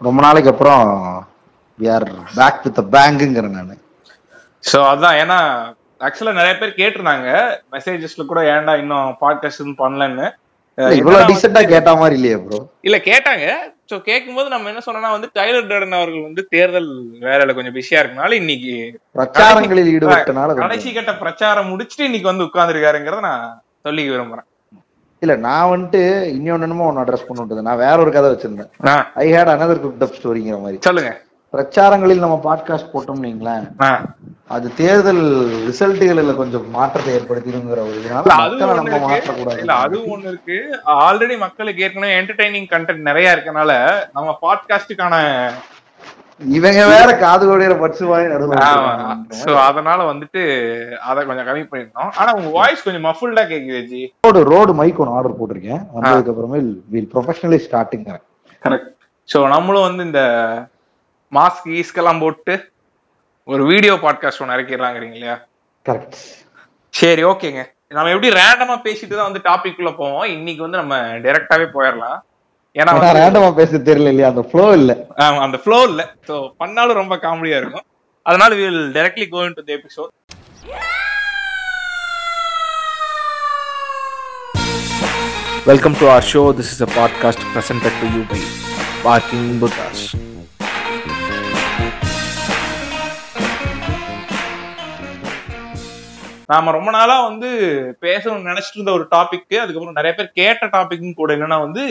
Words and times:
ரொம்ப 0.00 0.18
நாளைக்கு 0.22 0.50
அப்புறம் 0.52 0.84
வி 1.78 1.86
ஆர் 1.94 2.06
பேக் 2.38 2.62
வித் 2.64 2.80
பேங்குங்கிறேன் 2.94 3.56
நான். 3.58 3.80
சோ 4.64 4.78
அதான் 4.92 5.18
ஏன்னா 5.22 5.38
ஆக்சுவலா 6.00 6.38
நிறைய 6.38 6.54
பேர் 6.60 6.78
கேட்டிருந்தாங்க. 6.80 7.28
மெசேஜஸ்ல 7.74 8.24
கூட 8.30 8.40
ஏன்டா 8.54 8.74
இன்னும் 8.82 9.10
பாட்காஸ்ட் 9.22 9.82
பண்ணலன்னு? 9.82 10.26
இவ்வளவு 10.98 11.26
டீசெண்டா 11.28 11.60
கேட்ட 11.72 11.90
மாதிரி 12.00 12.16
இல்லையே 12.18 12.38
ப்ரோ 12.44 12.58
இல்ல 12.86 12.96
கேட்டாங்க. 13.08 13.44
சோ 13.90 13.96
கேட்கும்போது 14.08 14.48
நம்ம 14.54 14.68
என்ன 14.70 14.82
சொன்னோம்னா 14.86 15.12
வந்து 15.14 15.28
டைலர் 15.38 15.68
டர்டன் 15.70 15.98
அவர்கள் 15.98 16.26
வந்து 16.28 16.42
தேர்தல் 16.54 16.88
வேலையில 17.26 17.54
கொஞ்சம் 17.56 17.76
பிஸியா 17.76 18.00
இருக்கனால 18.02 18.38
இன்னைக்கு 18.42 18.72
பிரச்சாரங்களில் 19.16 19.92
ஈடுபட்டனால 19.94 20.56
கடைசி 20.62 20.92
கட்ட 20.92 21.14
பிரச்சாரம் 21.22 21.70
முடிச்சுட்டு 21.72 22.08
இன்னைக்கு 22.08 22.32
வந்து 22.32 22.46
உட்கார்ந்துருக்காருங்கிறத 22.48 23.22
நான் 23.30 23.46
சொல்லி 23.86 24.04
விரும்புறேன். 24.10 24.48
இல்ல 25.24 25.36
நான் 25.36 25.68
வந்துட்டு 25.68 26.02
இன்னொன்னு 26.36 26.80
ஒன்னு 26.80 27.00
அட்ரஸ் 27.00 27.26
பண்ணிட்டு 27.28 27.62
நான் 27.62 27.76
வேற 27.76 27.96
ஒரு 27.96 28.10
கதை 28.10 28.30
வச்சிருந்தேன். 28.30 29.04
I 29.14 29.32
had 29.32 29.52
another 29.52 29.80
good 29.80 30.02
dub 30.04 30.14
ஸ்டோரிங்கிற 30.22 30.58
மாதிரி. 30.60 30.78
சொல்லுங்க. 30.80 31.20
பிரச்சாரங்களில் 31.52 32.18
நம்ம 32.18 32.40
பாட்காஸ்ட் 32.44 32.90
போட்டோம்னு 32.94 33.22
வைங்களேன். 33.22 33.82
ஆ, 33.82 34.00
அது 34.48 34.74
தேர்தல் 34.74 35.48
ரிசல்ட்டுகளில் 35.68 36.36
கொஞ்சம் 36.36 36.70
மாற்றத்தை 36.70 37.14
ஏற்படுத்திடுங்கிற 37.14 37.70
ஒரு 37.70 38.02
இதனால 38.04 38.24
மக்களை 38.24 38.74
நம்ம 38.74 39.16
மாற்றக்கூடாது. 39.16 39.58
இல்ல 39.58 39.74
அதுவும் 39.74 40.16
ஒண்ணு 40.16 40.26
இருக்கு. 40.26 40.80
ஆல்ரெடி 40.86 41.38
மக்களுக்கு 41.38 41.82
ஏற்கனவே 41.82 42.20
என்டர்டைனிங் 42.20 42.66
கண்டென்ட் 42.70 42.96
நிறைய 42.96 43.36
இருக்கனால 43.36 43.88
நம்ம 44.12 44.38
பாட்காஸ்டுக்கான 44.42 45.50
இவங்க 46.40 46.80
வேற 46.92 47.10
காது 47.18 47.44
கோடியில 47.48 47.74
பட்சு 47.80 48.04
வாங்கி 48.10 48.32
நடுவில் 48.32 49.40
சோ 49.40 49.52
அதனால 49.66 50.00
வந்துட்டு 50.10 50.40
அத 51.08 51.24
கொஞ்சம் 51.28 51.46
கம்மி 51.48 51.64
பண்ணிருந்தோம் 51.70 52.10
ஆனா 52.20 52.30
உங்க 52.38 52.50
வாய்ஸ் 52.58 52.84
கொஞ்சம் 52.86 53.06
மஃபுல்டா 53.08 53.44
கேக்குது 53.52 53.82
ஜி. 53.90 54.02
ரோடு 54.26 54.40
ரோடு 54.52 54.72
மைக் 54.80 55.00
ஒன்று 55.02 55.16
ஆர்டர் 55.18 55.38
போட்டிருக்கேன். 55.38 55.82
வந்ததுக்கு 55.94 56.32
அப்புறமே 56.32 56.60
we'll 56.94 57.10
professionally 57.14 57.60
starting 57.66 58.04
correct 58.62 58.90
so 59.28 59.40
நம்மளும் 59.54 59.86
வந்து 59.88 60.04
இந்த 60.08 60.22
மாஸ்க் 61.32 61.68
ஈஸ்கெல்லாம் 61.80 62.22
போட்டு 62.24 62.54
ஒரு 63.48 63.62
வீடியோ 63.70 63.94
பாட்காஸ்ட் 64.04 64.42
ஒன்று 64.42 64.56
இறக்கிடுறாங்கிறீங்க 64.56 65.16
இல்லையா? 65.18 65.36
கரெக்ட் 65.86 66.18
சரி 66.94 67.22
ஓகேங்க 67.30 67.62
நம்ம 67.96 68.12
எப்படி 68.12 68.28
ரேண்டமா 68.38 68.76
பேசிட்டு 68.86 69.14
தான் 69.16 69.28
வந்து 69.28 69.46
டாபிக் 69.48 69.76
குள்ள 69.78 69.90
போவோம்? 69.98 70.26
இன்னைக்கு 70.36 70.62
வந்து 70.66 70.80
நம்ம 70.82 70.94
டைரக்டாவே 71.24 71.66
போயிடலாம். 71.74 72.18
ஏன்னா 72.76 72.92
ரேண்டமா 73.16 73.48
பேச 73.54 73.78
தெரியல 73.88 74.12
இல்லையா 74.12 74.30
அந்த 74.32 74.42
ஃப்ளோ 74.42 74.64
இல்ல 74.78 74.92
அந்த 75.46 75.58
ஃப்ளோ 75.62 75.78
இல்ல 75.90 76.02
சோ 76.28 76.36
பண்ணாலும் 76.56 77.00
ரொம்ப 77.02 77.16
காமெடியா 77.16 77.58
இருக்கும் 77.62 77.86
அதனால 78.26 78.50
we'll 78.54 78.82
directly 78.94 79.26
go 79.28 79.42
into 79.46 79.64
the 79.64 79.74
episode 79.78 80.12
Welcome 85.66 85.94
to 85.94 86.06
our 86.06 86.22
show. 86.22 86.52
This 86.52 86.72
is 86.72 86.80
a 86.80 86.86
podcast 86.88 87.40
presented 87.52 87.94
to 88.00 88.06
you 88.08 88.22
by 88.24 88.40
Barking 89.02 89.46
Buddhas. 89.58 90.00
நாம 96.48 96.72
ரொம்ப 96.72 96.90
நாளா 96.90 97.14
வந்து 97.22 97.50
பேசணும்னு 98.00 98.50
நினைச்சிட்டு 98.50 98.78
இருந்த 98.78 98.92
ஒரு 98.92 99.04
டாபிக் 99.10 99.54
அதுக்கப்புறம் 99.60 99.96
நிறைய 99.96 100.12
பேர் 100.14 100.34
கேட்ட 100.34 100.66
டாபிக்கும் 100.66 101.14
கூட 101.14 101.30
என்னன்னா 101.36 101.58
வந்து 101.60 101.84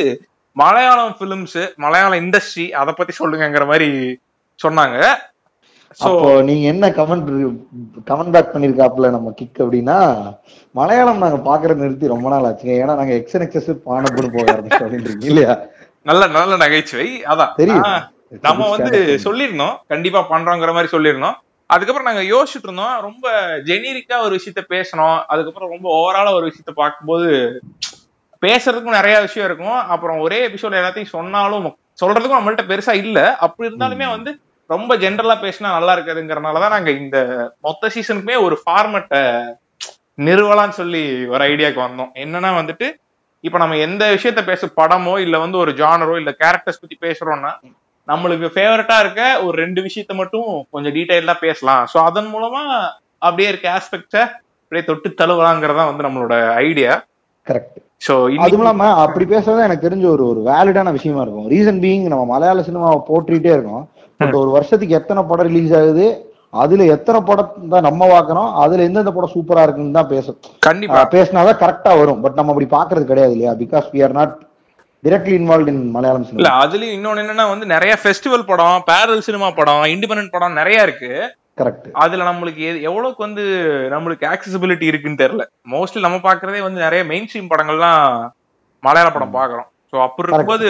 மலையாளம் 0.56 1.16
பிலிம்ஸ் 1.18 1.62
மலையாள 1.76 2.20
இண்டஸ்ட்ரி 2.22 2.66
அதை 2.82 2.94
பத்தி 2.98 3.14
சொல்லுங்கங்கிற 3.20 3.66
மாதிரி 3.66 4.20
சொன்னாங்க. 4.64 4.98
சோ 6.00 6.44
நீங்க 6.44 6.68
என்ன 6.68 6.90
கமெண்ட் 6.90 7.28
கமெண்ட் 8.10 8.32
பேக் 8.32 8.54
பண்ணிருக்காப்ல 8.54 9.10
நம்ம 9.10 9.32
கிக் 9.36 9.60
அப்படின்னா 9.60 9.98
மலையாளம் 10.72 11.18
நாங்க 11.18 11.40
பாக்குறது 11.50 11.84
நிறுத்தி 11.84 12.08
ரொம்ப 12.08 12.30
நாள் 12.30 12.48
ஆச்சுங்க. 12.50 12.74
ஏன்னா 12.82 12.96
நாங்க 13.00 13.14
எக்ஸன் 13.14 13.46
எக்ஸஸ் 13.46 13.70
பானப்படு 13.88 14.30
போக 14.36 14.46
ஆரம்பிச்சோம் 14.54 14.86
அப்படின்றீங்க 14.86 15.26
இல்லையா? 15.26 15.60
நல்ல 16.02 16.28
நல்ல 16.28 16.56
நகைச்சுவை. 16.56 17.24
அதான். 17.24 17.54
தெரியும். 17.56 17.84
நம்ம 18.42 18.70
வந்து 18.70 19.20
சொல்லியிருந்தோம். 19.24 19.76
கண்டிப்பா 19.88 20.22
பண்றோங்கிற 20.30 20.74
மாதிரி 20.74 20.98
சொல்லியிருந்தோம். 20.98 21.38
அதுக்கப்புறம் 21.66 22.14
நாங்க 22.14 22.24
யோசிச்சுட்டு 22.36 22.68
இருந்தோம். 22.70 22.96
ரொம்ப 23.02 23.32
ஜெனரிக்கா 23.66 24.22
ஒரு 24.22 24.36
விஷயத்த 24.36 24.62
பேசணும். 24.70 25.20
அதுக்கப்புறம் 25.28 25.70
ரொம்ப 25.70 25.88
ஓவராலா 25.98 26.34
ஒரு 26.34 26.48
விஷயத்த 26.48 26.72
பார்க்கும்போது 26.76 27.30
பேசுறதுக்கும் 28.44 28.98
நிறைய 29.00 29.16
விஷயம் 29.26 29.48
இருக்கும். 29.50 29.80
அப்புறம் 29.94 30.20
ஒரே 30.26 30.40
எபிசோட் 30.48 30.80
எல்லாத்தையும் 30.80 31.16
சொன்னாலும் 31.18 31.68
சொல்றதுக்கும் 32.02 32.40
நம்மள்ட்ட 32.40 32.64
பெருசா 32.72 32.94
இல்ல. 33.04 33.20
அப்படி 33.46 33.70
இருந்தாலுமே 33.70 34.08
வந்து 34.16 34.32
ரொம்ப 34.70 34.96
ஜென்ரலா 34.98 35.36
பேசினா 35.46 35.76
நல்லா 35.76 35.94
இருக்காதுங்கிறனாலதான் 35.96 36.74
நாங்க 36.76 36.92
இந்த 37.02 37.18
மொத்த 37.62 37.90
சீசனுக்குமே 37.96 38.38
ஒரு 38.42 38.56
ஃபார்மட்டை 38.62 39.22
நிறுவலாம்னு 40.18 40.78
சொல்லி 40.80 41.04
ஒரு 41.34 41.44
ஐடியாக்கு 41.52 41.80
வந்தோம். 41.86 42.12
என்னன்னா 42.24 42.52
வந்துட்டு 42.60 42.88
இப்ப 43.44 43.58
நம்ம 43.58 43.78
எந்த 43.78 44.04
விஷயத்த 44.16 44.42
பேச 44.46 44.68
படமோ 44.78 45.14
இல்ல 45.20 45.36
வந்து 45.40 45.58
ஒரு 45.58 45.72
ஜானரோ 45.72 46.16
இல்ல 46.22 46.32
கேரக்டர்ஸ் 46.44 46.82
பத்தி 46.82 46.98
பேசுறோம்னா 47.02 47.52
நம்மளுக்கு 48.08 48.48
ஃபேவரட்டா 48.56 48.98
இருக்க 49.00 49.22
ஒரு 49.44 49.56
ரெண்டு 49.64 49.82
விஷயத்த 49.82 50.14
மட்டும் 50.14 50.50
கொஞ்சம் 50.72 50.96
டீடைல்டா 50.96 51.36
பேசலாம். 51.40 51.84
சோ 51.94 51.98
அதன் 52.10 52.30
மூலமா 52.36 52.62
அப்படியே 53.18 53.50
இருக்க 53.50 53.68
ஆஸ்பெக்ட 53.78 54.18
அப்படியே 54.64 54.86
தொட்டு 54.90 55.10
தழுவலாங்கிறதா 55.22 55.86
வந்து 55.92 56.08
நம்மளோட 56.08 56.36
ஐடியா 56.68 56.94
கரெக்ட் 57.48 57.80
சோ 58.02 58.14
அதுவும் 58.46 58.64
இல்லாம 58.64 58.88
அப்படி 59.04 59.26
பேசுறது 59.34 59.66
எனக்கு 59.68 59.86
தெரிஞ்ச 59.88 60.06
ஒரு 60.16 60.24
ஒரு 60.32 60.40
வேலிடான 60.50 60.92
விஷயமா 60.98 61.22
இருக்கும். 61.24 61.48
ரீசன் 61.54 61.82
பீயிங் 61.84 62.06
நம்ம 62.14 62.24
மலையாள 62.34 62.64
சினிமாவை 62.68 63.00
போற்றிட்டே 63.10 63.52
இருக்கோம். 63.56 63.84
பட் 64.20 64.38
ஒரு 64.42 64.50
வருஷத்துக்கு 64.56 64.98
எத்தனை 65.00 65.22
படம் 65.30 65.50
ரிலீஸ் 65.50 65.74
ஆகுது? 65.80 66.08
அதுல 66.64 66.86
எத்தனை 66.96 67.20
படம் 67.30 67.54
தான் 67.74 67.86
நம்ம 67.88 68.08
பார்க்கறோம்? 68.14 68.50
அதுல 68.64 68.84
எந்தெந்த 68.88 69.12
படம் 69.18 69.34
சூப்பரா 69.36 69.62
இருக்குன்னு 69.66 69.98
தான் 70.00 70.12
பேசும். 70.14 70.38
கண்டிப்பா. 70.68 71.04
பேசினாதான் 71.14 71.62
கரெக்டா 71.62 71.94
வரும். 72.02 72.20
பட் 72.26 72.38
நம்ம 72.40 72.52
அப்படி 72.54 72.68
பாக்குறது 72.78 73.12
கிடையாது 73.12 73.36
இல்லையா? 73.36 73.54
Because 73.62 73.88
we 73.94 74.02
are 74.08 74.14
not 74.20 74.36
directly 75.06 75.34
involve 75.40 75.70
in 75.72 75.82
Malayalam 75.96 76.22
இல்ல 76.22 76.32
சினிமா 76.32 76.60
அதுலயும் 76.66 76.96
இன்னொன்னு 76.98 77.24
என்னன்னா 77.24 77.46
வந்து 77.54 77.66
நிறைய 77.76 77.94
ஃபெஸ்டிவல் 78.02 78.46
படம் 78.52 78.84
பேரல் 78.90 79.26
சினிமா 79.28 79.48
படம் 79.60 79.82
இண்டிபெண்டன்ட் 79.96 80.36
படம் 80.36 80.60
நிறைய 80.60 80.86
இருக்கு. 80.88 81.12
கரெக்ட் 81.58 81.88
அதுல 82.02 82.24
நம்மளுக்கு 82.24 82.62
எது- 82.70 82.82
எவ்வளவுக்கு 82.82 83.22
வந்து 83.24 83.44
நம்மளுக்கு 83.92 84.26
ஆக்சசிபிலிட்டி 84.30 84.86
இருக்குன்னு 84.86 85.22
தெரியல. 85.22 85.44
மோஸ்ட்லி 85.70 86.00
நம்ம 86.00 86.20
பாக்குறதே 86.24 86.62
வந்து 86.62 86.80
நிறைய 86.80 87.04
மெயின் 87.04 87.28
ஸ்ட்ரீம் 87.28 87.52
படங்கள்லாம் 87.52 88.06
மலையாள 88.84 89.10
படம் 89.12 89.36
பாக்குறோம் 89.36 89.68
சோ 89.94 90.02
அப்படி 90.02 90.28
இருக்கும்போது 90.28 90.70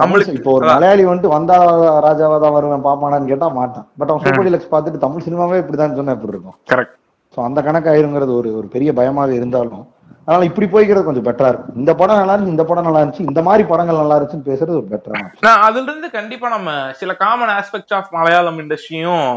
நம்மளுக்கு- 0.00 0.36
இப்போ 0.36 0.52
ஒரு 0.52 0.66
மலையாளி 0.68 1.02
வந்துட்டு 1.04 1.32
வந்தா 1.32 1.56
ராஜாவா 2.06 2.36
தான் 2.40 2.54
வருவேன் 2.54 2.84
பாப்பானான்னு 2.84 3.28
கேட்டா 3.28 3.48
மாட்டான். 3.54 3.86
பட் 3.98 4.10
அவன் 4.10 4.22
சூப்பர் 4.24 4.46
டீலக்ஸ் 4.46 4.70
பார்த்துட்டு 4.70 4.98
தமிழ் 4.98 5.24
சினிமாவே 5.26 5.60
இப்படிதான் 5.62 5.98
சொன்னா 5.98 6.12
எப்படி 6.12 6.32
இருக்கும்? 6.32 6.56
கரெக்ட் 6.70 6.96
ஸோ 7.36 7.44
அந்த 7.44 7.60
கணக்காயிருங்கிறது 7.62 8.32
ஒரு 8.34 8.50
ஒரு 8.56 8.68
பெரிய 8.68 8.90
பயமாக 8.92 9.34
இருந்தாலும் 9.34 9.84
அதனால 10.28 10.44
இப்படி 10.44 10.66
போய்க்கிறது 10.66 11.04
கொஞ்சம் 11.04 11.26
பெட்டரா 11.26 11.48
இருக்கும். 11.48 11.76
இந்த 11.76 11.92
படம் 11.94 12.18
நல்லா 12.18 12.34
இருந்துச்சு 12.34 12.54
இந்த 12.54 12.64
படம் 12.64 12.84
நல்லா 12.84 13.00
இருந்துச்சு 13.00 13.26
இந்த 13.26 13.42
மாதிரி 13.42 13.64
படங்கள் 13.68 14.00
நல்லா 14.00 14.16
இருந்துச்சுன்னு 14.16 14.48
பேசுறது 14.48 14.78
ஒரு 14.78 14.88
பெட்டரா 14.90 15.20
நான் 15.40 15.62
அதுல 15.66 15.86
இருந்து 15.86 16.08
கண்டிப்பா 16.10 16.48
நம்ம 16.48 16.70
சில 16.94 17.12
காமன் 17.20 17.52
ஆஸ்பெக்ட்ஸ் 17.54 17.94
ஆஃப் 17.94 18.10
மலையாளம் 18.12 18.58
இண்டஸ்ட்ரியும் 18.58 19.28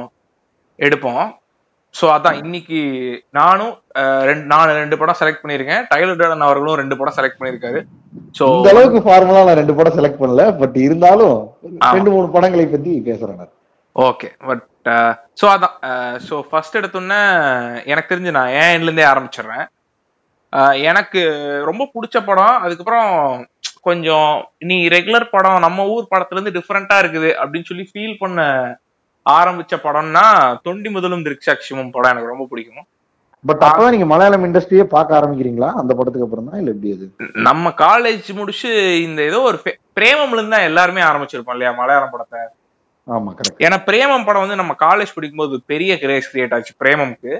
எடுப்போம். 0.87 1.23
சோ 1.95 2.05
அதான் 2.15 2.39
இன்னைக்கு 2.41 2.79
நானும் 3.37 3.71
ரெண்டு 4.29 4.43
நான் 4.51 4.73
ரெண்டு 4.81 4.97
படம் 4.99 5.19
செலக்ட் 5.21 5.41
பண்ணிருக்கேன் 5.43 5.85
டைலர் 5.91 6.19
டேடன் 6.19 6.45
அவர்களும் 6.47 6.79
ரெண்டு 6.81 6.97
படம் 6.99 7.15
செலக்ட் 7.17 7.39
பண்ணிருக்காரு 7.39 7.79
சோ 8.37 8.45
இந்த 8.57 8.71
அளவுக்கு 8.73 8.99
ஃபார்முலா 9.05 9.41
நான் 9.47 9.59
ரெண்டு 9.61 9.75
படம் 9.77 9.95
செலக்ட் 9.97 10.21
பண்ணல. 10.23 10.43
பட் 10.59 10.77
இருந்தாலும். 10.85 11.37
ரெண்டு 11.95 12.11
மூணு 12.15 12.27
படங்களை 12.35 12.65
பத்தி 12.73 12.93
பேசுறேன். 13.07 13.49
ஓகே 13.95 14.27
பட் 14.49 14.63
ஸோ 15.39 15.45
அதான் 15.55 15.75
ஸோ 16.27 16.35
ஃபர்ஸ்ட் 16.49 16.79
எடுத்தோன்னே 16.79 17.21
எனக்கு 17.91 18.11
தெரிஞ்சு 18.11 18.37
நான் 18.37 18.53
ஏன் 18.59 18.71
எண்ட்ல 18.73 18.89
இருந்தே 18.89 19.09
ஆரம்பிச்சிடுறேன். 19.11 19.65
எனக்கு 20.89 21.21
ரொம்ப 21.69 21.83
பிடிச்ச 21.95 22.17
படம் 22.27 22.55
அதுக்கப்புறம் 22.65 23.09
கொஞ்சம் 23.87 24.31
நீ 24.69 24.77
ரெகுலர் 24.95 25.25
படம் 25.33 25.63
நம்ம 25.65 25.85
ஊர் 25.95 26.11
படத்துல 26.13 26.37
இருந்து 26.37 26.55
டிஃப்ரெண்டா 26.55 26.95
இருக்குது 27.03 27.31
அப்படின்னு 27.41 27.69
சொல்லி 27.71 27.85
ஃபீல் 27.91 28.21
பண்ண 28.23 28.45
ஆரம்பிச்ச 29.37 29.75
படம்னா 29.85 30.23
தொண்டி 30.67 30.89
முதலும் 30.95 31.25
திருக்ஷாட்சியமும் 31.27 31.93
படம் 31.95 32.11
எனக்கு 32.13 32.33
ரொம்ப 32.33 32.45
பிடிக்கும்? 32.51 32.87
பட் 33.45 33.61
அப்பதான் 33.65 33.93
நீங்க 33.95 34.07
மலையாளம் 34.11 34.45
இண்டஸ்ட்ரியே 34.47 34.85
பார்க்க 34.93 35.17
ஆரம்பிக்கிறீங்களா? 35.19 35.69
அந்த 35.81 35.91
படத்துக்கு 35.97 36.25
அப்புறம் 36.27 36.47
தான் 36.49 36.59
இல்ல 36.61 36.71
எப்படி 36.73 36.89
அது? 36.95 37.05
நம்ம 37.47 37.73
காலேஜ் 37.83 38.29
முடிச்சு 38.39 38.71
இந்த 39.07 39.19
ஏதோ 39.29 39.39
ஒரு 39.49 39.57
பிரேமம்ல 39.99 40.39
இருந்து 40.39 40.55
தான் 40.55 40.67
எல்லாருமே 40.69 41.03
ஆரம்பிச்சிருப்போம் 41.09 41.55
இல்லையா 41.57 41.71
மலையாளம் 41.79 42.13
படத்தை? 42.15 42.41
ஆமா 43.07 43.29
கரெக்ட் 43.37 43.63
ஏன்னா 43.65 43.77
பிரேமம் 43.87 44.25
படம் 44.25 44.43
வந்து 44.45 44.59
நம்ம 44.61 44.73
காலேஜ் 44.87 45.15
படிக்கும்போது 45.15 45.61
பெரிய 45.71 45.91
கிரேஸ் 46.03 46.31
கிரியேட் 46.31 46.55
ஆச்சு 46.57 46.73
பிரேமம்க்கு. 46.83 47.31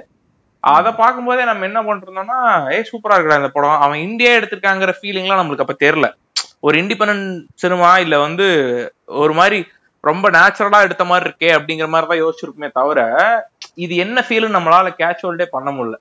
அதை 0.64 0.90
பார்க்கும்போதே 1.02 1.44
நம்ம 1.50 1.66
என்ன 1.68 1.80
பண்ணிருந்தோம்னா 1.84 2.38
ஏ 2.76 2.78
சூப்பரா 2.88 3.16
இருக்குடா 3.16 3.40
இந்த 3.42 3.50
படம். 3.56 3.82
அவன் 3.84 4.04
இந்தியா 4.06 4.30
எடுத்திருக்காங்கிற 4.38 4.92
ஃபீலிங்லாம் 4.98 5.40
நம்மளுக்கு 5.40 5.64
அப்ப 5.66 5.76
தெரியல. 5.84 6.08
ஒரு 6.66 6.76
இண்டிபெண்டன்ட் 6.82 7.28
சினிமா 7.62 7.90
இல்ல 8.04 8.14
வந்து 8.26 8.46
ஒரு 9.22 9.34
மாதிரி 9.38 9.58
ரொம்ப 10.04 10.26
நேச்சுரலா 10.36 10.78
எடுத்த 10.86 11.04
மாதிரி 11.08 11.26
இருக்கே 11.28 11.50
அப்படிங்கிற 11.56 11.88
மாதிரி 11.94 12.08
தான் 12.10 12.22
யோசிச்சிருக்குமே 12.22 12.68
தவிர 12.78 13.00
இது 13.84 13.94
என்ன 14.04 14.24
ஃபீல்னு 14.26 14.56
நம்மளால 14.56 14.88
கேட்ச் 15.00 15.24
ஹோல்டே 15.26 15.46
பண்ண 15.56 15.70
முடியல. 15.76 15.96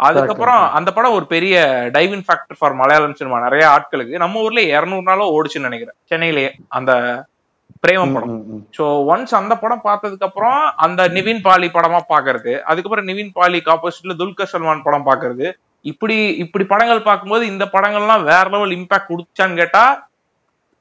அதுக்கப்புறம் 0.00 0.62
அந்த 0.78 0.90
படம் 0.96 1.16
ஒரு 1.18 1.26
பெரிய 1.34 1.54
driving 1.94 2.24
factor 2.26 2.58
for 2.58 2.74
Malayalam 2.80 3.18
cinema 3.20 3.36
நிறைய 3.44 3.64
ஆட்களுக்கு 3.76 4.22
நம்ம 4.22 4.42
ஊர்ல 4.46 4.62
இருநூறு 4.72 5.06
நாளோ 5.10 5.26
ஓடுச்சுன்னு 5.36 5.68
நினைக்கிறேன். 5.68 5.98
சென்னையிலேயே 6.10 6.50
அந்த 6.78 6.92
பிரேமம் 7.84 8.14
படம். 8.16 8.34
சோ 8.76 8.84
ஒன்ஸ் 9.12 9.32
அந்த 9.40 9.54
படம் 9.62 9.86
பார்த்ததுக்கு 9.86 10.26
அப்புறம் 10.28 10.60
அந்த 10.86 11.02
நிவின் 11.16 11.42
பாலி 11.46 11.68
படமா 11.76 12.00
பாக்குறது 12.12 12.52
அதுக்கப்புறம் 12.70 13.08
நிவின் 13.10 13.32
பாலிக்கு 13.38 13.72
ஆப்போசிட்ல 13.74 14.16
துல்கர் 14.20 14.52
சல்மான் 14.52 14.84
படம் 14.86 15.08
பாக்குறது 15.10 15.46
இப்படி 15.84 16.16
இப்படி 16.44 16.64
படங்கள் 16.72 17.06
பார்க்கும்போது 17.08 17.44
இந்த 17.52 17.64
படங்கள்லாம் 17.74 18.26
வேற 18.30 18.44
லெவல் 18.54 18.76
இம்பாக்ட் 18.78 19.10
கொடுச்சான்னு 19.10 19.60
கேட்டா 19.62 19.84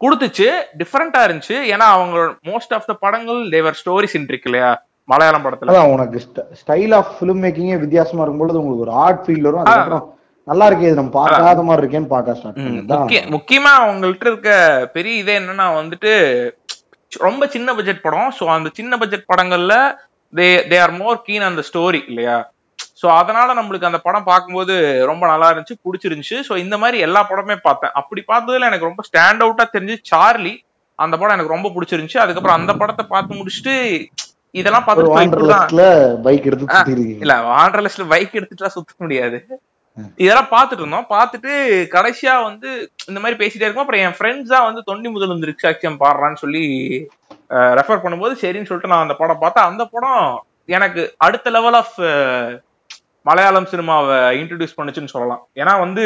கொடுத்துச்சு 0.05 0.49
டிஃப்ரெண்டா 0.81 1.21
இருந்துச்சு. 1.27 1.59
ஏன்னா 1.75 1.87
அவங்க 1.99 2.17
மோஸ்ட் 2.51 2.75
ஆஃப் 2.79 2.89
த 2.91 2.95
படங்கள் 3.05 3.39
தேவர் 3.55 3.79
ஸ்டோரி 3.83 4.09
சென்ட்ரிக் 4.15 4.49
இல்லையா? 4.49 4.73
மலையாளம் 5.09 5.45
படத்துல. 5.45 5.71
அதான் 5.71 5.91
உனக்கு 5.95 6.19
ஸ்டைல் 6.61 6.93
ஆஃப் 6.99 7.11
ஃபிலிம் 7.15 7.41
மேக்கிங்கே 7.45 7.79
வித்தியாசமா 7.85 8.21
இருக்கும்பொழுது 8.23 8.59
உங்களுக்கு 8.61 8.85
ஒரு 8.85 8.93
ஆர்ட் 9.05 9.23
ஃபீல் 9.25 9.47
வரும். 9.47 9.61
அதுக்கப்புறம் 9.63 10.05
நல்லா 10.47 10.65
இருக்கே 10.69 10.87
இது 10.89 10.99
நம்ம 10.99 11.13
பார்க்காத 11.19 11.61
மாதிரி 11.67 11.81
இருக்கேன்னு 11.83 12.09
பார்க்க 12.13 12.35
ஸ்டார்ட் 12.39 13.29
முக்கியமா 13.35 13.71
அவங்கள்ட்ட 13.83 14.27
இருக்க 14.31 14.51
பெரிய 14.95 15.21
இதே 15.21 15.35
என்னன்னா 15.41 15.67
வந்துட்டு 15.79 16.11
ரொம்ப 17.27 17.47
சின்ன 17.55 17.73
பட்ஜெட் 17.77 18.03
படம். 18.05 18.31
ஸோ 18.39 18.43
அந்த 18.55 18.69
சின்ன 18.79 18.97
பட்ஜெட் 19.01 19.29
படங்கள்ல 19.31 19.75
they 20.33 20.47
they 20.71 20.77
are 20.85 20.93
more 21.01 21.23
keen 21.27 21.49
அந்த 21.49 21.63
ஸ்டோரி 21.69 22.01
இல்லையா? 22.11 22.37
ஸோ 23.05 23.09
அதனால 23.21 23.49
நம்மளுக்கு 23.57 23.89
அந்த 23.89 23.99
படம் 24.05 24.29
பார்க்கும்போது 24.29 24.75
ரொம்ப 25.09 25.23
நல்லா 25.31 25.47
இருந்துச்சு 25.51 25.75
பிடிச்சிருந்துச்சு. 25.85 26.37
ஸோ 26.47 26.53
இந்த 26.61 26.75
மாதிரி 26.83 26.97
எல்லா 27.07 27.21
படமே 27.31 27.57
பார்த்தேன். 27.65 27.95
அப்படி 27.99 28.21
பார்த்ததுல 28.31 28.69
எனக்கு 28.69 28.89
ரொம்ப 28.89 29.03
ஸ்டாண்ட் 29.09 29.43
அவுட்டா 29.45 29.65
தெரிஞ்சு 29.73 29.97
சார்லி. 30.11 30.53
அந்த 30.99 31.15
படம் 31.19 31.35
எனக்கு 31.35 31.55
ரொம்ப 31.55 31.69
பிடிச்சிருந்துச்சு. 31.75 32.23
அதுக்கப்புறம் 32.23 32.59
அந்த 32.59 32.73
படத்தை 32.81 33.05
பார்த்து 33.13 33.39
முடிச்சுட்டு 33.41 33.75
இதெல்லாம் 34.59 34.85
பார்த்துட்டு 34.87 35.15
பைக் 36.25 36.47
எடுத்து 36.49 36.95
இல்ல 37.23 37.35
வாண்டர்லெஸ்ல 37.51 38.07
பைக் 38.13 38.37
எடுத்துட்டுலாம் 38.39 38.75
சுத்த 38.77 39.03
முடியாது. 39.05 39.39
இதெல்லாம் 40.23 40.49
பார்த்துட்டு 40.53 40.83
இருந்தோம். 40.83 41.09
பார்த்துட்டு 41.13 41.51
கடைசியா 41.95 42.33
வந்து 42.47 42.69
இந்த 43.09 43.19
மாதிரி 43.23 43.39
பேசிட்டே 43.41 43.65
இருக்கோம். 43.65 43.85
அப்புறம் 43.85 44.03
என் 44.05 44.17
ஃப்ரெண்ட்ஸ் 44.17 44.53
தான் 44.55 44.67
வந்து 44.69 44.81
தொண்டி 44.89 45.09
முதல் 45.15 45.33
வந்து 45.33 45.49
ரிக்ஷாட்சியம் 45.51 46.01
பாடுறான்னு 46.03 46.41
சொல்லி 46.43 46.63
ரெஃபர் 47.79 48.03
பண்ணும்போது 48.03 48.35
சரின்னு 48.43 48.69
சொல்லிட்டு 48.69 48.93
நான் 48.93 49.05
அந்த 49.05 49.17
படம் 49.21 49.43
பார்த்தேன். 49.43 49.69
அந்த 49.71 49.85
படம் 49.93 50.23
எனக்கு 50.75 51.01
அடுத்த 51.25 51.49
லெவல் 51.57 51.77
ஆஃப் 51.81 51.97
மலையாளம் 53.25 53.69
சினிமாவை 53.71 54.17
இன்ட்ரடியூஸ் 54.39 54.77
பண்ணுச்சுன்னு 54.77 55.13
சொல்லலாம். 55.13 55.43
ஏன்னா 55.55 55.73
வந்து 55.79 56.05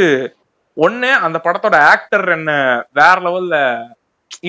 ஒண்ணு 0.78 1.10
அந்த 1.26 1.38
படத்தோட 1.46 1.76
ஆக்டர் 1.94 2.26
என்ன 2.30 2.52
வேற 2.94 3.16
லெவல்ல 3.26 3.56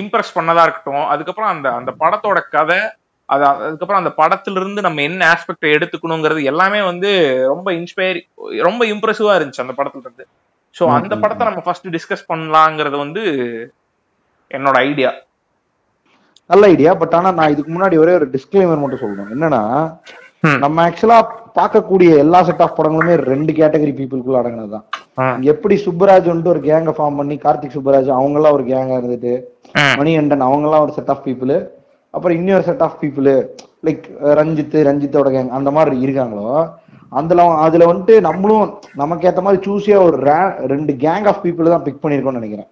இம்ப்ரெஸ் 0.00 0.36
பண்ணதா 0.36 0.64
இருக்கட்டும் 0.66 1.06
அதுக்கப்புறம் 1.12 1.52
அந்த 1.54 1.68
அந்த 1.72 1.90
படத்தோட 2.02 2.40
கதை 2.56 2.80
அது 3.28 3.44
அதுக்கப்புறம் 3.48 4.00
அந்த 4.02 4.12
படத்துல 4.20 4.60
இருந்து 4.60 4.80
நம்ம 4.80 5.02
என்ன 5.02 5.22
ஆஸ்பெக்ட் 5.32 5.66
எடுத்துக்கணுங்கிறது 5.74 6.42
எல்லாமே 6.42 6.80
வந்து 6.82 7.10
ரொம்ப 7.46 7.68
இன்ஸ்பயர் 7.72 8.18
ரொம்ப 8.60 8.84
இம்ப்ரெசிவா 8.84 9.34
இருந்துச்சு 9.36 9.64
அந்த 9.64 9.74
படத்துல 9.78 10.06
இருந்து 10.06 10.24
ஸோ 10.76 10.84
அந்த 10.96 11.14
படத்தை 11.16 11.44
நம்ம 11.46 11.62
ஃபர்ஸ்ட் 11.66 11.88
டிஸ்கஸ் 11.88 12.28
பண்ணலாங்கிறது 12.28 12.96
வந்து 12.96 13.22
என்னோட 14.50 14.76
ஐடியா 14.88 15.10
நல்ல 16.50 16.66
ஐடியா 16.66 16.92
பட் 16.94 17.14
ஆனா 17.14 17.30
நான் 17.30 17.52
இதுக்கு 17.52 17.72
முன்னாடி 17.72 17.96
ஒரே 17.98 18.12
ஒரு 18.14 18.26
டிஸ்க்ளைமர் 18.30 18.82
மட்டும் 18.82 19.02
சொல்லணும். 19.02 19.30
என்னன்னா. 19.34 19.62
நம்ம 20.64 20.76
ஆக்சுவலா 20.86 21.18
பார்க்கக்கூடிய 21.58 22.10
எல்லா 22.24 22.38
செட் 22.48 22.62
ஆஃப் 22.64 22.76
படங்களுமே 22.78 23.14
ரெண்டு 23.32 23.52
கேட்டகரி 23.58 23.92
பீப்புளுக்குள்ள 23.98 24.40
அடங்கினதுதான் 24.40 25.44
எப்படி 25.52 25.74
சுப்பராஜ் 25.86 26.30
வந்துட்டு 26.30 26.52
ஒரு 26.54 26.60
கேங்க 26.66 26.92
ஃபார்ம் 26.96 27.18
பண்ணி 27.20 27.36
கார்த்திக் 27.44 27.76
சுப்பராஜ் 27.76 28.10
அவங்க 28.18 28.38
எல்லாம் 28.40 28.56
ஒரு 28.58 28.64
கேங்கா 28.70 28.98
இருந்துட்டு 29.00 29.32
மணிகண்டன் 30.00 30.46
அவங்க 30.48 30.66
எல்லாம் 30.68 30.84
ஒரு 30.86 30.94
செட் 30.98 31.12
ஆஃப் 31.14 31.24
பீப்புள் 31.28 31.54
அப்புறம் 32.14 32.36
இன்னொரு 32.38 32.64
set 32.68 32.84
of 32.86 33.00
people 33.02 33.28
like 33.86 34.04
Ranjith 34.40 34.78
ரஞ்சித்தோட 34.88 35.28
gang 35.36 35.50
அந்த 35.58 35.70
மாதிரி 35.76 35.96
இருக்காங்களோ 36.06 36.48
அதுல 37.20 37.44
அதுல 37.66 37.86
வந்துட்டு 37.92 38.14
நம்மளும் 38.26 38.66
நமக்கு 39.00 39.26
ஏத்த 39.28 39.42
மாதிரி 39.46 39.60
சூஸியா 39.66 39.98
ஒரு 40.08 40.18
ரெண்டு 40.72 40.92
கேங் 41.04 41.28
ஆஃப் 41.30 41.42
பீப்புள் 41.44 41.72
தான் 41.74 41.86
பிக் 41.86 42.02
பண்ணிருக்கோம்னு 42.02 42.40
நினைக்கிறேன். 42.40 42.68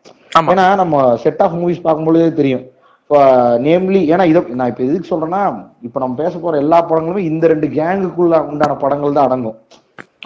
ஏன்னா 0.52 0.66
நம்ம 0.80 1.04
செட் 1.24 1.42
ஆஃப் 1.44 1.56
மூவிஸ் 1.60 1.84
பார்க்கும்பொழுதே 1.86 2.28
தெரியும். 2.40 2.64
இப்போ 3.10 3.20
நேம்லி 3.64 4.00
ஏன்னா 4.12 4.24
இதை 4.30 4.40
நான் 4.56 4.70
இப்போ 4.70 4.82
எதுக்கு 4.86 5.10
சொல்றேன்னா 5.10 5.42
இப்போ 5.86 5.98
நம்ம 6.02 6.16
பேச 6.16 6.32
போற 6.38 6.56
எல்லா 6.62 6.78
படங்களுமே 6.88 7.22
இந்த 7.28 7.44
ரெண்டு 7.52 7.66
கேங்குக்குள்ள 7.76 8.40
உண்டான 8.50 8.74
படங்கள் 8.82 9.14
தான் 9.16 9.28
அடங்கும். 9.28 9.56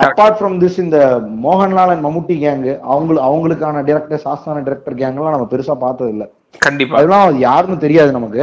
அப்பார்ட் 0.04 0.36
ஃப்ரம் 0.38 0.56
திஸ் 0.62 0.78
இந்த 0.84 0.98
மோகன்லால் 1.44 1.92
அண்ட் 1.92 2.04
மம்முட்டி 2.06 2.36
கேங்கு 2.40 2.72
அவங்களுக்கு 2.88 3.26
அவங்களுக்கான 3.28 3.82
டிரெக்டர் 3.88 4.24
சாஸ்தான 4.24 4.64
டிரெக்டர் 4.66 4.98
கேங்கெல்லாம் 5.00 5.36
நம்ம 5.36 5.48
பெருசா 5.52 5.76
பார்த்தது 5.84 6.10
இல்ல 6.14 6.26
கண்டிப்பா. 6.60 6.96
அதெல்லாம் 6.98 7.24
அது 7.28 7.38
யாருன்னு 7.44 7.78
தெரியாது 7.84 8.10
நமக்கு. 8.18 8.42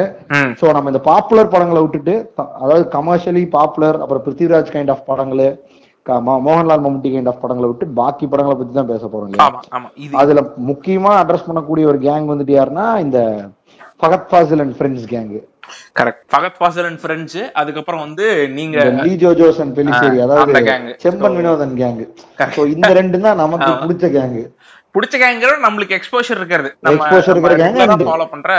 ஸோ 0.62 0.72
நம்ம 0.78 0.94
இந்த 0.94 1.04
பாப்புலர் 1.10 1.54
படங்களை 1.54 1.82
விட்டுட்டு 1.84 2.16
அதாவது 2.62 2.86
கமர்ஷியலி 2.96 3.44
பாப்புலர் 3.58 4.00
அப்புறம் 4.02 4.26
பிருத்திவிராஜ் 4.26 4.74
கைண்ட் 4.76 4.94
ஆஃப் 4.96 5.06
படங்கள் 5.12 5.46
மோகன்லால் 6.46 6.84
மம்முட்டி 6.84 7.10
கைண்ட் 7.12 7.30
ஆஃப் 7.30 7.42
படங்களை 7.42 7.68
விட்டு 7.70 7.86
பாக்கி 7.98 8.26
படங்களை 8.28 8.56
பத்தி 8.56 8.74
தான் 8.74 8.92
பேச 8.92 9.04
போறோம் 9.06 9.28
இல்லையா? 9.28 9.50
அதுல 10.22 10.40
முக்கியமா 10.70 11.14
அட்ரஸ் 11.20 11.48
பண்ணக்கூடிய 11.48 11.86
ஒரு 11.92 12.00
கேங் 12.06 12.32
வந்துட்டு 12.32 12.56
யாருன்னா 12.56 12.86
இந்த 13.06 13.20
Fahadh 14.00 14.28
Faasil 14.30 14.62
and 14.62 14.76
friends 14.78 15.08
gang 15.10 15.32
correct 15.96 16.22
Fahadh 16.32 16.58
Faasil 16.60 16.88
and 16.88 17.02
friends 17.02 17.42
அதுக்கப்புறம் 17.56 18.04
வந்து 18.06 18.26
நீங்க 18.54 18.78
லீ 19.00 19.14
ஜோஜோஸ் 19.24 19.60
அண்ட் 19.62 19.76
பெலிசேரி 19.78 20.20
அதாவது. 20.22 20.96
Chemban 21.04 21.38
Vinodhan 21.40 21.76
gang 21.78 22.00
Correct. 22.40 22.56
So 22.58 22.66
இந்த 22.68 22.90
ரெண்டு 22.94 23.20
தான் 23.20 23.38
நமக்கு 23.38 23.72
பிடிச்ச 23.84 24.08
கேங் 24.16 24.40
பிடிச்ச 24.96 25.16
கேங்கிற 25.18 25.50
நம்மளுக்கு 25.64 25.96
எக்ஸ்போஷர் 25.98 26.38
இருக்கிறது. 26.38 26.70
Exposure 26.90 27.34
இருக்கிற 27.34 27.66
and- 27.66 28.06
ஃபாலோ 28.08 28.26
பண்ற 28.30 28.52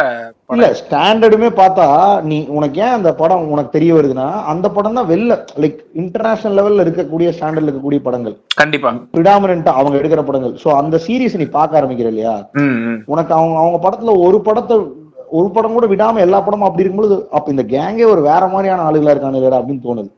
இல்ல 0.50 0.66
ஸ்டாண்டர்டுமே 0.72 1.48
பார்த்தா 1.56 1.86
நீ 2.22 2.46
உனக்கு 2.48 2.80
ஏன் 2.80 2.88
அந்த 2.90 3.14
படம் 3.14 3.48
உனக்கு 3.48 3.70
தெரிய 3.70 3.94
வருதுன்னா 3.94 4.28
அந்த 4.44 4.70
படம் 4.70 4.94
தான் 4.94 5.08
வெளில 5.08 5.34
லைக் 5.60 5.80
இன்டர்நேஷனல் 5.94 6.56
லெவல்ல 6.58 6.84
இருக்கக்கூடிய 6.86 7.28
ஸ்டாண்டர்ட்ல 7.30 7.68
இருக்கக்கூடிய 7.68 8.00
படங்கள். 8.00 8.36
கண்டிப்பா. 8.54 8.92
ப்ரிடாமினா 9.14 9.72
அவங்க 9.72 9.98
எடுக்கிற 9.98 10.24
படங்கள். 10.24 10.54
சோ 10.62 10.68
அந்த 10.76 10.96
சீரிஸ் 10.98 11.36
நீ 11.36 11.44
பார்க்க 11.50 11.80
ஆரம்பிக்கிற 11.80 12.06
இல்லையா? 12.06 12.36
உனக்கு 13.06 13.34
அவங்க 13.34 13.58
அவங்க 13.58 13.80
படத்துல 13.84 14.18
ஒரு 14.20 14.40
படத்தை 14.42 14.76
ஒரு 15.38 15.48
படம் 15.56 15.76
கூட 15.76 15.86
விடாம 15.90 16.20
எல்லா 16.24 16.38
படமும் 16.46 16.66
அப்படி 16.68 16.84
இருக்கும்போது 16.84 17.16
அப்ப 17.36 17.52
இந்த 17.54 17.64
கேங்கே 17.74 18.06
ஒரு 18.12 18.22
வேற 18.30 18.42
மாதிரியான 18.54 18.84
ஆளுகளா 18.88 19.12
இருக்கானுங்களா 19.14 19.60
அப்படின்னு 19.60 19.84
தோணுது. 19.86 20.10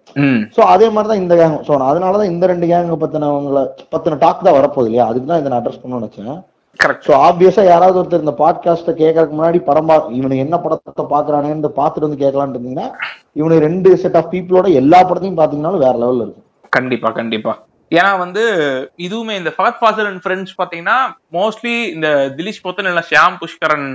சோ 0.56 0.60
அதே 0.74 0.86
மாதிரி 0.94 1.10
தான் 1.10 1.22
இந்த 1.22 1.34
கேங் 1.40 1.58
சோ 1.68 1.72
அதனாலதான் 1.90 2.30
இந்த 2.32 2.44
ரெண்டு 2.52 2.68
கேங்க 2.72 2.96
பத்தினவங்கள 3.02 3.62
பத்தின 3.94 4.18
டாக் 4.24 4.46
தான் 4.46 4.58
வரப்போகுது 4.58 4.88
இல்லையா? 4.90 5.06
அதுக்கு 5.10 5.30
தான் 5.30 5.40
இதை 5.42 5.50
நான் 5.52 5.60
அட்ரஸ் 5.60 5.82
பண்ணணும்னு 5.82 6.04
நினைச்சேன். 6.04 6.40
கரெக்ட் 6.82 7.06
சோ 7.08 7.12
ஆப்வியஸா 7.26 7.64
யாராவது 7.72 7.98
ஒருத்தர் 8.00 8.24
இந்த 8.24 8.34
பாட்காஸ்ட 8.42 8.92
கேட்கறதுக்கு 9.00 9.38
முன்னாடி 9.38 9.58
படம் 9.68 9.90
பா 9.90 9.96
இவனுக்கு 10.18 10.44
என்ன 10.46 10.58
படத்தை 10.62 11.04
பாக்குறானேன்னு 11.14 11.70
பார்த்துட்டு 11.80 12.06
வந்து 12.08 12.22
கேட்கலான்னு 12.22 12.56
இருந்தீங்கன்னா 12.56 12.88
இவனுக்கு 13.40 13.66
ரெண்டு 13.68 13.90
செட் 14.04 14.16
ஆஃப் 14.20 14.32
பீப்புளோட 14.32 14.70
எல்லா 14.80 15.00
படத்தையும் 15.10 15.40
பாத்தீங்கன்னாலும் 15.42 15.84
வேற 15.86 15.94
லெவல்ல 16.04 16.24
இருக்கும். 16.26 16.46
கண்டிப்பா 16.78 17.10
கண்டிப்பா. 17.20 17.54
ஏன்னா 17.98 18.10
வந்து 18.24 18.42
இதுவுமே 19.06 19.34
இந்த 19.40 19.50
ஃபகத் 19.56 19.80
ஃபாசல் 19.80 20.08
அண்ட் 20.10 20.22
ஃப்ரெண்ட்ஸ் 20.24 20.58
பாத்தீங்கன்னா 20.60 20.98
மோஸ்ட்லி 21.38 21.74
இந்த 21.94 22.08
திலீஷ் 22.38 22.64
பொத்தன் 22.66 22.90
இல்ல 22.92 23.02
ஷியாம் 23.10 23.36
புஷ்கரன் 23.42 23.88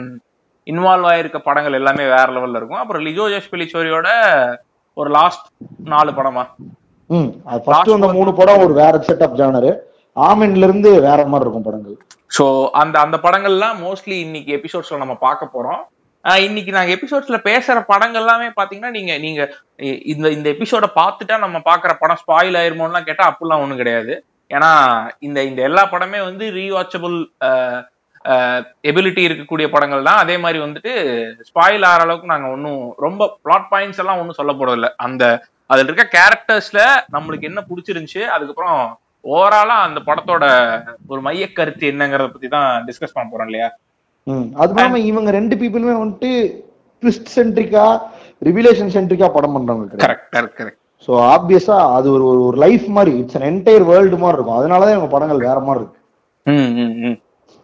இன்வால்வ் 0.72 1.10
ஆயிருக்க 1.12 1.40
படங்கள் 1.50 1.78
எல்லாமே 1.80 2.06
வேற 2.16 2.28
லெவல்ல 2.36 2.60
இருக்கும். 2.62 2.82
அப்புறம் 2.84 3.04
லிஜோ 3.08 3.26
ஜோஷ் 3.34 3.52
பெலிச்சோரியோட 3.54 4.10
ஒரு 4.98 5.10
லாஸ்ட் 5.18 5.46
நாலு 5.94 6.12
படமா? 6.20 6.44
ம் 7.10 7.30
அது 7.50 7.60
ஃபர்ஸ்ட் 7.66 7.94
வந்த 7.96 8.08
மூணு 8.18 8.32
படம் 8.40 8.64
ஒரு 8.66 8.74
வேற 8.82 8.96
செட் 9.10 9.26
ஆஃப் 9.26 9.38
ஜானரு 9.42 9.72
ஆமென்ல 10.16 10.68
இருந்து 10.68 10.90
வேற 11.08 11.20
மாதிரி 11.32 11.46
இருக்கும் 11.46 11.68
படங்கள். 11.68 11.98
சோ 12.38 12.46
அந்த 12.82 12.96
அந்த 13.06 13.18
படங்கள்லாம் 13.26 13.78
மோஸ்ட்லி 13.86 14.18
இன்னைக்கு 14.26 14.52
எபிசோட்ஸ்ல 14.58 15.04
நம்ம 15.04 15.16
பார்க்க 15.28 15.56
போறோம். 15.56 15.84
இன்னைக்கு 16.46 16.72
நாங்க 16.76 16.92
எபிசோட்ஸ்ல 16.96 17.38
பேசுற 17.50 17.78
படங்கள் 17.92 18.22
எல்லாமே 18.24 18.48
பாத்தீங்கன்னா 18.58 18.92
நீங்க 18.96 19.14
நீங்க 19.26 19.42
இந்த 20.14 20.28
இந்த 20.38 20.48
எபிசோட 20.56 20.86
பார்த்துட்டா 20.98 21.36
நம்ம 21.44 21.58
பாக்குற 21.70 21.92
படம் 22.02 22.22
ஸ்பாயில் 22.24 22.58
ஆயிருமோலாம் 22.62 23.08
கேட்டா 23.10 23.26
அப்படிலாம் 23.32 23.62
ஒண்ணும் 23.64 23.82
கிடையாது. 23.82 24.14
ஏன்னா 24.56 24.72
இந்த 25.28 25.40
இந்த 25.50 25.62
எல்லா 25.70 25.84
படமே 25.94 26.20
வந்து 26.30 26.46
ரீவாச்சபிள் 26.58 27.16
எபிலிட்டி 28.84 29.22
இருக்கக்கூடிய 29.26 29.68
படங்கள் 29.70 30.04
தான். 30.04 30.20
அதே 30.20 30.36
மாதிரி 30.38 30.60
வந்துட்டு 30.64 30.92
ஸ்பாயில் 31.50 31.86
ஆகிற 31.86 32.04
அளவுக்கு 32.04 32.28
நாங்க 32.28 32.48
ஒன்றும் 32.50 32.82
ரொம்ப 33.00 33.30
பிளாட் 33.44 33.70
பாயிண்ட்ஸ் 33.72 34.02
எல்லாம் 34.04 34.20
ஒன்றும் 34.20 34.40
சொல்ல 34.40 34.54
போறது 34.54 34.78
இல்ல. 34.80 34.90
அந்த 35.00 35.24
அதுல 35.70 35.88
இருக்க 35.88 36.06
கேரக்டர்ஸ்ல 36.14 36.82
நம்மளுக்கு 37.14 37.50
என்ன 37.50 37.62
பிடிச்சிருந்துச்சு 37.68 38.22
அதுக்கப்புறம் 38.34 38.80
ஓவராலா 39.26 39.76
அந்த 39.86 40.00
படத்தோட 40.06 40.46
ஒரு 41.08 41.22
மைய 41.22 41.46
கருத்து 41.52 41.86
என்னங்கறத 41.92 42.30
பத்தி 42.30 42.50
தான் 42.50 42.70
டிஸ்கஸ் 42.86 43.16
பண்ண 43.16 43.28
போறோம் 43.30 43.50
இல்லையா? 43.50 43.70
அது 44.58 44.72
இல்லாம 44.72 45.00
இவங்க 45.06 45.30
ரெண்டு 45.32 45.56
பீப்புளுமே 45.56 45.96
வந்துட்டு 45.98 46.32
ட்விஸ்ட் 47.04 47.32
சென்ட்ரிக்கா 47.36 47.86
ரிவிலேஷன் 48.42 48.94
சென்ட்ரிக்கா 48.96 49.28
படம் 49.34 49.56
பண்றவங்க 49.56 50.00
கரெக்ட் 50.02 50.28
கரெக்ட் 50.36 50.58
கரெக்ட் 50.60 50.82
ஸோ 51.08 51.12
ஆப்வியஸா 51.28 51.78
அது 51.96 52.08
ஒரு 52.12 52.26
ஒரு- 52.44 52.58
லைஃப் 52.58 52.86
மாதிரி 52.90 53.12
இட்ஸ் 53.20 53.38
அன் 53.38 53.48
என்டையர் 53.50 53.86
வேர்ல்டு 53.86 54.18
மாதிரி 54.18 54.38
இருக்கும். 54.38 54.60
அதனாலதான் 54.60 54.96
இவங்க 54.96 55.12
படங்கள் 55.12 55.46
வேற 55.46 55.60
மாதிரி 55.62 55.84
இருக்கு. 55.84 56.00
ம் 56.46 56.72
ம் 56.78 56.96
ம். 57.04 57.18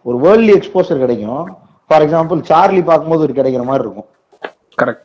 ஒரு 0.06 0.16
வேர்ல்ட்லி 0.24 0.52
எக்ஸ்போசர் 0.56 1.02
கிடைக்கும். 1.02 1.44
ஃபார் 1.90 2.04
எக்ஸாம்பிள் 2.04 2.40
சார்லி 2.48 2.82
பார்க்கும்போது 2.82 3.24
ஒரு 3.26 3.34
கிடைக்கிற 3.36 3.64
மாதிரி 3.64 3.84
இருக்கும். 3.84 4.08
கரெக்ட் 4.78 5.02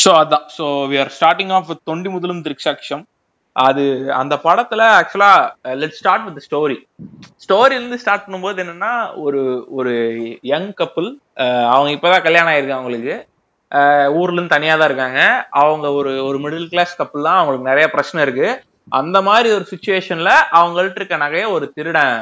ஸோ 0.00 0.10
அதான். 0.18 0.44
So 0.56 0.64
we 0.90 0.96
are 1.00 1.12
starting 1.14 1.52
off 1.56 1.70
Thondimuthalum 2.10 2.44
Driksakshiyum 2.44 3.02
அது 3.56 3.84
அந்த 4.18 4.34
படத்துல 4.44 4.82
actually 4.98 5.30
let 5.80 5.96
start 5.96 6.26
with 6.26 6.44
story 6.44 6.76
ஸ்டோரியில 7.44 7.78
இருந்து 7.78 8.00
ஸ்டார்ட் 8.02 8.24
பண்ணும்போது 8.26 8.62
என்னன்னா 8.64 8.92
ஒரு 9.22 9.40
ஒரு 9.78 9.92
யங் 10.50 10.70
கப்புள் 10.80 11.08
அவங்க 11.72 11.90
இப்பதான் 11.96 12.26
கல்யாணம் 12.26 12.52
ஆயிருக்கு 12.52 12.78
அவங்களுக்கு. 12.78 13.14
அஹ், 13.72 14.08
ஊர்ல 14.18 14.36
இருந்து 14.36 14.54
தனியா 14.54 14.74
தான் 14.74 14.88
இருக்காங்க. 14.90 15.20
அவங்க 15.60 15.86
ஒரு 15.98 16.12
ஒரு 16.28 16.38
மிடில் 16.44 16.70
கிளாஸ் 16.72 16.98
கப்புள் 17.00 17.26
தான். 17.26 17.38
அவங்களுக்கு 17.38 17.70
நிறைய 17.70 17.86
பிரச்சனை 17.92 18.20
இருக்கு. 18.26 18.48
அந்த 18.92 19.18
மாதிரி 19.28 19.48
ஒரு 19.56 19.64
சுச்சுவேஷன்ல 19.70 20.30
அவங்கள்ட்ட 20.58 21.00
இருக்க 21.00 21.16
நகைய 21.18 21.44
ஒரு 21.56 21.66
திருடன் 21.76 22.14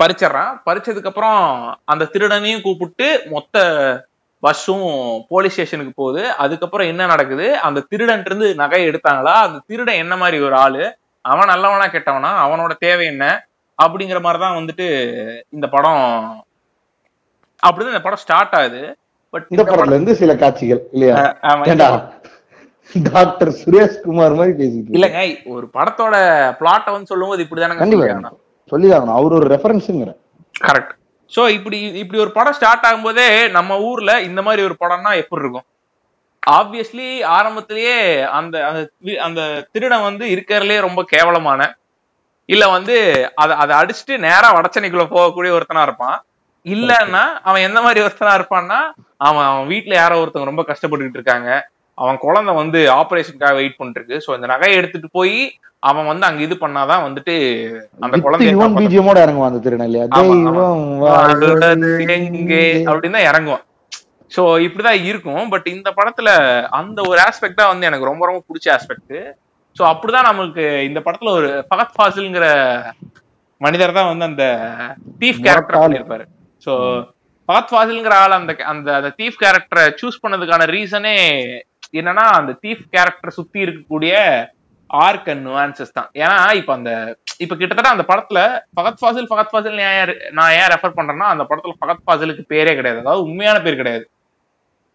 பறிச்சிடுறான். 0.00 0.52
பறிச்சதுக்கு 0.66 1.10
அப்புறம் 1.10 1.38
அந்த 1.84 2.04
திருடனையும் 2.12 2.64
கூப்பிட்டு 2.66 3.06
மொத்த 3.34 3.64
பஸ்ஸும் 4.42 4.86
போலீஸ் 5.28 5.52
ஸ்டேஷனுக்கு 5.52 5.92
போகுது. 5.96 6.22
அதுக்கப்புறம் 6.44 6.90
என்ன 6.92 7.06
நடக்குது? 7.06 7.46
அந்த 7.66 7.84
திருடன் 7.90 8.24
இருந்து 8.26 8.48
நகையை 8.62 8.86
எடுத்தாங்களா? 8.90 9.34
அந்த 9.46 9.58
திருடன் 9.66 10.00
என்ன 10.04 10.16
மாதிரி 10.22 10.38
ஒரு 10.48 10.56
ஆளு? 10.64 10.84
அவன் 11.24 11.50
நல்லவனா 11.52 11.86
கெட்டவனா? 11.86 12.32
அவனோட 12.44 12.72
தேவை 12.86 13.04
என்ன? 13.06 13.26
அப்படிங்கிற 13.82 14.20
மாதிரி 14.24 14.40
தான் 14.44 14.58
வந்துட்டு 14.58 14.86
இந்த 15.56 15.66
படம் 15.74 16.02
அப்படிதான் 17.66 17.94
இந்த 17.94 18.04
படம் 18.06 18.22
ஸ்டார்ட் 18.24 18.56
ஆகுது. 18.60 18.82
பட் 19.34 19.46
இந்த 19.48 19.62
படத்துல 19.64 19.96
இருந்து 19.96 20.14
சில 20.22 20.32
காட்சிகள் 20.36 20.82
இல்லையா? 20.92 21.16
டாக்டர் 23.12 23.50
சுரேஷ்குமார் 23.60 24.38
மாதிரி 24.38 24.54
பேசிட்டு 24.60 24.96
இல்லங்க 24.96 25.20
ஒரு 25.54 25.66
படத்தோட 25.76 26.14
பிளாட்டை 26.60 26.90
வந்து 26.94 27.10
சொல்லும்போது 27.12 27.44
இப்படிதானங்க 27.44 28.32
சொல்லி 28.72 28.88
ஆகணும் 28.96 29.18
அவர் 29.18 29.38
ஒரு 29.38 29.48
ரெஃபரன்ஸுங்கிற 29.54 30.12
கரெக்ட் 30.60 30.94
ஸோ 31.32 31.42
இப்படி 31.48 31.78
இப்படி 32.00 32.18
ஒரு 32.20 32.32
படம் 32.32 32.56
ஸ்டார்ட் 32.56 32.86
ஆகும்போதே 32.88 33.26
நம்ம 33.50 33.78
ஊர்ல 33.80 34.12
இந்த 34.22 34.40
மாதிரி 34.42 34.62
ஒரு 34.68 34.74
படம்னா 34.80 35.12
எப்படி 35.20 35.44
இருக்கும்? 35.44 35.66
ஆப்வியஸ்லி 36.42 37.08
ஆரம்பத்திலேயே 37.36 37.96
அந்த 38.38 38.56
அந்த 38.68 38.80
அந்த 39.26 39.40
திருடன் 39.72 40.06
வந்து 40.08 40.24
இருக்கிறதுலே 40.34 40.78
ரொம்ப 40.80 41.00
கேவலமான 41.12 41.60
இல்ல 42.48 42.64
வந்து 42.68 42.96
அதை 43.34 43.54
அதை 43.56 43.72
அடிச்சுட்டு 43.80 44.14
நேரா 44.26 44.48
வடச்சனைக்குள்ள 44.56 45.04
போகக்கூடிய 45.10 45.50
ஒருத்தனா 45.58 45.82
இருப்பான். 45.82 46.16
இல்லன்னா 46.66 47.22
அவன் 47.42 47.66
எந்த 47.68 47.78
மாதிரி 47.82 48.00
ஒருத்தனா 48.06 48.32
இருப்பான்னா 48.38 48.80
அவன் 49.26 49.46
அவன் 49.50 49.70
வீட்டுல 49.72 49.94
யாரோ 49.94 50.18
ஒருத்தவங்க 50.22 50.50
ரொம்ப 50.50 50.64
கஷ்டப்பட்டுக்கிட்டு 50.68 51.20
இருக்காங்க. 51.20 51.48
அவன் 51.98 52.18
குழந்தை 52.18 52.54
வந்து 52.54 52.78
ஆபரேஷனுக்காக 52.92 53.54
வெயிட் 53.54 53.76
பண்ணிட்டு 53.76 54.00
இருக்கு. 54.00 54.24
சோ 54.24 54.34
இந்த 54.34 54.46
நகையை 54.46 54.74
எடுத்துட்டு 54.74 55.08
போய் 55.12 55.36
அவன் 55.82 56.06
வந்து 56.06 56.26
அங்க 56.26 56.42
இது 56.42 56.54
பண்ணாதான் 56.56 57.04
வந்துட்டு 57.04 57.34
அந்த 58.00 58.16
குழந்தைய 58.18 58.50
யுவன் 58.50 58.60
காப்பாத்த- 58.62 58.80
பிஜிஎமோட 58.82 59.18
இறங்குவான் 59.22 59.50
அந்த 59.50 59.62
திருநெல் 59.64 59.88
இல்லையா 59.90 60.06
ஆமா, 60.10 60.20
ஆமா. 60.20 60.34
தெய்வம் 60.34 60.84
வாழ்வது 61.00 61.46
வாழ்வது 61.54 61.90
எங்கே 62.16 62.60
அப்படின்னு 62.86 63.16
தான் 63.18 63.28
இறங்குவோம் 63.30 63.64
சோ 64.32 64.42
இப்படிதான் 64.62 65.00
இருக்கும். 65.04 65.48
பட் 65.48 65.66
இந்த 65.68 65.88
படத்துல 65.92 66.28
அந்த 66.72 66.98
ஒரு 67.02 67.18
ஆஸ்பெக்ட் 67.20 67.54
தான் 67.54 67.68
வந்து 67.68 67.86
எனக்கு 67.86 68.04
ரொம்ப 68.04 68.26
ரொம்ப 68.26 68.42
பிடிச்ச 68.48 68.68
ஆஸ்பெக்ட் 68.76 69.16
சோ 69.76 69.82
அப்படிதான் 69.90 70.28
நம்மளுக்கு 70.28 70.64
இந்த 70.82 71.00
படத்துல 71.00 71.32
ஒரு 71.32 71.48
ஃபகத் 71.68 71.96
ஃபாசில்ங்கிற 71.96 72.46
மனிதர் 73.60 73.92
தான் 73.92 74.08
வந்து 74.08 74.24
அந்த 74.24 74.44
தீஃப் 75.20 75.42
கேரக்டர் 75.42 75.74
முரட்டாள். 75.74 75.84
பண்ணியிருப்பாரு 75.84 76.24
சோ 76.66 76.72
ஃபகத் 77.48 77.70
ஃபாசில்ங்கிற 77.70 78.14
ஆள் 78.18 78.38
அந்த 78.38 78.52
அந்த 78.66 78.88
அந்த 78.96 79.10
தீஃப் 79.18 79.38
கேரக்டரை 79.40 79.84
சூஸ் 80.00 80.22
பண்ணதுக்கான 80.22 80.66
ரீசனே 80.70 81.16
என்னன்னா 81.94 82.24
அந்த 82.40 82.52
தீஃப் 82.64 82.84
கேரக்டர் 82.94 83.36
சுத்தி 83.38 83.60
இருக்கக்கூடிய 83.64 84.14
ஆர்க் 84.90 85.28
அண்ட் 85.32 85.44
நுவான்சஸ் 85.48 85.94
தான். 85.98 86.08
ஏன்னா 86.22 86.38
இப்ப 86.60 86.72
அந்த 86.72 86.90
இப்ப 87.38 87.54
கிட்டத்தட்ட 87.56 87.90
அந்த 87.94 88.04
படத்துல 88.10 88.40
ஃபகத் 88.74 89.00
ஃபாசில் 89.02 89.28
ஃபகத் 89.30 89.52
ஃபாசில் 89.52 89.78
நான் 90.38 90.54
ஏன் 90.58 90.72
ரெஃபர் 90.74 90.96
பண்றேன்னா 90.98 91.28
அந்த 91.34 91.44
படத்துல 91.50 91.74
ஃபகத் 91.80 92.04
ஃபாசிலுக்கு 92.06 92.44
பேரே 92.54 92.74
கிடையாது. 92.78 93.02
அதாவது 93.04 93.26
உண்மையான 93.28 93.60
பேர் 93.66 93.80
கிடையாது. 93.82 94.04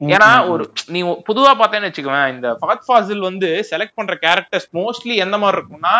ஏன்னா 0.02 0.30
ஒரு 0.54 0.64
நீ 0.88 1.00
பொதுவா 1.30 1.52
பார்த்தேன்னு 1.62 1.90
வச்சுக்குவேன் 1.90 2.32
இந்த 2.34 2.48
ஃபகத் 2.62 2.86
ஃபாசில் 2.88 3.28
வந்து 3.30 3.50
செலக்ட் 3.72 3.98
பண்ற 4.00 4.16
கேரக்டர்ஸ் 4.26 4.68
மோஸ்ட்லி 4.80 5.16
எந்த 5.26 5.38
மாதிரி 5.38 5.58
இருக்கும்னா 5.58 5.96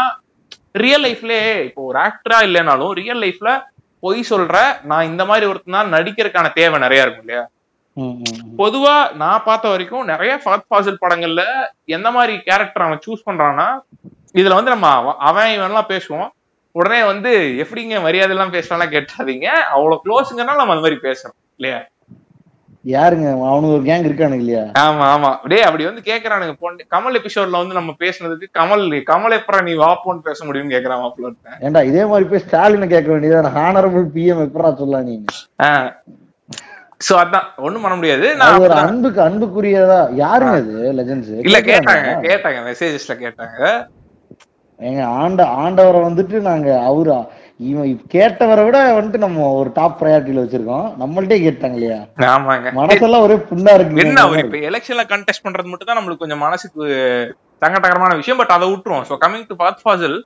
ரியல் 0.84 1.04
லைஃப்லயே 1.06 1.48
இப்போ 1.68 1.82
ஒரு 1.82 1.98
ஆக்டரா 2.00 2.40
இல்லைனாலும் 2.48 2.94
ரியல் 3.02 3.22
லைஃப்ல 3.24 3.52
பொய் 4.04 4.20
சொல்ற 4.30 4.58
நான் 4.84 5.10
இந்த 5.12 5.24
மாதிரி 5.26 5.46
ஒருத்தனால 5.52 5.94
நடிக்கிறதுக்கான 5.96 6.52
தேவை 6.54 6.80
நிறைய 6.80 7.06
இருக்கும் 7.06 7.26
இல்லையா. 7.26 7.44
பொதுவா 8.58 9.16
நான் 9.16 9.44
பார்த்த 9.46 9.70
வரைக்கும் 9.70 10.06
நிறைய 10.06 10.42
ஃபகத் 10.46 10.68
ஃபாசில் 10.70 11.02
படங்கள்ல 11.02 11.44
எந்த 11.86 12.12
மாதிரி 12.12 12.40
கேரக்டர் 12.40 12.82
அவன் 12.82 13.00
சூஸ் 13.08 13.28
பண்றான்னா 13.30 13.68
இதுல 14.34 14.54
வந்து 14.54 14.72
நம்ம 14.72 14.88
அவ- 14.88 15.16
அவன் 15.20 15.48
இவன்லாம் 15.48 15.90
பேசுவோம். 15.90 16.28
உடனே 16.72 17.04
வந்து 17.04 17.30
எப்படிங்க 17.58 18.02
மரியாதை 18.02 18.30
எல்லாம் 18.30 18.52
பேசலாம் 18.52 18.92
கேட்டாதீங்க 18.92 19.46
அவ்வளவு 19.46 20.02
க்ளோஸுங்கனால 20.06 20.56
நம்ம 20.56 20.74
அந்த 20.74 20.82
மாதிரி 20.82 21.00
பேசுறோம் 21.02 21.36
இல்லையா? 21.56 21.80
யாருங்க? 22.86 23.48
அவனுக்கு 23.48 23.74
ஒரு 23.74 23.84
கேங் 23.84 24.06
இருக்கானுங்க 24.08 24.36
இல்லையா? 24.36 24.62
ஆமா 24.80 25.06
ஆமா. 25.14 25.48
டேய் 25.48 25.62
அப்படி 25.62 25.86
வந்து 25.86 26.02
கேக்குறானுங்க. 26.02 26.54
போன் 26.60 26.76
கமல் 26.92 27.18
எபிசோட்ல 27.18 27.52
வந்து 27.52 27.74
நம்ம 27.74 27.92
பேசுனதுக்கு 28.00 28.48
கமல் 28.54 29.04
கமல் 29.08 29.38
எப்பறம் 29.40 29.64
நீ 29.64 29.74
வாப்போன்னு 29.74 30.20
பேச 30.24 30.46
முடியும்னு 30.46 30.76
கேக்குறான் 30.76 31.12
ஒருத்தன். 31.18 31.58
ஏண்டா 31.60 31.82
இதே 31.82 32.06
மாதிரி 32.06 32.30
போய் 32.30 32.44
ஸ்டாலினை 32.52 32.88
கேட்க 32.88 33.12
வேண்டியது 33.12 33.50
ஹானரபிள் 33.50 34.06
பிஎம் 34.14 34.48
எப்படா 34.48 34.74
சொல்லலாம் 34.74 35.04
நீங்க 35.04 35.26
சோ 37.02 37.14
அதான் 37.22 37.48
ஒண்ணும் 37.66 37.84
பண்ண 37.84 37.96
முடியாது. 38.00 38.28
நான் 38.40 38.62
ஒரு 38.66 38.76
அன்புக்கு 38.84 39.20
அன்புக்குரியதா 39.26 40.00
யாருங்க 40.24 40.56
அது 40.62 40.76
லெஜெண்ட்ஸ் 41.00 41.34
இல்ல 41.48 41.60
கேட்டாங்க 41.70 42.12
கேட்டாங்க 42.28 42.60
மெசேஜஸ்ல 42.70 43.16
கேட்டாங்க. 43.24 43.60
எங்க 44.80 45.02
ஆண்ட 45.20 45.42
ஆண்டவரை 45.62 46.00
வந்துட்டு 46.08 46.40
நாங்க 46.50 46.70
அவரு 46.90 47.14
இவன் 47.60 47.92
கேட்டவரை 48.14 48.64
விட 48.66 48.80
வந்துட்டு 48.98 49.20
நம்ம 49.26 49.46
ஒரு 49.60 49.70
டாப் 49.78 49.96
ப்ரையாரிட்டில 50.00 50.42
வச்சிருக்கோம். 50.44 50.88
நம்மள்ட்டே 51.02 51.38
கேட்டாங்க 51.46 51.78
இல்லையா? 51.80 52.00
ஆமாங்க. 52.34 52.72
மனசெல்லாம் 52.80 53.26
ஒரே 53.28 53.38
புண்ணா 53.50 53.72
இருக்கு 53.78 54.04
என்ன 54.06 54.24
அவர் 54.26 54.42
இப்ப 54.44 54.60
எலெக்ஷன்ல 54.70 55.06
கண்டெஸ்ட் 55.14 55.46
பண்றது 55.46 55.72
மட்டும் 55.72 55.90
தான் 55.90 56.00
நம்மளுக்கு 56.00 56.24
கொஞ்சம் 56.26 56.44
மனசுக்கு 56.46 56.84
சங்கடகரமான 57.64 58.16
விஷயம் 58.20 58.40
பட் 58.42 58.56
அதை 58.58 58.68
விட்டுருவோம். 58.72 59.08
ஸோ 59.10 59.18
கமிங் 59.24 59.48
டு 59.52 59.58
பாத் 59.64 59.82
ஃபாசில் 59.86 60.18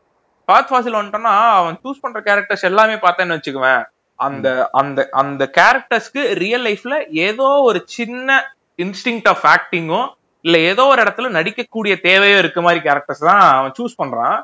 பாத் 0.47 0.69
ஃபாசில் 0.71 0.97
வந்துட்டோம்னா 0.99 1.35
அவன் 1.59 1.77
சூஸ் 1.83 2.03
பண்ற 2.03 2.21
கேரக்டர்ஸ் 2.27 2.67
எல்லாமே 2.71 2.97
பார்த்தேன்னு 3.05 3.37
வச்சுக்குவேன். 3.37 3.81
அந்த 4.25 4.47
அந்த 4.79 4.99
அந்த 5.21 5.43
கேரக்டர்ஸ்க்கு 5.57 6.23
ரியல் 6.43 6.65
லைஃப்ல 6.67 6.95
ஏதோ 7.27 7.47
ஒரு 7.69 7.79
சின்ன 7.97 8.29
இன்ஸ்டிங் 8.79 9.21
ஆஃப் 9.33 9.45
ஆக்டிங்கோ 9.53 10.01
இல்ல 10.45 10.57
ஏதோ 10.71 10.83
ஒரு 10.91 10.99
இடத்துல 11.05 11.29
நடிக்கக்கூடிய 11.37 11.93
தேவையோ 12.07 12.37
இருக்க 12.43 12.59
மாதிரி 12.65 12.79
கேரக்டர்ஸ் 12.85 13.27
தான் 13.29 13.41
அவன் 13.57 13.75
சூஸ் 13.79 13.99
பண்றான். 14.01 14.37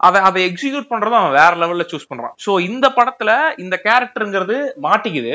அதை 0.00 0.18
அதை 0.28 0.40
எக்ஸிக்யூட் 0.48 0.92
பண்றதும் 0.92 1.20
அவன் 1.20 1.36
வேற 1.40 1.52
லெவல்ல 1.62 1.84
சூஸ் 1.90 2.08
பண்றான். 2.10 2.34
ஸோ 2.44 2.52
இந்த 2.68 2.86
படத்துல 2.98 3.30
இந்த 3.64 3.74
கேரக்டருங்கிறது 3.86 4.56
மாட்டிக்குது. 4.86 5.34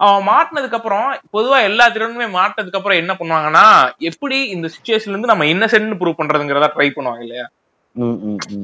அவன் 0.00 0.26
மாட்டினதுக்கு 0.30 0.78
அப்புறம் 0.78 1.06
பொதுவா 1.34 1.58
எல்லா 1.68 1.84
திறனுமே 1.94 2.26
மாட்டினதுக்கு 2.38 2.78
அப்புறம் 2.80 3.00
என்ன 3.02 3.12
பண்ணுவாங்கன்னா 3.20 3.66
எப்படி 4.10 4.38
இந்த 4.54 4.66
சுச்சுவேஷன்ல 4.74 5.14
இருந்து 5.14 5.32
நம்ம 5.32 5.46
இன்னசென்ட் 5.54 5.98
ப்ரூவ் 6.00 6.18
பண்றதுங்கிறத 6.20 6.68
ட்ரை 6.74 6.88
பண்ணுவாங்க 6.96 7.24
இல்லையா. 7.26 7.46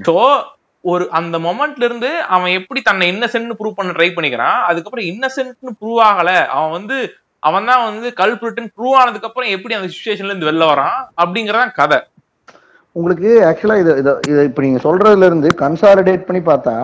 சோ 0.09 0.17
ஒரு 0.85 1.05
அந்த 1.13 1.37
மொமெண்ட்ல 1.39 1.85
இருந்து 1.85 2.09
அவன் 2.29 2.57
எப்படி 2.59 2.81
தன்னை 2.83 3.09
இன்னசென்ட் 3.13 3.59
ப்ரூவ் 3.59 3.77
பண்ண 3.77 3.91
ட்ரை 3.93 4.09
பண்ணிக்கிறான் 4.13 4.61
அதுக்கப்புறம் 4.69 5.09
இன்னசென்ட்னு 5.11 5.75
ப்ரூவ் 5.81 6.01
ஆகல 6.07 6.31
அவன் 6.55 6.73
வந்து 6.73 6.97
அவன் 7.43 7.69
தான் 7.69 7.85
வந்து 7.87 8.09
கல்பிரிட்டன் 8.19 8.73
ப்ரூவ் 8.77 8.97
ஆனதுக்கு 8.99 9.29
அப்புறம் 9.29 9.53
எப்படி 9.55 9.75
அந்த 9.75 9.89
சுச்சுவேஷன்ல 9.89 10.33
இருந்து 10.33 10.51
வெளில 10.51 10.67
வரான் 10.69 10.99
அப்படிங்கறதான் 11.19 11.77
கதை 11.77 11.99
உங்களுக்கு 12.97 13.31
ஆக்சுவலா 13.49 13.77
இது 13.79 13.93
இது 14.29 14.41
இப்ப 14.45 14.63
நீங்க 14.63 14.81
சொல்றதுல 14.85 15.27
இருந்து 15.27 15.49
கன்சாலிடேட் 15.61 16.27
பண்ணி 16.27 16.41
பார்த்தா. 16.43 16.75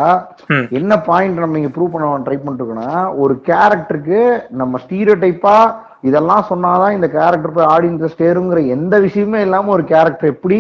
என்ன 0.73 0.97
பாயிண்ட் 1.09 1.43
நம்ம 1.43 1.59
இங்க 1.59 1.71
ப்ரூவ் 1.75 1.93
பண்ண 1.93 2.23
ட்ரை 2.27 2.37
பண்ணிட்டு 2.37 2.63
இருக்கோம்னா 2.63 2.93
ஒரு 3.17 3.35
கேரக்டருக்கு 3.49 4.21
நம்ம 4.55 4.81
ஸ்டீரியோ 4.85 5.17
டைப்பா 5.17 5.57
இதெல்லாம் 6.03 6.47
சொன்னாதான் 6.51 6.97
இந்த 6.97 7.09
கேரக்டர் 7.09 7.55
போய் 7.55 7.71
ஆடியன்ஸ் 7.71 8.19
சேருங்கிற 8.19 8.61
எந்த 8.77 8.95
விஷயமே 9.01 9.41
இல்லாம 9.41 9.73
ஒரு 9.73 9.85
கேரக்டர் 9.85 10.33
எப்படி 10.35 10.59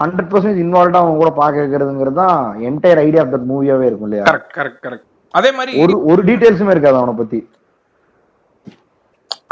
ஹண்ட்ரட் 0.00 0.30
பர்சன்ட் 0.32 0.62
இன்வால்வ்டா 0.64 1.00
அவங்க 1.02 1.20
கூட 1.20 1.30
வைக்கிறதுங்கிறது 1.42 2.18
தான் 2.24 2.40
என்டையர் 2.68 3.00
ஐடியா 3.04 3.22
ஆஃப் 3.24 3.32
தட் 3.34 3.48
மூவியாவே 3.52 3.86
இருக்கும் 3.88 4.08
இல்லையா? 4.08 4.24
கரெக்ட் 4.30 4.52
கரெக்ட் 4.58 4.82
கரெக்ட் 4.86 5.06
அதே 5.34 5.50
மாதிரி 5.56 5.80
ஒரு 5.84 5.94
ஒரு 6.10 6.20
டீடைல்ஸுமே 6.28 6.74
இருக்காது 6.74 7.00
அவனை 7.00 7.14
பத்தி. 7.20 7.40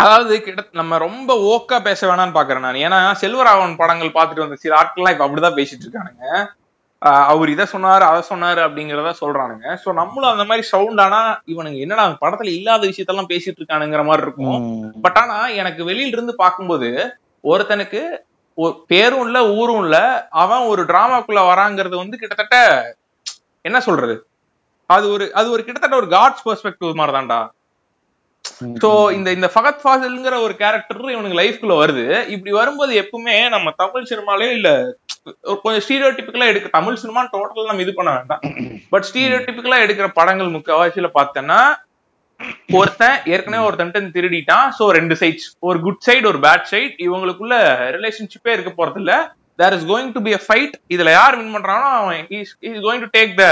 அதாவது 0.03 0.35
கிட்ட 0.45 0.63
நம்ம 0.81 0.99
ரொம்ப 1.07 1.31
ஓக்கா 1.55 1.77
பேச 1.89 2.01
வேணாம்னு 2.09 2.37
பாக்குறேன் 2.37 2.65
நான். 2.67 2.83
ஏன்னா 2.87 2.99
செல்வராகவன் 3.23 3.81
படங்கள் 3.81 4.17
பார்த்துட்டு 4.17 4.45
வந்த 4.45 4.59
சில 4.65 4.77
ஆட்கள்லாம் 4.81 5.15
இப்ப 5.15 5.27
அப்படிதான் 5.27 5.59
பேசிட்டு 5.59 5.85
இருக்கானுங்க. 5.87 6.25
அவர் 7.33 7.53
இதை 7.55 7.65
சொன்னாரு 7.73 8.05
அதை 8.11 8.21
சொன்னாரு 8.31 8.61
அப்படிங்கறத 8.67 9.11
சொல்றானுங்க. 9.23 9.67
சோ 9.83 9.89
நம்மளும் 10.01 10.33
அந்த 10.35 10.45
மாதிரி 10.51 10.65
சவுண்ட் 10.73 11.03
ஆனா 11.07 11.21
இவனுங்க 11.53 11.79
என்னடா 11.85 12.05
படத்துல 12.25 12.53
இல்லாத 12.59 12.83
விஷயத்தெல்லாம் 12.91 13.31
பேசிட்டு 13.33 13.61
இருக்கானுங்கிற 13.61 14.05
மாதிரி 14.11 14.25
இருக்கும். 14.27 14.63
பட் 15.05 15.19
ஆனா 15.23 15.37
எனக்கு 15.63 15.83
வெளியில 15.91 16.17
இருந்து 16.17 16.35
பார்க்கும்போது 16.45 16.91
ஒருத்தனுக்கு 17.45 18.03
ஒரு 18.05 18.36
பேரும் 18.91 19.27
இல்ல 19.27 19.39
ஊரும் 19.55 19.83
இல்ல 19.85 19.97
அவன் 20.43 20.69
ஒரு 20.73 20.83
டிராமாக்குள்ள 20.85 21.41
வராங்கிறது 21.49 21.97
வந்து 21.97 22.21
கிட்டத்தட்ட 22.21 22.57
என்ன 23.65 23.79
சொல்றது? 23.81 24.15
அது 24.91 25.07
ஒரு 25.11 25.25
அது 25.35 25.49
ஒரு 25.51 25.63
கிட்டத்தட்ட 25.65 25.97
ஒரு 25.97 26.09
காட்ஸ் 26.09 26.45
பெர்ஸ்பெக்டிவ் 26.47 26.99
மாதிரி 27.01 27.15
தான்டா 27.17 27.41
சோ 28.83 28.89
இந்த 29.13 29.29
இந்த 29.33 29.49
ஃபகத் 29.55 29.81
ஃபாசில்ங்கிற 29.83 30.35
ஒரு 30.41 30.55
கேரக்டர் 30.61 31.15
இவனுக்கு 31.15 31.39
லைஃப்குள்ள 31.41 31.75
வருது. 31.81 32.05
இப்படி 32.35 32.53
வரும்போது 32.53 32.93
எப்பவுமே 33.03 33.37
நம்ம 33.49 33.73
தமிழ் 33.83 34.09
சினிமாலே 34.11 34.49
இல்ல 34.59 34.69
கொஞ்சம் 35.25 35.61
கொஞ்சம் 35.63 35.85
ஸ்டீரியோடிபிக்கலா 35.87 36.51
எடுக்க 36.53 36.69
தமிழ் 36.69 37.01
சினிமா 37.03 37.23
டோட்டல் 37.33 37.71
நம்ம 37.71 37.83
இது 37.83 37.95
பண்ண 37.95 38.11
வேண்டாம். 38.17 38.43
பட் 38.91 39.07
ஸ்டீரியோடிபிக்கலா 39.09 39.83
எடுக்கிற 39.85 40.09
படங்கள் 40.21 40.55
முக்கால்வாசியில 40.57 41.11
பார்த்தேன்னா 41.19 41.59
ஒருத்தன் 42.79 43.17
ஏற்கனவே 43.33 43.65
ஒருத்தன் 43.67 44.15
திருடிட்டான். 44.17 44.67
சோ 44.79 44.85
ரெண்டு 44.99 45.15
சைட்ஸ் 45.21 45.47
ஒரு 45.69 45.79
குட் 45.87 46.03
சைடு 46.07 46.25
ஒரு 46.33 46.39
பேட் 46.47 46.71
சைடு 46.73 46.91
இவங்களுக்குள்ள 47.07 47.57
ரிலேஷன்ஷிப்பே 47.97 48.55
இருக்க 48.57 48.71
போறது 48.79 49.01
இல்ல 49.03 49.13
there 49.59 49.75
is 49.77 49.87
going 49.91 50.11
to 50.17 50.23
be 50.27 50.33
a 50.39 50.41
fight 50.47 50.75
இதுல 50.95 51.13
யார் 51.19 51.37
வின் 51.41 51.55
பண்றானோ 51.57 51.91
அவன் 52.01 52.27
is 52.39 52.55
going 52.87 53.05
to 53.05 53.11
take 53.19 53.33
the 53.43 53.47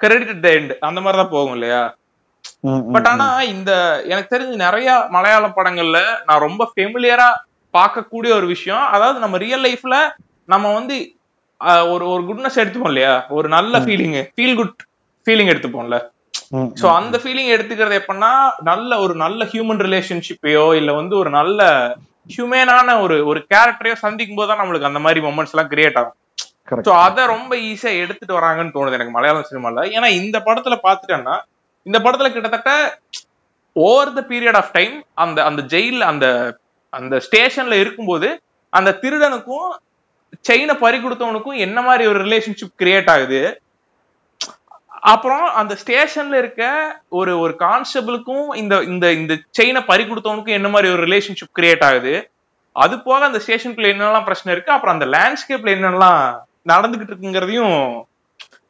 credit 0.00 0.42
the 0.44 0.50
end 0.58 0.74
அந்த 0.88 0.98
மாதிரி 1.04 1.18
தான் 1.22 1.34
போகும் 1.34 1.54
இல்லையா? 1.56 1.80
பட் 2.94 3.08
ஆனா 3.12 3.26
இந்த 3.54 3.70
எனக்கு 4.12 4.32
தெரிஞ்சு 4.34 4.56
நிறைய 4.66 4.88
மலையாள 5.16 5.48
படங்கள்ல 5.58 5.98
நான் 6.28 6.44
ரொம்ப 6.46 6.62
ஃபெமிலியரா 6.72 7.28
பார்க்கக்கூடிய 7.74 8.30
ஒரு 8.38 8.46
விஷயம். 8.54 8.84
அதாவது 8.94 9.18
நம்ம 9.24 9.38
ரியல் 9.44 9.64
லைஃப்ல 9.66 9.96
நம்ம 10.48 10.72
வந்து 10.78 10.96
ஒரு 11.92 12.04
ஒரு 12.12 12.22
குட்னஸ் 12.28 12.60
எடுத்துப்போம் 12.62 12.92
இல்லையா? 12.92 13.14
ஒரு 13.36 13.46
நல்ல 13.56 13.74
ஃபீலிங் 13.84 14.16
ஃபீல் 14.36 14.56
குட் 14.60 14.78
ஃபீலிங் 15.26 15.50
எடுத்துப்போம்ல. 15.52 15.96
சோ 16.80 16.86
அந்த 16.98 17.16
ஃபீலிங் 17.22 17.52
எடுத்துக்கிறது 17.54 17.98
எப்படின்னா 18.00 18.30
நல்ல 18.70 18.98
ஒரு 19.04 19.14
நல்ல 19.24 19.44
ஹியூமன் 19.52 19.82
ரிலேஷன்ஷிப்பையோ 19.86 20.64
இல்ல 20.80 20.90
வந்து 21.00 21.14
ஒரு 21.22 21.30
நல்ல 21.38 21.60
ஹியூமனான 22.34 22.96
ஒரு 23.04 23.16
ஒரு 23.30 23.40
கேரக்டரையோ 23.52 23.96
சந்திக்கும் 24.04 24.38
போது 24.38 24.50
தான் 24.50 24.60
நம்மளுக்கு 24.62 24.88
அந்த 24.90 25.00
மாதிரி 25.04 25.20
மொமெண்ட்ஸ் 25.26 25.54
எல்லாம் 25.54 25.70
கிரியேட் 25.72 25.98
ஆகும். 26.00 26.16
சோ 26.86 26.92
அத 27.04 27.26
ரொம்ப 27.34 27.52
ஈஸியா 27.68 27.92
எடுத்துட்டு 28.02 28.38
வராங்கன்னு 28.38 28.74
தோணுது 28.76 28.98
எனக்கு 28.98 29.16
மலையாளம் 29.16 29.48
சினிமால. 29.50 29.84
ஏன்னா 29.96 30.08
இந்த 30.20 30.36
படத்துல 30.48 30.76
பாத்துட்டேன்னா 30.86 31.36
இந்த 31.86 31.98
படத்துல 32.04 32.30
கிட்டத்தட்ட 32.34 32.72
over 33.76 34.14
the 34.18 34.22
period 34.30 34.58
of 34.60 34.74
time 34.78 34.94
அந்த 35.24 35.38
அந்த 35.48 35.60
ஜெயில 35.74 36.04
அந்த 36.12 36.26
அந்த 36.92 37.16
ஸ்டேஷன்ல 37.26 37.74
இருக்கும்போது 37.82 38.28
அந்த 38.72 38.90
திருடனுக்கும் 39.02 39.68
செயினை 40.48 40.74
பறி 40.82 40.98
கொடுத்தவனுக்கும் 40.98 41.62
என்ன 41.66 41.78
மாதிரி 41.88 42.04
ஒரு 42.10 42.18
ரிலேஷன்ஷிப் 42.26 42.78
கிரியேட் 42.82 43.10
ஆகுது? 43.14 43.40
அப்புறம் 45.02 45.44
அந்த 45.54 45.74
ஸ்டேஷன்ல 45.80 46.34
இருக்க 46.38 46.62
ஒரு 47.12 47.32
ஒரு 47.40 47.54
கான்ஸ்டபிளுக்கும் 47.60 48.48
இந்த 48.56 48.74
இந்த 48.86 49.06
இந்த 49.14 49.34
செயினை 49.58 49.82
பறி 49.84 50.04
கொடுத்தவனுக்கும் 50.04 50.58
என்ன 50.58 50.68
மாதிரி 50.68 50.90
ஒரு 50.90 51.02
ரிலேஷன்ஷிப் 51.06 51.56
கிரியேட் 51.58 51.84
ஆகுது? 51.88 52.14
அது 52.76 52.94
போக 53.02 53.20
அந்த 53.26 53.40
ஸ்டேஷனுக்குள்ள 53.42 53.92
என்னெல்லாம் 53.92 54.26
பிரச்சனை 54.26 54.52
இருக்கு? 54.54 54.74
அப்புறம் 54.74 54.96
அந்த 54.96 55.06
லேண்ட்ஸ்கேப்ல 55.14 55.74
என்னெல்லாம் 55.76 56.20
நடந்துகிட்டு 56.66 57.12
இருக்குங்கிறதையும் 57.12 57.76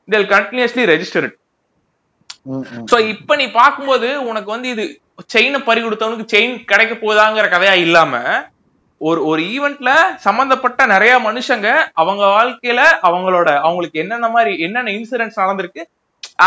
இதில் 0.08 0.30
கண்டினியூஸ்லி 0.32 0.84
ரெஜிஸ்டர் 0.90 1.28
ம், 2.46 2.62
ம். 2.72 2.86
சோ 2.90 2.96
இப்ப 3.12 3.36
நீ 3.36 3.46
பாக்கும்போது 3.56 4.08
உனக்கு 4.28 4.50
வந்து 4.50 4.68
இது 4.70 4.84
செயினை 5.28 5.58
பறி 5.62 5.80
கொடுத்தவனுக்கு 5.82 6.32
செயின் 6.32 6.56
கிடைக்க 6.64 6.94
போதாங்கிற 6.98 7.46
கதையா 7.50 7.74
இல்லாம 7.82 8.14
ஒரு 9.00 9.20
ஒரு 9.26 9.42
ஈவெண்ட்ல 9.52 9.90
சம்பந்தப்பட்ட 10.24 10.80
நிறைய 10.86 11.12
மனுஷங்க 11.26 11.68
அவங்க 12.00 12.24
வாழ்க்கையில 12.32 12.80
அவங்களோட 13.08 13.48
அவங்களுக்கு 13.62 14.02
என்னென்ன 14.02 14.28
மாதிரி 14.32 14.52
என்னென்ன 14.64 14.92
இன்சிடென்ட்ஸ் 14.96 15.42
நடந்திருக்கு 15.42 15.82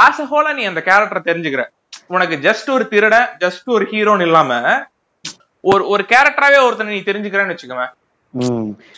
ஆஸ் 0.01 0.21
அ 0.23 0.25
ஹோலா 0.31 0.51
நீ 0.59 0.63
அந்த 0.71 0.81
கேரக்டரை 0.89 1.21
தெரிஞ்சுக்கிற. 1.29 1.63
உனக்கு 2.15 2.35
ஜஸ்ட் 2.45 2.69
ஒரு 2.75 2.85
திருடன் 2.93 3.27
ஜஸ்ட் 3.43 3.67
ஒரு 3.75 3.85
ஹீரோன்னு 3.91 4.27
இல்லாம 4.27 4.51
ஒரு 5.63 5.83
ஒரு 5.93 6.03
கேரக்டராவே 6.13 6.57
ஒருத்தனை 6.67 6.93
நீ 6.95 7.01
தெரிஞ்சுக்கிறேன்னு. 7.09 7.57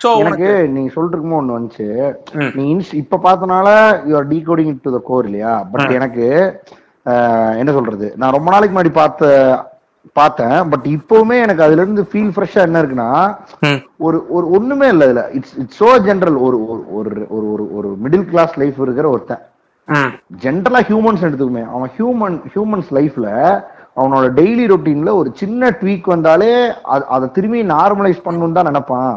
சோ 0.02 0.10
எனக்கு 0.24 0.50
நீங்க 0.76 0.90
சொல்லிட்டு 0.94 1.16
இருக்குமோ 1.18 1.40
ஒண்ணு 1.40 1.58
வந்துச்சு. 1.58 1.88
நீ 2.58 2.66
இப்ப 3.04 3.20
பார்த்தனால 3.28 3.68
you're 4.10 4.30
decoding 4.34 4.74
to 4.86 4.94
the 4.96 5.00
core 5.10 5.28
இல்லையா? 5.30 5.54
பட் 5.74 5.92
எனக்கு 6.00 6.26
என்ன 7.62 7.72
சொல்றது? 7.78 8.08
நான் 8.22 8.36
ரொம்ப 8.36 8.50
நாளைக்கு 8.54 8.76
முன்னாடி 8.76 8.94
பார்த்த 9.02 9.26
பார்த்தேன். 10.20 10.58
பட் 10.72 10.86
இப்பவுமே 10.98 11.38
எனக்கு 11.46 11.66
அதுல 11.66 11.84
இருந்து 11.84 12.04
ஃபீல் 12.12 12.32
ஃப்ரெஷ்ஷா 12.36 12.62
என்ன 12.68 12.82
இருக்குன்னா. 12.82 13.10
ஒரு 14.06 14.18
ஒரு 14.36 14.46
ஒண்ணுமே 14.58 14.88
இல்ல 14.94 15.10
இதுல 15.10 15.24
இட்ஸ் 15.40 15.56
இட்ஸ் 15.64 15.80
சோ 15.82 15.90
ஜென்ரல் 16.08 16.38
ஒரு 16.48 16.58
ஒரு 16.70 16.82
ஒரு 16.98 17.48
ஒரு 17.54 17.66
ஒரு 17.80 17.92
மிடில் 18.06 18.28
கிளாஸ் 18.32 18.56
லைஃப் 18.64 18.80
இருக்கிற 18.86 19.08
ஒருத்தன். 19.16 19.44
ஜென்ரலா 20.44 20.80
ஹியூமன்ஸ் 20.90 21.26
எடுத்துக்குமே. 21.28 21.64
அவன் 21.76 21.92
ஹியூமன் 21.98 22.38
ஹியூமன்ஸ் 22.54 22.92
லைஃப்ல 22.98 23.28
அவனோட 24.00 24.26
டெய்லி 24.38 24.64
ரொட்டீன்ல 24.72 25.12
ஒரு 25.20 25.30
சின்ன 25.42 25.70
ட்வீக் 25.82 26.08
வந்தாலே 26.14 26.54
அதை 27.16 27.26
திரும்பி 27.36 27.60
நார்மலைஸ் 27.76 28.26
பண்ணணும்னு 28.26 28.58
தான் 28.58 28.70
நினைப்பான். 28.72 29.14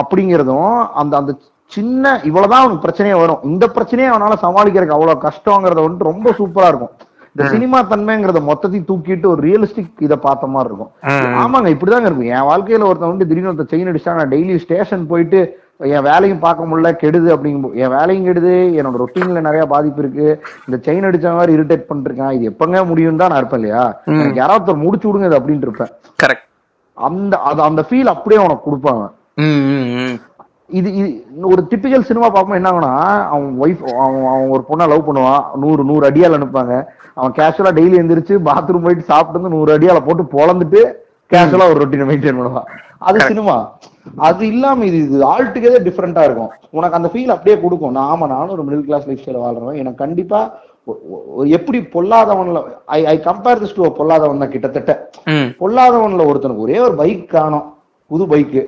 அப்படிங்கிறதும் 0.00 0.74
அந்த 1.02 1.12
அந்த 1.20 1.34
சின்ன 1.76 2.04
இவ்வளவுதான் 2.28 2.62
அவனுக்கு 2.62 2.86
பிரச்சனையே 2.86 3.14
வரும். 3.20 3.44
இந்த 3.50 3.64
பிரச்சனையே 3.76 4.08
அவனால 4.12 4.34
சமாளிக்கிறதுக்கு 4.42 4.96
அவ்வளவு 4.96 5.24
கஷ்டங்கிறத 5.26 5.84
வந்துட்டு 5.84 6.10
ரொம்ப 6.12 6.34
சூப்பரா 6.40 6.68
இருக்கும். 6.72 6.94
இந்த 7.32 7.46
சினிமா 7.54 7.78
தன்மைங்கிறத 7.92 8.40
மொத்தத்தையும் 8.50 8.88
தூக்கிட்டு 8.90 9.26
ஒரு 9.32 9.40
ரியலிஸ்டிக் 9.46 10.04
இதை 10.06 10.16
பார்த்த 10.26 10.46
மாதிரி 10.52 10.70
இருக்கும். 10.70 10.92
ஆமாங்க 11.42 11.68
இப்படிதாங்க 11.74 12.08
இருக்கும். 12.10 12.30
என் 12.36 12.48
வாழ்க்கையில 12.50 12.88
ஒருத்தன் 12.90 13.12
வந்து 13.12 13.28
திடீர்னு 13.30 13.50
ஒருத்தன் 13.52 13.72
செயின் 13.72 13.90
அடிச்சா 13.92 14.14
நான் 14.18 14.32
டெய்லி 14.34 14.54
ஸ்டேஷன் 14.64 15.04
போயிட்டு 15.10 15.40
என் 15.80 16.06
வேலையும் 16.08 16.42
பார்க்க 16.44 16.68
முடியல 16.68 16.90
கெடுது 17.00 17.28
அப்படிங்கும் 17.34 17.74
என் 17.82 17.92
வேலையும் 17.94 18.26
கெடுது 18.26 18.52
என்னோட 18.78 18.96
ரொட்டீன்ல 19.02 19.40
நிறைய 19.46 19.62
பாதிப்பு 19.72 20.00
இருக்கு. 20.02 20.26
இந்த 20.66 20.76
செயின் 20.86 21.06
அடிச்ச 21.08 21.34
மாதிரி 21.38 21.56
இரிட்டேட் 21.56 21.88
பண்ணிருக்கேன். 21.88 22.32
இது 22.36 22.50
எப்பங்க 22.50 22.84
முடியும் 22.90 23.20
தான் 23.22 23.30
நான் 23.32 23.40
இருப்பேன் 23.42 23.60
இல்லையா? 23.60 23.82
எனக்கு 24.20 24.42
யாராவது 24.42 24.82
முடிச்சு 24.84 25.08
விடுங்க 25.08 25.28
இது 25.30 25.38
அப்படின்ட்டு 25.40 25.68
இருப்பேன். 25.68 25.92
கரெக்ட் 26.22 26.46
அந்த 26.96 27.36
அது 27.48 27.60
அந்த 27.68 27.82
ஃபீல் 27.88 28.12
அப்படியே 28.14 28.40
உனக்கு 28.46 28.66
கொடுப்பாங்க. 28.68 29.04
இது 30.78 30.88
இது 31.00 31.08
ஒரு 31.52 31.62
டிப்பிக்கல் 31.70 32.06
சினிமா 32.10 32.28
பார்க்கும்போது 32.28 32.60
என்ன 32.60 32.70
ஆகும்னா 32.70 32.92
அவன் 33.32 33.50
ஒய்ஃப் 33.64 33.82
அவன் 34.04 34.24
அவன் 34.30 34.52
ஒரு 34.54 34.62
பொண்ணை 34.68 34.84
லவ் 34.92 35.08
பண்ணுவான். 35.08 35.42
நூறு 35.62 35.82
நூறு 35.90 36.04
அடியால் 36.08 36.36
அனுப்புவாங்க. 36.38 36.76
அவன் 37.18 37.34
கேஷுவலா 37.38 37.72
டெய்லி 37.78 37.96
எந்திரிச்சு 38.00 38.36
பாத்ரூம் 38.48 38.86
போயிட்டு 38.86 39.10
சாப்பிட்டு 39.10 39.38
வந்து 39.38 39.54
நூறு 39.56 39.70
அடியால 39.74 40.00
போட்டு 40.06 40.24
பொழந்துட்டு 40.36 40.80
கேஷுவலா 41.32 41.68
ஒரு 41.72 41.80
ரொட்டீனை 41.82 42.06
மெயின்டைன் 42.10 42.38
பண்ணுவான் 42.40 42.68
அது 43.08 43.18
சினிமா 43.30 43.56
அது 44.26 44.42
இல்லாம 44.52 44.84
இது 44.88 44.98
இது 45.06 45.18
ஆல் 45.32 45.50
டுகெதர் 45.54 45.86
டிஃப்ரெண்டா 45.86 46.22
இருக்கும். 46.26 46.50
உனக்கு 46.76 46.98
அந்த 46.98 47.08
ஃபீல் 47.12 47.32
அப்படியே 47.34 47.56
கொடுக்கும். 47.62 47.94
நான் 47.96 48.10
ஆமா 48.12 48.26
நானும் 48.32 48.54
ஒரு 48.56 48.64
மிடில் 48.66 48.86
கிளாஸ் 48.88 49.06
லைஃப் 49.08 49.22
ஸ்டைல 49.22 49.40
வாழ்றேன் 49.44 49.80
எனக்கு 49.82 50.02
கண்டிப்பா 50.04 50.40
எப்படி 51.56 51.78
பொல்லாதவன்ல 51.94 52.58
I 52.96 52.98
I 53.12 53.14
compare 53.28 53.60
this 53.62 53.76
to 53.78 53.88
Polladhavan 53.98 54.42
தான் 54.42 54.52
கிட்டத்தட்ட. 54.54 54.92
பொல்லாதவன்ல 55.62 56.26
ஒருத்தனுக்கு 56.30 56.66
ஒரே 56.66 56.78
ஒரு 56.86 56.94
பைக் 57.00 57.24
காணும். 57.36 57.66
புது 58.10 58.24
பைக்கு 58.32 58.62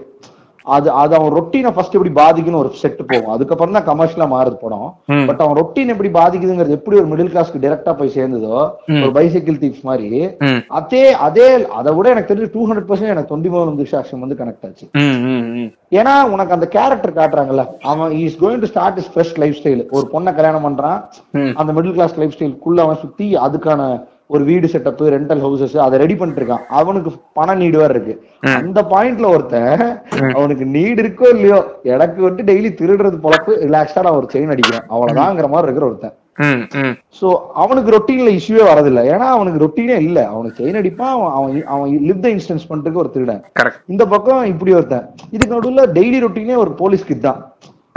அது 0.76 0.88
அது 1.02 1.12
அவன் 1.18 1.34
ரொட்டீனை 1.36 1.70
ஃபர்ஸ்ட் 1.74 1.96
எப்படி 1.98 2.12
பாதிக்குன்னு 2.20 2.60
ஒரு 2.62 2.70
செட் 2.82 3.00
போகும் 3.10 3.32
அதுக்கப்புறம் 3.34 3.76
தான் 3.76 3.86
கமர்ஷியலா 3.88 4.26
மாறுது 4.32 4.56
படம். 4.62 4.88
பட் 5.28 5.42
அவன் 5.44 5.58
ரொட்டீன் 5.60 5.92
எப்படி 5.94 6.10
பாதிக்குதுங்கிறது 6.18 6.76
எப்படி 6.78 6.98
ஒரு 7.00 7.08
மிடில் 7.12 7.30
கிளாஸ்க்கு 7.34 7.62
டைரக்டா 7.64 7.92
போய் 8.00 8.14
சேர்ந்ததோ. 8.16 8.58
ஒரு 9.02 9.10
பைசைக்கிள் 9.18 9.60
தீப்ஸ் 9.62 9.86
மாதிரி 9.88 10.20
அதே 10.80 11.04
அதே 11.28 11.48
அதை 11.80 11.92
விட 11.98 12.08
எனக்கு 12.14 12.30
தெரிஞ்சு 12.32 12.50
டூ 12.56 12.64
ஹண்ட்ரட் 12.68 12.88
பர்சன்ட் 12.90 13.14
எனக்கு 13.14 13.30
டுவெண்ட்டி 13.32 13.52
மோகன் 13.54 13.80
திஷாக்ஷன் 13.80 14.22
வந்து 14.24 14.38
கனெக்ட் 14.40 14.66
ஆச்சு. 14.68 14.86
ஏன்னா 16.00 16.14
உனக்கு 16.34 16.56
அந்த 16.58 16.68
கேரக்டர் 16.76 17.18
காட்டுறாங்கல்ல 17.20 17.64
அவன் 17.92 18.12
is 18.26 18.38
going 18.44 18.62
to 18.64 18.70
start 18.74 19.00
is 19.02 19.10
fresh 19.14 19.34
lifestyle 19.60 19.82
ஒரு 19.96 20.06
பொண்ணை 20.14 20.32
கல்யாணம் 20.38 20.68
பண்றான். 20.68 21.00
அந்த 21.60 21.70
மிடில் 21.78 21.96
கிளாஸ் 21.98 22.16
லைஃப் 22.22 22.36
ஸ்டைலுக்குள்ள 22.36 22.86
அவன் 22.86 23.02
சுத்தி 23.04 23.28
அதுக்கான 23.46 23.90
ஒரு 24.34 24.42
வீடு 24.48 24.66
செட்டப் 24.72 25.02
ரெண்டல் 25.14 25.42
ஹவுசஸ் 25.44 25.76
அதை 25.86 25.96
ரெடி 26.02 26.14
பண்ணிட்டு 26.20 26.40
இருக்கான். 26.42 26.64
அவனுக்கு 26.78 27.10
பண 27.38 27.54
நீடு 27.60 27.76
வேற 27.82 27.92
இருக்கு. 27.94 28.14
அந்த 28.60 28.80
பாயிண்ட்ல 28.92 29.26
ஒருத்தன் 29.34 29.82
அவனுக்கு 30.38 30.64
நீடு 30.76 30.98
இருக்கோ 31.04 31.28
இல்லையோ 31.34 31.58
எனக்கு 31.94 32.20
வந்து 32.28 32.42
டெய்லி 32.50 32.70
திருடுறது 32.80 33.18
பொழப்பு 33.26 33.52
ரிலாக்ஸ்டா 33.66 34.12
ஒரு 34.20 34.28
செயின் 34.34 34.54
அடிக்கிறேன். 34.54 34.86
அவ்வளவுதாங்கிற 34.94 35.48
மாதிரி 35.54 35.68
இருக்கிற 35.68 35.86
ஒருத்தன். 35.90 36.16
சோ 37.18 37.28
அவனுக்கு 37.62 37.94
ரொட்டீன்ல 37.94 38.32
இஷ்யூவே 38.38 38.64
வரதில்லை 38.70 39.02
ஏன்னா 39.12 39.28
அவனுக்கு 39.36 39.62
ரொட்டீனே 39.64 39.96
இல்ல. 40.08 40.18
அவனுக்கு 40.34 40.58
செயின் 40.60 40.78
அடிப்பான் 40.80 41.14
அவன் 41.14 41.32
அவன் 41.38 41.64
அவன் 41.74 41.88
லிவ் 42.08 42.22
த 42.26 42.28
இன்ஸ்டன்ஸ் 42.34 42.68
பண்றதுக்கு 42.70 43.02
ஒரு 43.04 43.10
திருடன். 43.16 43.42
இந்த 43.92 44.06
பக்கம் 44.12 44.44
இப்படி 44.52 44.74
ஒருத்தன். 44.78 45.08
இதுக்கு 45.36 45.56
நடுவுல 45.56 45.86
டெய்லி 45.98 46.20
ரொட்டீனே 46.26 46.58
ஒரு 46.64 46.72
போலீஸ்க்கு 46.82 47.16
இதுதான் 47.16 47.40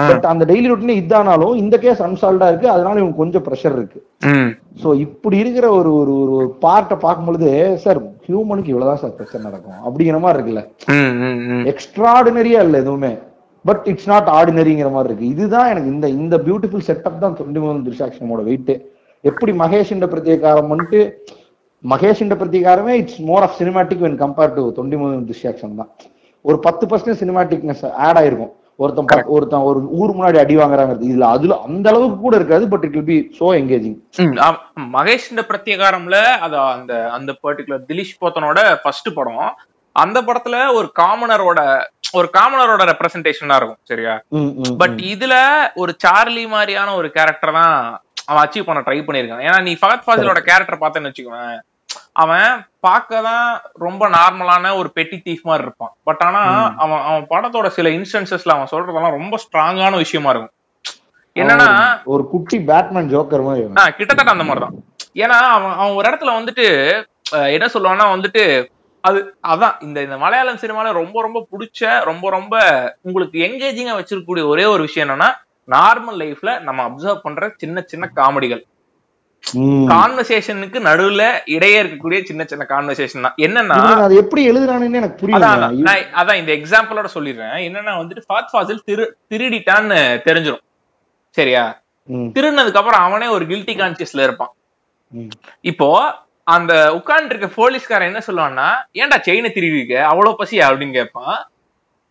பட் 0.09 0.25
அந்த 0.31 0.43
டெய்லி 0.49 0.67
ரொட்டீனே 0.71 0.95
இதானாலும் 1.01 1.55
இந்த 1.61 1.75
கேஸ் 1.83 2.01
அன்சால்வ்டா 2.07 2.47
இருக்கு. 2.51 2.67
அதனால 2.75 2.99
இவனுக்கு 2.99 3.21
கொஞ்சம் 3.23 3.45
ப்ரெஷர் 3.47 3.75
இருக்கு. 3.77 3.99
சோ 4.81 4.89
இப்படி 5.05 5.37
இருக்கிற 5.43 5.65
ஒரு 5.79 5.91
ஒரு 6.01 6.13
ஒரு 6.23 6.45
பார்ட்டை 6.65 6.97
பார்க்கும்பொழுது 7.05 7.49
சார் 7.83 7.99
ஹியூமனுக்கு 8.27 8.71
இவ்வளவுதான் 8.73 9.01
சார் 9.03 9.17
பிரச்சனை 9.19 9.43
நடக்கும். 9.49 9.81
அப்படிங்கிற 9.87 10.19
மாதிரி 10.25 10.37
இருக்குல்ல. 10.37 10.63
எக்ஸ்ட்ராடினரியா 11.73 12.61
இல்ல 12.67 12.77
எதுவுமே. 12.83 13.11
பட் 13.65 13.83
இட்ஸ் 13.91 14.09
நாட் 14.11 14.29
ஆர்டினரிங்கிற 14.37 14.89
மாதிரி 14.95 15.09
இருக்கு. 15.11 15.33
இதுதான் 15.35 15.69
எனக்கு 15.73 15.91
இந்த 15.95 16.07
இந்த 16.21 16.37
பியூட்டிஃபுல் 16.47 16.87
செட்டப் 16.89 17.21
தான் 17.25 17.37
தொண்டி 17.41 17.59
மோகன் 17.63 17.85
திருஷாட்சமோட 17.87 18.43
வெயிட் 18.49 18.73
எப்படி 19.23 19.51
மகேஷ் 19.63 19.91
இந்த 19.95 20.07
பிரத்யேகாரம் 20.13 20.71
வந்துட்டு 20.73 21.01
மகேஷ் 21.83 22.23
இந்த 22.25 22.35
பிரத்யேகாரமே 22.39 22.93
it's 23.01 23.19
more 23.27 23.43
of 23.45 23.55
cinematic 23.59 24.01
when 24.05 24.17
compare 24.23 24.55
to 24.55 24.63
Thondi 24.79 24.97
மோகன் 25.01 25.27
திருஷாட்சம் 25.29 25.77
தான். 25.81 25.91
ஒரு 26.45 26.57
பத்து 26.65 26.83
பர்சன்ட் 26.91 27.19
சினிமாட்டிக்னஸ் 27.21 27.83
ஆட் 28.05 28.19
ஆயிருக்கும். 28.21 28.51
ஒருத்தன் 28.81 29.31
ஒருத்தன் 29.35 29.65
ஒரு 29.69 29.79
ஊர் 29.99 30.13
முன்னாடி 30.17 30.37
அடி 30.41 30.55
வாங்குறாங்கிறது. 30.59 31.09
இதுல 31.11 31.27
அதுல 31.35 31.57
அந்த 31.67 31.85
அளவுக்கு 31.91 32.17
கூட 32.23 32.35
இருக்காது 32.39 32.65
but 32.73 32.85
it 32.87 32.95
will 32.97 33.09
be 33.11 33.17
so 33.39 33.47
engaging. 33.59 33.97
Mahesh 34.95 35.29
இந்த 35.33 35.43
பிரத்யேகாரம்ல 35.49 36.17
அது 36.45 36.57
அந்த 36.75 36.93
அந்த 37.17 37.31
பர்டிகுலர் 37.45 37.87
திலீஷ் 37.89 38.19
போத்தனோட 38.21 38.59
ஃபர்ஸ்ட் 38.83 39.09
படம். 39.17 39.43
அந்த 39.95 40.17
படத்துல 40.27 40.57
ஒரு 40.79 40.87
காமனரோட 40.99 41.59
ஒரு 42.17 42.27
காமனரோட 42.37 42.83
ரெப்ரசன்டேஷனா 42.91 43.57
இருக்கும் 43.59 43.81
சரியா? 43.91 44.13
பட் 44.81 44.99
இதுல 45.13 45.33
ஒரு 45.81 45.91
சார்லி 46.03 46.43
மாதிரியான 46.53 46.93
ஒரு 46.99 47.09
கேரக்டர் 47.17 47.57
தான் 47.59 47.75
அவன் 48.29 48.43
அச்சீவ் 48.43 48.67
பண்ண 48.67 48.81
ட்ரை 48.87 48.97
பண்ணிருக்கான் 49.05 49.45
ஏன்னா 49.47 49.59
நீ 49.67 49.73
ஃபகத் 49.81 50.05
ஃபாசிலோட 50.05 50.41
கேரக்டர் 50.49 50.81
பார்த்தேன்னு 50.81 51.09
வச்சுக்கோவேன் 51.09 51.59
அவன் 52.15 52.49
பார்க்க 52.85 53.21
தான் 53.27 53.45
ரொம்ப 53.85 54.03
நார்மலான 54.09 54.71
ஒரு 54.79 54.89
பெட்டி 54.91 55.17
தீஃப் 55.25 55.45
மாதிரி 55.49 55.65
இருப்பான். 55.67 55.93
பட் 56.03 56.23
ஆனா 56.27 56.41
அவன் 56.83 57.03
அவன் 57.09 57.27
படத்தோட 57.29 57.67
சில 57.77 57.89
இன்ஸ்டன்சஸ்ல 57.97 58.55
அவன் 58.55 58.71
சொல்றதெல்லாம் 58.71 59.17
ரொம்ப 59.17 59.37
ஸ்ட்ராங்கான 59.43 59.93
விஷயமா 60.03 60.31
இருக்கும். 60.33 60.55
என்னன்னா 61.35 61.67
ஒரு 62.13 62.23
குட்டி 62.33 62.59
பேட்மேன் 62.69 63.09
ஜோக்கர் 63.13 63.45
மாதிரி 63.47 63.93
கிட்டத்தட்ட 63.99 64.35
அந்த 64.35 64.47
மாதிரிதான். 64.49 64.75
ஏன்னா 65.23 65.37
அவன் 65.55 65.75
அவன் 65.79 65.95
ஒரு 65.99 66.05
இடத்துல 66.09 66.33
வந்துட்டு 66.39 66.65
என்ன 67.55 67.67
சொல்லுவான்னா 67.75 68.07
வந்துட்டு 68.15 68.43
அது 69.03 69.19
அதான் 69.47 69.75
இந்த 69.81 69.97
இந்த 70.05 70.17
மலையாளம் 70.23 70.59
சினிமால 70.63 70.89
ரொம்ப 71.01 71.17
ரொம்ப 71.21 71.39
பிடிச்ச 71.51 71.91
ரொம்ப 72.09 72.25
ரொம்ப 72.29 72.55
உங்களுக்கு 73.01 73.37
எங்கேஜிங்கா 73.47 73.95
வச்சிருக்கக்கூடிய 73.99 74.43
ஒரே 74.53 74.65
ஒரு 74.73 74.81
விஷயம் 74.81 75.07
என்னன்னா 75.07 75.29
நார்மல் 75.75 76.19
லைஃப்ல 76.23 76.51
நம்ம 76.59 76.81
அப்சர்வ் 76.87 77.23
பண்ற 77.23 77.49
சின்ன 77.57 77.83
சின்ன 77.87 78.05
காமெடிகள். 78.15 78.61
கான்வர்சேஷனுக்கு 79.91 80.79
நடுவுல 80.87 81.23
இடையே 81.45 81.83
இருக்கக்கூடிய 81.83 82.23
சின்ன 82.23 82.43
சின்ன 82.43 82.65
கான்வர்சேஷன் 82.69 83.21
தான் 83.21 83.33
என்னன்னா 83.37 83.77
அதை 84.03 84.17
எப்படி 84.17 84.51
எழுதுறானுன்னு 84.51 84.99
எனக்கு 85.01 85.15
புரியல. 85.15 85.45
அதான். 86.21 86.33
இந்த 86.33 86.51
எக்ஸாம்பிளோட 86.57 87.07
சொல்லிடுறேன். 87.15 87.55
என்னன்னா 87.67 87.93
வந்துட்டு 88.01 88.21
ஃபாத் 88.29 88.51
ஃபாசில் 88.53 88.83
திரு 88.85 89.17
திருடிட்டான்னு 89.33 89.99
தெரிஞ்சிடும் 90.27 90.63
சரியா? 91.29 91.81
திருடினதுக்கு 92.09 92.81
அப்புறம் 92.81 93.01
அவனே 93.01 93.27
ஒரு 93.27 93.45
கில்ட்டி 93.45 93.73
கான்சியஸ்ல 93.81 94.23
இருப்பான். 94.23 94.53
இப்போ 95.61 95.89
அந்த 96.43 96.93
உட்கார்ந்து 96.93 97.35
இருக்க 97.35 97.47
போலீஸ்காரன் 97.55 98.09
என்ன 98.11 98.21
சொல்லுவான்னா 98.27 98.67
ஏன்டா 98.93 99.19
செயினை 99.21 99.51
திருடிருக்க? 99.55 100.01
அவ்வளவு 100.01 100.43
பசியா? 100.43 100.63
அப்படின்னு 100.69 100.91
கேட்பான். 100.91 101.49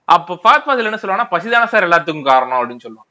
அப்ப 0.04 0.38
ஃபாத் 0.44 0.64
ஃபாசில் 0.66 0.90
என்ன 0.90 1.00
சொல்லுவான்னா 1.02 1.26
பசிதானே 1.30 1.64
சார் 1.64 1.88
எல்லாத்துக்கும் 1.88 2.22
காரணம் 2.22 2.58
அப்படின்னு 2.58 2.84
சொல்லுவான். 2.86 3.10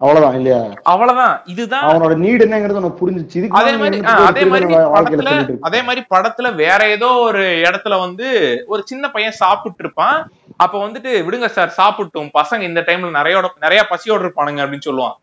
அவ்வளவுதான் 0.00 0.36
இல்லையா? 0.38 0.58
அவ்வளவுதான். 0.82 1.34
இதுதான் 1.52 1.86
அவனோட 1.88 2.14
நீடு 2.16 2.44
என்னங்கிறது 2.46 2.80
உனக்கு 2.80 3.00
புரிஞ்சிச்சு. 3.00 3.40
அதே 3.58 3.72
மாதிரி 3.76 3.98
அதே 4.28 4.44
மாதிரி. 4.44 5.56
அதே 5.60 5.80
மாதிரி 5.82 6.02
படத்துல 6.14 6.54
வேற 6.54 6.80
ஏதோ 6.88 7.08
ஒரு 7.28 7.42
இடத்துல 7.68 7.98
வந்து 7.98 8.28
ஒரு 8.66 8.82
சின்ன 8.90 9.10
பையன் 9.10 9.40
சாப்பிட்டு 9.42 9.84
இருப்பான். 9.84 10.18
அப்ப 10.56 10.74
வந்துட்டு 10.86 11.10
விடுங்க 11.26 11.48
சார் 11.56 11.76
சாப்பிட்டும். 11.80 12.30
பசங்க 12.38 12.62
இந்த 12.70 12.80
டைம்ல 12.80 13.10
நிறைய 13.18 13.42
நிறைய 13.58 13.82
பசியோட 13.90 14.24
இருப்பானுங்க 14.26 14.62
அப்படின்னு 14.64 14.88
சொல்லுவான். 14.90 15.16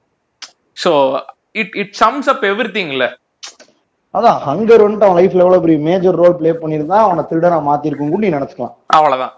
So 0.83 0.91
it 1.61 1.75
it 1.83 1.95
sums 2.03 2.29
up 2.33 2.45
every 2.51 2.71
திங்ல 2.77 3.05
அதான் 4.13 4.37
ஹங்கர் 4.47 4.83
வந்துட்டு 4.83 5.05
அவன் 5.07 5.19
லைஃப்ல 5.19 5.43
எவ்வளவு 5.43 5.63
பெரிய 5.63 5.79
மேஜர் 5.87 6.19
ரோல் 6.21 6.37
ப்ளே 6.37 6.51
பண்ணிருந்தா 6.61 6.97
அவனை 7.07 7.23
திருடனா 7.29 7.57
மாத்திருக்கும் 7.69 8.11
கூட 8.11 8.21
நீ 8.25 8.29
நினைச்சுக்கலாம். 8.35 8.75
அவ்வளவுதான். 8.97 9.33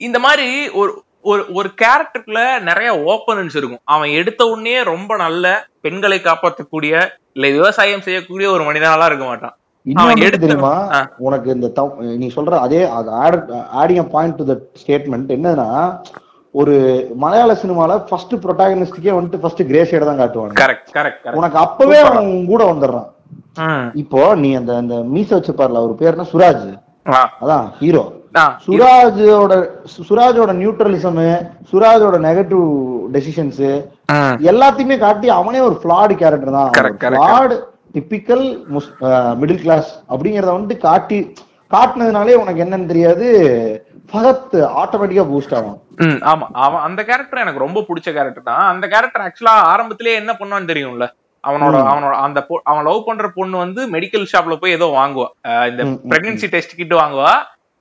இந்த 0.00 0.18
மாதிரி 0.18 0.46
ஒரு 0.80 0.92
ஒரு 1.24 1.42
ஒரு 1.58 1.68
கேரக்டருக்குள்ள 1.82 2.42
நிறைய 2.68 2.90
ஓப்பனன்ஸ் 3.12 3.56
இருக்கும். 3.58 3.82
அவன் 3.94 4.10
எடுத்த 4.20 4.42
உடனே 4.52 4.76
ரொம்ப 4.92 5.16
நல்ல 5.24 5.44
பெண்களை 5.84 6.18
காப்பாற்றக்கூடிய 6.28 6.92
இல்ல 7.36 7.48
விவசாயம் 7.56 8.04
செய்யக்கூடிய 8.06 8.46
ஒரு 8.56 8.62
மனிதனாலாம் 8.68 9.10
இருக்க 9.10 9.26
மாட்டான். 9.30 9.54
தெரியுமா. 10.44 10.72
உனக்கு 11.26 11.48
இந்த 11.56 11.68
நீ 12.22 12.26
சொல்ற 12.38 12.58
அதே 12.64 12.80
adding 13.82 14.10
point 14.16 14.38
to 14.40 14.46
the 14.50 14.56
statement 14.80 15.30
என்னன்னா 15.36 15.68
ஒரு 16.54 16.74
மலையாள 17.22 17.50
சினிமால 17.62 17.96
ஃபர்ஸ்ட் 18.08 18.34
ப்ரொட்டாகனிஸ்டுக்கே 18.44 19.14
வந்துட்டு 19.16 19.40
ஃபர்ஸ்ட் 19.42 19.62
கிரே 19.70 19.82
ஷேட் 19.90 20.08
தான் 20.10 20.20
காட்டுவாங்க 20.20 20.60
கரெக்ட் 20.62 20.90
கரெக்ட் 20.98 21.36
உனக்கு 21.40 21.58
அப்பவே 21.64 21.98
அவன் 22.08 22.30
கூட 22.52 22.62
வந்துடுறான். 22.72 23.08
இப்போ 24.02 24.20
நீ 24.42 24.50
அந்த 24.60 24.72
அந்த 24.82 24.96
மீச 25.14 25.28
வச்சிருப்பார்ல 25.36 25.82
அவர் 25.82 26.00
பேர் 26.00 26.14
என்ன 26.16 26.26
சுராஜ் 26.32 26.66
அதான் 27.42 27.66
ஹீரோ 27.80 28.02
சுராஜோட 28.64 29.52
சுராஜோட 30.08 30.50
நியூட்ரலிசம் 30.60 31.20
சுராஜோட 31.70 32.16
நெகட்டிவ் 32.28 32.66
டெசிஷன்ஸ் 33.14 33.62
எல்லாத்தையுமே 34.50 34.96
காட்டி 35.04 35.28
அவனே 35.40 35.60
ஒரு 35.68 35.76
ஃபிளாடு 35.82 36.14
கேரக்டர் 36.22 36.56
தான். 36.58 36.72
ஃபிளாடு 37.02 37.56
டிப்பிக்கல் 37.94 38.44
மிடில் 39.42 39.62
கிளாஸ் 39.64 39.90
அப்படிங்கறத 40.12 40.52
வந்துட்டு 40.56 40.84
காட்டி 40.88 41.20
காட்டினதுனாலே 41.74 42.38
உனக்கு 42.42 42.62
என்னன்னு 42.64 42.90
தெரியாது. 42.92 43.26
ஃபகத் 44.10 44.54
ஆட்டோமேட்டிக்கா 44.82 45.24
பூஸ்ட் 45.32 45.56
ஆகும் 45.58 45.78
ஆமா. 46.30 46.46
அவன் 46.64 46.84
அந்த 46.86 47.00
கேரக்டர் 47.08 47.42
எனக்கு 47.44 47.64
ரொம்ப 47.66 47.80
பிடிச்ச 47.88 48.08
கேரக்டர் 48.16 48.48
தான். 48.50 48.64
அந்த 48.72 48.84
கேரக்டர் 48.92 49.24
ஆக்சுவலா 49.26 49.54
ஆரம்பத்திலேயே 49.72 50.20
என்ன 50.22 50.32
பண்ணுவான்னு 50.38 50.70
தெரியும்ல? 50.72 51.06
அவனோட 51.44 51.76
அவனோட 51.90 52.14
அந்த 52.26 52.38
அவன் 52.70 52.86
லவ் 52.88 53.06
பண்ற 53.08 53.26
பொண்ணு 53.36 53.56
வந்து 53.64 53.82
மெடிக்கல் 53.94 54.30
ஷாப்ல 54.32 54.56
போய் 54.62 54.76
ஏதோ 54.78 54.86
வாங்குவா. 54.98 55.28
இந்த 55.70 55.84
பிரெக்னன்சி 56.12 56.48
டெஸ்ட் 56.54 56.78
கிட் 56.80 57.00
வாங்குவா. 57.02 57.32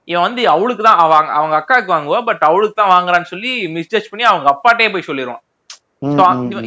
இவன் 0.10 0.26
வந்து 0.28 0.42
அவளுக்கு 0.54 0.84
தான் 0.88 1.02
அவ 1.04 1.14
அவங்க 1.40 1.56
அக்காவுக்கு 1.60 1.94
வாங்குவா 1.96 2.20
பட் 2.30 2.44
அவளுக்கு 2.50 2.78
தான் 2.82 2.94
வாங்குறான்னு 2.96 3.32
சொல்லி 3.34 3.52
மிஸ்ஜட்ஜ் 3.76 4.12
பண்ணி 4.12 4.26
அவங்க 4.32 4.48
அப்பாட்டே 4.54 4.88
போய் 4.94 5.08
சொல்லிடுவான் 5.10 5.44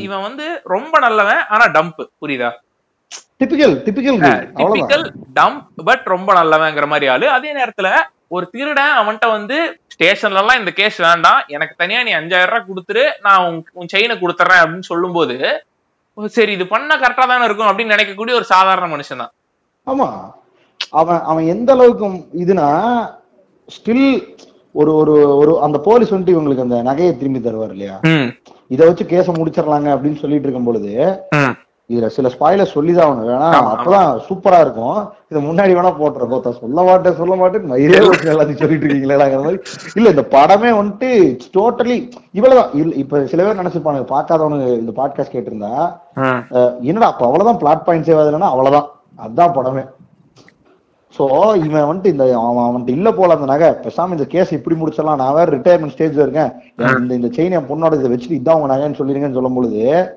இவன் 0.06 0.26
வந்து 0.28 0.46
ரொம்ப 0.74 0.94
நல்லவன் 1.04 1.42
ஆனா 1.54 1.64
டம்ப் 1.76 2.02
புரியுதா? 2.22 2.50
Typical 3.40 3.74
typical 3.86 4.18
typical 4.58 5.04
dumb 5.38 5.62
but 5.88 6.04
ரொம்ப 6.14 6.30
நல்லவங்கிற 6.40 6.86
மாதிரி 6.92 7.06
ஆளு. 7.14 7.26
அதே 7.36 7.50
நேரத்துல 7.58 7.88
ஒரு 8.36 8.44
திருடன் 8.52 8.92
அவன்கிட்ட 9.00 9.26
வந்து 9.36 9.56
ஸ்டேஷன்ல 9.94 10.40
எல்லாம் 10.42 10.60
இந்த 10.60 10.72
கேஸ் 10.80 10.98
வேண்டாம். 11.06 11.40
எனக்கு 11.54 11.74
தனியா 11.82 12.02
நீ 12.08 12.12
அஞ்சாயிரம் 12.18 12.52
ரூபாய் 12.52 12.68
கொடுத்துரு. 12.68 13.04
நான் 13.26 13.42
உன் 13.80 13.90
செயினை 13.94 14.16
கொடுத்துறேன். 14.22 14.62
அப்படின்னு 14.64 14.90
சொல்லும்போது 14.92 15.36
ஓ, 16.18 16.26
சரி 16.36 16.52
இது 16.56 16.64
பண்ண 16.72 16.94
கரெக்டா 17.02 17.24
தானே 17.28 17.44
இருக்கும். 17.48 17.68
அப்படின்னு 17.68 17.94
நினைக்கக்கூடிய 17.94 18.32
ஒரு 18.38 18.46
சாதாரண 18.54 18.86
மனுஷன் 18.94 19.22
தான். 19.22 19.32
ஆமா. 19.86 20.08
அவன் 21.00 21.20
அவன் 21.30 21.46
எந்த 21.52 21.70
அளவுக்கு 21.76 22.06
இதுனா 22.42 22.66
ஸ்டில் 23.74 24.06
ஒரு 24.74 24.90
ஒரு 25.00 25.14
ஒரு 25.40 25.52
அந்த 25.64 25.78
போலீஸ் 25.86 26.12
வந்துட்டு 26.12 26.34
இவங்களுக்கு 26.34 26.66
அந்த 26.66 26.76
நகையை 26.88 27.12
திரும்பி 27.16 27.40
தருவார் 27.40 27.74
இல்லையா? 27.74 27.96
இதை 28.74 28.82
வச்சு 28.88 29.04
கேஸ 29.10 29.26
முடிச்சிடலாங்க 29.38 29.88
அப்படின்னு 29.94 30.22
சொல்லிட்டு 30.22 30.46
இருக்கும் 30.46 30.70
பொழுது 30.70 30.92
இதுல 31.90 32.08
சில 32.16 32.26
ஸ்பாயிலர் 32.34 32.72
சொல்லிதான் 32.74 33.08
அவனு 33.08 33.28
வேணா. 33.28 33.48
அப்பதான் 33.72 34.20
சூப்பரா 34.26 34.58
இருக்கும். 34.64 34.98
இது 35.30 35.38
முன்னாடி 35.46 35.72
வேணா 35.78 35.90
போட்டுற 35.98 36.26
போத்தா 36.30 36.50
சொல்ல 36.60 36.82
மாட்டேன் 36.88 37.18
சொல்ல 37.20 37.34
மாட்டேன். 37.40 37.66
மயிரே 37.72 37.98
எல்லாத்தையும் 38.32 38.60
சொல்லிட்டு 38.62 38.86
இருக்கீங்களேங்கிற 38.86 39.40
மாதிரி. 39.46 39.58
இல்ல 39.98 40.12
இந்த 40.14 40.24
படமே 40.36 40.70
வந்துட்டு 40.78 41.10
டோட்டலி 41.56 41.96
இவ்வளவுதான். 42.38 42.70
இல்ல 42.80 42.94
இப்ப 43.02 43.24
சில 43.32 43.42
பேர் 43.46 43.60
நினைச்சிருப்பானுங்க 43.62 44.08
பார்க்காதவனுங்க 44.14 44.68
இந்த 44.82 44.94
பாட்காஸ்ட் 45.00 45.34
கேட்டிருந்தா 45.34 45.72
என்னடா 46.90 47.10
அப்ப 47.12 47.26
அவ்வளவுதான் 47.28 47.60
பிளாட் 47.64 47.86
பாயிண்ட்ஸே 47.88 48.14
இல்லைன்னா 48.14 48.52
அவ்வளவுதான். 48.54 48.88
அதான் 49.26 49.56
படமே. 49.58 49.84
சோ 51.18 51.54
இவன் 51.64 51.82
வந்துட்டு 51.82 52.06
இந்த 52.06 52.24
அவன் 52.24 52.64
அவன்ட்டு 52.64 52.90
இல்ல 52.90 53.10
போல 53.10 53.34
அந்த 53.34 53.44
நகை. 53.44 53.68
பேசாம 53.68 54.10
இந்த 54.10 54.24
கேஸ் 54.24 54.52
இப்படி 54.52 54.76
முடிச்சிடலாம். 54.80 55.16
நான் 55.16 55.34
வேற 55.34 55.56
ரிட்டையர்மெண்ட் 55.56 55.90
ஸ்டேஜ்ல 55.96 56.26
இருக்கேன். 56.26 56.52
இந்த 56.76 57.14
இந்த 57.14 57.26
செயின் 57.26 57.50
என் 57.50 57.68
பொண்ணோட 57.68 58.04
இதை 58.04 58.10
வச்சுட்டு 58.12 58.46
இதான் 58.46 58.54
உங்க 58.54 58.76
நகைன்னு 58.76 58.92
சொல்லிருங்கன்னு 58.92 59.32
சொல்லும் 59.32 59.54
பொழுது 59.54 60.10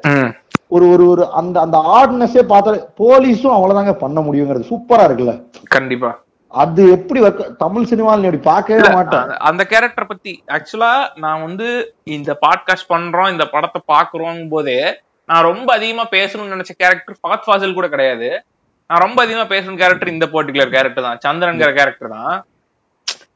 ஒரு 0.68 0.90
ஒரு 0.90 1.10
ஒரு 1.10 1.32
அந்த 1.32 1.60
அந்த 1.60 1.78
ஆர்ட்னஸே 1.78 2.52
பார்த்தா 2.52 2.86
போலீஸும் 3.00 3.56
அவ்வளவுதாங்க 3.56 3.94
பண்ண 3.94 4.22
முடியுங்கிறது. 4.22 4.66
சூப்பரா 4.70 5.06
இருக்குல்ல. 5.06 5.44
கண்டிப்பா. 5.68 6.24
அது 6.48 6.92
எப்படி 6.92 7.34
தமிழ் 7.58 7.84
சினிமாவில் 7.84 8.20
நீ 8.20 8.26
அப்படி 8.26 8.44
பார்க்கவே 8.44 8.94
மாட்டேன் 8.94 9.20
அந்த- 9.20 9.36
அந்த 9.36 9.64
கேரக்டர் 9.64 10.08
பத்தி 10.08 10.44
ஆக்சுவலா 10.48 10.92
நான் 11.16 11.44
வந்து 11.44 11.96
இந்த 12.04 12.38
பாட்காஸ்ட் 12.48 12.92
பண்றோம் 12.92 13.32
இந்த 13.32 13.46
படத்தை 13.46 13.82
பாக்குறோம் 13.88 14.50
போதே 14.50 15.00
நான் 15.26 15.44
ரொம்ப 15.44 15.74
அதிகமா 15.74 16.08
பேசணும்னு 16.12 16.52
நினைச்ச 16.52 16.70
கேரக்டர் 16.78 17.18
ஃபாத் 17.28 17.50
ஃபாசில் 17.50 17.74
கூட 17.74 17.90
கிடையாது. 17.90 18.44
நான் 18.90 19.00
ரொம்ப 19.00 19.24
அதிகமா 19.24 19.44
பேசுன 19.44 19.78
கேரக்டர் 19.78 20.08
இந்த 20.08 20.26
பர்டிகுலர் 20.26 20.70
கேரக்டர் 20.70 21.06
தான். 21.08 21.20
சந்திரன்கிற 21.26 21.74
கேரக்டர் 21.74 22.10
தான். 22.10 22.46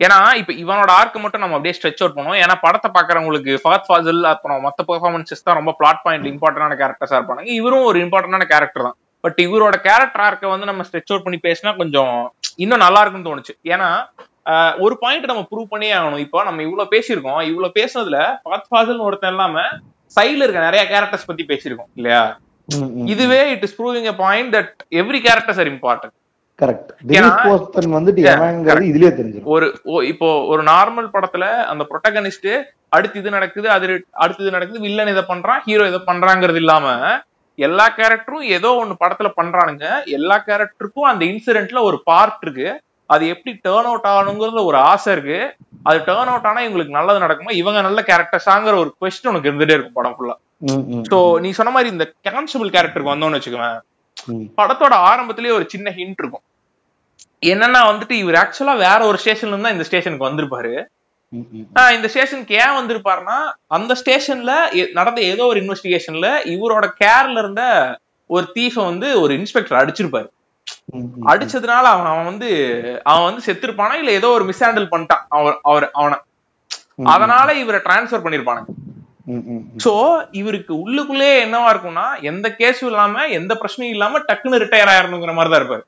ஏன்னா 0.04 0.34
இப்ப 0.34 0.54
இவனோட 0.54 0.90
ஆர்க்கு 0.90 1.20
மட்டும் 1.20 1.42
நம்ம 1.42 1.56
அப்படியே 1.56 1.80
ஸ்ட்ரெச் 1.82 2.02
அவுட் 2.04 2.18
பண்ணுவோம். 2.18 2.40
ஏன்னா 2.44 2.56
படத்தை 2.62 2.92
பாக்குறவங்களுக்கு 2.98 3.58
ஃபாத் 3.64 3.88
ஃபாசில் 3.88 4.22
அப்புறம் 4.24 4.66
மத்த 4.66 4.84
பெர்ஃபார்மன்சஸ் 4.88 5.44
தான் 5.44 5.56
ரொம்ப 5.56 5.76
பிளாட் 5.78 6.02
பாயிண்ட் 6.04 6.26
இம்பார்ட்டன்டான 6.26 6.78
கேரக்டர்ஸா 6.82 7.18
இருப்பாங்க 7.20 7.44
இவரும் 7.44 7.84
ஒரு 7.84 8.00
இம்பார்ட்டன்டான 8.00 8.46
கேரக்டர் 8.46 8.84
தான். 8.84 8.96
பட் 9.22 9.40
இவரோட 9.42 9.76
கேரக்டர் 9.76 10.26
ஆர்க்கை 10.28 10.50
வந்து 10.50 10.66
நம்ம 10.66 10.84
ஸ்ட்ரெச் 10.92 11.12
அவுட் 11.14 11.24
பண்ணி 11.24 11.40
பேசினா 11.44 11.78
கொஞ்சம் 11.78 12.34
இன்னும் 12.56 12.80
நல்லா 12.80 13.02
இருக்கும்னு 13.02 13.30
தோணுச்சு. 13.30 13.56
ஏன்னா 13.64 14.06
ஆஹ் 14.46 14.80
ஒரு 14.80 14.98
பாயிண்ட் 14.98 15.26
நம்ம 15.26 15.42
ப்ரூவ் 15.52 15.66
பண்ணியே 15.70 15.94
ஆகணும். 15.94 16.18
இப்போ 16.18 16.44
நம்ம 16.44 16.62
இவ்வளவு 16.62 16.90
பேசியிருக்கோம். 16.96 17.42
இவ்வளவு 17.44 17.74
பேசுனதுல 17.80 18.38
ஃபாத் 18.46 18.70
ஃபாசில்னு 18.72 19.08
ஒருத்தன் 19.10 19.30
இல்லாம 19.30 19.62
சைடுல 20.16 20.46
இருக்க 20.46 20.70
நிறைய 20.70 20.84
கேரக்டர்ஸ் 20.92 21.28
பத்தி 21.28 21.46
பேசியிருக்கோம். 21.46 21.90
இல்லையா? 21.96 22.38
இதுவே 23.12 23.42
it 23.54 23.64
is 23.68 23.76
proving 23.80 24.10
a 24.12 24.16
point 24.24 24.52
that 24.58 24.74
every 25.02 25.22
characters 25.28 25.62
are 25.64 25.72
important 25.74 26.16
ஒரு 29.54 29.68
இப்போ 30.12 30.30
ஒரு 30.52 30.62
நார்மல் 30.72 31.08
படத்துல 31.16 31.46
அந்த 31.72 31.84
ப்ரொட்டகனிஸ்ட் 31.92 32.50
அடுத்து 32.96 33.20
இது 33.22 33.30
நடக்குது 33.38 33.68
அது 33.76 33.88
அடுத்து 34.24 34.44
இது 34.44 34.56
நடக்குது 34.58 34.86
வில்லன் 34.86 35.12
இதை 35.14 35.24
பண்றான் 35.32 35.62
ஹீரோ 35.68 35.86
இதை 35.92 36.02
பண்றாங்கிறது 36.10 36.62
இல்லாம 36.64 36.86
எல்லா 37.60 37.86
கேரக்டரும் 38.00 38.44
ஏதோ 38.56 38.70
ஒண்ணு 38.82 38.94
படத்துல 39.02 39.30
பண்றானுங்க. 39.40 39.86
எல்லா 40.18 40.36
கேரக்டருக்கும் 40.48 41.08
அந்த 41.12 41.24
இன்சிடென்ட்ல 41.32 41.80
ஒரு 41.88 41.98
பார்ட் 42.10 42.44
இருக்கு. 42.46 42.68
அது 43.10 43.24
எப்படி 43.34 43.52
டேர்ன் 43.66 43.90
அவுட் 43.90 44.08
ஆகணுங்கிறது 44.12 44.62
ஒரு 44.70 44.78
ஆசை 44.92 45.10
இருக்கு. 45.16 45.40
அது 45.90 45.98
டேர்ன் 46.10 46.32
அவுட் 46.32 46.48
ஆனா 46.52 46.62
இவங்களுக்கு 46.68 46.98
நல்லது 46.98 47.24
நடக்குமா? 47.26 47.52
இவங்க 47.62 47.80
நல்ல 47.88 48.00
கேரக்டர்ஸாங்கிற 48.10 48.76
ஒரு 48.84 48.92
கொஸ்டின் 49.02 49.32
உனக்கு 49.32 49.50
இருந்துட்டே 49.50 49.76
இருக்கும் 49.78 49.98
படம் 50.00 50.16
ஃபுல்லா 50.18 50.36
சோ 51.12 51.18
நீ 51.44 51.50
சொன்ன 51.58 51.72
மாதிரி 51.76 51.90
இந்த 51.96 52.06
கான்ஸ்டபிள் 52.28 52.74
கேரக்டருக்கு 52.76 53.14
வந்தோம்னு 53.14 53.38
வச்சுக்கோவேன் 53.38 53.80
படத்தோட 54.60 54.94
ஆரம்பத்திலேயே 55.10 55.54
ஒரு 55.58 55.66
சின்ன 55.74 55.92
ஹிண்ட் 55.98 56.22
இருக்கும். 56.22 56.46
என்னன்னா 57.52 57.82
வந்துட்டு 57.90 58.16
இவர் 58.22 58.38
ஆக்சுவலா 58.42 58.74
வேற 58.78 59.00
ஒரு 59.06 59.18
ஸ்டேஷன்ல 59.22 59.56
இருந்தா 59.56 59.76
இந்த 59.76 59.86
ஸ்டேஷனுக்கு 59.90 60.28
வந்திருப்பாரு. 60.30 60.74
இந்த 61.96 62.08
ஸ்டேஷனுக்கு 62.14 62.56
ஏன் 62.64 62.78
வந்திருப்பாருன்னா 62.80 63.38
அந்த 63.78 63.94
ஸ்டேஷன்ல 64.02 64.52
நடந்த 64.98 65.20
ஏதோ 65.32 65.46
ஒரு 65.46 65.60
இன்வெஸ்டிகேஷன்ல 65.64 66.30
இவரோட 66.56 66.86
கேர்ல 67.04 67.42
இருந்த 67.44 67.64
ஒரு 68.30 68.46
தீஃப 68.56 68.76
வந்து 68.92 69.08
ஒரு 69.22 69.34
இன்ஸ்பெக்டர் 69.40 69.80
அடிச்சிருப்பாரு. 69.82 70.28
அடிச்சதுனால 71.32 71.86
அவன் 71.94 72.12
அவன் 72.14 72.30
வந்து 72.32 72.50
அவன் 73.12 73.28
வந்து 73.28 73.46
செத்துருப்பானா 73.48 73.96
இல்ல 74.02 74.12
ஏதோ 74.20 74.30
ஒரு 74.38 74.46
மிஸ்ஹேண்டில் 74.50 74.92
பண்ணிட்டான். 74.94 75.24
அவர் 75.38 75.58
அவர் 75.72 75.86
அவனை. 76.02 76.18
அதனால 77.14 77.54
இவரை 77.64 77.82
டிரான்ஸ்ஃபர் 77.88 78.26
பண்ணிருப்பானுங்க. 78.26 78.72
சோ 79.84 79.94
இவருக்கு 80.40 80.74
உள்ளுக்குள்ளே 80.84 81.30
என்னவா 81.46 81.70
இருக்கும்னா 81.74 82.06
எந்த 82.30 82.48
கேஸும் 82.60 82.90
இல்லாம 82.92 83.26
எந்த 83.40 83.54
பிரச்சனையும் 83.62 83.96
இல்லாம 83.96 84.22
டக்குன்னு 84.30 84.62
ரிட்டையர் 84.64 84.92
ஆயிரணுங்கிற 84.94 85.34
மாதிரி 85.38 85.52
தான் 85.54 85.62
இருப்பாரு. 85.62 85.84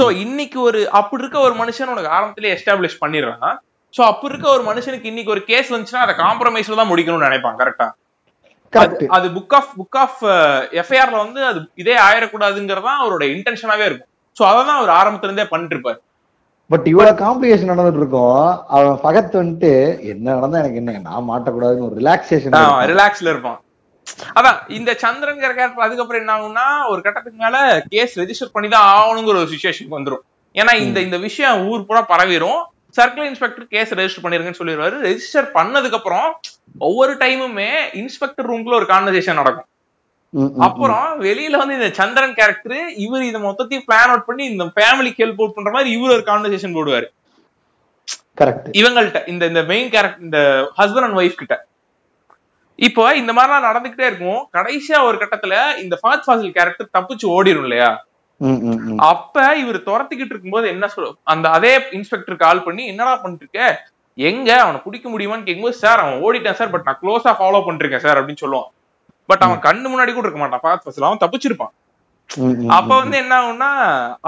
சோ 0.00 0.04
இன்னைக்கு 0.24 0.58
ஒரு 0.68 0.80
அப்படி 1.00 1.22
இருக்க 1.22 1.38
ஒரு 1.46 1.54
மனுஷன் 1.62 1.92
உனக்கு 1.94 2.14
ஆரம்பத்திலே 2.16 2.52
எஸ்டாப்ளிஷ் 2.56 3.00
பண்ணிடுறான். 3.04 3.56
சோ 3.94 4.00
அப்படி 4.10 4.32
இருக்க 4.32 4.48
ஒரு 4.56 4.64
மனுஷனுக்கு 4.70 5.10
இன்னைக்கு 5.12 5.34
ஒரு 5.36 5.42
கேஸ் 5.50 5.72
வந்துச்சுன்னா 5.74 6.04
அதை 6.06 6.14
காம்ப்ரமைஸ்ல 6.24 6.78
தான் 6.80 6.90
முடிக்கணும்னு 6.92 7.28
நினைப்பான் 7.28 7.60
கரெக்டா 7.62 7.88
அது 9.16 9.26
புக் 9.36 9.54
ஆஃப் 9.58 9.70
புக் 9.80 9.98
ஆஃப் 10.04 10.18
எஃப்ஐஆர்ல 10.80 11.18
வந்து 11.24 11.40
அது 11.50 11.60
இதே 11.82 11.94
ஆயிடக்கூடாதுங்கிறதான் 12.06 13.00
அவரோட 13.02 13.24
இன்டென்ஷனாவே 13.34 13.84
இருக்கும். 13.88 14.10
சோ 14.36 14.42
அதான் 14.48 14.78
அவர் 14.80 14.92
ஆரம்பத்துல 15.00 15.30
இருந்தே 15.30 15.46
பண்ணிட்டு 15.52 15.74
இருப்பாரு. 15.76 15.98
பட் 16.70 16.86
இவ்வளவு 16.86 17.20
காம்ப்ளிகேஷன் 17.24 17.70
நடந்துட்டு 17.72 18.00
இருக்கும் 18.02 18.40
அவன் 18.68 18.98
பகத் 19.04 19.38
வந்துட்டு 19.40 19.70
என்ன 20.12 20.34
நடந்தா 20.34 20.58
எனக்கு 20.58 20.80
என்ன? 20.82 20.98
நான் 21.06 21.28
மாட்டக்கூடாதுன்னு 21.30 21.86
ஒரு 21.88 21.96
ரிலாக்ஸேஷன் 22.00 22.56
ரிலாக்ஸ்ல 22.92 23.32
இருப்பான். 23.34 23.58
அதான் 24.38 24.58
இந்த 24.68 24.90
சந்திரன்கிற 25.02 25.50
கேரக்டர் 25.58 25.86
அதுக்கப்புறம் 25.86 26.20
என்ன 26.22 26.34
ஆகும்னா 26.36 26.66
ஒரு 26.88 27.00
கட்டத்துக்கு 27.02 27.42
மேல 27.44 27.56
கேஸ் 27.88 28.18
ரெஜிஸ்டர் 28.20 28.52
பண்ணி 28.52 28.68
தான் 28.68 28.88
ஆகணுங்கிற 28.96 29.36
ஒரு 29.42 29.50
சுச்சுவேஷனுக்கு 29.52 29.98
வந்துரும். 29.98 30.22
ஏன்னா 30.54 30.74
இந்த 30.84 30.98
இந்த 31.00 31.16
விஷயம் 31.18 31.64
ஊர் 31.70 31.86
பூரா 31.86 32.02
பரவிடும் 32.12 32.60
சர்க்கிள் 32.96 33.28
இன்ஸ்பெக்டர் 33.30 33.66
கேஸ் 33.68 33.94
ரெஜிஸ்டர் 33.94 34.24
பண்ணிருங்கன்னு 34.24 34.60
சொல்லிடுவாரு. 34.60 34.96
ரெஜிஸ்டர் 35.08 35.48
பண்ணதுக்கு 35.58 35.98
அப்புறம் 36.00 36.28
ஒவ்வொரு 36.78 37.12
டைமுமே 37.14 37.70
இன்ஸ்பெக்டர் 38.02 38.48
ரூம்குள்ள 38.50 38.74
ஒரு 38.74 38.88
கான்வர்சேஷன் 38.94 39.34
நடக்கும். 39.34 39.68
அப்புறம் 40.66 41.06
வெளியில 41.26 41.58
வந்து 41.60 41.76
இந்த 41.78 41.88
சந்திரன் 42.00 42.34
கேரக்டர் 42.38 42.80
இவர் 43.04 43.28
இத 43.28 43.38
மொத்தத்தையும் 43.38 43.86
பிளான் 43.88 44.10
அவுட் 44.12 44.26
பண்ணி 44.26 44.44
இந்த 44.52 44.64
ஃபேமிலிக்கு 44.76 45.22
ஹெல்ப் 45.24 45.40
அவுட் 45.42 45.56
பண்ற 45.56 45.70
மாதிரி 45.76 45.90
இவர் 45.96 46.14
ஒரு 46.16 46.24
கான்வர்சேஷன் 46.30 46.76
போடுவாரு. 46.78 47.06
கரெக்ட் 48.40 48.68
இவங்கள்ட்ட 48.80 49.20
இந்த 49.32 49.44
இந்த 49.52 49.62
மெயின் 49.72 49.90
கேரக்டர் 49.94 50.26
இந்த 50.26 50.40
ஹஸ்பண்ட் 50.78 51.06
அண்ட் 51.06 51.18
ஒய்ஃப் 51.20 51.40
கிட்ட. 51.40 51.54
இப்போ 52.78 53.04
இந்த 53.20 53.32
மாதிரிலாம் 53.36 53.66
நடந்துகிட்டே 53.68 54.08
இருக்கும். 54.10 54.40
கடைசியா 54.56 54.98
ஒரு 55.08 55.16
கட்டத்துல 55.22 55.54
இந்த 55.84 55.94
ஃபாத் 56.02 56.24
ஃபாசில் 56.26 56.54
கேரக்டர் 56.58 56.94
தப்பிச்சு 56.96 57.26
ஓடிரும் 57.36 57.66
இல்லையா. 57.68 57.90
அப்ப 59.12 59.36
இவர் 59.62 59.78
துரத்திக்கிட்டு 59.88 60.34
இருக்கும்போது 60.34 60.66
என்ன 60.74 60.88
சொல் 60.88 61.08
அந்த 61.32 61.46
அதே 61.56 61.72
இன்ஸ்பெக்டர் 61.98 62.42
கால் 62.44 62.64
பண்ணி 62.66 62.82
என்னடா 62.92 63.14
பண்ணிட்டு 63.22 63.44
இருக்க 63.46 63.62
எங்க? 64.18 64.50
அவனை 64.64 64.78
பிடிக்க 64.84 65.06
முடியுமான்னு 65.14 65.46
கேட்கும்போது 65.48 65.82
சார் 65.84 66.02
அவன் 66.04 66.22
ஓடிட்டான் 66.26 66.58
சார் 66.60 66.72
பட் 66.74 66.86
நான் 66.88 67.00
க்ளோஸா 67.02 67.32
ஃபாலோ 67.40 67.60
பண்ணிருக்கேன் 67.66 68.04
சார் 68.06 68.18
அப்படின்னு 68.20 68.42
சொல்லுவான். 68.44 68.68
பட் 69.28 69.44
அவன் 69.46 69.64
கண்ணு 69.66 69.86
முன்னாடி 69.92 70.12
கூட 70.14 70.26
இருக்க 70.26 70.40
மாட்டான். 70.42 70.62
ஃபாத் 70.64 70.82
ஃபாசில் 70.84 71.08
அவன் 71.08 71.22
தப்பிச்சிருப்பான். 71.24 71.72
அப்ப 72.76 72.90
வந்து 73.00 73.16
என்ன 73.22 73.32
ஆகும்னா 73.40 73.68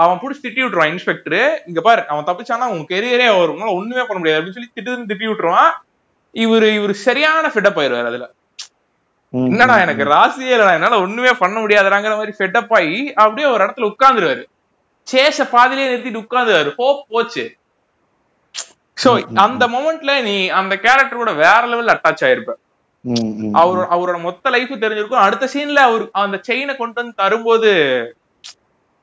அவன் 0.03 0.19
புடிச்சு 0.21 0.43
திட்டி 0.45 0.61
விட்டுருவான் 0.63 0.91
இன்ஸ்பெக்டர் 0.93 1.39
இங்க 1.69 1.81
பாரு 1.81 2.01
அவன் 2.07 2.27
தப்பிச்சானா 2.29 2.67
உன் 2.75 2.85
கெரியரே 2.91 3.27
வரும். 3.39 3.55
உங்களால 3.55 3.77
ஒண்ணுமே 3.79 4.03
பண்ண 4.05 4.19
முடியாது 4.21 4.39
அப்படின்னு 4.39 4.57
சொல்லி 4.57 4.71
திட்டு 4.77 5.09
திட்டி 5.11 5.25
விட்டுருவான். 5.29 5.71
இவரு 6.35 6.67
இவரு 6.79 6.93
சரியான 7.07 7.51
ஃபெட்டப் 7.53 7.79
ஆயிருவாரு 7.81 8.09
அதுல. 8.11 8.27
என்னடா 9.33 9.75
எனக்கு 9.79 10.03
ராசியே 10.13 10.53
இல்லடா 10.55 10.73
என்னால 10.77 10.99
ஒண்ணுமே 10.99 11.33
பண்ண 11.41 11.57
முடியாதுறாங்கிற 11.59 12.13
மாதிரி 12.19 12.33
ஃபெட்டப் 12.39 12.73
ஆகி 12.77 12.97
அப்படியே 13.23 13.47
ஒரு 13.47 13.61
இடத்துல 13.65 13.89
உட்கார்ந்துருவாரு. 13.91 14.43
சேஷ 15.07 15.45
பாதியிலே 15.53 15.85
நிறுத்திட்டு 15.91 16.23
உட்கார்ந்துருவாரு. 16.23 16.71
ஹோப் 16.79 17.05
போச்சு. 17.09 17.45
சோ 19.03 19.11
அந்த 19.43 19.63
மொமெண்ட்ல 19.67 20.15
நீ 20.23 20.35
அந்த 20.59 20.73
கேரக்டரோட 20.85 21.31
வேற 21.35 21.61
லெவல்ல 21.67 21.95
அட்டாச் 21.95 22.25
ஆயிருப்ப. 22.27 22.53
அவர் 23.59 23.79
அவரோட 23.93 24.17
மொத்த 24.21 24.49
லைஃப் 24.49 24.73
தெரிஞ்சிருக்கும் 24.81 25.23
அடுத்த 25.23 25.45
சீன்ல 25.53 25.79
அவர் 25.87 26.03
அந்த 26.21 26.37
செயினை 26.47 26.73
கொண்டு 26.75 26.99
வந்து 26.99 27.19
தரும்போது 27.21 27.69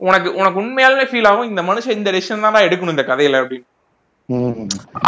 உனக்கு 0.00 0.28
உனக்கு 0.34 0.60
உண்மையாலுமே 0.62 1.06
ஃபீல் 1.08 1.28
ஆகும் 1.30 1.50
இந்த 1.50 1.62
மனுஷன் 1.68 1.98
இந்த 1.98 2.10
டெசிஷன் 2.14 2.44
தான் 2.46 2.66
எடுக்கணும் 2.66 2.94
இந்த 2.94 3.04
கதையில 3.08 3.40
அப்படின்னு. 3.40 3.66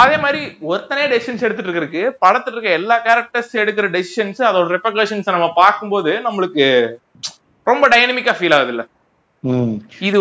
அதே 0.03 0.17
மாதிரி 0.17 0.41
ஒருத்தனே 0.69 1.05
டெசிஷன்ஸ் 1.11 1.45
எடுத்துட்டு 1.47 1.73
இருக்கு 1.75 2.03
படத்துல 2.23 2.55
இருக்க 2.55 2.79
எல்லா 2.79 2.97
கேரக்டர்ஸ் 3.07 3.53
எடுக்கிற 3.63 3.89
டெசிஷன்ஸ் 3.95 4.41
அதோட 4.49 4.67
ரெப்பகஷன்ஸ் 4.77 5.35
நம்ம 5.37 5.49
பார்க்கும்போது 5.59 6.13
நம்மளுக்கு 6.27 6.67
ரொம்ப 7.67 7.87
டைனமிக்கா 7.95 8.35
ஃபீல் 8.39 8.57
ஆகுது 8.57 8.73
இல்ல. 8.75 8.85
இது 10.03 10.21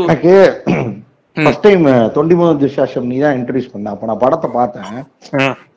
ஃபர்ஸ்ட் 1.46 1.64
டைம் 1.66 1.86
தொண்டி 2.16 2.36
மூணு 2.40 2.60
துஷாஷம் 2.64 3.08
நீ 3.12 3.18
தான் 3.24 3.36
இன்ட்ரடியூஸ் 3.38 3.72
பண்ண. 3.74 3.94
அப்ப 3.94 4.08
நான் 4.10 4.22
படத்தை 4.24 4.50
பார்த்தேன். 4.58 4.98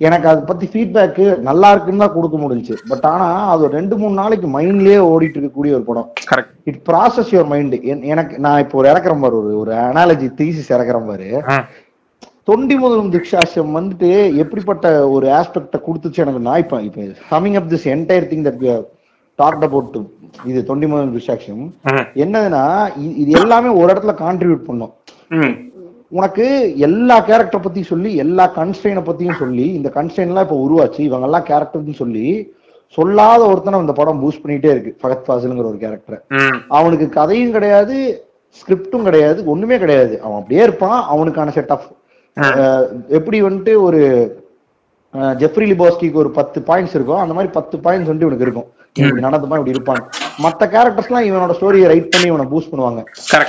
எனக்கு 0.07 0.27
அதை 0.33 0.41
பத்தி 0.51 0.67
ஃபீட்பேக் 0.73 1.21
நல்லா 1.49 1.71
இருக்குன்னு 1.75 2.05
தான் 2.05 2.15
கொடுக்க 2.17 2.39
முடிஞ்சுச்சு. 2.45 2.77
பட் 2.91 3.07
ஆனா 3.13 3.29
அது 3.53 3.73
ரெண்டு 3.79 3.97
மூணு 4.03 4.15
நாளைக்கு 4.23 4.49
மைண்ட்லயே 4.57 4.99
ஓடிட்டு 5.13 5.39
இருக்கக்கூடிய 5.39 5.79
ஒரு 5.79 5.87
படம். 5.91 6.09
Correct 6.33 6.55
it 6.73 6.81
process 6.91 7.33
your 7.35 7.51
mind 7.53 7.77
எனக்கு 8.15 8.35
நான் 8.47 8.63
இப்போ 8.65 8.79
ஒரு 8.83 8.91
இறக்குறேன் 8.93 9.25
பாரு 9.27 9.39
ஒரு 9.43 9.53
ஒரு 9.63 9.75
அனாலஜி 9.89 10.29
தீசிஸ் 10.41 10.73
இறக்குறேன் 10.77 11.11
பாரு. 11.13 11.31
தொண்டி 12.51 12.77
முதலும் 12.83 13.13
திக்ஷாசம் 13.15 13.77
வந்துட்டு 13.79 14.09
எப்படிப்பட்ட 14.43 14.87
ஒரு 15.17 15.27
ஆஸ்பெக்ட 15.41 15.79
கொடுத்துச்சு 15.85 16.23
எனக்கு 16.25 16.47
நான் 16.49 16.63
இப்ப 16.65 16.81
இப்ப 16.89 17.07
summing 17.35 17.59
up 17.61 17.69
this 17.73 17.87
entire 17.95 18.27
thing 18.33 18.47
that 18.49 18.65
talked 19.39 19.65
about 19.67 19.99
இது 20.51 20.59
தொண்டி 20.71 20.87
முதலும் 20.91 21.15
திக்ஷாசம் 21.17 21.63
என்னதுன்னா 22.25 22.65
இது 23.23 23.31
எல்லாமே 23.43 23.71
ஒரு 23.81 23.89
இடத்துல 23.93 24.15
கான்ட்ரிபியூட் 24.25 24.69
பண்ணும். 24.71 24.93
உனக்கு 26.19 26.47
எல்லா 26.87 27.17
கேரக்டர் 27.29 27.63
பத்தியும் 27.67 27.91
சொல்லி 27.91 28.11
எல்லா 28.25 28.45
கன்ஸ்ட்ரெயினை 28.57 29.03
பத்தியும் 29.07 29.39
சொல்லி 29.43 29.67
இந்த 29.79 29.89
கன்ஸ்ட்ரெயின் 29.95 30.33
எல்லாம் 30.33 30.47
இப்ப 30.47 30.59
உருவாச்சு. 30.65 31.01
இவங்க 31.09 31.29
எல்லாம் 31.29 31.47
கேரக்டர்னு 31.51 31.95
சொல்லி 32.01 32.25
சொல்லாத 32.97 33.43
ஒருத்தனை 33.51 33.79
இந்த 33.83 33.95
படம் 34.01 34.21
பூஸ்ட் 34.23 34.43
பண்ணிட்டே 34.43 34.73
இருக்கு. 34.75 34.91
ஃபகத் 35.03 35.25
ஃபாசில்ங்கிற 35.29 35.67
ஒரு 35.71 35.79
கேரக்டர் 35.85 36.21
அவனுக்கு 36.79 37.07
கதையும் 37.19 37.55
கிடையாது 37.57 37.97
ஸ்கிரிப்டும் 38.59 39.07
கிடையாது 39.09 39.41
ஒண்ணுமே 39.53 39.77
கிடையாது. 39.85 40.15
அவன் 40.25 40.39
அப்படியே 40.41 40.63
இருப்பான் 40.69 40.99
அவனுக்கான 41.15 41.53
செட் 41.59 41.73
ஆஃப் 41.77 41.89
எப்படி 43.19 43.39
வந்துட்டு 43.47 43.75
ஒரு 43.87 44.01
ஜெஃப்ரி 45.43 45.67
லிபாஸ்கிக்கு 45.71 46.23
ஒரு 46.25 46.31
பத்து 46.41 46.59
பாயிண்ட்ஸ் 46.69 46.97
இருக்கும் 46.99 47.23
அந்த 47.23 47.35
மாதிரி 47.37 47.53
பத்து 47.59 47.77
பாயிண்ட்ஸ் 47.87 48.11
வந்து 48.13 48.27
இவனுக்கு 48.27 48.47
இருக்கும். 48.49 48.69
இப்படி 49.01 49.25
நடந்துப்பான் 49.29 49.61
இப்படி 49.61 49.77
இருப்பான். 49.77 50.03
மத்த 50.45 50.67
கேரக்டர்ஸ்லாம் 50.75 51.27
இவனோட 51.29 51.53
ஸ்டோரியை 51.59 51.89
ரைட் 51.93 52.11
பண்ணி 52.13 52.29
இவனை 52.31 52.47
பூஸ்ட் 52.53 52.73
பண்ணுவாங்க. 52.73 53.01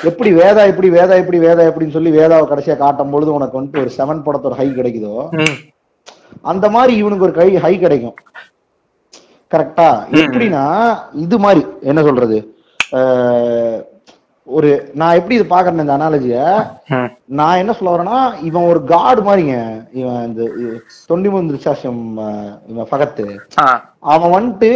எப்படி 0.10 0.32
வேதா 0.42 0.64
எப்படி 0.72 0.90
வேதா 0.98 1.14
எப்படி 1.22 1.40
வேதா 1.48 1.68
எப்படின்னு 1.70 1.96
சொல்லி 1.98 2.12
வேதாவை 2.20 2.46
கடைசியா 2.50 2.76
காட்டும் 2.82 3.14
பொழுது 3.14 3.38
உனக்கு 3.38 3.58
வந்துட்டு 3.60 3.84
ஒரு 3.84 3.94
செவன் 4.00 4.26
படத்தோட 4.26 4.56
ஹை 4.62 4.68
கிடைக்குதோ 4.80 5.16
அந்த 6.52 6.66
மாதிரி 6.76 6.94
இவனுக்கு 7.02 7.28
ஒரு 7.28 7.36
கை 7.40 7.50
ஹை 7.66 7.74
கிடைக்கும். 7.86 8.18
கரெக்டா 9.52 9.90
எப்படின்னா 10.22 10.66
இது 11.24 11.38
மாதிரி 11.46 11.64
என்ன 11.90 12.04
சொல்றது? 12.10 12.38
ஒரு 14.48 14.70
நான் 15.00 15.18
எப்படி 15.18 15.36
இது 15.38 15.46
பாக்குறேன் 15.52 15.84
இந்த 15.84 15.96
அனாலஜிய 15.98 16.40
நான் 17.40 17.60
என்ன 17.62 17.74
சொல்ல 17.78 17.94
வரேன்னா 17.94 18.18
இவன் 18.50 18.70
ஒரு 18.72 18.80
காடு 18.92 19.22
மாதிரிங்க. 19.28 19.58
இவன் 20.00 20.26
இந்த 20.30 20.42
தொண்டி 21.10 21.30
முந்து 21.34 21.58
விசாசம் 21.58 22.04
இவன் 22.72 22.92
பகத்து 22.94 23.26
அவன் 24.14 24.36
வந்துட்டு 24.36 24.72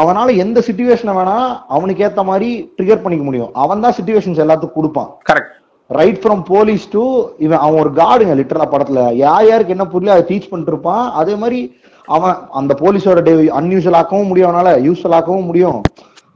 அவனால 0.00 0.34
எந்த 0.44 0.58
சுச்சுவேஷனை 0.68 1.12
வேணா 1.18 1.36
அவனுக்கு 1.76 2.04
ஏத்த 2.06 2.22
மாதிரி 2.30 2.48
ட்ரிகர் 2.76 3.02
பண்ணிக்க 3.04 3.24
முடியும். 3.28 3.50
அவன் 3.62 3.84
தான் 3.84 3.96
சுச்சுவேஷன்ஸ் 3.98 4.42
எல்லாத்துக்கும் 4.44 4.78
கொடுப்பான். 4.78 5.10
Correct 5.30 5.54
right 5.90 6.20
from 6.22 6.42
police 6.52 6.84
to 6.94 7.02
இவன் 7.44 7.62
அவன் 7.64 7.80
ஒரு 7.82 7.90
காடுங்க 8.00 8.34
லிட்டரலா 8.40 8.66
படத்துல. 8.72 9.02
யார் 9.24 9.46
யாருக்கு 9.50 9.74
என்ன 9.76 9.86
புரியல 9.92 10.14
அதை 10.16 10.24
டீச் 10.30 10.50
பண்ணிட்டு 10.50 10.72
இருப்பான். 10.74 11.04
அதே 11.20 11.34
மாதிரி 11.42 11.60
அவன் 12.16 12.36
அந்த 12.60 12.72
போலீஸோட 12.82 13.22
டே 13.28 13.34
அன்யூஸ்வல் 13.60 13.98
ஆக்கவும் 14.00 14.30
முடியும் 14.30 14.50
அவனால 14.50 14.70
யூஸ்வல் 14.88 15.16
ஆக்கவும் 15.18 15.48
முடியும். 15.50 15.80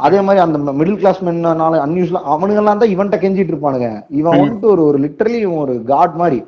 அதே 0.06 0.20
மாதிரி 0.26 0.40
அந்த 0.44 0.72
மிடில் 0.78 1.00
கிளாஸ் 1.00 1.20
மென்னால 1.26 1.80
அன்யூஸ்வல் 1.86 2.28
அவனுங்கெல்லாம் 2.34 2.80
தான் 2.82 2.94
இவன்ட்ட 2.94 3.18
கெஞ்சிட்டு 3.24 3.52
இருப்பானுங்க. 3.54 3.88
இவன் 4.20 4.38
வந்துட்டு 4.40 4.68
ஒரு 4.74 4.82
ஒரு 4.90 4.98
லிட்டரலி 5.04 5.40
ஒரு 5.64 5.74
காட் 5.92 6.16
மாதிரி. 6.22 6.38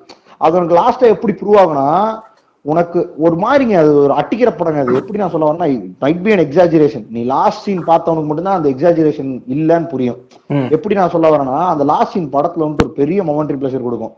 அது 0.44 0.56
உனக்கு 0.58 0.78
லாஸ்டா 0.80 1.12
எப்படி 1.14 1.34
ப்ரூவ் 1.40 1.60
ஆகுனா 1.62 1.88
உனக்கு 2.64 2.98
ஒரு 3.24 3.36
மாதிரிங்க 3.42 3.74
அது 3.80 3.90
ஒரு 4.02 4.12
அட்டிக்கிற 4.20 4.50
படங்க 4.58 4.82
அது 4.82 4.98
எப்படி 5.00 5.20
நான் 5.20 5.32
சொல்ல 5.32 5.48
வரேன்னா 5.48 5.66
மைட் 6.02 6.20
பி 6.24 6.32
அன் 6.34 6.42
எக்ஸாஜுரேஷன் 6.44 7.04
நீ 7.14 7.22
லாஸ்ட் 7.32 7.64
சீன் 7.64 7.82
பார்த்தவனுக்கு 7.88 8.28
மட்டும்தான் 8.28 8.58
அந்த 8.58 8.68
எக்ஸாஜுரேஷன் 8.74 9.32
இல்லன்னு 9.54 9.88
புரியும். 9.92 10.20
எப்படி 10.76 10.94
நான் 10.98 11.12
சொல்ல 11.14 11.32
வரேன்னா 11.34 11.58
அந்த 11.72 11.84
லாஸ்ட் 11.90 12.14
சீன் 12.14 12.30
படத்துல 12.36 12.64
வந்துட்டு 12.64 12.86
ஒரு 12.86 12.94
பெரிய 13.00 13.18
மொமெண்ட்ரி 13.30 13.56
பிளஷர் 13.62 13.86
கொடுக்கும். 13.86 14.14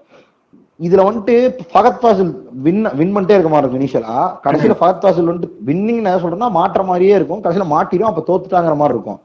இதுல 0.80 1.02
வந்துட்டு 1.08 1.34
ஃபகத் 1.72 2.00
ஃபாசில் 2.00 2.30
வின் 2.64 2.80
வின் 2.98 3.14
பண்ணிட்டே 3.16 3.36
இருக்க 3.36 3.50
மாதிரி 3.52 3.64
இருக்கும் 3.64 3.82
இனிஷியலா 3.82 4.16
கடைசியில 4.46 4.76
ஃபகத் 4.80 5.02
ஃபாசில் 5.04 5.30
வந்துட்டு 5.30 5.50
வின்னிங் 5.68 6.02
நான் 6.06 6.22
சொல்றேன்னா 6.24 6.50
மாற்ற 6.58 6.82
மாதிரியே 6.90 7.14
இருக்கும். 7.18 7.42
கடைசியில 7.44 7.66
மாட்டிடும் 7.74 8.10
அப்ப 8.10 8.24
தோத்துட்டாங்கிற 8.30 8.76
மாதிரி 8.82 8.96
இருக்கும். 8.98 9.20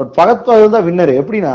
பட் 0.00 0.12
ஃபகத் 0.16 0.44
ஃபாசில் 0.46 0.74
தான் 0.76 0.86
வின்னர் 0.88 1.12
எப்படின்னா 1.22 1.54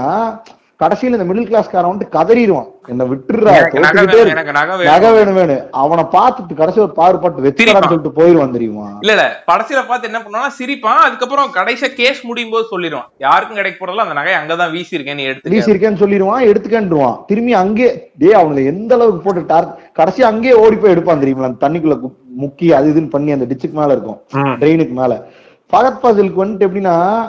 கடைசியில 0.82 1.04
இந்த 1.04 1.24
மிடில் 1.24 1.54
கிளாஸ்காரன் 1.54 1.91
வந்துட்டு 1.91 2.15
கதறிடுவான். 2.15 2.70
என்ன 2.88 3.04
விட்டுறா 3.04 4.26
எனக்கு 4.26 4.52
நகை 4.52 5.12
வேணும், 5.12 5.34
வேணும். 5.34 5.67
அவனை 5.72 6.04
பார்த்துட்டு 6.04 6.54
கடைசி 6.56 6.80
ஒரு 6.80 6.91
பாடுபட்டு 6.91 7.41
சிரிப்பான். 7.41 7.82
சொல்லிட்டு 7.82 8.12
போயிருவான் 8.15 8.52
தெரியுமா? 8.52 8.98
இல்ல 9.00 9.12
இல்ல. 9.12 9.44
படத்துல 9.52 9.88
பார்த்து 9.88 10.12
என்ன 10.12 10.20
பண்ணுவான்னா 10.20 10.62
சிரிப்பான். 10.63 11.00
அதுக்கப்புறம் 11.00 11.50
கடைசியா 11.56 11.94
கேஸ் 11.94 12.26
முடியும் 12.26 12.50
போது 12.50 12.67
சொல்லிடுவான். 12.72 13.06
யாருக்கும் 13.17 13.56
கிடைக்க 13.56 13.86
போறதுல 13.86 13.96
அந்த 13.96 14.13
நகை 14.13 14.34
அங்கதான் 14.34 14.72
வீசி 14.72 14.96
இருக்கேன் 14.96 15.15
நீ 15.15 15.24
எடுத்து 15.24 15.50
வீசி 15.50 15.72
இருக்கேன்னு 15.72 15.76
சொல்லிடுவான் 15.76 16.46
எடுத்துக்கன்றுவான். 16.46 17.26
திரும்பி 17.26 17.54
அங்கே 17.54 18.12
டேய் 18.17 18.44
அவனுல 18.44 18.65
எந்த 18.65 18.96
அளவுக்கு 18.96 19.22
போட்டு 19.22 19.44
டார் 19.48 19.78
கடைசி 19.94 20.24
அங்கேயே 20.24 20.54
ஓடி 20.54 20.76
போய் 20.76 20.91
எடுப்பான் 20.91 21.20
தெரியுமா? 21.20 21.44
அந்த 21.44 21.70
தண்ணிக்குள்ள 21.70 22.00
கு- 22.00 22.20
முக்கி 22.39 22.72
அது 22.72 22.91
இதுன்னு 22.91 23.10
பண்ணி 23.10 23.32
அந்த 23.32 23.56
டிச்சுக்கு 23.56 23.72
மேல 23.72 23.91
இருக்கும். 23.91 24.22
ட்ரெயினுக்கு 24.34 24.91
மேல. 24.91 25.28
ஃபகத் 25.74 25.98
ஃபாசிலுக்கு 26.04 26.46
வந்துட்டு 26.46 26.67
எப்படின்னா 26.67 27.20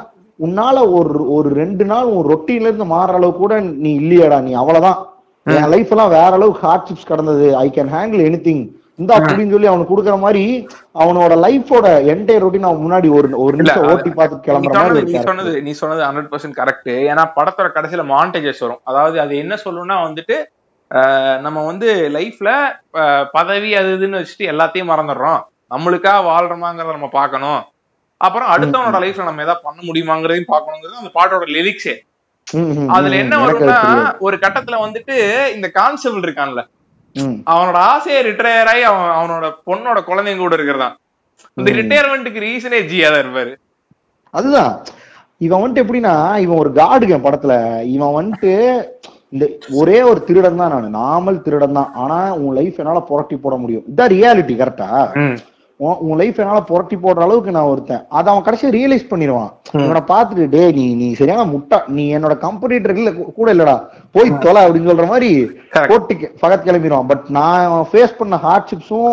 உன்னால 0.43 0.77
ஒரு 0.97 1.23
ஒரு 1.35 1.49
ரெண்டு 1.59 1.85
நாள் 1.91 2.13
உன் 2.13 2.29
ரொட்டீன்ல 2.31 2.69
இருந்து 2.69 2.87
மாறுற 2.93 3.19
அளவுக்கு 3.19 3.43
கூட 3.43 3.57
நீ 3.83 3.91
இல்லையாடா 4.01 4.39
நீ 4.47 4.53
அவ்வளவுதான் 4.61 5.01
என் 5.47 5.73
லைஃப் 5.73 5.93
எல்லாம் 5.95 6.15
வேற 6.15 6.31
அளவுக்கு 6.33 6.67
ஹார்ட்ஷிப்ஸ் 6.67 7.11
கடந்தது. 7.11 7.47
I 7.63 7.69
can 7.75 7.93
handle 7.95 8.25
any 8.27 8.41
thing 8.45 8.63
இந்த 9.01 9.11
அப்படின்னு 9.19 9.55
சொல்லி 9.55 9.69
அவனுக்கு 9.71 9.93
கொடுக்குற 9.93 10.17
மாதிரி 10.25 10.43
அவனோட 11.03 11.33
லைஃபோட 11.45 11.85
என்டையர் 12.13 12.45
ரொட்டீன் 12.45 12.69
அவன் 12.69 12.85
முன்னாடி 12.85 13.09
ஒரு 13.17 13.29
ஒரு 13.45 13.55
நிமிஷம் 13.61 13.87
ஓட்டி 13.93 14.11
பார்த்துட்டு 14.13 14.43
நீ 14.43 14.47
கிளம்புற 14.49 14.75
மாதிரி 14.81 15.05
நீ. 15.09 15.15
சொன்னது 15.29 15.53
நீ 15.67 15.73
சொன்னது 15.81 16.03
ஹண்ட்ரட் 16.07 16.31
பர்சன்ட் 16.33 16.59
கரெக்ட் 16.59 16.91
ஏன்னா 17.07 17.25
படத்தோட 17.37 17.69
கடைசியில 17.77 18.05
மாண்டேஜஸ் 18.11 18.63
வரும். 18.65 18.83
அதாவது 18.91 19.17
அது 19.25 19.35
என்ன 19.43 19.57
சொல்லும்னா 19.65 19.97
வந்துட்டு 20.07 20.37
ஆஹ், 20.91 21.37
நம்ம 21.45 21.59
வந்து 21.67 21.89
லைஃப்ல 22.17 22.49
பதவி 23.35 23.71
அது 23.77 23.91
இதுன்னு 23.97 24.19
வச்சுட்டு 24.21 24.51
எல்லாத்தையும் 24.51 24.91
மறந்துடுறோம். 24.91 25.41
நம்மளுக்கா 25.71 26.13
வாழ்றோமாங்கிறத 26.27 26.97
நம்ம 26.97 27.09
பார்க்கணும். 27.15 27.61
அப்புறம் 28.27 28.51
அடுத்தவனோட 28.55 28.99
லைஃப்ல 29.05 29.29
நம்ம 29.29 29.45
ஏதாவது 29.47 29.65
பண்ண 29.67 29.79
முடியுமாங்கிறதையும் 29.89 30.51
பார்க்கணுங்கிறது 30.53 31.03
அந்த 31.03 31.13
பாட்டோட 31.19 31.47
லிரிக்ஸே 31.57 31.95
அதுல 32.95 33.17
என்ன 33.23 33.35
வரும்னா. 33.43 33.77
ஒரு 34.27 34.37
கட்டத்துல 34.45 34.79
வந்துட்டு 34.85 35.17
இந்த 35.57 35.67
கான்ஸ்டபிள் 35.79 36.25
இருக்கான்ல. 36.27 36.63
அவனோட 37.53 37.79
ஆசையை 37.93 38.21
ரிட்டையர் 38.29 38.71
ஆகி 38.73 38.83
அவன் 38.91 39.15
அவனோட 39.19 39.47
பொண்ணோட 39.69 39.99
குழந்தைங்க 40.09 40.43
கூட 40.45 40.57
இருக்கிறதான் 40.59 40.95
இந்த. 41.57 41.71
ரிட்டையர்மெண்ட்டுக்கு 41.79 42.45
ரீசனே 42.47 42.81
ஜியா 42.91 43.09
தான் 43.13 43.23
இருப்பாரு. 43.25 43.53
அதுதான். 44.35 44.73
இவன் 45.47 45.63
வந்துட்டு 45.63 45.85
எப்படின்னா 45.85 46.15
இவன் 46.45 46.61
ஒரு 46.63 46.71
காடுங்க 46.81 47.17
படத்துல. 47.27 47.55
இவன் 47.97 48.17
வந்துட்டு 48.19 48.53
இந்த 49.35 49.45
ஒரே 49.81 49.99
ஒரு 50.11 50.21
திருடன் 50.29 50.61
தான் 50.61 50.73
நான். 50.75 50.97
நார்மல் 51.01 51.45
திருடன் 51.47 51.79
தான். 51.79 51.91
ஆனா 52.03 52.19
உன் 52.43 52.57
லைஃப் 52.59 52.81
என்னால 52.81 53.01
புரட்டி 53.11 53.37
போட 53.45 53.57
முடியும். 53.63 53.85
இதான் 53.93 54.13
ரியாலிட்டி 54.17 54.57
கரெக்டா 54.63 54.91
உன் 55.83 56.19
லைஃப் 56.21 56.41
என்னால 56.41 56.61
புரட்டி 56.63 56.97
போடுற 56.97 57.21
அளவுக்கு 57.27 57.55
நான் 57.57 57.69
ஒருத்தன். 57.73 58.03
அதை 58.09 58.33
அவன் 58.33 58.45
கடைசியா 58.47 58.69
ரியலைஸ் 58.77 59.09
பண்ணிடுவான். 59.11 59.51
இவனை 59.85 60.03
பார்த்துட்டு 60.11 60.45
டே 60.49 60.73
நீ 60.73 60.95
நீ 60.95 61.13
சரியான 61.13 61.45
முட்டா. 61.53 61.79
நீ 61.97 62.05
என்னோட 62.17 62.39
கம்பெனிட்டர் 62.39 62.97
இல்ல 62.97 63.13
கூட 63.39 63.55
இல்லடா. 63.55 63.75
போய் 64.11 64.39
தொலை 64.39 64.65
அப்படின்னு 64.67 64.91
சொல்ற 64.91 65.07
மாதிரி. 65.07 65.31
போட்டு 65.89 66.15
பகத் 66.43 66.67
கிளம்பிடுவான். 66.67 67.09
பட் 67.11 67.25
நான் 67.39 67.87
ஃபேஸ் 67.93 68.17
பண்ண 68.19 68.39
ஹார்ட்ஷிப்ஸும் 68.47 69.13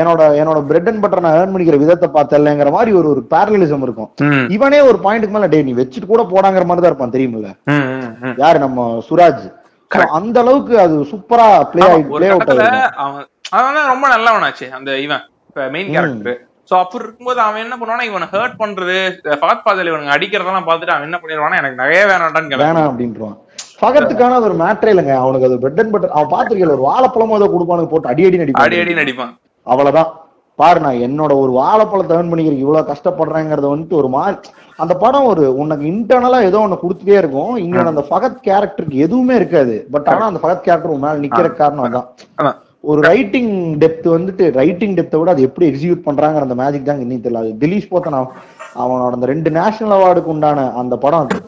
என்னோட 0.00 0.20
என்னோட 0.40 0.60
பிரெட் 0.70 0.88
அண்ட் 0.88 1.02
பட்டர் 1.04 1.24
நான் 1.26 1.38
ஏர்ன் 1.40 1.52
பண்ணிக்கிற 1.54 1.78
விதத்தை 1.84 2.08
பார்த்தலங்கிற 2.16 2.70
மாதிரி 2.78 2.92
ஒரு 3.00 3.08
ஒரு 3.14 3.22
பேரலிசம் 3.34 3.84
இருக்கும். 3.88 4.10
இவனே 4.56 4.80
ஒரு 4.80 4.98
பாயிண்ட்டுக்கு 5.04 5.36
மேல 5.38 5.46
டே 5.46 5.62
நீ 5.62 5.74
வச்சுட்டு 5.82 6.06
கூட 6.06 6.24
போடாங்கிற 6.32 6.66
மாதிரி 6.70 6.82
தான் 6.84 6.92
இருப்பான் 6.92 7.16
தெரியுமில்ல. 7.16 7.50
யாரு? 8.44 8.58
நம்ம 8.58 8.88
சுராஜ். 9.08 9.46
அந்த 10.18 10.40
அளவுக்கு 10.40 10.74
அது 10.80 10.94
சூப்பரா 11.10 11.46
பிளே 11.72 11.82
ஆகி 11.88 12.02
பிளே 12.16 12.28
அவுட் 12.28 12.50
தான் 12.54 13.90
ரொம்ப 13.92 14.06
நல்லவனாச்சு 14.14 14.66
அந்த 14.78 14.98
இவன். 14.98 15.24
மெயின் 15.74 15.90
கேரக்டர் 15.94 16.38
சோ 16.70 16.74
அப்படி 16.82 17.02
இருக்கும்போது 17.02 17.40
அவன் 17.44 17.64
என்ன 17.64 17.74
பண்ணுவானா 17.80 18.06
இவனை 18.10 18.26
ஹர்ட் 18.32 18.60
பண்றது 18.62 18.96
ஃபகத் 19.42 19.64
பாதல் 19.66 19.90
இவனுக்கு 19.90 20.14
அடிக்கிறதெல்லாம் 20.14 20.68
பார்த்துட்டு 20.68 20.94
அவன் 20.94 21.08
என்ன 21.08 21.18
பண்ணிடுவானா 21.20 21.60
எனக்கு 21.62 21.82
நிறைய 21.82 22.00
வேணாண்டான்னு 22.10 22.50
கிளம்பி 22.52 22.66
வேணாம் 22.66 22.88
அப்படின்றான் 22.90 23.36
பகத்துக்கான 23.82 24.38
ஒரு 24.46 24.54
மேட்டரே 24.60 24.92
இல்லைங்க. 24.92 25.14
அவனுக்கு 25.22 25.48
அது 25.48 25.56
பிரெட் 25.62 25.80
அண்ட் 25.82 25.92
பட்டர் 25.94 26.14
அவன் 26.16 26.32
பாத்திருக்கல 26.34 26.76
ஒரு 26.76 26.86
வாழைப்பழம் 26.88 27.34
ஏதோ 27.38 27.48
கொடுப்பானுங்க 27.54 27.90
போட்டு 27.90 28.10
அடி 28.12 28.24
அடி 28.28 28.36
அடி 28.36 28.42
நடிப்பான் 28.44 28.80
அடி 28.82 28.94
நடிப்பான் 29.00 29.32
அவ்வளவுதான். 29.66 30.10
பாரு 30.58 30.78
நான் 30.84 31.02
என்னோட 31.06 31.32
ஒரு 31.40 31.52
வாழைப்பழத்தை 31.58 32.14
ஏர்ன் 32.18 32.30
பண்ணிக்கிறதுக்கு 32.30 32.66
இவ்வளவு 32.66 32.90
கஷ்டப்படுறேங்கிறத 32.90 33.66
வந்துட்டு 33.72 33.98
ஒரு 34.00 34.08
மாதிரி 34.14 34.50
அந்த 34.82 34.94
படம் 35.02 35.28
ஒரு 35.32 35.42
உனக்கு 35.62 35.84
இன்டர்னலா 35.90 36.38
ஏதோ 36.48 36.58
ஒண்ணு 36.64 36.82
கொடுத்துட்டே 36.82 37.18
இருக்கும். 37.22 37.52
இங்க 37.64 37.82
அந்த 37.92 38.04
ஃபகத் 38.08 38.40
கேரக்டருக்கு 38.46 39.02
எதுவுமே 39.06 39.34
இருக்காது. 39.40 39.74
பட் 39.94 40.08
ஆனா 40.12 40.30
அந்த 40.30 40.40
ஃபகத் 40.42 40.64
கேரக்டர் 40.66 40.94
உன் 40.94 41.04
மேல 41.04 41.22
நிக்கிற 41.24 41.48
காரணம் 41.60 41.86
அதான். 41.88 42.08
ஒரு 42.90 43.00
ரைட்டிங் 43.10 43.52
டெப்த் 43.82 44.08
வந்துட்டு 44.16 44.44
ரைட்டிங் 44.60 44.94
டெப்த்தை 44.98 45.18
விட 45.20 45.30
அது 45.34 45.46
எப்படி 45.48 45.66
எக்ஸிக்யூட் 45.70 46.06
பண்றாங்க 46.08 46.42
அந்த 46.46 46.56
மேஜிக் 46.60 46.88
தான் 46.88 47.00
இன்னும் 47.04 47.24
தெரியல. 47.24 47.42
அது 47.44 47.52
திலீஷ் 47.62 47.90
போத்தன் 47.92 48.18
அவனோட 48.82 49.12
அந்த 49.16 49.28
ரெண்டு 49.32 49.50
நேஷனல் 49.58 49.94
அவார்டுக்கு 49.96 50.32
உண்டான 50.34 50.66
அந்த 50.80 50.94
படம் 51.04 51.24
அது. 51.24 51.38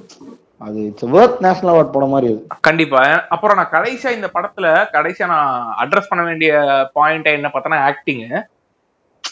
அது 0.66 0.79
இட்ஸ் 0.88 1.09
வேர்த் 1.14 1.37
நேஷனல் 1.46 1.72
அவார்ட் 1.72 1.94
படம் 1.96 2.12
மாதிரி 2.14 2.29
அது. 2.33 2.40
கண்டிப்பா. 2.68 3.03
அப்புறம் 3.35 3.59
நான் 3.61 3.74
கடைசியா 3.77 4.12
இந்த 4.18 4.31
படத்துல 4.37 4.66
கடைசியா 4.96 5.29
நான் 5.35 5.53
அட்ரஸ் 5.83 6.11
பண்ண 6.12 6.24
வேண்டிய 6.31 6.53
பாயிண்ட் 6.98 7.31
என்ன 7.38 7.51
பார்த்தோன்னா 7.55 7.81
ஆக்டிங் 7.90 8.24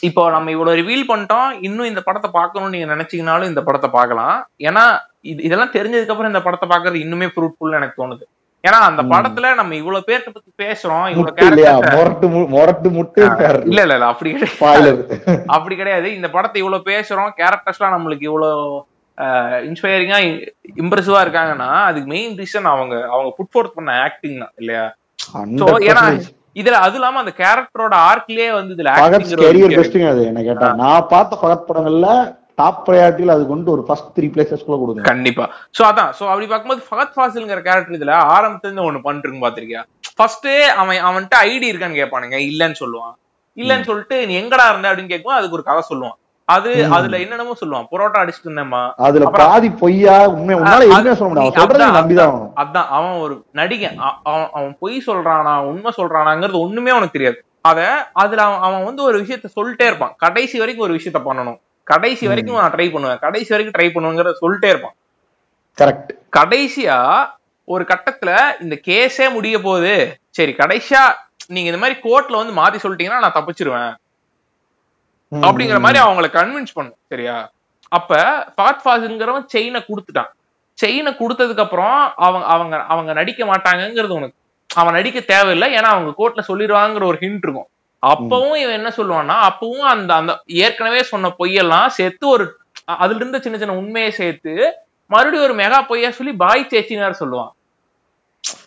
இப்போ 0.09 0.23
நம்ம 0.35 0.51
இவ்வளவு 0.55 0.79
ரிவீல் 0.81 1.11
பண்ணிட்டோம் 1.11 1.51
இன்னும் 1.66 1.90
இந்த 1.90 2.01
படத்தை 2.07 2.29
பார்க்கணும்னு 2.38 2.75
நீங்க 2.75 2.88
நினைச்சீங்கனாலும் 2.95 3.51
இந்த 3.53 3.61
படத்தை 3.66 3.88
பார்க்கலாம். 3.99 4.38
ஏன்னா 4.69 4.85
இது 5.33 5.40
இதெல்லாம் 5.49 5.75
தெரிஞ்சதுக்கு 5.77 6.14
அப்புறம் 6.14 6.33
இந்த 6.33 6.42
படத்தை 6.47 6.66
பார்க்கறது 6.73 7.05
இன்னுமே 7.05 7.29
ஃப்ரூட்ஃபுல்னு 7.35 7.79
எனக்கு 7.81 8.01
தோணுது. 8.03 8.25
ஏன்னா 8.64 8.79
அந்த. 8.87 9.03
படத்துல 9.11 9.55
நம்ம 9.55 9.75
இவ்வளவு 9.77 10.07
பேர்த்த 10.09 10.29
பத்தி 10.31 10.51
பேசுறோம் 10.62 11.05
இவ்வளவு 11.12 11.35
இல்ல 13.69 13.83
இல்ல 13.88 14.07
அப்படி 14.07 14.31
கிடையாது. 14.33 15.03
அப்படி 15.49 15.77
கிடையாது. 15.77 16.09
இந்த 16.14 16.29
படத்தை 16.31 16.61
இவ்வளவு 16.62 16.88
பேசுறோம் 16.88 17.31
கேரக்டர்ஸ்லாம் 17.38 17.97
நம்மளுக்கு 17.97 18.23
இவ்வளவு 18.23 18.55
இன்ஸ்பைரிங்கா 19.64 20.19
இம்ப்ரெசிவா 20.77 21.21
இருக்காங்கன்னா 21.25 21.69
அதுக்கு 21.85 22.09
மெயின் 22.09 22.35
ரீசன் 22.38 22.73
அவங்க 22.73 22.95
அவங்க 23.11 23.31
புட் 23.37 23.53
ஃபோர்த் 23.53 23.77
பண்ண 23.77 23.92
ஆக்டிங் 24.03 24.38
தான் 24.38 24.55
இல்லையா? 24.57 24.87
So, 25.61 25.69
ஏன்னா 25.87 26.03
இதுல 26.57 26.77
அது 26.81 26.97
இல்லாம 26.99 27.19
அந்த 27.19 27.33
கேரக்டரோட 27.38 27.95
ஆர்க்லயே 28.09 28.49
வந்து 28.53 28.75
இதுல 28.75 28.90
நான் 30.83 31.09
பார்த்த 31.09 31.38
பகத் 31.42 31.66
படங்கள்ல 31.69 32.09
டாப் 32.59 32.90
ப்ரையாரிட்டியில் 32.90 33.29
அது 33.29 33.47
கொண்டு 33.47 33.71
ஒரு 33.71 33.83
ஃபர்ஸ்ட் 33.83 34.21
த்ரீ 34.21 34.25
பிளேசஸ் 34.25 34.64
குள்ள 34.64 34.79
கொடுங்க. 34.81 35.01
கண்டிப்பா. 35.01 35.51
சோ 35.79 35.83
அதான். 35.83 36.11
சோ 36.19 36.29
அப்படி 36.29 36.47
பார்க்கும்போது 36.47 36.83
ஃபகத் 36.90 37.16
ஃபாசில்ங்கிற 37.16 37.62
கேரக்டர் 37.62 37.99
இதுல 37.99 38.12
ஆரம்பத்துல 38.37 38.62
இருந்து 38.62 38.92
ஒண்ணு 38.92 39.01
பண்ணிட்டு 39.01 39.47
பாத்திருக்கியா 39.47 39.83
ஃபர்ஸ்ட் 40.16 40.47
அவன் 40.77 40.97
அவன்கிட்ட 40.97 41.37
ஐடி 41.42 41.66
இருக்கான்னு 41.73 42.01
கேட்பானுங்க. 42.03 42.37
இல்லன்னு 42.51 42.77
சொல்லுவான். 42.81 43.14
இல்லன்னு 43.57 43.83
சொல்லிட்டு 43.83 44.27
நீ 44.27 44.40
எங்கடா 44.40 44.71
இருந்த? 44.71 44.92
அப்படின்னு 44.92 45.09
கேட்கும் 45.09 45.35
அதுக்கு 45.35 45.55
ஒரு 45.55 45.62
கதை 45.62 45.83
சொல்லுவான். 45.88 46.16
அது. 46.45 46.87
அதுல 46.87 47.19
என்னென்னமோ 47.19 47.55
சொல்லுவான். 47.61 47.87
புரோட்டா 47.92 48.19
அடிச்சுட்டு 48.23 48.51
இருந்தேம்மா. 48.51 48.92
அதுல 48.97 49.25
பாதி 49.25 49.71
பொய்யா 49.71 50.29
உண்மை 50.29 50.55
அதான், 52.57 52.88
அவன் 52.88 53.12
ஒரு 53.12 53.45
நடிகன். 53.55 53.97
அவன் 54.23 54.49
அவன் 54.53 54.77
பொய் 54.79 55.03
சொல்றானா 55.07 55.57
உண்மை 55.62 55.92
சொல்றானாங்கிறது 55.97 56.59
ஒண்ணுமே 56.59 56.90
அவனுக்கு 56.90 57.19
தெரியாது. 57.19 57.45
அத 57.61 58.11
அதுல 58.12 58.42
அவன் 58.42 58.61
அவன் 58.61 58.85
வந்து 58.85 59.03
ஒரு 59.03 59.21
விஷயத்த 59.21 59.45
சொல்லிட்டே 59.61 59.87
இருப்பான். 59.87 60.14
கடைசி 60.16 60.59
வரைக்கும் 60.59 60.87
ஒரு 60.88 60.95
விஷயத்த 60.95 61.21
பண்ணணும். 61.25 61.61
கடைசி. 61.87 62.27
வரைக்கும் 62.27 62.57
நான் 62.57 62.72
ட்ரை 62.72 62.92
பண்ணுவேன். 62.92 63.18
கடைசி 63.18 63.51
வரைக்கும் 63.55 63.77
ட்ரை 63.79 63.88
பண்ணுவேங்கிறத 63.88 64.33
சொல்லிட்டே 64.40 64.68
இருப்பான். 64.72 64.96
கரெக்ட் 65.81 66.12
கடைசியா 66.37 66.99
ஒரு 67.64 67.85
கட்டத்துல 67.85 68.31
இந்த 68.61 68.77
கேஸே 68.87 69.33
முடிய 69.33 69.59
போகுது. 69.59 70.18
சரி 70.31 70.53
கடைசியா 70.53 71.03
நீங்க 71.46 71.68
இந்த 71.70 71.81
மாதிரி 71.81 71.99
கோர்ட்ல 72.01 72.38
வந்து 72.40 72.55
மாத்தி 72.61 72.81
சொல்லிட்டீங்கன்னா 72.85 73.18
நான் 73.18 73.37
தப்பிச்சிருவேன். 73.38 73.92
அப்படிங்கிற 75.46 75.79
மாதிரி 75.81 76.05
அவங்கள 76.05 76.29
கன்வின்ஸ் 76.38 76.77
பண்ணும். 76.79 76.99
சரியா? 77.09 77.37
அப்ப 77.88 78.16
ஃபாத் 78.57 78.83
ஃபாஸ்ங்கிறவன் 78.85 79.46
செயினை 79.46 79.85
கொடுத்துட்டான். 79.87 80.31
செயினை 80.72 81.12
கொடுத்ததுக்கு 81.12 81.64
அப்புறம் 81.66 82.12
அவங்க 82.16 82.46
அவங்க 82.46 82.77
அவங்க 82.94 83.12
நடிக்க 83.12 83.44
மாட்டாங்கங்கிறது 83.44 84.16
உனக்கு. 84.18 84.38
அவன் 84.75 84.92
நடிக்க 84.92 85.20
தேவையில்லை. 85.20 85.68
ஏன்னா 85.75 85.90
அவங்க 85.94 86.11
கோர்ட்ல 86.18 86.42
சொல்லிடுவாங்கிற 86.49 87.05
ஒரு 87.11 87.18
ஹிண்ட் 87.20 87.42
இருக்கும். 87.42 87.68
அப்பவும் 88.02 88.56
இவன் 88.62 88.78
என்ன 88.78 88.90
சொல்லுவான்னா 88.96 89.37
அப்பவும் 89.48 89.87
அந்த 89.92 90.11
அந்த 90.14 90.32
ஏற்கனவே 90.64 91.02
சொன்ன 91.02 91.32
பொய்யெல்லாம் 91.38 91.88
சேர்த்து 91.98 92.24
ஒரு 92.28 92.44
அதுல 92.94 93.20
இருந்த 93.20 93.38
சின்ன 93.40 93.59
சின்ன 93.59 93.76
உண்மையை 93.82 94.11
சேர்த்து 94.20 94.52
மறுபடியும் 95.11 95.46
ஒரு 95.48 95.54
மெகா 95.54 95.78
பொய்யா 95.90 96.11
சொல்லி 96.11 96.32
பாய் 96.44 96.70
சேச்சினார் 96.72 97.20
சொல்லுவான். 97.20 97.52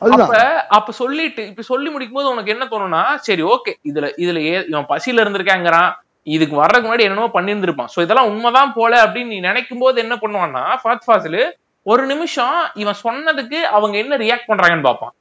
அப்ப 0.05 0.33
அப்ப 0.77 0.91
சொல்லிட்டு 0.91 1.41
இப்ப 1.47 1.61
சொல்லி 1.61 1.89
முடிக்கும் 1.89 2.19
போது 2.19 2.31
உனக்கு 2.33 2.53
என்ன 2.55 2.65
தோணும்னா 2.65 3.03
சரி 3.27 3.43
ஓகே 3.53 3.73
இதுல 3.89 4.07
இதுல 4.23 4.41
ஏ 4.49 4.55
இவன் 4.71 4.89
பசியில 4.93 5.23
இருந்திருக்காங்கிறான் 5.23 5.91
இதுக்கு 6.27 6.55
வர்றதுக்கு 6.55 6.87
முன்னாடி 6.87 7.07
என்னமோ 7.07 7.29
பண்ணியிருந்திருப்பான். 7.35 7.91
சோ 7.93 7.99
இதெல்லாம் 8.05 8.31
உண்மைதான் 8.31 8.73
போல 8.73 8.93
அப்படின்னு 9.05 9.33
நீ 9.35 9.39
நினைக்கும் 9.39 9.83
போது 9.83 10.03
என்ன 10.05 10.15
பண்ணுவான்னா 10.15 10.63
ஃபாத் 10.81 11.05
ஃபாசில் 11.05 11.39
ஒரு 11.85 12.05
நிமிஷம் 12.05 12.57
இவன் 12.75 13.01
சொன்னதுக்கு 13.05 13.59
அவங்க 13.77 13.95
என்ன 13.97 14.17
ரியாக்ட் 14.17 14.49
பண்றாங்கன்னு 14.51 14.87
பார்ப்பான். 14.89 15.13
ம். 15.13 15.18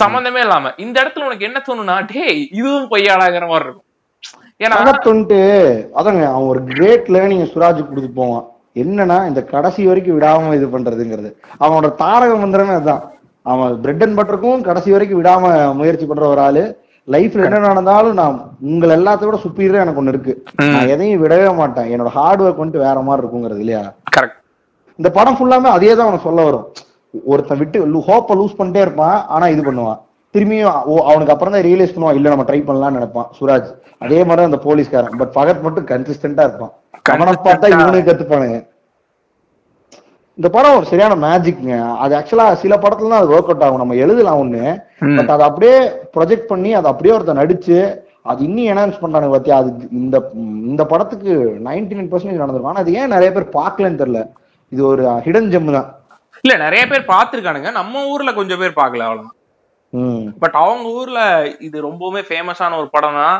சம்பந்தமே 0.00 0.40
இல்லாம 0.44 0.72
இந்த 0.84 0.96
இடத்துல 1.02 1.26
உனக்கு 1.28 1.46
என்ன 1.48 1.58
தோணும்னா 1.66 1.96
டேய் 2.12 2.40
இதுவும் 2.60 2.88
பொய்யாடாங்கிற 2.92 3.46
மாதிரி 3.50 3.66
இருக்கும். 3.66 3.86
ஏன்னா 4.64 4.78
வந்துட்டு 4.78 5.38
அதாங்க 5.98 6.24
அவன் 6.32 6.50
ஒரு 6.52 6.60
கிரேட் 6.72 7.06
லேர்னிங் 7.14 7.44
சுராஜ் 7.52 7.80
கொடுத்து 7.90 8.10
போவான். 8.18 8.44
என்னன்னா 8.82 9.18
இந்த 9.28 9.40
கடைசி 9.52 9.82
வரைக்கும் 9.90 10.16
விடாம 10.18 10.52
இது 10.58 10.66
பண்றதுங்கிறது. 10.74 11.30
அவனோட 11.62 11.88
தாரக 12.02 12.34
மந்திரமே 12.42 12.74
அதுதான் 12.78 13.04
அவன் 13.52 13.78
பிரெட் 13.84 14.04
அண்ட் 14.04 14.18
பட்டருக்கும் 14.18 14.66
கடைசி 14.68 14.90
வரைக்கும் 14.94 15.20
விடாம 15.20 15.52
முயற்சி 15.78 16.06
பண்ற 16.10 16.26
ஒரு 16.32 16.42
ஆளு. 16.46 16.64
லைஃப்ல 17.14 17.46
என்ன 17.48 17.58
நடந்தாலும் 17.68 18.18
நான் 18.20 18.36
உங்களை 18.70 18.92
எல்லாத்த 18.98 19.26
விட 19.26 19.38
சுப்பீரியரா 19.44 19.84
எனக்கு 19.84 20.00
ஒண்ணு 20.02 20.12
இருக்கு. 20.14 20.34
நான் 20.72 20.90
எதையும் 20.94 21.22
விடவே 21.22 21.46
மாட்டேன். 21.60 21.88
என்னோட 21.92 22.10
ஹார்ட் 22.16 22.42
ஒர்க் 22.44 22.60
வந்துட்டு 22.62 22.84
வேற 22.86 22.98
மாதிரி 23.06 23.22
இருக்குங்கிறது 23.22 23.62
இல்லையா? 23.64 23.82
கரெக்ட் 24.16 24.36
இந்த 24.98 25.10
படம் 25.16 25.38
ஃபுல்லாமே 25.38 25.70
அதே 25.76 25.92
தான் 25.94 26.06
அவனுக்கு 26.06 26.28
சொல்ல 26.28 26.44
வரும். 26.48 26.66
ஒருத்தன் 27.32 27.60
விட்டு 27.62 28.04
ஹோப்பை 28.08 28.34
லூஸ் 28.40 28.58
பண்ணிட்டே 28.58 28.84
இருப்பான் 28.86 29.18
ஆனா 29.34 29.46
இது 29.54 29.62
பண்ணுவான். 29.68 30.00
திரும்பியும் 30.34 30.72
அவனுக்கு 31.10 31.34
அப்புறம் 31.34 31.54
தான் 31.54 31.66
ரியலைஸ் 31.68 31.94
பண்ணுவான் 31.94 32.16
இல்ல 32.18 32.32
நம்ம 32.32 32.44
ட்ரை 32.48 32.58
பண்ணலாம்னு 32.70 32.98
நினைப்பான். 32.98 33.28
சுராஜ் 33.36 33.68
அதே 34.04 34.18
மாதிரி 34.28 34.48
அந்த 34.48 34.58
போலீஸ்காரன். 34.64 35.14
பட் 35.20 35.32
பகத் 35.38 35.62
மட்டும் 35.66 35.86
கன்சிஸ்டன்டா 35.92 36.44
இருப்பான். 36.48 36.74
அவனை 37.14 37.32
பார்த்தா 37.46 37.70
இவனுக்கு 37.74 38.08
கத்துப்பானுங்க. 38.08 38.58
இந்த 40.38 40.48
படம் 40.56 40.76
ஒரு 40.78 40.86
சரியான 40.90 41.14
மேஜிக்ங்க 41.24 41.76
அது 42.02 42.12
ஆக்சுவலா 42.18 42.44
சில 42.64 42.74
படத்துல 42.82 43.10
தான் 43.12 43.22
அது 43.22 43.32
ஒர்க் 43.36 43.48
அவுட் 43.52 43.64
ஆகும். 43.66 43.80
நம்ம 43.82 43.96
எழுதலாம் 44.04 44.40
ஒண்ணு 44.42 44.64
பட் 45.18 45.32
அதை 45.36 45.44
அப்படியே 45.48 45.78
ப்ரொஜெக்ட் 46.16 46.50
பண்ணி 46.52 46.70
அதை 46.80 46.88
அப்படியே 46.92 47.14
ஒருத்தன் 47.14 47.40
நடிச்சு 47.42 47.78
அது 48.30 48.40
இன்னும் 48.48 48.68
என்ஹான்ஸ் 48.72 49.02
பண்றானுங்க 49.02 49.34
பாத்தியா? 49.34 49.58
அது 49.62 49.70
இந்த 50.00 50.16
இந்த 50.70 50.82
படத்துக்கு 50.92 51.32
நைன்டி 51.66 51.96
நைன் 51.98 52.10
பர்சன்டேஜ் 52.12 52.42
நடந்திருக்கும். 52.42 52.72
ஆனா 52.72 52.82
அது 52.84 52.96
ஏன் 53.00 53.14
நிறைய 53.14 53.30
பேர் 53.36 53.54
பார்க்கலன்னு 53.58 54.00
தெரியல. 54.02 54.22
இது 54.72 54.82
ஒரு 54.92 55.04
ஹிடன் 55.26 55.50
ஜெம் 55.54 55.76
தான். 55.78 55.88
இல்ல 56.40 56.54
நிறைய 56.64 56.86
பேர் 56.86 57.10
பார்த்திருக்கானுங்க. 57.12 57.70
நம்ம 57.72 58.06
ஊர்ல 58.06 58.32
கொஞ்சம் 58.32 58.58
பேர் 58.58 58.78
பார்க்கல 58.80 59.06
அவ்வளவுதான். 59.08 59.36
ம். 59.92 60.24
பட் 60.38 60.54
அவங்க 60.54 60.88
ஊர்ல 60.88 61.20
இது 61.58 61.86
ரொம்பவுமே 61.86 62.22
ஃபேமஸான 62.28 62.78
ஒரு 62.78 62.88
படம் 62.90 63.20
தான் 63.20 63.36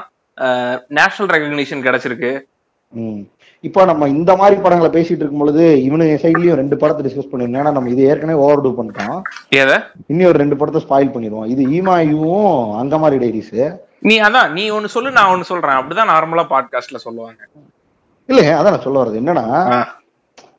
நேஷனல் 0.89 1.33
ரெகக்னிஷன் 1.35 1.85
கிடைச்சிருக்கு. 1.87 2.31
ம். 2.95 3.21
இப்போ 3.61 3.85
நம்ம 3.85 4.09
இந்த 4.09 4.37
மாதிரி 4.37 4.61
படங்களை 4.61 4.91
பேசிட்டு 4.93 5.23
இருக்கும் 5.23 5.39
பொழுது 5.39 5.65
இவனு 5.89 6.05
சைட்லயும் 6.23 6.61
ரெண்டு 6.61 6.77
படத்தை 6.77 7.03
டிஸ்கஸ் 7.07 7.31
பண்ணிருந்தோம் 7.31 7.63
ஏன்னா 7.63 7.73
நம்ம 7.73 7.91
இது 7.91 8.03
ஏற்கனவே 8.03 8.39
ஓவர் 8.39 8.61
டூ 8.61 8.71
பண்ணிட்டோம் 8.79 9.19
இன்னும் 10.07 10.29
ஒரு 10.29 10.39
ரெண்டு 10.39 10.57
படத்தை 10.57 10.83
ஸ்பாயில் 10.85 11.15
பண்ணிடுவோம். 11.15 11.47
இது 11.47 11.63
ஈமாயும் 11.79 12.53
அங்கமாரி 12.83 13.19
டைரிஸ் 13.25 13.79
நீ 14.01 14.21
அதான் 14.21 14.51
நீ 14.51 14.71
ஒன்னு 14.71 14.89
சொல்லு 14.89 15.11
நான் 15.11 15.31
ஒன்னு 15.31 15.45
சொல்றேன். 15.45 15.77
அப்படிதான் 15.77 16.13
நார்மலா 16.15 16.45
பாட்காஸ்ட்ல 16.55 16.97
சொல்லுவாங்க. 16.97 17.41
இல்லைங்க 18.29 18.53
அதான் 18.59 18.75
நான் 18.75 18.87
சொல்ல 18.87 19.03
வர்றது. 19.03 19.21
என்னன்னா 19.23 19.47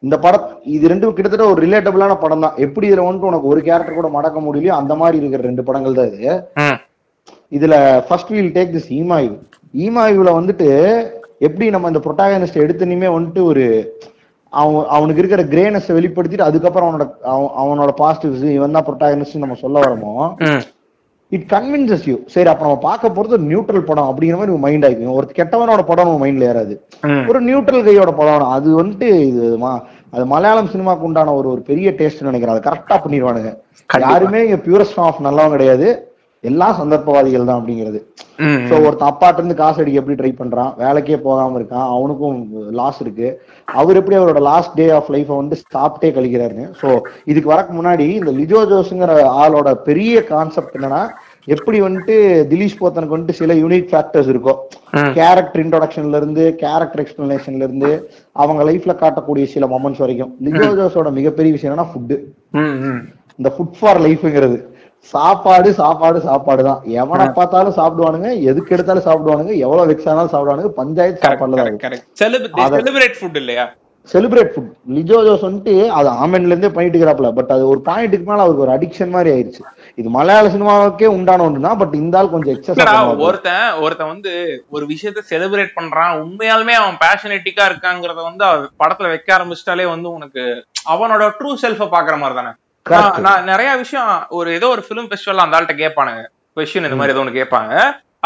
இந்த 0.03 0.15
படம் 0.19 0.43
இது 0.73 0.89
ரெண்டும் 0.91 1.15
கிட்டத்தட்ட 1.15 1.45
ஒரு 1.51 1.59
ரிலேட்டபிளான 1.63 2.13
படம் 2.19 2.43
தான் 2.43 2.59
எப்படி 2.65 2.85
இதுல 2.89 3.05
வந்துட்டு 3.05 3.29
உனக்கு 3.29 3.49
ஒரு 3.51 3.61
கேரக்டர் 3.65 3.97
கூட 3.97 4.09
மடக்க 4.13 4.39
முடியலையோ 4.41 4.73
அந்த 4.77 4.93
மாதிரி 4.95 5.17
இருக்கிற 5.19 5.41
ரெண்டு 5.43 5.63
படங்கள் 5.67 5.97
தான் 5.97 6.09
இது. 6.11 6.21
இதுல 7.51 7.75
first 8.07 8.31
we'll 8.33 8.53
take 8.55 8.73
this 8.75 8.91
Eemayau 8.99 9.31
ஈமாயுல 9.77 10.31
வந்துட்டு 10.37 10.67
எப்படி 11.47 11.65
நம்ம 11.69 11.89
இந்த 11.91 12.01
ப்ரொட்டாகனிஸ்ட் 12.05 12.63
எடுத்தனையுமே 12.63 13.09
வந்துட்டு 13.13 13.41
ஒரு 13.49 13.65
அவன் 14.53 14.87
அவனுக்கு 14.95 15.21
இருக்கிற 15.21 15.41
கிரேனஸ் 15.51 15.89
வெளிப்படுத்திட்டு 15.97 16.47
அதுக்கப்புறம் 16.47 16.87
அவனோட 16.89 17.05
அவன் 17.31 17.51
அவனோட 17.61 17.91
பாசிட்டிவ்ஸ் 17.99 18.45
இவன் 18.55 18.75
தான் 18.77 18.87
ப்ரொட்டாகனிஸ்ட் 18.87 19.43
நம்ம 19.43 19.57
சொல்ல 19.61 19.77
வரமோ. 19.83 20.13
இட் 21.31 21.45
கன்வின்சஸ் 21.49 22.05
யூ 22.09 22.15
சரி 22.25 22.49
அப்ப 22.49 22.63
நம்ம 22.65 22.77
பார்க்க 22.77 23.09
போறது 23.09 23.35
ஒரு 23.37 23.43
நியூட்ரல் 23.51 23.87
படம் 23.89 24.09
அப்படிங்கிற 24.11 24.37
மாதிரி 24.37 24.57
மைண்ட் 24.57 24.85
ஆயிக்கும் 24.85 25.17
ஒரு 25.19 25.27
கெட்டவனோட 25.39 25.81
படம் 25.85 26.07
நம்ம 26.07 26.21
மைண்ட்ல 26.25 26.47
ஏறாது. 26.51 26.75
ஒரு 27.29 27.39
நியூட்ரல் 27.43 27.83
கையோட 27.83 28.11
படம் 28.11 28.53
அது 28.57 28.83
வந்துட்டு 28.83 29.09
இது 29.31 29.43
அது 30.11 30.25
மலையாளம் 30.25 30.69
சினிமாக்கு 30.73 31.07
உண்டான 31.09 31.33
ஒரு 31.33 31.49
ஒரு 31.49 31.61
பெரிய 31.61 31.89
டேஸ்ட் 31.97 32.27
நினைக்கிறேன். 32.27 32.55
அது 32.55 32.67
கரெக்டா 32.69 32.95
பண்ணிடுவானுங்க. 33.03 33.51
யாருமே 33.99 34.39
இங்க 34.47 34.59
பியூரஸ்ட் 34.67 35.01
ஆஃப் 35.07 35.21
நல்லவன் 35.27 35.49
கிடையாது. 35.49 36.08
எல்லாம் 36.43 36.75
சந்தர்ப்பவாதிகள் 36.79 37.47
தான் 37.47 37.59
அப்படிங்கிறது. 37.59 37.99
சோ 38.67 38.75
ஒருத்தன் 38.85 39.09
அப்பாட்ட 39.11 39.41
இருந்து 39.41 39.55
காசு 39.61 39.79
அடிக்க 39.81 40.01
எப்படி 40.01 40.17
ட்ரை 40.19 40.31
பண்றான்? 40.41 40.69
வேலைக்கே 40.83 41.17
போகாம 41.25 41.57
இருக்கான். 41.59 41.87
அவனுக்கும் 41.95 42.37
லாஸ் 42.79 42.99
இருக்கு. 43.03 43.29
அவர் 43.79 43.99
எப்படி 44.01 44.17
அவரோட 44.19 44.41
லாஸ்ட் 44.49 44.77
டே 44.79 44.85
ஆஃப் 44.97 45.09
லைஃப 45.15 45.29
வந்து 45.41 45.55
சாப்பிட்டே 45.75 46.11
கழிக்கிறாருன்னு. 46.17 46.67
சோ 46.81 46.89
இதுக்கு 47.31 47.53
வரக்கு 47.53 47.73
முன்னாடி 47.79 48.07
இந்த 48.19 48.33
லிஜோ 48.39 48.61
ஜோஸ்ங்கிற 48.71 49.17
ஆளோட 49.41 49.73
பெரிய 49.89 50.23
கான்செப்ட் 50.31 50.77
என்னன்னா 50.79 51.01
எப்படி 51.55 51.77
வந்துட்டு 51.85 52.15
திலீஷ் 52.53 52.79
போத்தனுக்கு 52.79 53.15
வந்துட்டு 53.15 53.39
சில 53.41 53.53
யூனிக் 53.63 53.91
ஃபேக்டர்ஸ் 53.91 54.31
இருக்கும். 54.33 54.59
கேரக்டர் 55.19 55.63
இன்ட்ரோடக்ஷன்ல 55.65 56.19
இருந்து 56.21 56.43
கேரக்டர் 56.63 57.03
எக்ஸ்பிளனேஷன்ல 57.05 57.63
இருந்து 57.67 57.91
அவங்க 58.43 58.63
லைஃப்ல 58.71 58.95
காட்டக்கூடிய 59.03 59.45
சில 59.53 59.67
மொமெண்ட்ஸ் 59.75 60.03
வரைக்கும். 60.05 60.33
லிஜோ 60.47 60.71
ஜோஸோட 60.79 61.11
மிகப்பெரிய 61.19 61.53
விஷயம் 61.55 61.73
என்னன்னா 61.73 61.91
ஃபுட்டு. 61.93 62.17
இந்த 63.39 63.49
ஃபுட் 63.55 63.77
ஃபார் 63.79 64.01
லைஃப்ங்கிறது 64.07 64.59
சாப்பாடு 65.07 65.69
சாப்பாடு 65.81 66.19
சாப்பாடு 66.25 66.63
தான் 66.63 66.81
எவனை 67.01 67.27
பார்த்தாலும் 67.37 67.77
சாப்பிடுவானுங்க 67.77 68.31
எதுக்கு 68.49 68.73
எடுத்தாலும் 68.75 69.07
சாப்பிடுவானுங்க 69.07 69.53
எவ்வளவு 69.65 69.89
வெக்ஸ் 69.91 70.09
ஆனாலும் 70.11 70.33
சாப்பிடுவானுங்க 70.33 70.71
பஞ்சாயத்து 70.79 71.25
சாப்பாடுல 71.25 71.67
இல்லையா? 73.43 73.67
செலிப்ரேட் 74.09 74.51
ஃபுட் 74.53 74.69
லிஜோ 74.97 75.17
ஜோஸ் 75.25 75.43
வந்துட்டு 75.45 75.73
அது 75.97 76.09
ஆமென்ல 76.21 76.51
இருந்தே 76.51 76.69
பண்ணிட்டு 76.75 76.95
இருக்கிறாப்ல 76.97 77.29
பட் 77.37 77.51
அது 77.55 77.63
ஒரு 77.71 77.81
பாயிண்ட்டுக்கு 77.87 78.29
மேல 78.29 78.43
அவருக்கு 78.43 78.63
ஒரு 78.65 78.73
அடிக்ஷன் 78.75 79.11
மாதிரி 79.15 79.29
ஆயிருச்சு. 79.33 79.63
இது 79.97 80.09
மலையாள 80.15 80.45
சினிமாவுக்கே 80.53 81.09
உண்டான 81.15 81.43
ஒன்றுதான் 81.47 81.79
பட் 81.81 81.95
இந்த 82.01 82.17
ஆள் 82.19 82.31
கொஞ்சம் 82.33 82.53
எக்ஸஸ் 82.55 82.79
ஒருத்தன் 83.27 83.81
ஒருத்தன் 83.83 84.11
வந்து 84.13 84.31
ஒரு 84.69 84.85
விஷயத்த 84.93 85.23
செலிப்ரேட் 85.31 85.75
பண்றான். 85.79 86.13
உண்மையாலுமே 86.23 86.75
அவன் 86.81 86.97
பேஷனேட்டிக்கா 87.03 87.65
இருக்காங்கிறத 87.71 88.23
வந்து 88.29 88.45
படத்துல 88.83 89.11
வைக்க 89.13 89.37
ஆரம்பிச்சிட்டாலே 89.37 89.87
வந்து 89.95 90.09
உனக்கு 90.17 90.43
அவனோட 90.93 91.29
ட்ரூ 91.39 91.51
செல்ஃப 91.65 91.89
பாக்குற 91.95 92.17
மாதிரி 92.23 92.37
தானே. 92.39 92.53
நான் 93.25 93.47
நிறைய 93.51 93.69
விஷயம் 93.81 94.11
ஒரு 94.37 94.49
ஏதோ 94.57 94.67
ஒரு 94.75 94.81
ஃபிலிம் 94.85 95.09
ஃபெஸ்டிவல் 95.09 95.43
அந்த 95.43 95.57
ஆள்கிட்ட 95.57 95.75
கேட்பானுங்க. 95.83 96.23
கொஸ்டின் 96.55 96.87
இந்த 96.87 96.97
மாதிரி 96.99 97.13
ஏதோ 97.13 97.21
ஒன்று 97.23 97.39
கேட்பாங்க. 97.39 97.73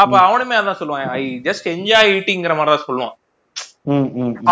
அப்ப 0.02 0.14
அவனுமே 0.26 0.54
அதான் 0.60 0.80
சொல்லுவான். 0.80 1.10
ஐ 1.18 1.22
ஜஸ்ட் 1.46 1.66
என்ஜாய் 1.74 2.12
ஈட்டிங்கிற 2.16 2.54
மாதிரி 2.58 2.72
தான் 2.74 2.86
சொல்லுவான். 2.88 3.14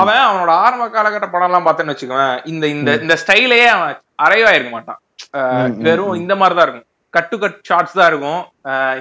அவன் 0.00 0.22
அவனோட 0.26 0.52
ஆரம்ப 0.64 0.86
காலகட்ட 0.94 1.26
படம் 1.34 1.48
எல்லாம் 1.48 1.66
பார்த்தேன்னு 1.66 1.92
வச்சுக்கோவேன் 1.94 2.36
இந்த 2.52 2.64
இந்த 2.76 2.90
இந்த 3.02 3.14
ஸ்டைலையே 3.22 3.68
அவன் 3.74 3.94
அரைவா 4.24 4.50
இருக்க 4.56 4.72
மாட்டான். 4.76 5.00
வெறும் 5.86 6.20
இந்த 6.22 6.34
மாதிரி 6.40 6.56
தான் 6.56 6.66
இருக்கும். 6.66 6.88
கட் 7.14 7.30
டு 7.30 7.36
கட் 7.44 7.58
ஷார்ட்ஸ் 7.68 7.98
தான் 8.00 8.10
இருக்கும். 8.12 8.42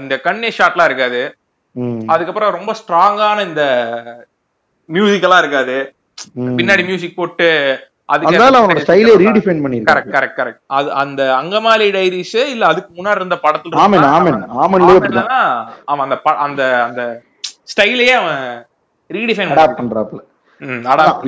இந்த 0.01 0.13
கண்ணே 0.27 0.51
ஷாட்லாம் 0.59 0.89
இருக்காது. 0.89 1.21
அதுக்கப்புறம் 2.13 2.55
ரொம்ப 2.57 2.71
ஸ்ட்ராங்கான 2.81 3.37
இந்த 3.49 3.63
மியூசிக் 4.89 5.27
எல்லாம் 5.27 5.43
இருக்காது. 5.43 5.77
பின்னாடி 6.59 6.83
மியூசிக் 6.89 7.19
போட்டு 7.19 7.47
அதனால 8.11 8.53
அவனோட 8.59 8.81
ஸ்டைலே 8.83 9.13
ரீடிஃபைன் 9.21 9.61
பண்ணிருக்கான் 9.63 9.91
கரெக்ட் 9.91 10.13
கரெக்ட் 10.15 10.37
கரெக்ட் 10.39 10.61
அது 10.77 10.89
அந்த 11.01 11.21
அங்கமாலி 11.37 11.87
டைரிஸ் 11.95 12.37
இல்ல 12.47 12.65
அதுக்கு 12.71 12.91
முன்னாடி 12.97 13.19
இருந்த 13.19 13.37
படத்துல 13.43 13.79
ஆமென் 13.83 14.07
ஆமென். 14.11 14.41
ஆமென்லயே 14.63 14.97
அவன் 15.87 16.03
அந்த 16.05 16.17
அந்த 16.45 16.61
அந்த 16.85 17.03
ஸ்டைலையே 17.71 18.15
அவன் 18.19 18.41
ரீடிஃபைன் 19.09 19.53
அடாப்ட் 19.55 19.79
பண்றாப்ல 19.81 20.21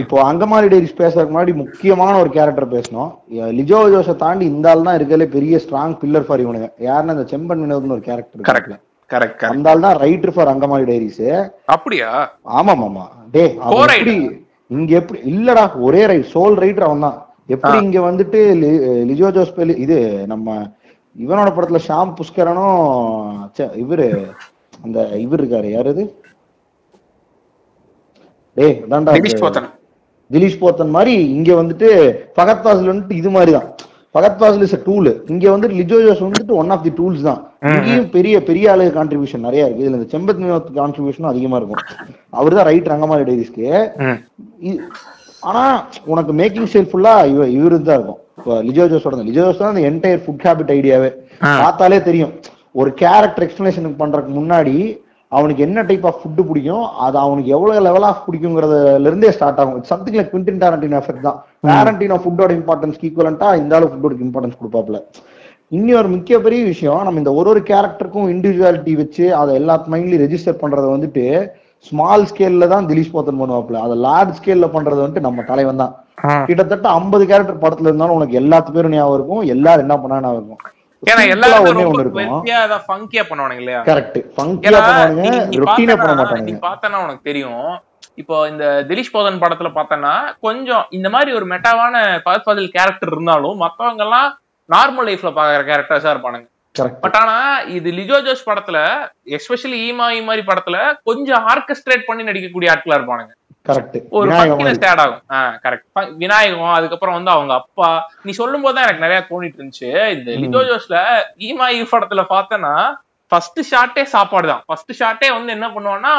இப்போ 0.01 0.17
அங்கமாரி 0.25 0.67
டைரிஸ் 0.71 0.97
பேசுறதுக்கு 0.97 1.33
முன்னாடி 1.33 1.53
முக்கியமான 1.61 2.13
ஒரு 2.19 2.29
கேரக்டர் 2.35 2.73
பேசணும். 2.73 3.11
லிஜோ 3.57 3.79
ஜோஸை 3.87 4.13
தாண்டி 4.19 4.45
இந்த 4.51 4.67
ஆள் 4.71 4.83
தான் 4.87 4.97
இருக்கலே 4.97 5.25
பெரிய 5.33 5.61
ஸ்ட்ராங் 5.63 5.95
பில்லர் 6.01 6.27
ஃபார் 6.27 6.43
இவனுங்க. 6.43 6.67
யாருன்னா 6.87 7.15
இந்த 7.15 7.25
செம்பன் 7.31 7.63
வினோத்னு 7.63 7.95
ஒரு 7.95 8.03
கேரக்டர் 8.07 8.47
கரெக்ட் 8.49 8.75
கரெக்ட் 9.09 9.43
அந்த 9.49 9.71
ஆள் 9.71 9.83
தான் 9.85 9.97
ரைட்டர் 10.03 10.33
ஃபார் 10.35 10.51
அங்கமாரி 10.51 10.85
டைரிஸ் 10.87 11.23
அப்படியா? 11.67 12.09
ஆமா 12.53 12.75
ஆமா 12.81 13.05
டே. 13.33 13.43
எப்படி 13.87 14.15
இங்க 14.73 14.91
எப்படி 14.99 15.19
இல்லடா 15.31 15.63
ஒரே 15.87 16.01
ரைட் 16.09 16.31
சோல் 16.33 16.55
ரைட்டர் 16.63 16.87
அவன் 16.87 17.05
தான் 17.05 17.17
எப்படி 17.49 17.77
இங்க 17.85 17.99
வந்துட்டு 18.05 18.39
லிஜோ 19.09 19.29
ஜோஸ் 19.31 19.55
பெலி 19.55 19.73
இது 19.83 19.97
நம்ம 20.27 20.47
இவனோட 21.15 21.49
படத்துல 21.51 21.81
ஷாம் 21.87 22.13
புஷ்கரனும் 22.17 22.77
இவரு 23.81 24.07
அந்த 24.79 24.99
இவர் 25.17 25.39
இருக்காரு 25.39 25.67
யாரு 25.71 25.89
இது? 25.93 26.03
டேய் 28.57 28.75
அதான்டா 28.83 29.13
திலீஷ் 29.15 29.41
போத்தன். 29.43 29.67
மாதிரி 30.91 31.13
இங்க 31.35 31.51
வந்துட்டு 31.59 31.89
ஃபகத் 32.35 32.63
ஃபாசில் 32.63 32.91
வந்துட்டு 32.91 33.19
இது 33.21 33.29
மாதிரி 33.29 33.51
ஃபாசில் 34.39 34.65
இஸ் 34.65 34.75
டூல் 34.87 35.09
இங்க 35.33 35.45
வந்துட்டு 35.53 35.77
லிஜோ 35.81 35.97
ஜோஸ் 36.05 36.23
வந்துட்டு 36.25 36.53
ஒன் 36.61 36.71
ஆஃப் 36.75 36.83
தி 36.87 36.91
டூல்ஸ் 36.99 37.23
தான். 37.27 37.39
இங்கேயும் 37.75 38.09
பெரிய 38.15 38.35
பெரிய 38.49 38.71
ஆளு 38.73 38.83
கான்ட்ரிபியூஷன் 38.97 39.45
நிறைய 39.47 39.65
இருக்கு. 39.65 39.83
இதுல 39.83 39.99
இந்த 39.99 40.09
செம்பத் 40.13 40.41
வினோத் 40.43 40.69
கான்ட்ரிபியூஷனும் 40.79 41.31
அதிகமா 41.31 41.57
இருக்கும். 41.59 41.81
அவர் 42.39 42.57
தான் 42.57 42.67
ரைட் 42.69 42.91
ரங்கமாரி 42.93 43.23
டைரிஸ்க்கு 43.29 43.67
ஆனா 45.49 45.63
உனக்கு 46.11 46.33
மேக்கிங் 46.41 46.67
ஸ்டைல் 46.71 46.89
ஃபுல்லா 46.91 47.13
இவ 47.31 47.47
இவரு 47.57 47.79
தான் 47.87 47.97
இருக்கும். 47.99 48.19
இப்போ 48.39 48.53
லிஜோ 48.67 48.85
ஜோஸோட 48.91 49.15
தான். 49.15 49.71
அந்த 49.71 49.81
என்டையர் 49.91 50.21
ஃபுட் 50.25 50.45
ஹேபிட் 50.47 50.73
ஐடியாவே. 50.77 51.09
பார்த்தாலே 51.63 51.99
தெரியும். 52.09 52.33
ஒரு 52.81 52.91
கேரக்டர் 53.01 53.45
எக்ஸ்பிளனேஷன் 53.47 53.99
பண்றதுக்கு 54.03 54.33
முன்னாடி 54.39 54.75
அவனுக்கு 55.37 55.61
என்ன 55.67 55.83
டைப் 55.89 56.05
ஆஃப் 56.09 56.19
ஃபுட் 56.21 56.41
பிடிக்கும் 56.49 56.85
அது 57.05 57.17
அவனுக்கு 57.25 57.49
எவ்வளவு 57.57 57.83
லெவல் 57.87 58.07
ஆஃப் 58.09 58.23
பிடிக்குங்கிறதுல 58.27 59.09
இருந்தே 59.09 59.29
ஸ்டார்ட் 59.35 59.59
ஆகும் 59.63 59.89
something 59.91 60.17
like 60.19 60.31
Quentin 60.33 60.61
Tarantino 60.63 60.99
effect 61.01 61.27
தான். 61.27 61.37
டாரண்டினோ 61.69 62.17
ஃபுட்டோட 62.23 62.51
இம்பார்ட்டன்ஸ் 62.59 62.99
ஈக்குவலண்டா 63.07 63.49
இந்த 63.61 63.77
ஆளு 63.77 63.89
ஃபுட்டோட 63.91 64.15
இம்பார்ட்டன்ஸ் 64.27 64.59
கொடுப்பாப்ல 64.61 64.99
இன்னும் 65.77 65.99
ஒரு 66.01 66.09
முக்கிய 66.15 66.35
பெரிய 66.45 66.61
விஷயம் 66.71 67.03
நம்ம 67.05 67.21
இந்த 67.21 67.31
ஒரு 67.39 67.49
ஒரு 67.53 67.61
கேரக்டருக்கும் 67.69 68.31
இண்டிவிஜுவாலிட்டி 68.33 68.93
வச்சு 69.01 69.25
அதை 69.41 69.51
எல்லா 69.59 69.75
மைண்ட்லயும் 69.93 70.23
ரெஜிஸ்டர் 70.25 70.61
பண்றத 70.63 70.87
வந்துட்டு 70.95 71.23
ஸ்மால் 71.87 72.27
ஸ்கேல்ல 72.29 72.67
தான் 72.73 72.85
திலீஷ் 72.89 73.13
போத்தன் 73.13 73.39
பண்ணுவாப்ல 73.41 73.79
அதை 73.85 73.95
லார்ஜ் 74.05 74.37
ஸ்கேல்ல 74.39 74.67
பண்றது 74.75 75.01
வந்துட்டு 75.03 75.25
நம்ம 75.27 75.43
தலைவன் 75.49 75.81
தான். 75.83 75.93
கிட்டத்தட்ட 76.49 76.87
ஐம்பது 76.99 77.23
கேரக்டர் 77.31 77.63
படத்துல 77.63 77.89
இருந்தாலும் 77.89 78.17
உனக்கு 78.19 78.39
எல்லாத்து 78.41 78.75
பேரும் 78.75 78.93
ஞாபகம் 78.95 79.17
இருக்கும் 79.17 79.43
எல்லாரும் 79.55 79.85
என்ன 79.85 79.95
பண்ணா 80.03 80.19
ஞாபகம் 80.25 80.41
இருக்கும். 80.41 80.61
ஏன்னா 81.03 81.23
எல்லாரும் 81.33 81.57
ரொம்ப 81.69 82.01
ஃபங்கியா 82.83 83.23
பண்ணுவானுங்க 83.29 83.61
இல்லையா? 83.61 83.79
கரெக்ட் 83.87 84.19
ஃபங்கியா 84.35 84.69
பண்ணுவானுங்க 84.79 85.23
நீ- 85.25 85.47
நீ 85.47 85.57
ரொட்டீனா 85.63 85.95
பண்ண 85.95 86.13
பார்த்தனா- 86.13 86.45
நீ 86.45 86.53
மாட்டானுங்க 86.53 86.67
பார்த்தனா 86.67 87.03
உனக்கு 87.03 87.21
தெரியும். 87.23 87.67
இப்போ 88.17 88.35
இந்த 88.47 88.65
திலீஷ் 88.87 89.11
போதன் 89.11 89.41
படத்துல 89.41 89.69
பார்த்தனா 89.73 90.13
கொஞ்சம் 90.39 90.85
இந்த 90.89 91.09
மாதிரி 91.09 91.31
ஒரு 91.33 91.45
மெட்டாவான 91.45 91.95
பகத் 92.25 92.43
பாதில் 92.43 92.71
கேரக்டர் 92.71 93.11
இருந்தாலும் 93.11 93.57
மத்தவங்க 93.57 94.03
எல்லாம் 94.03 94.29
நார்மல் 94.69 95.07
லைஃப்ல 95.07 95.29
பாக்குற 95.31 95.63
கேரக்டர்ஸா 95.65 96.11
இருப்பானுங்க 96.13 96.47
பட் 97.01 97.15
ஆனா 97.15 97.35
இது 97.69 97.91
லிஜோ 97.91 98.19
ஜோஸ் 98.21 98.47
படத்துல 98.47 98.77
எஸ்பெஷலி 99.35 99.79
ஈமா 99.83 100.05
மாதிரி 100.23 100.43
படத்துல 100.47 100.77
கொஞ்சம் 101.03 101.43
ஆர்கஸ்ட்ரேட் 101.47 102.05
பண்ணி 102.05 102.23
நடிக்கக்கூடிய 102.23 102.71
ஆட்களா 102.71 102.97
இருப்பானுங்க. 102.99 103.33
கரெக்ட் 103.67 103.97
ஒரு 104.17 104.29
ஆகும். 105.03 105.21
கரெக்ட் 105.65 105.87
விநாயகம் 106.23 106.75
அதுக்கப்புறம் 106.77 107.17
வந்து 107.17 107.31
அவங்க 107.35 107.53
அப்பா 107.61 107.89
நீ 108.25 108.31
சொல்லும் 108.41 108.63
போது 108.65 108.75
தான் 108.75 108.85
எனக்கு 108.87 109.05
நிறைய 109.05 109.19
தோணிட்டு 109.29 109.59
இருந்துச்சு 109.59 109.91
இந்த 110.15 110.29
லிஜோ 110.43 110.61
ஜோஸ்ல 110.69 110.99
ஈமா 111.47 111.67
ஈ 111.77 111.79
படத்துல 111.93 112.23
பார்த்தனா 112.33 112.73
ஃபர்ஸ்ட் 113.31 113.61
ஷாட்டே 113.69 114.03
சாப்பாடு 114.15 114.47
தான். 114.51 114.63
ஃபர்ஸ்ட் 114.67 114.91
ஷாட்டே 114.99 115.29
வந்து 115.35 115.53
என்ன 115.57 115.67
பண்ணுவான்னா 115.75 116.11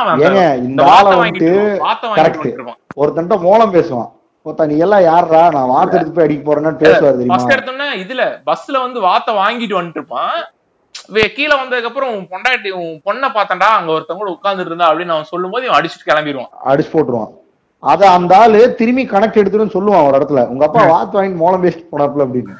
இந்த 0.68 0.82
வாத்தை 0.90 1.14
வாங்கிட்டு. 1.20 1.53
வாத்தை 1.86 2.09
வாங்கிட்டு 2.11 2.74
ஒருத்தன்ட்ட 3.03 3.36
மூலம் 3.47 3.74
பேசுவான். 3.76 4.11
ஒருத்தன் 4.47 4.70
நீ 4.72 4.78
எல்லாம் 4.86 5.05
யாருடா 5.11 5.42
நான் 5.57 5.70
வாத்து 5.74 5.97
எடுத்து 5.99 6.16
போய் 6.16 6.26
அடிக்க 6.26 6.42
போறேன்னு 6.49 6.80
பேசுவார் 6.82 7.20
ஃபர்ஸ்ட் 7.30 7.55
எடுத்தோன்னே 7.57 7.86
இதுல 8.03 8.24
பஸ்ல 8.51 8.82
வந்து 8.86 8.99
வாத்தை 9.09 9.34
வாங்கிட்டு 9.42 9.78
வந்துட்டு 9.78 10.01
இருப்பான். 10.01 10.34
கீழே 11.36 11.55
வந்ததுக்கு 11.61 11.90
அப்புறம் 11.90 12.12
உன் 12.16 12.28
பொண்டாட்டி 12.32 12.70
உன் 12.80 12.98
பொண்ணை 13.07 13.28
பார்த்தண்டா 13.36 13.68
அங்க 13.78 13.90
ஒருத்தவங்க 13.94 14.22
கூட 14.22 14.34
உட்கார்ந்துட்டு 14.36 14.70
இருந்தா 14.72 14.90
அப்படின்னு 14.90 15.14
அவன் 15.16 15.32
சொல்லும் 15.32 15.55
போது 15.55 15.66
இவன் 15.66 15.78
அடிச்சுட்டு 15.78 16.11
கிளம்பிடுவான் 16.11 16.52
அடிச்சு 16.72 16.92
போட்டுருவான். 16.94 17.32
அத 17.82 18.02
அந்த 18.16 18.32
ஆளு 18.42 18.61
திரும்பி 18.78 19.02
கணக்கு 19.12 19.40
எடுத்துன்னு 19.40 19.74
சொல்லுவான் 19.74 20.07
ஒரு 20.09 20.16
இடத்துல. 20.18 20.42
உங்க 20.52 20.64
அப்பா 20.66 20.82
வாத்து 20.92 21.18
வாங்கி 21.18 21.36
மூலம் 21.42 21.64
பேசிட்டு 21.64 21.90
போனாப்ல 21.92 22.24
அப்படின்னு. 22.26 22.55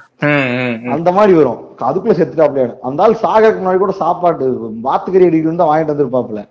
அந்த 0.97 1.09
மாதிரி 1.19 1.33
வரும். 1.39 1.61
அதுக்குள்ள 1.89 2.17
செத்துட்டாப்ல 2.19 2.65
அந்த 2.89 3.05
ஆள் 3.05 3.23
சாகறதுக்கு 3.23 3.63
முன்னாடி 3.63 3.81
கூட 3.85 3.95
சாப்பாடு 4.03 4.47
வாத்துக்கறி 4.89 5.29
அடிக்கணும் 5.29 5.63
தான் 5.63 5.71
வாங்கிட்டு 5.71 5.95
வந்திருப்பாப்ல 5.95 6.43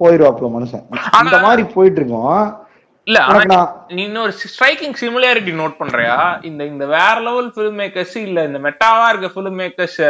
போயிருவாப்ல 0.00 0.48
மனுஷன். 0.56 0.84
இந்த 1.24 1.38
மாதிரி 1.46 1.64
போயிட்டு 1.74 2.00
இருக்கோம் 2.02 2.38
இல்ல 3.06 3.20
ஆனா 3.34 3.58
இன்னொரு 4.04 4.32
ஸ்ட்ரைக்கிங் 4.52 4.96
சிமிலாரிட்டி 5.02 5.52
நோட் 5.60 5.78
பண்றியா? 5.82 6.16
இந்த 6.48 6.62
இந்த 6.72 6.84
வேற 6.96 7.14
லெவல் 7.28 7.52
ஃபிலிம் 7.54 7.78
மேக்கர்ஸ் 7.82 8.16
இல்ல 8.26 8.44
இந்த 8.48 8.60
மெட்டாவா 8.66 9.06
இருக்க 9.12 9.30
ஃபிலிம் 9.34 9.60
மேக்கர்ஸ் 9.62 10.00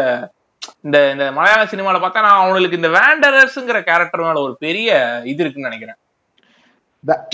இந்த 0.86 0.98
இந்த 1.12 1.24
மலையாள 1.36 1.62
சினிமால 1.72 1.98
பார்த்தா 2.02 2.24
நான் 2.26 2.40
அவங்களுக்கு 2.40 2.78
இந்த 2.80 2.90
வேண்டரர்ஸ்ங்கிற 2.96 3.80
கேரக்டர் 3.88 4.24
மேல 4.26 4.40
ஒரு 4.46 4.54
பெரிய 4.66 4.88
இது 5.32 5.42
இருக்குன்னு 5.42 5.68
நினைக்கிறேன். 5.70 5.98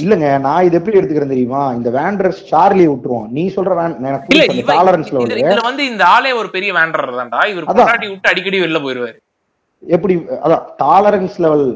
இல்லங்க 0.03 0.27
நான் 0.45 0.67
இது 0.67 0.77
எப்படி 0.79 0.99
எடுத்துக்கிறேன் 0.99 1.33
தெரியுமா? 1.33 1.63
இந்த 1.79 1.89
வேண்டர்ஸ் 1.97 2.39
சார்லி 2.51 2.85
விட்டுருவான் 2.89 3.33
நீ 3.37 3.43
சொல்ற 3.57 3.73
டாலரன்ஸ்ல 4.71 5.25
இதுல 5.43 5.65
வந்து 5.67 5.85
இந்த 5.93 6.05
ஆளே 6.15 6.31
ஒரு 6.41 6.49
பெரிய 6.57 6.71
வேண்டரர் 6.79 7.19
தான்டா. 7.19 7.41
இவர். 7.53 7.67
பொண்டாட்டி 7.71 8.09
விட்டு 8.13 8.31
அடிக்கடி 8.33 8.61
வெளில 8.65 8.81
போயிருவாரு. 8.85 9.19
எப்படி 9.83 10.15
அதான் 10.45 10.65
டாலரன்ஸ் 10.81 11.37
லெவல் 11.45 11.67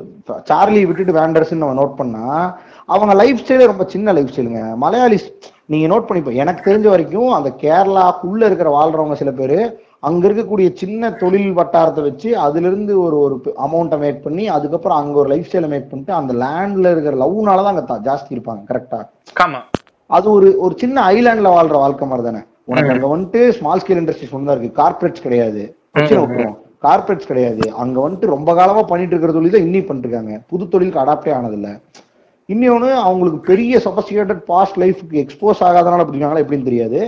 சார்லி 0.51 0.81
விட்டுட்டு 0.87 1.19
வேண்டர்ஸ் 1.21 1.53
நம்ம 1.55 1.77
நோட் 1.81 1.99
பண்ணா 2.01 2.25
அவங்க 2.89 3.13
லைஃப் 3.15 3.43
ஸ்டைலே 3.43 3.67
ரொம்ப 3.67 3.85
சின்ன 3.93 4.13
லைஃப் 4.17 4.33
ஸ்டைலுங்க 4.33 4.63
மலையாளிஸ் 4.85 5.29
நீங்க 5.69 5.95
நோட் 5.95 6.09
பண்ணிப்போ 6.09 6.35
எனக்கு 6.35 6.71
தெரிஞ்ச 6.71 6.89
வரைக்கும் 6.89 7.33
அந்த 7.33 7.51
கேரளாக்குள்ள 7.61 8.45
இருக்கிற 8.45 8.71
வாழ்றவங்க 8.71 9.13
சில 9.13 9.31
பேரு 9.33 9.59
அங்க 10.01 10.29
இருக்கக்கூடிய 10.29 10.75
சின்ன 10.75 11.11
தொழில் 11.13 11.53
வட்டாரத்தை 11.53 12.03
வச்சு 12.03 12.39
அதுல 12.39 12.67
இருந்து 12.67 13.01
ஒரு 13.01 13.19
ஒரு 13.19 13.35
அமௌண்ட்டை 13.63 13.99
மேக் 13.99 14.23
பண்ணி 14.23 14.49
அதுக்கப்புறம் 14.49 14.99
அங்க 14.99 15.19
ஒரு 15.19 15.29
லைஃப் 15.29 15.47
ஸ்டைலை 15.49 15.69
மேக் 15.69 15.91
பண்ணிட்டு 15.91 16.13
அந்த 16.13 16.33
லேண்ட்ல 16.35 16.91
இருக்கிற 16.91 17.17
லவ்னால 17.17 17.57
தான் 17.57 17.77
அங்க 17.77 17.85
தா- 17.89 18.03
ஜாஸ்தி 18.03 18.31
இருப்பாங்க 18.31 18.61
கரெக்டா 18.69 19.01
அது 20.11 20.31
ஒரு 20.31 20.59
ஒரு 20.59 20.75
சின்ன 20.79 21.13
ஐலாண்ட்ல 21.13 21.49
வாழ்ற 21.53 21.73
வாழ்க்கை 21.77 22.09
மாதிரி 22.09 22.27
தானே. 22.27 22.41
உனக்கு 22.65 22.91
அங்க 22.91 23.17
வந்துட்டு 23.17 23.51
ஸ்மால் 23.51 23.79
ஸ்கேல் 23.79 23.97
இண்டஸ்ட்ரீஸ் 23.97 24.35
ஒன்று 24.35 24.47
தான் 24.47 24.59
இருக்கு. 24.59 24.83
கார்பரேட்ஸ் 24.83 25.23
கிடையாது. 25.23 25.63
பிரச்சனை 25.91 26.25
விட்டுருவோம் 26.25 26.57
கார்பரேட்ஸ் 26.83 27.27
கிடையாது. 27.27 27.73
அங்க 27.75 28.09
வந்துட்டு 28.09 28.27
ரொம்ப 28.27 28.55
காலமா 28.55 28.83
பண்ணிட்டு 28.83 29.15
இருக்கிற 29.15 29.33
தொழில் 29.33 29.51
தான் 29.51 29.63
இன்னி 29.63 29.87
பண்ணிட்டு 29.87 30.09
இருக்காங்க. 30.09 30.41
புது 30.49 30.69
தொழிலுக்கு 30.69 31.01
அடாப்டே 31.01 31.33
ஆனதில்ல. 31.39 31.69
இன்னொன்னு 32.53 32.89
அவங்களுக்கு 33.07 33.39
பெரிய 33.51 33.81
சொபஸ்டிகேட்டட் 33.85 34.41
பாஸ்ட் 34.51 34.79
லைஃப்க்கு 34.83 35.21
எக்ஸ்போஸ் 35.25 35.63
ஆகாதனால 35.69 36.03
அப்படி 36.05 36.17
இருக்காங்களா 36.17 36.45
எப்படின்னு 36.45 36.69
தெரியாது. 36.71 37.01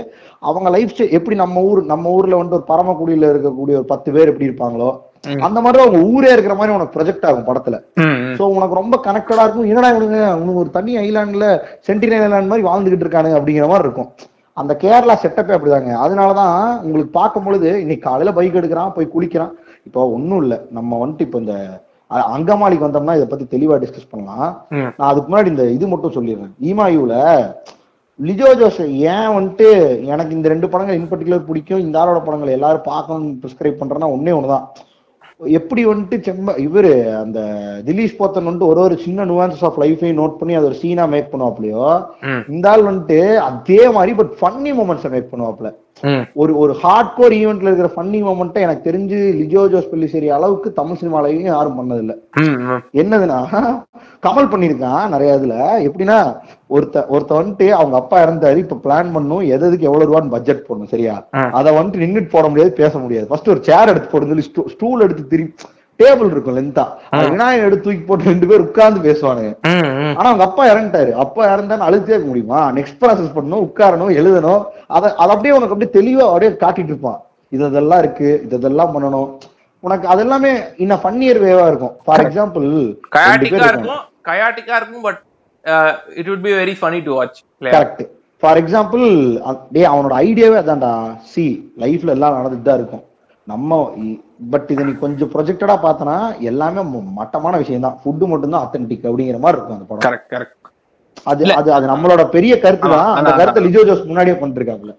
அவங்க 0.51 0.69
லைஃப் 0.77 0.93
எப்படி 1.19 1.37
நம்ம 1.43 1.63
ஊர் 1.71 1.81
நம்ம 1.93 2.13
ஊர்ல 2.19 2.39
வந்துட்டு 2.41 2.61
ஒரு 2.61 2.71
பரமக்குடியில 2.73 3.31
இருக்கக்கூடிய 3.33 3.75
ஒரு 3.81 3.89
பத்து 3.93 4.09
பேர் 4.17 4.31
எப்படி 4.33 4.49
இருப்பாங்களோ 4.51 4.91
அந்த 5.47 5.59
மாதிரி 5.65 5.83
அவங்க 5.83 5.99
ஊரே 6.15 6.31
இருக்கிற 6.33 6.55
மாதிரி 6.57 6.75
உனக்கு 6.77 6.95
ப்ரொஜெக்ட் 6.97 7.27
ஆகும் 7.29 7.47
படத்துல. 7.47 7.77
சோ 8.39 8.43
உனக்கு 8.57 8.79
ரொம்ப 8.81 8.97
கனெக்டடா 9.07 9.45
இருக்கும். 9.45 9.69
என்னடா 9.71 9.91
இவனுங்க 9.95 10.19
உனக்கு 10.41 10.63
ஒரு 10.63 10.71
தனி 10.77 10.93
ஐலாண்ட்ல 11.05 11.47
சென்டினல் 11.87 12.25
ஐலாண்ட் 12.27 12.51
மாதிரி 12.51 12.67
வாழ்ந்துகிட்டு 12.69 13.05
இருக்கானுங்க 13.07 13.39
அப்படிங்கிற 13.39 13.69
மாதிரி 13.71 13.87
இருக்கும். 13.89 14.11
அந்த 14.57 14.73
கேரளா 14.83 15.15
செட்டப்பே 15.23 15.55
அப்படிதாங்க. 15.57 15.93
அதனாலதான் 16.05 16.59
உங்களுக்கு 16.85 17.13
பார்க்கும் 17.21 17.47
பொழுது 17.47 17.71
இன்னைக்கு 17.85 18.07
காலையில 18.09 18.35
பைக் 18.39 18.59
எடுக்கிறான் 18.61 18.95
போய் 18.97 19.13
குளிக்கிறான். 19.15 19.55
இப்போ 19.89 20.03
ஒண்ணும் 20.17 20.43
இல்ல. 20.45 20.55
நம்ம 20.79 20.99
வந்துட்டு 21.03 21.27
இப்போ 21.29 21.41
இந்த 21.45 21.57
அங்கமாலிக்கு 22.11 22.87
வந்தோம்னா 22.87 23.17
இதை 23.19 23.27
பத்தி 23.29 23.45
தெளிவா 23.55 23.77
டிஸ்கஸ் 23.83 24.11
பண்ணலாம். 24.11 24.51
நான் 24.97 25.11
அதுக்கு 25.11 25.29
முன்னாடி 25.31 25.53
இந்த 25.53 25.65
இது 25.77 25.87
மட்டும் 25.93 26.17
சொல்லிடுறேன். 26.17 26.53
ஈமாயுல 26.71 27.17
லிஜோ 28.21 28.49
ஜோஸ் 28.59 28.81
ஏன் 29.13 29.31
வந்துட்டு 29.37 29.69
எனக்கு 30.13 30.37
இந்த 30.37 30.49
ரெண்டு 30.53 30.67
படங்கள் 30.73 30.99
இன் 30.99 31.09
பர்டிகுலர் 31.13 31.47
பிடிக்கும் 31.49 31.85
இந்த 31.85 31.97
ஆளோட 32.03 32.19
படங்கள் 32.27 32.57
எல்லாரும் 32.57 32.89
பார்க்கணும்னு 32.91 33.33
ப்ரிஸ்கிரைப் 33.45 33.81
பண்றேன்னா 33.81 34.11
ஒன்னே 34.17 34.35
ஒண்ணுதான். 34.39 34.67
எப்படி 35.41 35.83
வந்துட்டு 35.87 36.17
செம்ப 36.27 36.53
இவரு 36.65 36.91
அந்த 37.23 37.39
திலீஷ் 37.87 38.19
போத்தன் 38.19 38.47
வந்துட்டு 38.49 38.71
ஒரு 38.73 38.81
ஒரு 38.81 38.97
சின்ன 39.05 39.25
நுவான்சஸ் 39.31 39.65
ஆஃப் 39.69 39.81
லைஃபையும் 39.83 40.21
நோட் 40.21 40.37
பண்ணி 40.41 40.55
அது 40.59 40.69
ஒரு 40.71 40.79
சீனா 40.83 41.05
மேக் 41.15 41.33
பண்ணுவாப்லையோ. 41.33 41.87
இந்த 42.55 42.71
ஆள் 42.73 42.89
வந்துட்டு 42.91 43.19
அதே 43.49 43.81
மாதிரி 43.97 44.15
பட் 44.21 44.33
ஃபன்னி 44.41 44.73
மூமெண்ட்ஸை 44.81 45.11
மேக் 45.15 45.33
பண்ணுவாப்ல. 45.33 45.71
ஒரு 46.43 46.53
ஒரு 46.63 46.73
ஹார்ட் 46.83 47.13
கோர் 47.17 47.35
ஈவெண்ட்ல 47.41 47.71
இருக்கிற 47.71 47.91
ஃபன்னி 47.97 48.21
மூமெண்ட்டை 48.29 48.65
எனக்கு 48.67 48.87
தெரிஞ்சு 48.89 49.19
லிஜோ 49.41 49.63
ஜோஸ் 49.73 49.91
பெல்லிசேரி 49.93 50.31
அளவுக்கு 50.37 50.71
தமிழ் 50.79 51.01
சினிமாலையும் 51.03 51.53
யாரும் 51.53 51.79
பண்ணதில்ல. 51.81 52.15
என்னதுன்னா 53.03 53.41
கமல் 54.27 54.51
பண்ணியிருக்கான் 54.53 55.13
நிறைய 55.15 55.39
இதுல. 55.39 55.57
எப்படின்னா 55.89 56.19
ஒருத்த 56.75 57.05
ஒருத்த 57.15 57.33
வந்துட்டு 57.41 57.67
அவங்க 57.79 57.97
அப்பா 58.03 58.17
இறந்தாரு 58.25 58.65
இப்ப 58.65 58.81
பிளான் 58.87 59.15
பண்ணும் 59.17 59.45
எது 59.55 59.67
எதுக்கு 59.69 59.89
எவ்வளவு 59.91 60.09
ரூபான்னு 60.11 60.35
பட்ஜெட் 60.35 60.67
போடணும் 60.67 60.93
சரியா. 60.95 61.15
அதை 61.61 61.71
வந்துட்டு 61.79 62.03
நின்னுட்டு 62.05 62.35
போட 62.35 62.49
முடியாது 62.53 62.73
பேச 62.83 62.93
முடியாது. 63.05 63.29
ஃபர்ஸ்ட் 63.31 63.55
ஒரு 63.55 63.63
சேர் 63.71 63.93
எடுத்து 63.95 64.13
போட 64.13 64.27
சொல்லி 64.33 64.47
ஸ்டூல் 64.75 65.07
எடுத்து 65.07 65.25
திருப்பி 65.33 65.73
டேபிள் 66.03 66.31
இருக்கும் 66.33 66.57
லென்த்தா 66.59 66.85
விநாயகர் 67.33 67.67
எடுத்து 67.67 67.85
தூக்கி 67.85 68.03
போட்டு 68.07 68.31
ரெண்டு 68.31 68.47
பேர் 68.51 68.65
உட்கார்ந்து 68.65 69.01
பேசுவானுங்க. 69.09 69.51
ஆனா 70.17 70.29
அவங்க 70.31 70.47
அப்பா 70.47 70.63
இறந்துட்டாரு. 70.71 71.11
அப்பா 71.25 71.43
இறந்தான்னு 71.53 71.87
அழுத்தே 71.89 72.13
இருக்க 72.15 72.29
முடியுமா? 72.31 72.61
நெக்ஸ்ட் 72.79 72.99
ப்ராசஸ் 73.03 73.35
பண்ணணும் 73.37 73.65
உட்காரணும் 73.67 74.11
எழுதணும். 74.21 74.63
அதை 74.97 75.09
அதை 75.23 75.31
அப்படியே 75.35 75.55
உனக்கு 75.57 75.75
அப்படியே 75.75 75.93
தெளிவா 75.99 76.25
அப்படியே 76.31 76.51
காட்டிட்டு 76.65 76.93
இருப்பான். 76.93 77.21
இது 77.55 77.69
இதெல்லாம் 77.73 78.03
இருக்கு 78.05 78.29
இது 78.47 78.59
இதெல்லாம் 78.61 78.95
பண்ணணும். 78.95 79.29
உனக்கு 79.87 80.07
அது 80.13 80.23
எல்லாமே 80.25 80.51
இன்னும் 80.83 81.03
ஃபன்னியர் 81.05 81.41
வேவா 81.47 81.65
இருக்கும். 81.71 81.95
ஃபார் 82.05 82.25
எக்ஸாம்பிள் 82.27 82.67
கயாட்டிக்கா 84.29 84.75
இருக்கும் 84.81 85.07
but 85.07 85.21
it 86.21 86.29
would 86.31 86.43
be 86.47 86.53
very 86.61 86.75
funny 86.81 87.01
to 87.07 87.13
watch 87.19 87.39
correct 87.75 88.03
for 88.43 88.59
example 88.63 89.05
டேய் 89.75 89.91
அவனோட 89.93 90.15
ஐடியாவே 90.27 90.57
அதான்டா. 90.63 90.93
சி 91.33 91.45
லைஃப்ல 91.83 92.15
எல்லாம் 92.17 92.37
நடந்துட்டு 92.39 92.69
தான் 92.69 92.79
இருக்கும். 92.81 93.05
நம்ம 93.47 93.79
பட் 94.53 94.69
இதை 94.75 94.83
நீ 94.89 94.93
கொஞ்சம் 95.05 95.31
ப்ரொஜெக்டடா 95.35 95.77
பார்த்தனா 95.87 96.17
எல்லாமே 96.51 96.83
மட்டமான 97.21 97.55
விஷயம் 97.63 97.87
தான் 97.87 97.97
ஃபுட்டு 98.03 98.27
மட்டும் 98.33 98.55
தான் 98.55 98.65
அத்தன்டிக் 98.67 99.09
அப்படிங்கிற 99.09 99.39
மாதிரி 99.45 99.59
இருக்கும் 99.59 99.79
அந்த 99.79 99.89
படம். 99.89 100.05
கரெக்ட் 100.07 100.29
கரெக்ட் 100.35 100.61
அது 101.31 101.45
அது 101.61 101.71
அது 101.77 101.87
நம்மளோட 101.93 102.23
பெரிய 102.37 102.53
கருத்து 102.65 102.89
தான். 102.95 103.11
அந்த 103.19 103.31
கருத்தை 103.41 103.61
லிஜோ 103.67 103.83
ஜோஸ் 103.89 104.09
முன்னாடியே 104.11 104.37
பண்ணிருக்காப்ல 104.43 104.95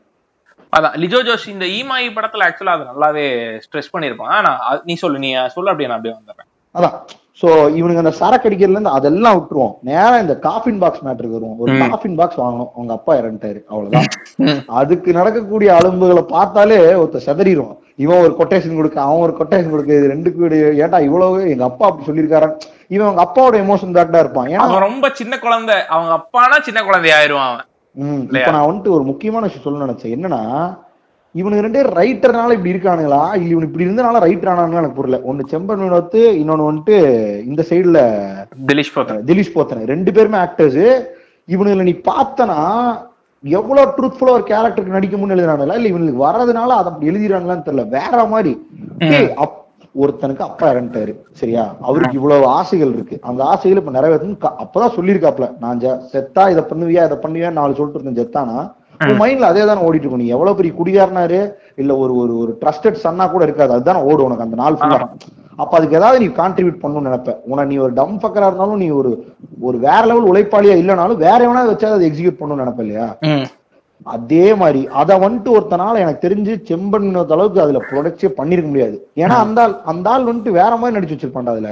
அதான் 0.73 0.95
லிஜோ 1.03 1.19
ஜோஷ் 1.27 1.47
இந்த 1.53 1.65
ஈமாயி 1.77 2.07
படத்துல 2.15 2.45
ஆக்சுவலா 2.47 2.75
அது 2.77 2.89
நல்லாவே 2.91 3.25
ஸ்ட்ரெஸ் 3.65 3.91
பண்ணிருப்பான் 3.93 4.33
ஆனா 4.37 4.51
நீ 4.87 4.95
சொல்லு 5.03 5.23
நீ 5.25 5.29
சொல்ல 5.55 5.71
அப்படியே 5.73 5.89
நான் 5.91 5.99
அப்படியே 5.99 6.15
வந்துடுறேன். 6.17 6.49
அதான் 6.75 6.95
சோ 7.41 7.47
இவனுங்க 7.77 8.01
அந்த 8.01 8.13
சரக்கு 8.19 8.47
அடிக்கிறதுல 8.49 8.77
இருந்து 8.77 8.97
அதெல்லாம் 8.97 9.37
விட்டுருவோம். 9.37 9.73
நேரா 9.89 10.13
இந்த 10.23 10.35
காஃபின் 10.45 10.77
பாக்ஸ் 10.83 11.01
மேட்டருக்கு 11.05 11.37
வருவோம். 11.37 11.57
ஒரு 11.63 11.71
காஃபின் 11.81 12.15
பாக்ஸ் 12.19 12.39
வாங்கணும். 12.41 12.69
அவங்க 12.75 12.93
அப்பா 12.97 13.13
இறந்துட்டாரு. 13.21 13.59
அவ்வளவுதான். 13.71 14.61
அதுக்கு 14.81 15.09
நடக்கக்கூடிய 15.19 15.71
அலும்புகளை 15.79 16.23
பார்த்தாலே 16.35 16.77
ஒருத்தர் 17.01 17.27
செதறிடுவான். 17.27 17.75
இவன் 18.03 18.23
ஒரு 18.25 18.33
கொட்டேஷன் 18.39 18.77
கொடுக்க 18.79 18.97
அவன் 19.01 19.23
ஒரு 19.25 19.35
கொட்டேஷன் 19.39 19.73
கொடுக்க 19.73 19.99
இது 19.99 20.13
ரெண்டுக்கு 20.13 20.61
ஏன்டா 20.83 20.99
இவ்வளவு? 21.07 21.37
எங்க 21.51 21.63
அப்பா 21.69 21.85
அப்படி 21.89 22.07
சொல்லியிருக்காரு? 22.07 22.49
இவன் 22.95 23.07
அவங்க 23.07 23.23
அப்பாவோட 23.25 23.55
எமோஷன் 23.65 23.95
பேக்டா 23.97 24.23
இருப்பான். 24.23 24.49
ஏன்னா 24.55 24.79
ரொம்ப 24.87 25.11
சின்ன 25.19 25.39
குழந்தை. 25.45 25.77
அவங்க 25.95 26.13
அப்பானா 26.19 26.57
சின்ன 26.69 26.83
குழந்தை 26.87 27.11
ஆயிருவான் 27.19 27.51
அவன். 27.51 27.69
இப்ப 28.37 28.51
நான் 28.55 28.69
வந்துட்டு 28.69 28.95
ஒரு 28.97 29.05
முக்கியமான 29.11 29.45
விஷயம் 29.47 29.67
சொல்ல 29.67 29.85
நினைச்சேன். 29.85 30.15
என்னன்னா 30.17 30.41
இவனுக்கு 31.35 31.67
ரெண்டே 31.67 31.85
ரைட்டர்னால 31.85 32.51
இப்படி 32.51 32.73
இருக்கானுங்களா? 32.73 33.35
இல்ல 33.35 33.35
இவனு 33.35 33.61
இப்படி 33.61 33.85
இருந்தனால 33.85 34.21
ரைட்டர் 34.21 34.53
ஆனானுங்களா 34.53 34.73
எனக்கு 34.73 34.91
புரியல. 34.91 35.23
ஒன்னு 35.23 35.45
செம்பன் 35.51 35.79
வினோத்து 35.79 36.15
இன்னொன்னு 36.15 36.71
வந்துட்டு 36.71 36.97
இந்த 37.45 37.65
சைடுல 37.69 38.19
திலீஷ் 38.71 38.95
போத்தன். 38.95 39.21
திலீஷ் 39.25 39.55
போத்தன. 39.55 39.85
ரெண்டு 39.85 40.11
பேருமே 40.11 40.37
ஆக்டர்ஸ் 40.37 41.03
இவனுல 41.47 41.81
நீ 41.81 41.91
பார்த்தனா 41.91 42.97
எவ்வளவு 43.43 43.91
ட்ரூத்ஃபுல்லா 43.97 44.29
ஒரு 44.29 44.43
கேரக்டருக்கு 44.47 44.85
நடிக்க 44.85 45.17
முன்னு 45.17 45.29
எழுதுறானுங்களா? 45.29 45.79
இல்ல 45.79 45.87
இவனுக்கு 45.87 46.25
வர்றதுனால 46.25 46.67
அதை 46.67 46.93
அப்படி 46.93 47.11
எழுதிறாங்களான்னு 47.11 47.63
தெரியல. 47.65 47.87
வேற 47.87 48.25
மாதிரி. 48.25 48.67
ஒருத்தனுக்கு 50.01 50.39
அப்பா 50.39 50.71
இறந்துட்டாரு. 50.71 51.15
சரியா? 51.31 51.75
அவருக்கு 51.81 52.17
இவ்வளவு 52.17 52.45
ஆசைகள் 52.45 52.93
இருக்கு. 52.93 53.17
அந்த 53.21 53.43
ஆசைகள் 53.43 53.83
இப்ப 53.83 54.01
நிறைவேற்றணும் 54.01 54.37
க- 54.37 54.55
அப்பதான் 54.63 54.99
சொல்லியிருக்காப்ல 54.99 55.57
நான் 55.59 55.79
ஜ- 55.79 55.99
செத்தா 56.13 56.49
இதை 56.49 56.63
பண்ணுவியா 56.63 57.05
இதை 57.05 57.17
பண்ணுவியா 57.17 57.51
நாலு 57.51 57.75
சொல்லிட்டு 57.75 58.11
இருந்தேன். 58.11 58.27
செத்தானா? 58.27 58.73
உன் 59.05 59.19
மைண்ட்ல 59.21 59.49
அதே 59.51 59.63
தானே 59.69 59.85
ஓடிட்டு 59.87 60.05
இருக்கும் 60.05 60.23
நீ 60.23 60.29
எவ்வளவு 60.35 60.57
பெரிய 60.59 60.73
குடிகாரனாரு? 60.79 61.39
இல்ல 61.81 61.91
ஒரு 62.03 62.13
ஒரு 62.21 62.33
ஒரு 62.43 62.51
ட்ரஸ்டட் 62.61 63.01
சன்னா 63.05 63.25
கூட 63.33 63.43
இருக்காது. 63.47 63.73
அதுதானே 63.77 64.01
ஓடும் 64.09 64.27
உனக்கு 64.27 64.47
அந்த 64.47 64.59
நாள் 64.61 64.77
ஃபுல்லா 64.79 64.99
அப்ப 65.63 65.73
அதுக்கு 65.77 65.97
ஏதாவது 65.99 66.17
நீ 66.21 66.27
கான்ட்ரிபியூட் 66.39 66.81
பண்ணணும்னு 66.81 67.09
நினைப்ப. 67.09 67.33
உன 67.51 67.65
நீ 67.69 67.75
ஒரு 67.83 67.93
டம் 67.99 68.15
ஃபக்கரா 68.21 68.47
இருந்தாலும் 68.49 68.81
நீ 68.83 68.87
ஒரு 68.99 69.11
ஒரு 69.67 69.77
வேற 69.85 70.01
லெவல் 70.09 70.29
உழைப்பாளியா 70.31 70.75
இல்லைனாலும் 70.81 71.21
வேற 71.27 71.37
எவனாவது 71.47 71.71
வச்சா 71.73 71.93
அதை 71.97 72.07
எக்ஸிக்யூட் 72.09 72.39
பண்ணணும்னு 72.39 72.63
நினைப்ப 72.63 72.85
இல்லையா? 72.85 73.07
அதே 74.05 74.45
மாதிரி 74.61 74.81
அத 75.01 75.11
வந்துட்டு 75.23 75.49
ஒருத்தனால 75.55 75.99
எனக்கு 76.03 76.23
தெரிஞ்சு 76.25 76.53
செம்பன் 76.69 77.05
வினோத் 77.07 77.33
அளவுக்கு 77.35 77.59
அதுல 77.63 77.79
ப்ரொடக்டே 77.89 78.29
பண்ணிருக்க 78.39 78.69
முடியாது. 78.71 78.95
ஏன்னா 79.23 79.35
அந்த 79.45 79.59
ஆள் 79.63 79.75
அந்த 79.91 80.09
ஆள் 80.13 80.27
வந்துட்டு 80.29 80.51
வேற 80.59 80.71
மாதிரி 80.81 80.95
நடிச்சு 80.97 81.15
வச்சிருப்பான்டா 81.15 81.53
அதுல. 81.55 81.71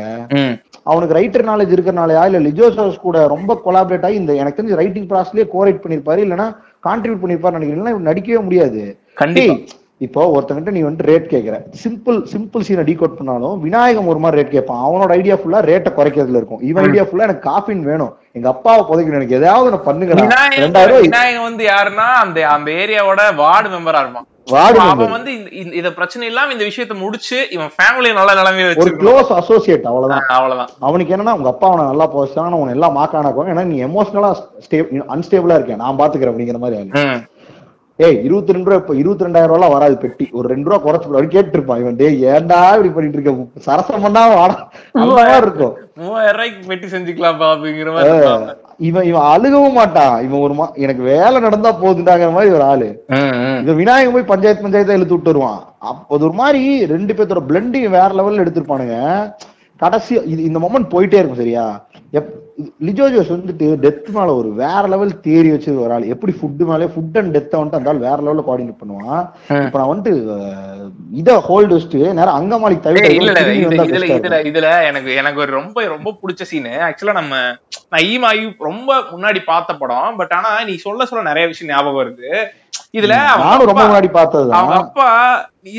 அவனுக்கு 0.92 1.18
ரைட்டர் 1.18 1.50
நாலேஜ் 1.50 1.76
இருக்கறனாலயா? 1.76 2.24
இல்ல 2.30 2.40
லிஜோ 2.48 2.70
சாஸ் 2.78 3.04
கூட 3.06 3.18
ரொம்ப 3.34 3.60
கொலாபரேட் 3.66 4.08
ஆகி 4.10 4.18
இந்த 4.22 4.34
எனக்கு 4.42 4.60
தெரிஞ்சு 4.60 4.80
ரைட்டிங் 4.82 5.10
ப்ராசஸ்லயே 5.12 5.48
கோரைட் 5.56 5.84
பண்ணிருப்பாரு. 5.84 6.22
இல்லைன்னா 6.26 6.48
கான்ட்ரிபியூட் 6.88 7.24
பண்ணிருப்பாரு 7.24 7.92
இவன் 7.94 8.10
நடிக்கவே 8.10 8.42
முடியாது. 8.44 8.84
இப்போ 9.98 10.40
ஒருத்தங்கிட்ட 10.40 10.72
நீ 10.72 10.80
வந்து 10.80 11.04
ரேட் 11.06 11.34
கேக்குற. 11.34 11.62
சிம்பிள் 11.84 12.26
சிம்பிள் 12.32 12.62
சீனை 12.68 12.84
டீகோட் 12.84 13.16
பண்ணாலும் 13.18 13.62
விநாயகம் 13.62 14.08
ஒரு 14.08 14.20
மாதிரி 14.20 14.42
ரேட் 14.42 14.52
கேட்பான். 14.52 14.92
அவனோட 14.92 15.10
ஐடியா 15.10 15.36
ஃபுல்லா 15.36 15.56
ரேட்டை 15.56 15.92
குறைக்கிறதுல 15.98 16.30
இருக்கும். 16.30 16.62
இவன் 16.62 16.84
ஐடியா 16.84 17.04
ஃபுல்லா 17.04 17.22
எனக்கு 17.22 17.50
காஃபின் 17.50 17.84
வேணும். 17.84 18.16
எங்க 18.32 18.50
அப்பாவை 18.50 18.84
புதைக்கணும். 18.84 19.14
எனக்கு 19.14 19.36
ஏதாவது 19.36 19.70
நான் 19.70 19.84
பண்ணுங்க 19.84 20.14
விநாயகம் 20.14 20.66
ரெண்டாயிரம் 20.66 20.86
ரூபாய் 20.86 21.02
விநாயகம் 21.02 21.44
வந்து 21.44 21.66
யாருன்னா 21.66 22.12
அந்த 22.22 22.48
அந்த 22.48 22.72
ஏரியாவோட 22.72 23.36
வார்டு 23.36 23.70
மெம்பரா 23.70 24.00
இருப்பான். 24.00 24.26
அவன் 24.78 25.12
வந்து 25.12 25.52
இந்த- 25.52 25.92
பிரச்சனை 25.92 26.28
இல்லாம 26.28 26.52
இந்த 26.52 26.64
விஷயத்தை 26.64 26.98
முடிச்சு 27.00 27.48
இவன் 27.52 27.70
ஃபேமிலி 27.70 28.14
நல்ல 28.14 28.34
நிலைமையை 28.34 28.74
ஒரு 28.76 28.96
க்ளோஸ் 29.00 29.28
அசோசியேட் 29.28 29.86
அவ்வளவுதான். 29.86 30.26
அவ்வளவுதான். 30.28 30.70
அவனுக்கு 30.80 31.16
என்னன்னா 31.16 31.32
உங்க 31.32 31.50
அப்பா 31.50 31.68
அவனை 31.68 31.86
நல்லா 31.86 32.08
போச்சான 32.08 32.52
உன 32.52 32.72
எல்லாம் 32.72 32.98
மாக்கானாக்கும் 32.98 33.52
ஏன்னா 33.52 33.64
நீ 33.64 33.84
எமோஷனலா 33.84 34.36
அன்ஸ்டேபிளா 35.08 35.54
இருக்கேன். 35.54 35.76
நான் 35.76 35.98
பாத்துக்கிறேன் 35.98 36.34
அப்படிங்கிற 36.34 36.58
மாதிரி. 36.58 36.90
ஏய் 38.06 38.16
இருபத்தி 38.28 38.54
ரெண்டு 38.54 38.68
ரூபா 38.70 38.78
இப்ப 38.82 38.94
இருபத்தி 39.00 39.26
ரெண்டாயிரம் 39.26 39.52
ரூபாய் 39.52 39.74
வராது 39.74 39.96
பெட்டி. 40.04 40.26
ஒரு 40.38 40.48
ரெண்டு 40.52 40.70
ரூபா 40.70 40.78
குறைச்சு. 40.86 41.08
அப்படின்னு 41.08 41.36
கேட்டுருப்பான். 41.36 41.82
இவன் 41.84 41.98
டேய் 42.00 42.24
ஏன்டா 42.32 42.60
இப்படி 42.70 42.90
பண்ணிட்டு 42.96 43.18
இருக்க? 43.18 43.62
சரசம் 43.68 44.04
பண்ணா 44.06 44.24
மாதிரி 44.30 45.46
இருக்கும். 45.46 45.74
மூவாயிரம் 46.02 46.36
ரூபாய்க்கு 46.38 46.70
பெட்டி 46.72 46.88
செஞ்சுக்கலாம்ப்பா 46.94 47.48
அப்படிங்கிற 47.54 47.92
மாதிரி 47.96 48.14
இருப்பான். 48.16 48.60
இவன் 48.90 49.08
இவன் 49.10 49.28
அழுகவும் 49.34 49.78
மாட்டான். 49.80 50.16
இவன் 50.26 50.44
ஒரு 50.46 50.56
எனக்கு 50.86 51.04
வேலை 51.12 51.40
நடந்தா 51.40 51.72
போகுதுடாங்கிற 51.82 52.32
மாதிரி 52.38 52.56
ஒரு 52.58 52.66
ஆளு. 52.72 52.90
இந்த 53.62 53.74
விநாயகம் 53.82 54.16
போய் 54.18 54.32
பஞ்சாயத்து 54.34 54.66
பஞ்சாயத்தை 54.68 54.98
இழுத்து 55.00 55.18
விட்டு 55.18 55.34
வருவான். 55.34 55.62
அப்ப 55.90 56.16
அது 56.16 56.26
ஒரு 56.30 56.38
மாதிரி 56.42 56.64
ரெண்டு 56.94 57.14
பேர்த்தோட 57.14 57.44
பிளண்டிங் 57.52 57.90
வேற 57.98 58.10
லெவல்ல 58.20 58.44
எடுத்திருப்பானுங்க. 58.46 58.98
கடைசி 59.84 60.14
இது 60.34 60.42
இந்த 60.50 60.60
மொமெண்ட் 60.66 60.94
போயிட்டே 60.96 61.20
இருக்கும் 61.20 61.44
சரியா? 61.44 61.66
எப் 62.20 62.34
லிஜோ 62.88 63.06
ஜோஸ் 63.14 63.32
வந்துட்டு 63.34 63.68
டெத் 63.84 64.08
மேல 64.16 64.30
ஒரு 64.40 64.50
வேற 64.62 64.82
லெவல் 64.94 65.12
தேரி 65.26 65.50
வச்சு 65.54 65.72
ஒரு 65.84 65.94
ஆள். 65.96 66.06
எப்படி 66.14 66.34
ஃபுட் 66.38 66.64
மேலே 66.72 66.86
ஃபுட் 66.94 67.18
அண்ட் 67.22 67.34
டெத்தை 67.36 67.58
வந்துட்டு 67.60 67.80
அந்த 67.80 67.92
ஆள் 67.92 68.04
வேற 68.06 68.18
லெவல்ல 68.26 68.46
கோஆர்டினேட் 68.48 68.82
பண்ணுவான். 68.82 69.22
இப்ப 69.66 69.78
நான் 69.80 69.92
வந்துட்டு 69.92 70.14
இத 71.22 71.38
ஹோல்டு 71.48 71.76
வச்சுட்டு 71.76 72.02
நேரம் 72.20 72.40
அங்கமாலிக்கு 72.40 72.88
தவிர 72.88 73.14
இதுல 73.20 73.44
இதுல 74.18 74.40
இதுல 74.52 74.70
எனக்கு 74.90 75.14
எனக்கு 75.22 75.44
ஒரு 75.46 75.54
ரொம்ப 75.60 75.86
ரொம்ப 75.96 76.16
பிடிச்ச 76.22 76.50
சீனு 76.52 76.74
ஆக்சுவலா 76.88 77.20
நம்ம 77.22 77.36
நான் 77.92 78.06
ஈமாயு 78.12 78.44
ரொம்ப 78.70 79.00
முன்னாடி 79.14 79.42
பார்த்த 79.52 79.80
படம். 79.84 80.18
பட் 80.22 80.36
ஆனா 80.40 80.52
நீ 80.70 80.76
சொல்ல 80.88 81.06
சொல்ல 81.12 81.30
நிறைய 81.32 81.48
விஷயம் 81.54 81.74
ஞாபகம் 81.74 82.02
வருது. 82.02 82.30
இதுல 82.98 83.16
நானும் 83.42 83.70
ரொம்ப 83.70 83.84
முன்னாடி 83.88 84.10
பார்த்ததுதான் 84.18 84.60
அவங்க 84.60 84.76
அப்பா 84.82 85.08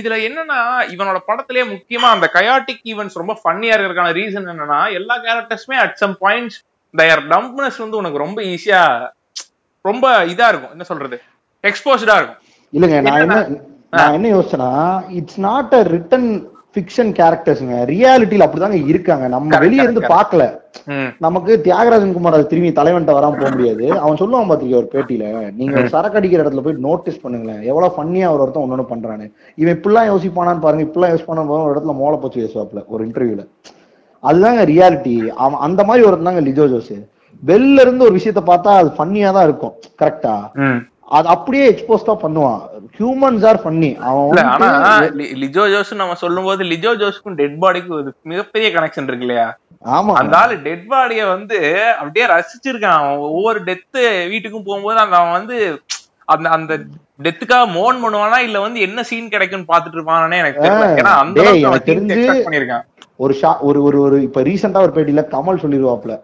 இதுல 0.01 0.15
என்னன்னா 0.27 0.59
இவனோட 0.95 1.19
படத்திலேயே 1.29 1.65
முக்கியமா 1.73 2.09
அந்த 2.15 2.27
கயாட்டிக் 2.37 2.85
ஈவெண்ட்ஸ் 2.91 3.19
ரொம்ப 3.21 3.35
ஃபன்னியா 3.41 3.75
இருக்கிறதுக்கான 3.75 4.15
ரீசன் 4.19 4.51
என்னன்னா 4.53 4.79
எல்லா 4.99 5.15
கேரக்டர்ஸுமே 5.27 5.77
at 5.83 5.99
some 6.03 6.15
points 6.25 6.59
their 6.95 7.23
dumbness 7.33 7.83
வந்து 7.85 7.97
உனக்கு 7.97 8.25
ரொம்ப 8.25 8.41
ஈஸியா 8.53 8.81
ரொம்ப 9.85 10.05
இதா 10.33 10.47
இருக்கும். 10.51 10.75
என்ன 10.75 10.85
சொல்றது? 10.91 11.17
எக்ஸ்போஸ்டா 11.65 12.17
இருக்கும். 12.21 12.41
இல்லங்க 12.73 12.99
நான் 13.07 13.23
என்ன 13.25 13.37
நான் 13.93 14.17
என்ன 14.17 14.29
யோசிச்சேன்னா 14.35 14.71
it's 15.19 15.41
not 15.45 15.75
a 15.75 15.83
written 15.95 16.29
fiction 16.75 17.11
கேரக்டர்ஸ்ங்க 17.19 17.75
ரியாலிட்டியில 17.91 18.47
அப்படிதாங்க 18.47 18.79
இருக்காங்க. 18.93 19.25
நம்ம 19.35 19.59
வெளிய 19.65 19.85
இருந்து. 19.85 20.03
பார்க்கல. 20.15 20.45
நமக்கு 21.21 21.53
தியாகராஜன் 21.67 22.15
குமார் 22.17 22.37
அது 22.39 22.51
திரும்பி 22.53 22.71
தலைவன்ட்ட 22.79 23.13
வராம 23.19 23.39
போக 23.41 23.51
முடியாது. 23.51 23.85
அவன் 24.01 24.21
சொல்லுவான் 24.23 24.51
பாத்தீங்க 24.51 24.77
ஒரு 24.81 24.89
பேட்டியில 24.95 25.27
நீங்க 25.61 25.85
சரக்கு 25.95 26.19
அடிக்கிற 26.21 26.43
இடத்துல 26.43 26.65
போய் 26.67 26.85
நோட்டீஸ் 26.89 27.23
பண்ணுங்களேன். 27.25 27.63
எவ்வளவு 27.71 27.95
ஃபன்னியா 27.97 28.33
ஒரு 28.35 28.45
ஒருத்தன் 28.45 28.65
ஒன்னொன்னு 28.67 28.93
பண்றானு. 28.93 29.27
இவன் 29.59 29.77
இப்படிலாம் 29.77 30.11
யோசிப்பானான்னு 30.13 30.65
பாருங்க 30.67 30.87
இப்படிலாம் 30.89 31.15
யோசிப்பானு 31.15 31.47
ஒரு 31.61 31.75
இடத்துல 31.75 31.97
மோளை 32.03 32.19
போச்சு 32.19 32.43
பேசுவாப்ல 32.45 32.83
ஒரு 32.95 33.05
இன்டர்வியூல 33.09 33.45
அதுதாங்க 34.29 34.65
ரியாலிட்டி 34.73 35.15
அவன் 35.45 35.63
அந்த 35.67 35.81
மாதிரி 35.89 36.07
ஒரு 36.09 36.25
தாங்க 36.29 36.43
லிஜோ 36.49 36.67
ஜோஸ் 36.73 36.95
வெளில 37.43 37.83
இருந்து 37.85 38.07
ஒரு 38.07 38.15
விஷயத்த 38.19 38.43
பார்த்தா 38.51 38.73
அது 38.81 38.91
ஃபன்னியா 38.97 39.31
தான் 39.37 39.47
இருக்கும். 39.49 39.75
கரெக்டா 40.01 40.35
அது 41.17 41.27
அப்படியே 41.33 41.65
எக்ஸ்போஸ் 41.71 42.07
தான் 42.09 42.21
பண்ணுவான். 42.23 42.61
ஹியூமன்ஸ் 42.99 43.45
ஆர் 43.49 43.59
ஃபன்னி 43.65 43.91
அவன் 44.09 44.49
ஆனா 44.53 44.69
லிஜோ 45.43 45.65
ஜோஸ் 45.73 45.93
நம்ம 46.01 46.17
சொல்லும் 46.23 46.47
போது 46.49 46.63
லிஜோ 46.73 46.93
ஜோஸ்க்கும் 47.03 47.37
டெட் 47.41 47.59
பாடிக்கும் 47.65 47.99
ஒரு 47.99 48.13
மிகப்பெரிய 48.31 48.69
கனெக்ஷன் 48.77 49.09
இருக்கு 49.09 49.27
இல்லையா? 49.27 49.47
ஆமா 49.97 50.13
அந்த 50.21 50.35
ஆளு 50.43 50.55
டெட் 50.67 50.87
பாடிய 50.93 51.23
வந்து 51.35 51.59
அப்படியே 51.99 52.27
ரசிச்சிருக்கான். 52.35 53.01
அவன் 53.03 53.27
ஒவ்வொரு 53.31 53.61
டெத்து 53.69 54.03
வீட்டுக்கும் 54.33 54.67
போகும்போது 54.69 55.05
அந்த 55.05 55.17
அவன் 55.21 55.37
வந்து 55.39 55.59
அந்த 56.35 56.49
அந்த 56.57 56.73
டெத்துக்காக 57.25 57.67
மோன் 57.77 57.97
பண்ணுவானா? 58.05 58.39
இல்ல 58.47 58.59
வந்து 58.67 58.79
என்ன 58.87 59.03
சீன் 59.11 59.33
கிடைக்கும்னு 59.35 59.71
பாத்துட்டு 59.73 59.99
இருப்பானே 59.99 60.41
எனக்கு 60.43 60.63
தெரியல. 60.65 60.87
ஏன்னா 61.01 61.13
அந்த 61.25 61.43
அளவுக்கு 61.43 62.47
பண்ணிருக்கான் 62.49 62.87
ஒரு 63.21 63.35
ஷா 63.41 63.51
ஒரு 63.69 63.81
ஒரு 63.83 63.99
ஒரு 64.07 64.17
இப்ப 64.23 64.43
ரீசெண்டா 64.49 64.81
ஒரு 64.87 64.93
பேட்டியில 64.95 65.23
கமல் 65.35 65.63
சொல்லிருவாப்ல 65.65 66.15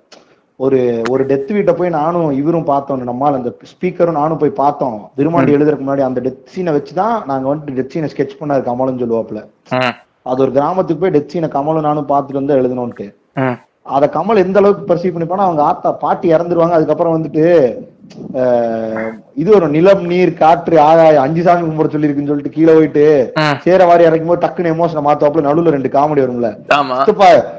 ஒரு 0.60 0.78
ஒரு 1.10 1.22
டெத் 1.26 1.52
வீட்டை 1.56 1.72
போய் 1.74 1.92
நானும் 1.98 2.30
இவரும் 2.38 2.66
பார்த்தோம். 2.70 3.04
நம்மால் 3.10 3.38
அந்த 3.38 3.50
ஸ்பீக்கரும் 3.70 4.18
நானும் 4.18 4.40
போய் 4.40 4.58
பார்த்தோம். 4.62 4.98
விருமாண்டி 5.18 5.54
எழுதுறதுக்கு 5.56 5.86
முன்னாடி 5.86 6.02
அந்த 6.08 6.20
டெத் 6.26 6.50
சீனை 6.54 6.72
வச்சுதான் 6.76 7.16
நாங்க 7.30 7.46
வந்துட்டு 7.50 7.76
டெத் 7.78 7.92
சீனை 7.94 8.08
ஸ்கெச் 8.14 8.38
பண்ணாரு 8.40 8.62
கமல்னு 8.68 9.02
சொல்லுவாப்ல 9.02 9.42
அது 10.30 10.42
ஒரு 10.44 10.52
கிராமத்துக்கு 10.56 11.02
போய் 11.02 11.14
டெத் 11.16 11.32
சீனை 11.34 11.48
கமலும் 11.56 11.86
நானும் 11.88 12.10
பார்த்துட்டு 12.12 12.40
வந்து 12.40 12.58
எழுதணும்ட்டு 12.60 13.06
அத 13.96 14.10
கமல் 14.16 14.42
எந்த 14.44 14.58
அளவுக்கு 14.60 14.88
பர்சீவ் 14.90 15.14
பண்ணிப்பானா 15.14 15.46
அவங்க 15.48 15.62
ஆத்தா 15.62 15.90
பாட்டி 16.04 16.26
இறந்துருவாங்க. 16.34 16.76
அதுக்கப்புறம் 16.78 17.16
வந்துட்டு 17.16 17.44
இது 19.36 19.50
ஒரு 19.56 19.66
நிலம் 19.74 20.02
நீர் 20.10 20.32
காற்று 20.34 20.76
ஆகாயம் 20.82 21.22
அஞ்சு 21.22 21.42
சாமி 21.42 21.62
கும்பிட 21.62 21.90
சொல்லியிருக்குன்னு 21.92 22.30
சொல்லிட்டு 22.30 22.56
கீழே 22.56 22.72
போயிட்டு 22.74 23.04
சேர 23.64 23.80
வாரி 23.84 24.06
இறக்கும் 24.06 24.30
போது 24.30 24.42
டக்குன்னு 24.42 24.72
எமோஷனை 24.72 25.02
மாத்தாப்புல 25.06 25.46
நடுவுல 25.46 25.74
ரெண்டு 25.74 25.94
காமெடி 25.94 26.24
வரும்ல. 26.24 26.50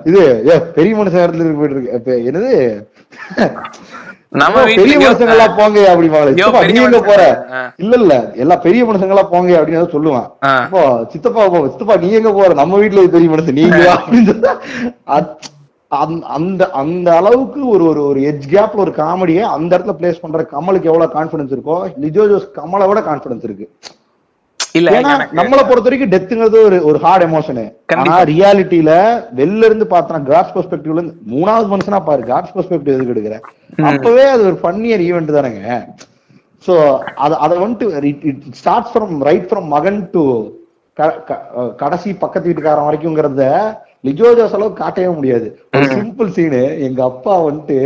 இது 0.09 0.21
ஏ 0.49 0.57
பெரிய 0.77 0.93
மனுஷன் 0.97 1.23
இடத்துல 1.23 1.43
இருக்கு 1.43 1.61
போயிட்டு 1.61 1.77
இருக்கு. 1.77 1.95
இப்ப 1.97 2.17
என்னது? 2.29 2.53
பெரிய 4.73 4.95
வீட்டுல 4.95 5.05
மனுஷங்க 5.05 5.33
எல்லாம் 5.35 5.55
போங்க 5.55 5.79
பெரிய 6.59 6.75
நீ 6.75 6.85
எங்க. 6.89 6.99
போற. 7.07 7.21
இல்ல 7.83 7.95
இல்ல 8.01 8.13
எல்லா 8.37 8.55
பெரிய 8.65 8.81
மனுஷங்க 8.85 9.15
எல்லாம் 9.15 9.31
போங்க 9.33 9.57
அப்படின்னு 9.59 9.95
சொல்லுவான். 9.95 10.27
ஆ. 10.43 10.51
அப்போ 10.65 10.83
சித்தப்பா 11.13 11.41
சித்தப்பா 11.65 11.97
நீ 12.03 12.11
எங்க 12.19 12.31
போற? 12.33 12.51
நம்ம 12.61 12.79
வீட்டுல 12.83 13.07
பெரிய 13.15 13.29
மனுஷன் 13.33 13.59
நீங்க 13.61 13.81
அப்படின்னு 13.95 14.35
அந்த- 16.31 16.69
அந்த 16.79 17.09
அளவுக்கு 17.15 17.61
ஒரு 17.67 17.83
ஒரு 17.85 18.01
ஒரு 18.05 18.19
எட்ஜ் 18.21 18.45
கேப்ல 18.51 18.75
ஒரு 18.77 18.93
காமெடியை 18.97 19.43
அந்த 19.51 19.71
இடத்துல 19.75 19.95
பிளேஸ் 19.97 20.21
பண்ற 20.21 20.43
கமலுக்கு 20.51 20.89
எவ்வளவு 20.89 21.15
கான்பிடன்ஸ் 21.15 21.53
இருக்கோ 21.53 21.75
லிஜோ 22.01 22.23
ஜோஸ் 22.29 22.47
கமலை 22.55 22.87
விட 22.87 22.99
கான்பிடன்ஸ் 23.01 23.43
இருக்கு. 23.43 23.65
இல்ல 24.75 24.89
ஏன்னா 24.91 25.09
நம்மளை 25.39 25.63
பொறுத்த 25.63 25.87
வரைக்கும் 25.87 26.11
டெத்துங்கிறது 26.11 26.57
ஒரு 26.63 26.77
ஒரு 26.85 26.97
ஹார்ட் 26.99 27.25
எமோஷனு 27.25 27.65
ஆனா. 28.03 28.03
ரியாலிட்டியில 28.29 28.91
வெளில 29.35 29.65
இருந்து 29.65 29.85
பார்த்தனா 29.89 30.19
காட்ஸ் 30.29 30.55
பெர்ஸ்பெக்டிவ்ல 30.55 30.99
இருந்து 30.99 31.15
மூணாவது 31.31 31.67
மனுஷனா 31.73 31.99
பாரு 32.03 32.23
காட்ஸ் 32.23 32.55
பெர்ஸ்பெக்டிவ் 32.55 32.95
எதுக்கு 32.95 33.13
எடுக்கிற? 33.15 33.37
அப்பவே 33.91 34.25
அது 34.29 34.43
ஒரு 34.45 34.59
ஃபன்னியர் 34.61 35.03
ஈவெண்ட் 35.07 35.35
தானேங்க. 35.35 35.65
சோ 36.65 36.73
அத 37.17 37.31
அத 37.37 37.53
வந்துட்டு 37.59 37.85
it 38.29 38.49
start 38.53 38.89
from 38.91 39.13
right 39.23 39.47
from 39.49 39.67
மகன் 39.69 40.01
டு 40.11 40.23
கடைசி 41.79 42.09
பக்கத்து 42.15 42.49
வீட்டுக்காரன் 42.49 42.87
வரைக்கும்ங்கிறத 42.87 43.45
லிஜோ 44.07 44.29
ஜோஸ் 44.37 44.55
அளவுக்கு 44.57 44.81
காட்டவே 44.83 45.09
முடியாது. 45.17 45.47
ஒரு 45.75 45.85
சிம்பிள் 45.95 46.31
சீனு 46.35 46.61
எங்க 46.87 46.99
அப்பா 47.09 47.33
வந்துட்டு 47.47 47.77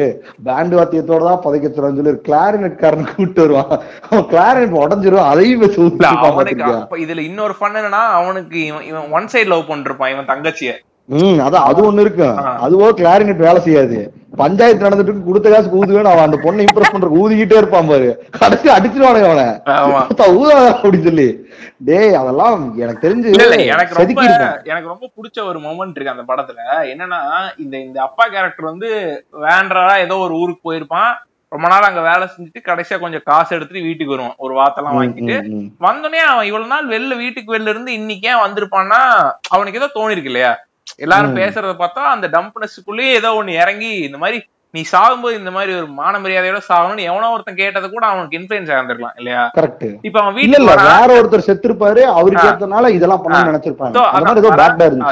பேண்ட் 0.47 0.75
வாத்தியத்தோட 0.79 1.21
தான் 1.29 1.41
புதைக்க 1.45 1.67
சொல்றான்னு 1.69 1.99
சொல்லி 1.99 2.13
கிளாரினட் 2.29 2.79
காரன் 2.83 3.09
கூப்பிட்டு 3.09 3.43
வருவான். 3.45 3.73
அவன் 4.09 4.27
கிளாரினட் 4.33 4.79
உடஞ்சிரும் 4.83 5.29
அதையும் 5.31 5.63
வச்சு 5.63 5.87
அவனுக்கு 6.31 7.03
இதுல 7.05 7.23
இன்னொரு 7.29 7.55
ஃபன் 7.59 7.77
என்னன்னா 7.81 8.03
அவனுக்கு 8.19 8.59
இவன் 8.69 8.87
இவன் 8.91 9.09
ஒன் 9.19 9.31
சைடு 9.33 9.51
லவ் 9.53 9.69
பண்ணிருப்பான் 9.71 10.13
இவன் 10.15 10.31
தங்கச்சிய. 10.33 10.73
ம் 11.09 11.39
அதான் 11.45 11.65
அது 11.69 11.79
ஒண்ணு 11.87 12.03
இருக்கும். 12.05 12.37
அதுவோ 12.65 12.87
கிளாரினெட் 12.99 13.43
வேலை 13.47 13.59
செய்யாது. 13.65 13.97
பஞ்சாயத்து 14.39 14.85
நடந்துட்டு 14.85 15.25
கொடுத்த 15.27 15.47
காசு 15.51 15.67
ஊதுவேன் 15.79 16.09
அவன் 16.11 16.25
அந்த 16.27 16.37
பொண்ணை 16.45 16.63
இம்ப்ரெஸ் 16.65 16.93
பண்றதுக்கு 16.93 17.21
ஊதிக்கிட்டே 17.23 17.59
இருப்பான் 17.59 17.89
பாரு. 17.91 18.07
கடைசி 18.39 18.67
அடிச்சிருவானுங்க 18.75 19.29
அவனை. 19.29 19.45
ஊதாதா 20.39 20.63
அப்படின்னு 20.71 21.07
சொல்லி. 21.09 21.27
டேய் 21.89 22.17
அதெல்லாம் 22.21 22.57
எனக்கு 22.83 23.03
தெரிஞ்சு 23.05 23.29
எனக்கு 23.75 23.99
ரொம்ப 23.99 24.25
எனக்கு 24.71 24.91
ரொம்ப 24.93 25.05
பிடிச்ச 25.17 25.37
ஒரு 25.51 25.61
மொமெண்ட் 25.67 25.95
இருக்கு 25.97 26.15
அந்த 26.15 26.25
படத்துல. 26.31 26.59
என்னன்னா 26.93 27.21
இந்த 27.65 27.75
இந்த 27.85 27.97
அப்பா 28.07 28.25
கேரக்டர் 28.35 28.71
வந்து 28.71 28.89
வேண்டரா 29.45 29.85
ஏதோ 30.07 30.17
ஒரு 30.25 30.35
ஊருக்கு 30.41 30.67
போயிருப்பான். 30.69 31.13
ரொம்ப 31.51 31.67
நாள் 31.71 31.87
அங்க 31.89 32.01
வேலை 32.09 32.25
செஞ்சுட்டு 32.33 32.67
கடைசியா 32.69 32.97
கொஞ்சம் 33.01 33.25
காசு 33.29 33.51
எடுத்துட்டு 33.55 33.87
வீட்டுக்கு 33.87 34.13
வருவான். 34.13 34.37
ஒரு 34.45 34.53
வாத்தெல்லாம் 34.59 34.97
வாங்கிட்டு. 34.99 35.35
வந்தோடனே 35.87 36.21
அவன் 36.31 36.47
இவ்வளவு 36.49 36.73
நாள் 36.73 36.91
வெளில 36.95 37.15
வீட்டுக்கு 37.23 37.53
வெளில 37.55 37.73
இருந்து 37.73 37.91
இன்னைக்கு 37.99 38.31
வந்திருப்பான்னா 38.45 39.01
அவனுக்கு 39.55 39.79
ஏதோ 39.81 39.89
தோணி 39.97 40.15
இருக்கு 40.15 40.31
இல்லையா? 40.33 40.53
எல்லாரும். 40.99 41.37
பேசுறத 41.39 41.75
பார்த்தா 41.79 42.03
அந்த 42.11 42.27
டம்ப்னஸ்க்குள்ளேயே 42.33 43.13
ஏதோ 43.17 43.31
ஒண்ணு 43.37 43.61
இறங்கி 43.61 43.93
இந்த 44.05 44.19
மாதிரி 44.19 44.37
நீ 44.73 44.81
சாகும்போது 44.89 45.35
இந்த 45.37 45.51
மாதிரி 45.53 45.71
ஒரு 45.73 45.87
மான 45.97 46.13
மரியாதையோட 46.21 46.59
சாகணும்னு 46.65 47.03
எவனோ 47.07 47.27
ஒருத்தன் 47.33 47.59
கேட்டது 47.59 47.87
கூட 47.89 48.03
அவனுக்கு 48.07 48.37
இன்ஃபுளுன்ஸ் 48.39 48.71
ஆயிருந்திருக்கலாம் 48.71 49.19
இல்லையா 49.19 49.43
கரெக்ட் 49.55 49.85
இப்ப 50.07 50.17
அவன் 50.21 50.65
வரான் 50.69 50.89
வேற 50.93 51.11
ஒருத்தர் 51.19 51.45
செத்துருப்பாரு 51.45 52.01
அவருக்கு 52.13 52.43
ஆ. 52.43 52.49
ஏத்தனால 52.49 52.89
இதெல்லாம் 52.95 53.21
ஆ. 53.29 53.43
நினைச்சிருப்பாங்க 53.45 53.93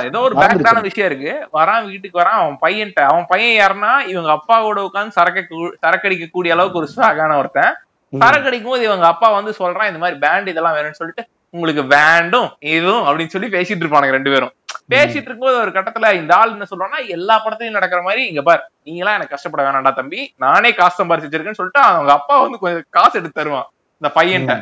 ஏதோ 0.10 0.22
ஒரு. 0.26 0.36
பேக்டான 0.42 0.82
விஷயம் 0.88 1.10
இருக்கு 1.10 1.32
வரான் 1.54 1.88
வீட்டுக்கு 1.90 2.22
வரான் 2.22 2.40
அவன் 2.42 2.58
பையன்ட்ட 2.62 3.04
அவன் 3.10 3.26
பையன் 3.32 3.56
யாருன்னா 3.58 3.94
இவங்க 4.12 4.32
அப்பாவோட 4.38 4.82
உட்காந்து 4.88 5.18
சரக்கு 5.18 5.44
சரக்கடிக்க 5.84 6.28
கூடிய 6.30 6.56
அளவுக்கு 6.56 6.82
ஒரு 6.82 6.90
ஸ்ட்ராகான 6.92 7.38
ஒருத்தன் 7.42 7.72
ம். 8.14 8.22
சரக்கு 8.22 8.50
அடிக்கும் 8.50 8.74
போது 8.74 8.86
இவங்க 8.86 9.08
அப்பா 9.12 9.30
வந்து 9.36 9.54
சொல்றான் 9.60 9.90
இந்த 9.92 10.02
மாதிரி 10.02 10.20
பேண்ட் 10.22 10.52
இதெல்லாம் 10.52 10.78
வேணும்னு 10.78 11.00
சொல்லிட்டு 11.00 11.26
உங்களுக்கு 11.54 11.84
வேண்டும் 11.96 12.48
இதுவும் 12.74 13.04
அப்படின்னு 13.08 13.34
சொல்லி 13.34 13.50
பேசிட்டு 13.56 13.84
இருப்பானுங்க 13.84 14.16
ரெண்டு 14.18 14.32
பேரும். 14.34 14.54
பேசிட்டு 14.94 15.28
இருக்கும்போது 15.28 15.58
ஒரு 15.64 15.72
கட்டத்துல 15.76 16.08
இந்த 16.20 16.32
ஆள் 16.38 16.54
என்ன 16.56 16.66
சொல்றான்னா 16.72 17.00
எல்லா 17.16 17.36
படத்துலயும் 17.44 17.78
நடக்கிற 17.78 18.00
மாதிரி 18.08 18.22
இங்க 18.32 18.42
பார் 18.48 18.64
நீங்களாம் 18.88 19.18
எனக்கு 19.18 19.34
கஷ்டப்பட 19.36 19.64
வேணாம்டா 19.66 19.92
தம்பி 20.00 20.22
நானே 20.44 20.72
காசு 20.80 20.98
சம்பாரிச்சு 21.00 21.28
வச்சிருக்கேன்னு 21.28 21.60
சொல்லிட்டு 21.60 21.82
அவங்க 21.90 22.12
அப்பா 22.18 22.38
வந்து 22.46 22.62
கொஞ்சம் 22.64 22.88
காசு 22.98 23.14
எடுத்து 23.20 23.40
தருவான் 23.40 23.68
இந்த 24.02 24.10
பையன்ட்ட. 24.18 24.56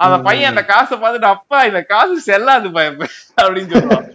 அந்த. 0.00 0.16
பையன் 0.26 0.50
அந்த 0.52 0.62
காசை 0.72 0.94
பார்த்துட்டு 0.98 1.28
அப்பா 1.34 1.58
இந்த 1.70 1.80
காசு 1.92 2.14
செல்லாது 2.28 2.68
பையன் 2.76 2.98
அப்படின்னு 3.42 3.72
சொல்லுவான். 3.74 4.06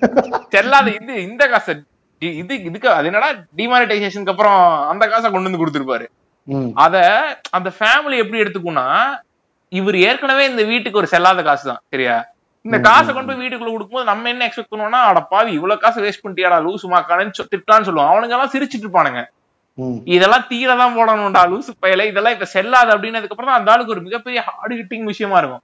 செல்லாத 0.56 0.88
இது 1.00 1.16
இந்த 1.30 1.44
காசை 1.54 1.74
இது 2.22 2.54
இதுக்கு 2.70 2.90
அது 2.98 3.08
என்னடா 3.10 3.30
டிமானிட்டைசேஷனுக்கு 3.60 4.34
அப்புறம் 4.34 4.60
அந்த 4.92 5.04
காசை 5.14 5.28
கொண்டு 5.32 5.50
வந்து 5.50 5.62
கொடுத்துருப்பாரு. 5.62 6.06
அத 6.86 6.96
அந்த 7.58 7.70
ஃபேமிலி 7.78 8.16
எப்படி 8.24 8.42
எடுத்துக்கும்னா 8.44 8.88
இவர் 9.74 9.98
ஏற்கனவே 9.98 10.50
இந்த 10.50 10.64
வீட்டுக்கு 10.64 10.98
ஒரு 10.98 11.08
செல்லாத 11.12 11.44
காசு 11.44 11.68
தான் 11.68 11.82
சரியா? 11.90 12.32
இந்த 12.62 12.80
காசை 12.80 13.14
கொண்டு 13.14 13.36
போய் 13.36 13.46
வீட்டுக்குள்ள 13.46 13.60
கொடுக்கும்போது 13.60 14.06
நம்ம 14.06 14.30
என்ன 14.30 14.48
எக்ஸ்பெக்ட் 14.48 14.74
பண்ணுவோம்னா 14.74 15.02
அட 15.04 15.20
பாவி 15.22 15.52
இவ்வளவு 15.52 15.80
காசு 15.80 16.02
வேஸ்ட் 16.02 16.26
பண்ணிட்டியாடா 16.26 16.60
லூசு 16.62 16.88
மாக்கானு 16.88 17.32
திட்டான்னு 17.52 17.82
சொல்லுவோம். 17.82 18.12
அவனுங்க 18.12 18.24
எல்லாம் 18.24 18.50
சிரிச்சிட்டு 18.54 18.84
இருப்பானுங்க. 18.84 19.26
இதெல்லாம் 20.06 20.46
தீர 20.48 20.76
தான் 20.76 20.98
போடணும்டா 20.98 21.52
லூசு 21.52 21.72
பயல. 21.82 22.06
இதெல்லாம் 22.06 22.34
இப்ப 22.34 22.46
செல்லாது 22.46 22.98
அப்படின்னதுக்கு 22.98 23.30
அப்புறம் 23.30 23.46
தான் 23.46 23.60
அந்த 23.60 23.72
ஆளுக்கு 23.72 23.92
ஒரு 23.92 24.02
மிகப்பெரிய 24.02 24.42
ஹார்ட் 24.42 24.74
ஹிட்டிங் 24.74 25.04
விஷயமா 25.04 25.38
இருக்கும். 25.38 25.62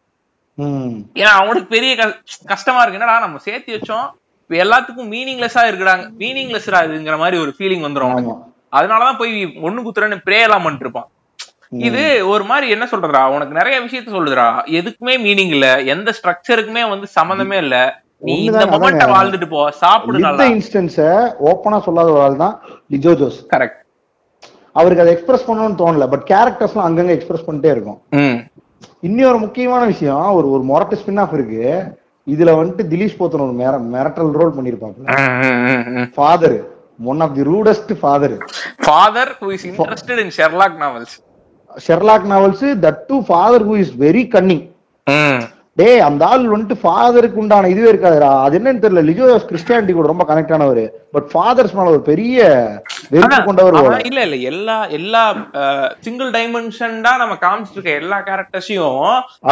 ஏன்னா 1.13 1.33
அவனுக்கு 1.33 1.65
பெரிய 1.65 1.95
கஷ்- 1.95 2.45
கஷ்டமா 2.45 2.81
இருக்கு. 2.81 2.99
என்னடா 2.99 3.19
நம்ம 3.19 3.37
சேர்த்து 3.37 3.75
வச்சோம். 3.75 4.11
இப்ப 4.47 4.63
எல்லாத்துக்கும் 4.63 5.07
மீனிங்லெஸ்ஸா 5.07 5.73
இருக்கிறாங்க. 5.73 6.09
மீனிங்லெஸ்ஸா 6.19 6.79
இதுங்கிற 6.87 7.17
மாதிரி 7.17 7.41
ஒரு 7.41 7.55
ஃபீலிங் 7.57 7.81
அவனுக்கு. 7.81 8.31
ஆமா. 8.31 8.37
அதனாலதான் 8.71 9.17
போய் 9.17 9.45
ஒண்ணு 9.45 9.81
குத்துறன்னு 9.81 10.21
ப்ரே 10.25 10.41
எல்லாம் 10.41 10.63
பண்ணிட்டு 10.63 10.79
இருப்பான். 10.79 11.09
இது 11.69 12.27
ஒரு 12.27 12.43
மாதிரி 12.43 12.69
என்ன 12.69 12.87
சொல்றதா 12.91 13.25
உனக்கு 13.27 13.53
நிறைய 13.53 13.79
விஷயத்த 13.79 14.07
சொல்லுதுடா. 14.07 14.47
எதுக்குமே 14.65 15.17
மீனிங் 15.17 15.47
இல்ல. 15.47 15.81
எந்த 15.81 16.13
ஸ்ட்ரக்சருக்குமே 16.23 16.89
வந்து 16.89 17.07
சம்மந்தமே 17.19 17.53
இல்ல. 17.53 18.01
நீ 18.17 18.43
இந்த 18.43 18.65
மொமெண்ட. 18.65 18.99
வாழ்ந்துட்டு 19.11 19.49
போ. 19.49 19.71
சாப்பிடு 19.71 20.19
நல்லா. 20.19 20.43
இன்ஸ்டன்ஸ 20.43 21.31
ஓப்பனா 21.45 21.81
சொல்லாத 21.81 22.11
ஒரு 22.11 22.21
ஆள் 22.21 22.35
தான் 22.35 22.61
லிஜோ 22.91 23.15
ஜோஸ் 23.15 23.45
கரெக்ட் 23.55 23.77
அவருக்கு 24.73 25.03
அதை 25.03 25.13
எக்ஸ்பிரஸ் 25.13 25.51
பண்ணணும்னு 25.51 25.79
தோணல. 25.79 26.07
பட் 26.09 26.27
கேரக்டர்ஸ்லாம் 26.29 26.87
அங்கங்க 26.87 27.09
எக்ஸ்பிரஸ் 27.09 27.49
பண்ணிட்டே 27.49 27.71
இருக்கும். 27.71 28.01
இன்னொரு 29.01 29.37
முக்கியமான 29.37 29.85
விஷயம் 29.85 30.31
ஒரு 30.31 30.51
ஒரு 30.51 30.63
மொரட்டு 30.63 30.93
ஸ்பின் 30.93 31.19
ஆஃப் 31.19 31.33
இருக்கு. 31.33 31.83
இதுல 32.31 32.57
வந்துட்டு 32.57 32.83
திலீஷ் 32.89 33.15
போத்தன் 33.17 33.17
ஒரு 33.17 33.53
மிர- 33.59 33.87
மிரட்டல் 33.93 34.31
ரோல் 34.31 34.53
பண்ணிருப்பாங்க 34.57 35.13
father 36.13 36.65
one 37.03 37.19
of 37.19 37.35
the 37.35 37.41
rudest 37.41 37.93
father 37.99 38.37
father 38.83 39.37
who 39.41 39.51
is 39.51 39.67
interested 39.67 40.19
in 40.19 40.31
Sherlock 40.37 40.77
novels 40.79 41.15
Sherlock 41.87 42.27
novels 42.33 42.67
that 42.87 43.01
to 43.11 43.19
father 43.29 43.65
who 43.69 43.77
is 43.85 43.95
very 44.05 44.25
cunning 44.35 44.65
டேய் 45.79 46.01
அந்த 46.05 46.21
ஆள் 46.29 46.45
வந்துட்டு 46.53 46.75
ஃபாதருக்கு 46.81 47.37
உண்டான 47.41 47.67
இதுவே 47.73 47.89
இருக்காதுடா. 47.91 48.29
அது 48.45 48.53
என்னன்னு 48.57 48.81
தெரியல. 48.83 49.01
லிஜோ 49.09 49.25
கிறிஸ்டியானிட்டி 49.49 49.93
கூட 49.97 50.07
ரொம்ப 50.11 50.23
கனெக்ட் 50.29 50.51
ஆனவர். 50.55 50.81
பட் 51.15 51.27
ஃபாதர்ஸ் 51.33 51.75
மேல 51.77 51.91
ஒரு 51.93 52.01
பெரிய 52.09 52.39
வெறுப்பு 53.13 53.37
கொண்டவர். 53.45 53.77
இல்ல 54.09 54.23
இல்ல. 54.25 54.37
எல்லா 54.51 54.75
எல்லா 54.97 55.21
சிங்கிள் 56.05 56.31
டைமென்ஷன் 56.37 56.97
தான் 57.05 57.21
நம்ம 57.21 57.37
காமிச்சிட்டு 57.43 57.79
இருக்க 57.79 57.93
எல்லா 58.01 58.17
கேரக்டர்ஸையும் 58.29 58.97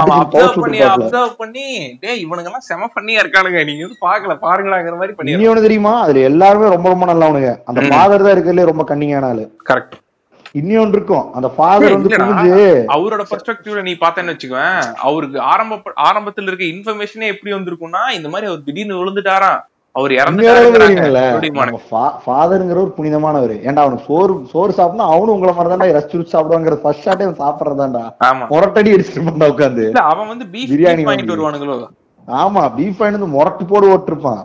அப்சர்வ் 0.01 0.59
பண்ணி. 0.63 0.81
அப்சர்வ் 0.95 1.37
பண்ணி 1.43 1.65
டேய் 2.03 2.21
இவனுங்க 2.25 2.51
எல்லாம் 2.51 2.67
செம 2.69 2.89
பண்ணியா 2.97 3.23
இருக்கானுங்க. 3.23 3.61
நீங்க 3.69 3.85
வந்து 3.87 4.03
பாக்கல 4.07 4.35
பாருங்களாங்கிற 4.47 4.97
மாதிரி 5.03 5.15
பண்ணி 5.19 5.47
ஒண்ணு 5.53 5.65
தெரியுமா? 5.67 5.93
அதுல 6.07 6.25
எல்லாருமே 6.31 6.73
ரொம்ப 6.75 6.89
ரொம்ப 6.95 7.07
நல்லவனுங்க. 7.11 7.53
அந்த 7.71 7.79
ஃபாதர் 7.89 8.25
தான் 8.27 8.35
இருக்கிறதுல 8.35 8.67
ரொம்ப 8.71 8.85
கன்னிங்கான 8.91 9.29
ஆளு. 9.31 9.45
கரெக்ட் 9.71 9.95
இனி 10.51 10.77
ஒன்று 10.77 10.97
இருக்கும் 10.97 11.33
அந்த 11.33 11.47
ஃபாதர் 11.47 11.91
வந்து 11.91 12.09
புரிஞ்சு 12.09 12.85
அவரோட 12.95 13.23
பெர்ஸ்பெக்டிவ்ல 13.31 13.81
நீ 13.81 13.93
பார்த்தேன்னு 13.93 14.33
வச்சுக்குவேன் 14.33 14.93
அவருக்கு 14.97 15.39
ஆரம்ப 15.39 15.79
ஆரம்பத்துல 16.09 16.47
இருக்க 16.47 16.65
இன்ஃபர்மேஷனே 16.65 17.27
எப்படி 17.27 17.53
வந்திருக்கும்னா 17.53 18.03
இந்த 18.09 18.29
மாதிரி 18.29 18.49
அவர் 18.51 18.63
திடீர்னு 18.63 19.01
விழுந்துட்டாராம் 19.03 19.59
அவர் 19.95 20.13
ஃபாதருங்கிற 22.25 22.77
ஒரு 22.81 22.91
புனிதமானவர். 22.97 23.53
ஏன்டா 23.67 23.83
அவனுக்கு 23.83 24.05
சோறு 24.05 24.33
சோறு 24.51 24.73
சாப்பிடணும் 24.73 25.11
அவனும் 25.13 25.33
உங்களை 25.35 25.53
மாதிரி 25.53 25.73
தான்டா 25.73 25.87
ரசிச்சு 25.97 26.19
ருசி 26.19 26.37
சாப்பிடுவாங்கிற 26.37 26.75
ஃபர்ஸ்ட் 26.81 27.05
ஷாட்டே 27.07 27.25
அவன் 27.27 27.41
சாப்பிடுறதாண்டா 27.43 28.03
முரட்டடி 28.51 28.93
அடிச்சுட்டு 28.95 29.25
பண்ண 29.25 29.47
உட்காந்து. 29.47 29.85
இல்ல 29.91 30.01
அவன் 30.01 30.27
வந்து 30.27 30.45
பீஃப் 30.45 30.69
பிரியாணி 30.73 31.05
வாங்கிட்டு 31.07 31.33
வாங்கி. 31.33 31.33
வருவானுங்களோ? 31.33 31.77
ஆமா 32.27 32.71
பீஃப் 32.77 32.97
வந்து 32.97 33.33
முரட்டு 33.35 33.65
போடு 33.65 33.91
ஓட்டிருப்பான். 33.95 34.43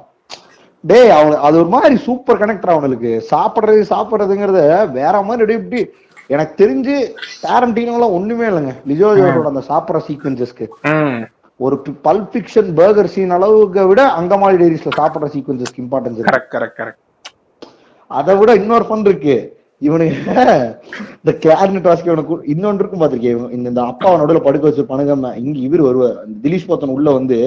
டேய் 0.85 1.13
அவன் 1.17 1.35
அது 1.47 1.57
ஒரு 1.63 1.71
மாதிரி 1.75 1.97
சூப்பர் 2.07 2.41
கனெக்டர் 2.43 2.75
அவனுக்கு. 2.77 3.11
சாப்பிடுறது 3.33 3.83
சாப்பிடுறதுங்கிறத 3.93 4.63
வேற 4.99 5.15
மாதிரி 5.29 5.43
அப்படியே 5.43 5.61
இப்படி 5.63 5.83
எனக்கு 6.31 6.55
தெரிஞ்சு 6.63 6.95
டேரண்டினோலாம் 7.45 8.17
ஒண்ணுமே 8.19 8.47
இல்லைங்க. 8.51 8.73
லிஜோயோட 8.91 9.47
அந்த 9.53 9.63
சாப்பிடுற 9.71 10.01
சீக்வன்சஸ்க்கு 10.09 10.67
ஒரு 11.61 11.77
பல் 12.07 12.25
ஃபிக்ஷன் 12.31 12.71
பர்கர் 12.79 13.13
சீன் 13.15 13.35
அளவுக்கு 13.37 13.83
விட 13.91 14.03
அங்கமாலி 14.21 14.57
டைரிஸ்ல 14.63 14.93
சாப்பிடுற 15.01 15.29
சீக்வன்சஸ்க்கு 15.35 15.83
இம்பார்ட்டன்ஸ் 15.85 16.21
கரெக்ட் 16.29 16.53
கரெக்ட் 16.55 16.79
கரெக்ட் 16.81 17.01
அதை 18.11 18.33
விட 18.37 18.51
இன்னொரு 18.55 18.85
ஃபன் 18.89 19.05
இருக்கு. 19.11 19.37
இவனுங்க 19.87 20.17
இந்த 21.21 21.33
கிளாரினட் 21.43 21.89
வாசிக்க 21.89 22.13
இவனுக்கு 22.13 22.37
இன்னொன்று 22.53 22.83
இருக்கும் 22.83 23.03
பாத்திருக்கேன் 23.03 23.55
இந்த 23.57 23.67
இந்த 23.73 23.83
அப்பா 23.91 24.11
நடுவுல 24.21 24.43
படுக்க 24.47 24.65
வச்சிருப்பானுங்க 24.69 25.15
இங்க 25.43 25.59
இவர் 25.67 25.85
வருவார். 25.89 26.17
திலீஷ் 26.45 26.69
போத்தன் 26.69 26.95
உள்ள 26.97 27.11
வந்து 27.19 27.39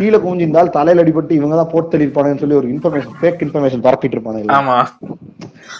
கீழே 0.00 0.18
குமிஞ்சு 0.24 0.44
இருந்தால் 0.46 0.74
தலையில 0.76 1.04
அடிபட்டு 1.04 1.38
இவங்க 1.38 1.56
தான் 1.60 1.72
போட்டு 1.72 1.92
தள்ளிருப்பானுங்கன்னு 1.92 2.44
சொல்லி 2.44 2.58
ஒரு 2.60 2.68
இன்ஃபர்மேஷன் 2.74 3.16
ஃபேக் 3.20 3.44
இன்ஃபர்மேஷன் 3.46 3.84
பரப்பிட்டு 3.86 4.16
இருப்பானுங்க 4.18 4.56
ஆமா. 4.58 4.76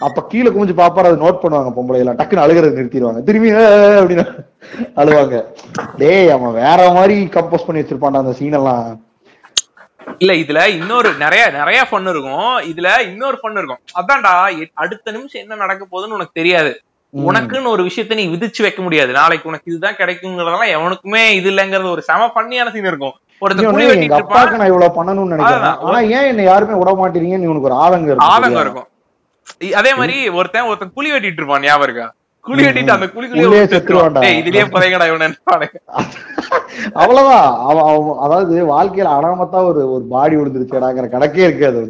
அப்ப 0.06 0.24
கீழே 0.32 0.50
குமிஞ்சு 0.54 0.76
பாப்பாரு 0.80 1.10
அதை 1.10 1.18
நோட் 1.24 1.42
பண்ணுவாங்க 1.42 1.70
பொம்பளை 1.76 2.00
எல்லாம். 2.02 2.18
டக்குன்னு 2.20 2.44
அழுகிறது 2.44 2.78
நிறுத்திடுவாங்க. 2.78 3.20
திரும்பி 3.28 3.50
அப்படின்னு 4.00 4.24
அழுவாங்க. 5.02 5.36
டேய் 6.00 6.32
அவன் 6.36 6.58
வேற 6.62 6.80
மாதிரி 6.98 7.16
கம்போஸ் 7.36 7.66
பண்ணி 7.66 7.82
வச்சிருப்பான்டா 7.82 8.22
அந்த 8.24 8.34
சீன் 8.40 8.58
எல்லாம். 8.60 8.84
இல்ல 10.22 10.32
இதுல 10.42 10.68
இன்னொரு 10.68 11.14
நிறைய 11.14 11.48
நிறைய 11.50 11.86
ஃபன் 11.90 12.08
இருக்கும். 12.08 12.56
இதுல 12.70 12.88
இன்னொரு 13.08 13.38
ஃபன் 13.42 13.58
இருக்கும். 13.60 13.80
அதான்டா 14.00 14.32
அடுத்த 14.74 15.10
நிமிஷம் 15.10 15.42
என்ன 15.42 15.54
நடக்க 15.54 15.82
போகுதுன்னு 15.84 16.18
உனக்கு 16.18 16.38
தெரியாது. 16.40 16.72
உனக்குன்னு 17.14 17.72
ஒரு 17.74 17.82
விஷயத்த 17.82 18.14
நீ 18.14 18.26
விதிச்சு 18.28 18.60
வைக்க 18.62 18.82
முடியாது. 18.82 19.12
நாளைக்கு 19.12 19.48
உனக்கு 19.48 19.70
இதுதான் 19.70 19.98
கிடைக்குங்கிறதெல்லாம் 20.00 20.74
எவனுக்குமே 20.76 21.22
இது 21.38 21.50
இல்லைங்கிறது 21.50 21.90
ஒரு 21.90 22.02
செம 22.02 22.30
பண்ணியான 22.36 22.72
சீன் 22.74 22.90
இருக்கும். 22.92 23.16
எங்க 23.42 24.16
அப்பாவுக்கு 24.16 24.58
நான் 24.60 24.70
இவ்வளவு 24.72 24.96
பண்ணணும்னு 24.98 25.32
நினைக்கிறேன். 25.34 25.76
ஆனா 25.88 25.98
ஏன் 26.16 26.28
என்ன 26.30 26.42
யாருமே 26.42 26.78
விட 26.80 26.90
மாட்டீங்கன்னு 27.00 27.48
இவனுக்கு 27.48 27.68
ஒரு 27.70 27.78
ஆதங்கம் 27.84 28.24
ஆதங்கம்? 28.32 28.64
இருக்கும். 28.66 28.88
அதே 29.80 29.94
மாதிரி 29.94 30.28
ஒருத்தன் 30.28 30.68
ஒருத்தன் 30.70 30.92
குழி 30.94 31.12
வெட்டிட்டு 31.12 31.40
இருப்பான் 31.42 31.64
ஞாபகம் 31.68 31.86
இருக்கா? 31.88 32.06
குழி 32.44 32.62
வெட்டிட்டு 32.64 32.94
அந்த 32.94 33.06
உள்ளே 33.06 33.14
குழிக்குள்ளேயே 33.16 33.64
செத்துருவான்டா. 33.72 34.20
செத்துருவான் 34.20 34.40
இதுலயே 34.42 34.64
புதைங்கடா 34.74 35.06
இவனு 35.10 35.28
அவ்வளவுதான். 37.00 37.48
அவன் 37.70 37.84
அதாவது 38.26 38.54
வாழ்க்கையில 38.72 39.10
அனாமத்தா 39.18 39.58
ஒரு 39.70 39.82
ஒரு 39.94 40.04
பாடி 40.12 40.36
விழுந்துருச்சேடாங்கிற 40.36 41.06
கணக்கே 41.14 41.42
இருக்காது 41.48 41.80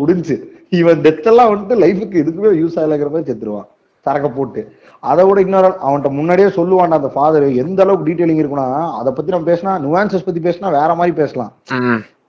முடிஞ்சு. 0.00 0.36
இவன் 0.72 1.02
டெத் 1.04 1.28
எல்லாம் 1.30 1.50
வந்துட்டு 1.52 1.76
லைஃபுக்கு 1.82 2.20
எதுக்குமே 2.22 2.52
யூஸ் 2.60 2.78
ஆகலைங்கிற 2.80 3.10
மாதிரி 3.10 3.30
செத்துருவான். 3.30 3.68
சரக்க 4.06 4.28
போட்டு. 4.28 4.60
அதை 5.02 5.24
விட 5.24 5.40
இன்னொரு 5.40 5.68
அவன்கிட்ட 5.84 6.10
முன்னாடியே 6.10 6.48
சொல்லுவான்டா 6.56 6.98
அந்த 6.98 7.10
ஃபாதர் 7.14 7.46
எந்த 7.62 7.82
அளவுக்கு 7.82 8.08
டீடைலிங் 8.08 8.40
இருக்குன்னா 8.42 8.66
அதை 8.98 9.10
பத்தி 9.12 9.32
நம்ம 9.32 9.48
பேசினா 9.50 9.72
நுவான்சஸ் 9.84 10.26
பத்தி 10.26 10.40
பேசினா 10.40 10.70
வேற 10.78 10.90
மாதிரி 10.94 11.16
பேசலாம். 11.16 11.52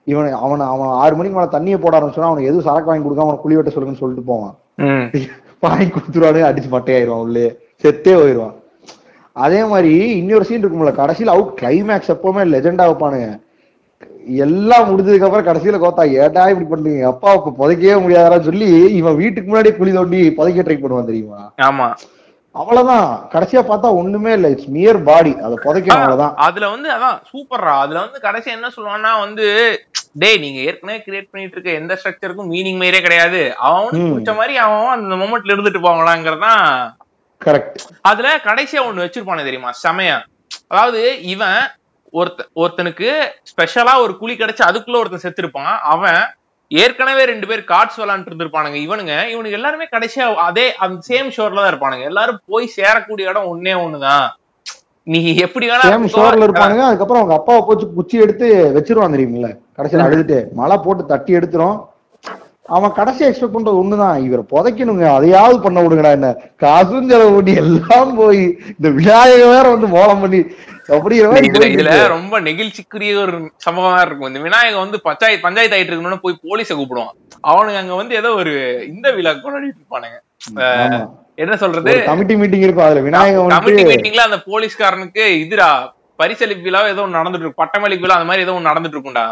இவன் 0.08 0.32
அவன் 0.40 0.64
அவன் 0.68 0.90
ஆறு 1.02 1.16
மணிக்கு 1.16 1.38
மேல 1.38 1.50
தண்ணியை 1.52 1.78
போட 1.78 1.94
ஆரம்பிச்சோன்னா 2.00 2.30
அவனுக்கு 2.30 2.50
எதுவும் 2.50 2.68
சரக்கு 2.68 2.90
வாங்கி 2.90 3.06
கொடுக்காம 3.06 3.28
அவனை 3.28 3.42
குழி 3.42 3.58
வெட்ட 3.58 3.72
சொல்லுங்கன்னு 3.72 4.02
சொல்லிட்டு 4.02 4.30
போவான். 4.32 4.54
வாங்கி 5.66 5.88
கொடுத்துருவானு 5.90 6.42
அடிச்சு 6.50 6.70
மட்டையாயிருவான் 6.76 7.24
உள்ளே. 7.26 7.46
செத்தே 7.84 8.14
போயிருவான் 8.20 8.56
அதே 9.36 9.62
மாதிரி 9.66 9.94
இன்னொரு 10.20 10.46
சீன் 10.48 10.64
இருக்கும்ல 10.64 10.92
கடைசியில 11.00 11.34
அவுட் 11.36 11.54
கிளைமேக்ஸ் 11.62 12.14
எப்பவுமே 12.16 12.44
லெஜெண்டா 12.54 12.86
வைப்பானுங்க. 12.90 13.30
எல்லாம் 14.46 14.88
முடிஞ்சதுக்கு 14.90 15.28
அப்புறம் 15.28 15.48
கடைசியில 15.48 15.80
கோத்தா 15.80 16.04
ஏட்டா 16.24 16.44
இப்படி 16.52 16.68
பண்றீங்க? 16.74 17.02
அப்பா 17.04 17.30
இப்ப 17.34 17.54
புதைக்கவே 17.60 17.96
முடியாதான்னு 18.04 18.48
சொல்லி 18.50 18.68
இவன் 19.00 19.20
வீட்டுக்கு 19.22 19.50
முன்னாடியே 19.50 19.76
குழி 19.78 19.92
தோண்டி 19.92 20.22
புதைக்க 20.38 20.66
ட்ரை 20.68 20.78
பண்ணுவான் 20.82 21.10
தெரியுமா? 21.12 21.42
ஆமா. 21.70 21.88
அவ்வளவுதான். 22.56 23.08
கடைசியா 23.34 23.62
பார்த்தா 23.70 23.90
ஒண்ணுமே 24.00 24.32
இல்ல. 24.34 24.50
இட்ஸ் 24.50 24.70
மியர் 24.70 25.00
பாடி 25.04 25.32
அதை 25.46 25.56
புதைக்கணும் 25.66 26.00
அவ்வளவுதான். 26.00 26.34
அதுல 26.48 26.70
வந்து 26.70 26.90
அதான் 26.92 27.18
சூப்பர்ரா 27.32 27.74
அதுல 27.84 28.00
வந்து 28.00 28.20
கடைசி 28.20 28.50
என்ன 28.52 28.70
சொல்லுவான்னா 28.76 29.12
வந்து 29.20 29.48
டேய் 30.16 30.38
நீங்க 30.38 30.60
ஏற்கனவே 30.60 31.04
கிரியேட் 31.06 31.30
பண்ணிட்டு 31.32 31.56
இருக்க 31.58 31.70
எந்த 31.72 32.00
ஸ்ட்ரக்சருக்கும் 32.00 32.52
மீனிங் 32.54 32.80
மாதிரியே 32.82 33.02
கிடையாது. 33.02 33.56
அவனுக்கு. 33.56 33.98
பிடிச்ச 33.98 34.36
மாதிரி 34.36 34.58
அவன் 34.58 34.88
அந்த 34.88 35.16
மொமெண்ட்ல 35.16 35.56
இருந்துட்டு 35.56 35.82
போவாங்களாங்கிறதான் 35.86 36.92
கரெக்ட் 37.46 37.80
அதுல 38.02 38.38
கடைசியா 38.44 38.82
ஒண்ணு 38.90 39.06
வச்சிருப்பானு 39.06 39.44
தெரியுமா? 39.44 39.72
செமையா. 39.84 40.22
அதாவது 40.68 41.22
இவன் 41.22 41.62
ஒருத்த 42.14 42.42
ஒருத்தனுக்கு 42.56 43.10
ஸ்பெஷலா 43.52 44.00
ஒரு 44.00 44.18
குழி 44.18 44.36
கிடைச்சு 44.36 44.64
அதுக்குள்ள 44.68 44.98
ஒருத்தன் 44.98 45.26
செத்துருப்பான். 45.26 45.78
அவன் 45.80 46.22
ஏற்கனவே 46.68 47.26
ரெண்டு 47.26 47.48
பேர் 47.48 47.64
கார்ட்ஸ் 47.68 48.00
விளாண்டு 48.00 48.30
இருந்திருப்பானுங்க. 48.30 48.78
இவனுங்க 48.86 49.30
இவனுக்கு 49.30 49.52
எல்லாருமே 49.52 49.88
கடைசியா 49.92 50.36
அதே 50.36 50.76
அந்த 50.76 51.02
சேம் 51.10 51.34
ஷோர்ல 51.38 51.62
தான் 51.62 51.72
இருப்பானுங்க. 51.74 52.04
எல்லாரும் 52.04 52.40
போய் 52.46 52.74
சேரக்கூடிய 52.78 53.22
இடம் 53.22 53.50
ஒன்னே 53.54 53.76
ஒண்ணுதான். 53.86 54.28
நீ 55.04 55.36
எப்படி 55.36 55.70
வேணா. 55.70 56.08
ஷோர்ல 56.16 56.48
இருப்பானுங்க. 56.48 56.84
அதுக்கப்புறம் 56.84 57.22
அவங்க 57.22 57.34
அப்பாவை 57.34 57.64
போச்சு 57.68 57.94
குச்சி 57.94 58.18
எடுத்து 58.18 58.48
வச்சிருவான் 58.78 59.16
தெரியுமில்ல? 59.18 59.50
கடைசியில 59.78 60.06
அழுதுட்டு 60.08 60.40
மழை 60.60 60.78
போட்டு 60.86 61.04
தட்டி 61.12 61.38
எடுத்துரும். 61.40 61.78
அவன் 62.76 62.94
கடைசி 62.98 63.22
எக்ஸ்பெக்ட் 63.28 63.56
பண்றது 63.56 63.80
ஒண்ணுதான். 63.80 64.18
இவரை 64.26 64.44
புதைக்கணுங்க. 64.52 65.06
அதையாவது 65.16 65.58
பண்ண 65.64 65.80
விடுங்கடா 65.84 66.12
என்ன. 66.18 66.30
காசும் 66.64 67.10
செலவு 67.10 67.34
பண்ணி 67.38 67.54
எல்லாம் 67.64 68.12
போய் 68.20 68.44
இந்த 68.76 68.90
விநாயகர் 69.00 69.54
வேற 69.56 69.66
வந்து 69.74 69.88
மோளம் 69.96 70.22
பண்ணி 70.24 70.40
அப்படிங்கிற 70.96 71.68
இதுல. 71.74 71.92
ரொம்ப 72.14 72.40
நெகிழ்ச்சிக்குரிய 72.48 73.12
ஒரு 73.26 73.38
சம்பவமா 73.66 74.00
இருக்கும். 74.06 74.30
இந்த 74.32 74.42
விநாயகர் 74.48 74.84
வந்து 74.86 75.00
பஞ்சாயத்து 75.08 75.46
பஞ்சாயத்து 75.48 75.78
ஆயிட்டு 75.78 75.94
இருக்கணும்னு 75.94 76.24
போய் 76.26 76.42
போலீஸ 76.46 76.70
கூப்பிடுவான். 76.80 77.18
அவனுங்க 77.52 77.82
அங்க 77.84 77.96
வந்து 78.02 78.16
ஏதோ 78.22 78.32
ஒரு 78.42 78.54
இந்த 78.94 79.08
விழா 79.18 79.34
கொண்டாடிட்டு 79.44 79.82
இருப்பானுங்க. 79.82 80.20
என்ன 81.44 81.54
சொல்றது? 81.62 81.94
கமிட்டி 82.10 82.36
மீட்டிங் 82.40 82.66
இருக்கும். 82.66 82.88
அதுல 82.88 83.04
விநாயகம் 83.10 83.54
கமிட்டி 83.56 83.84
மீட்டிங்ல 83.92 84.26
அந்த 84.30 84.40
போலீஸ்காரனுக்கு 84.50 85.26
இதுடா 85.44 85.70
பரிசளிப்பு 86.20 86.66
விழா 86.68 86.82
ஏதோ 86.88 87.04
ஒண்ணு 87.06 87.20
நடந்துட்டு 87.20 87.46
இருக்கும் 87.46 87.62
பட்டமளிப்பு 87.62 88.06
விழா 88.06 88.18
அந்த 88.18 88.28
மாதிரி 88.30 88.46
ஏதோ 88.46 88.56
ஒண்ணு 88.58 88.70
நடந்துட்டு 88.72 88.98
இருக்கும்டா. 88.98 89.24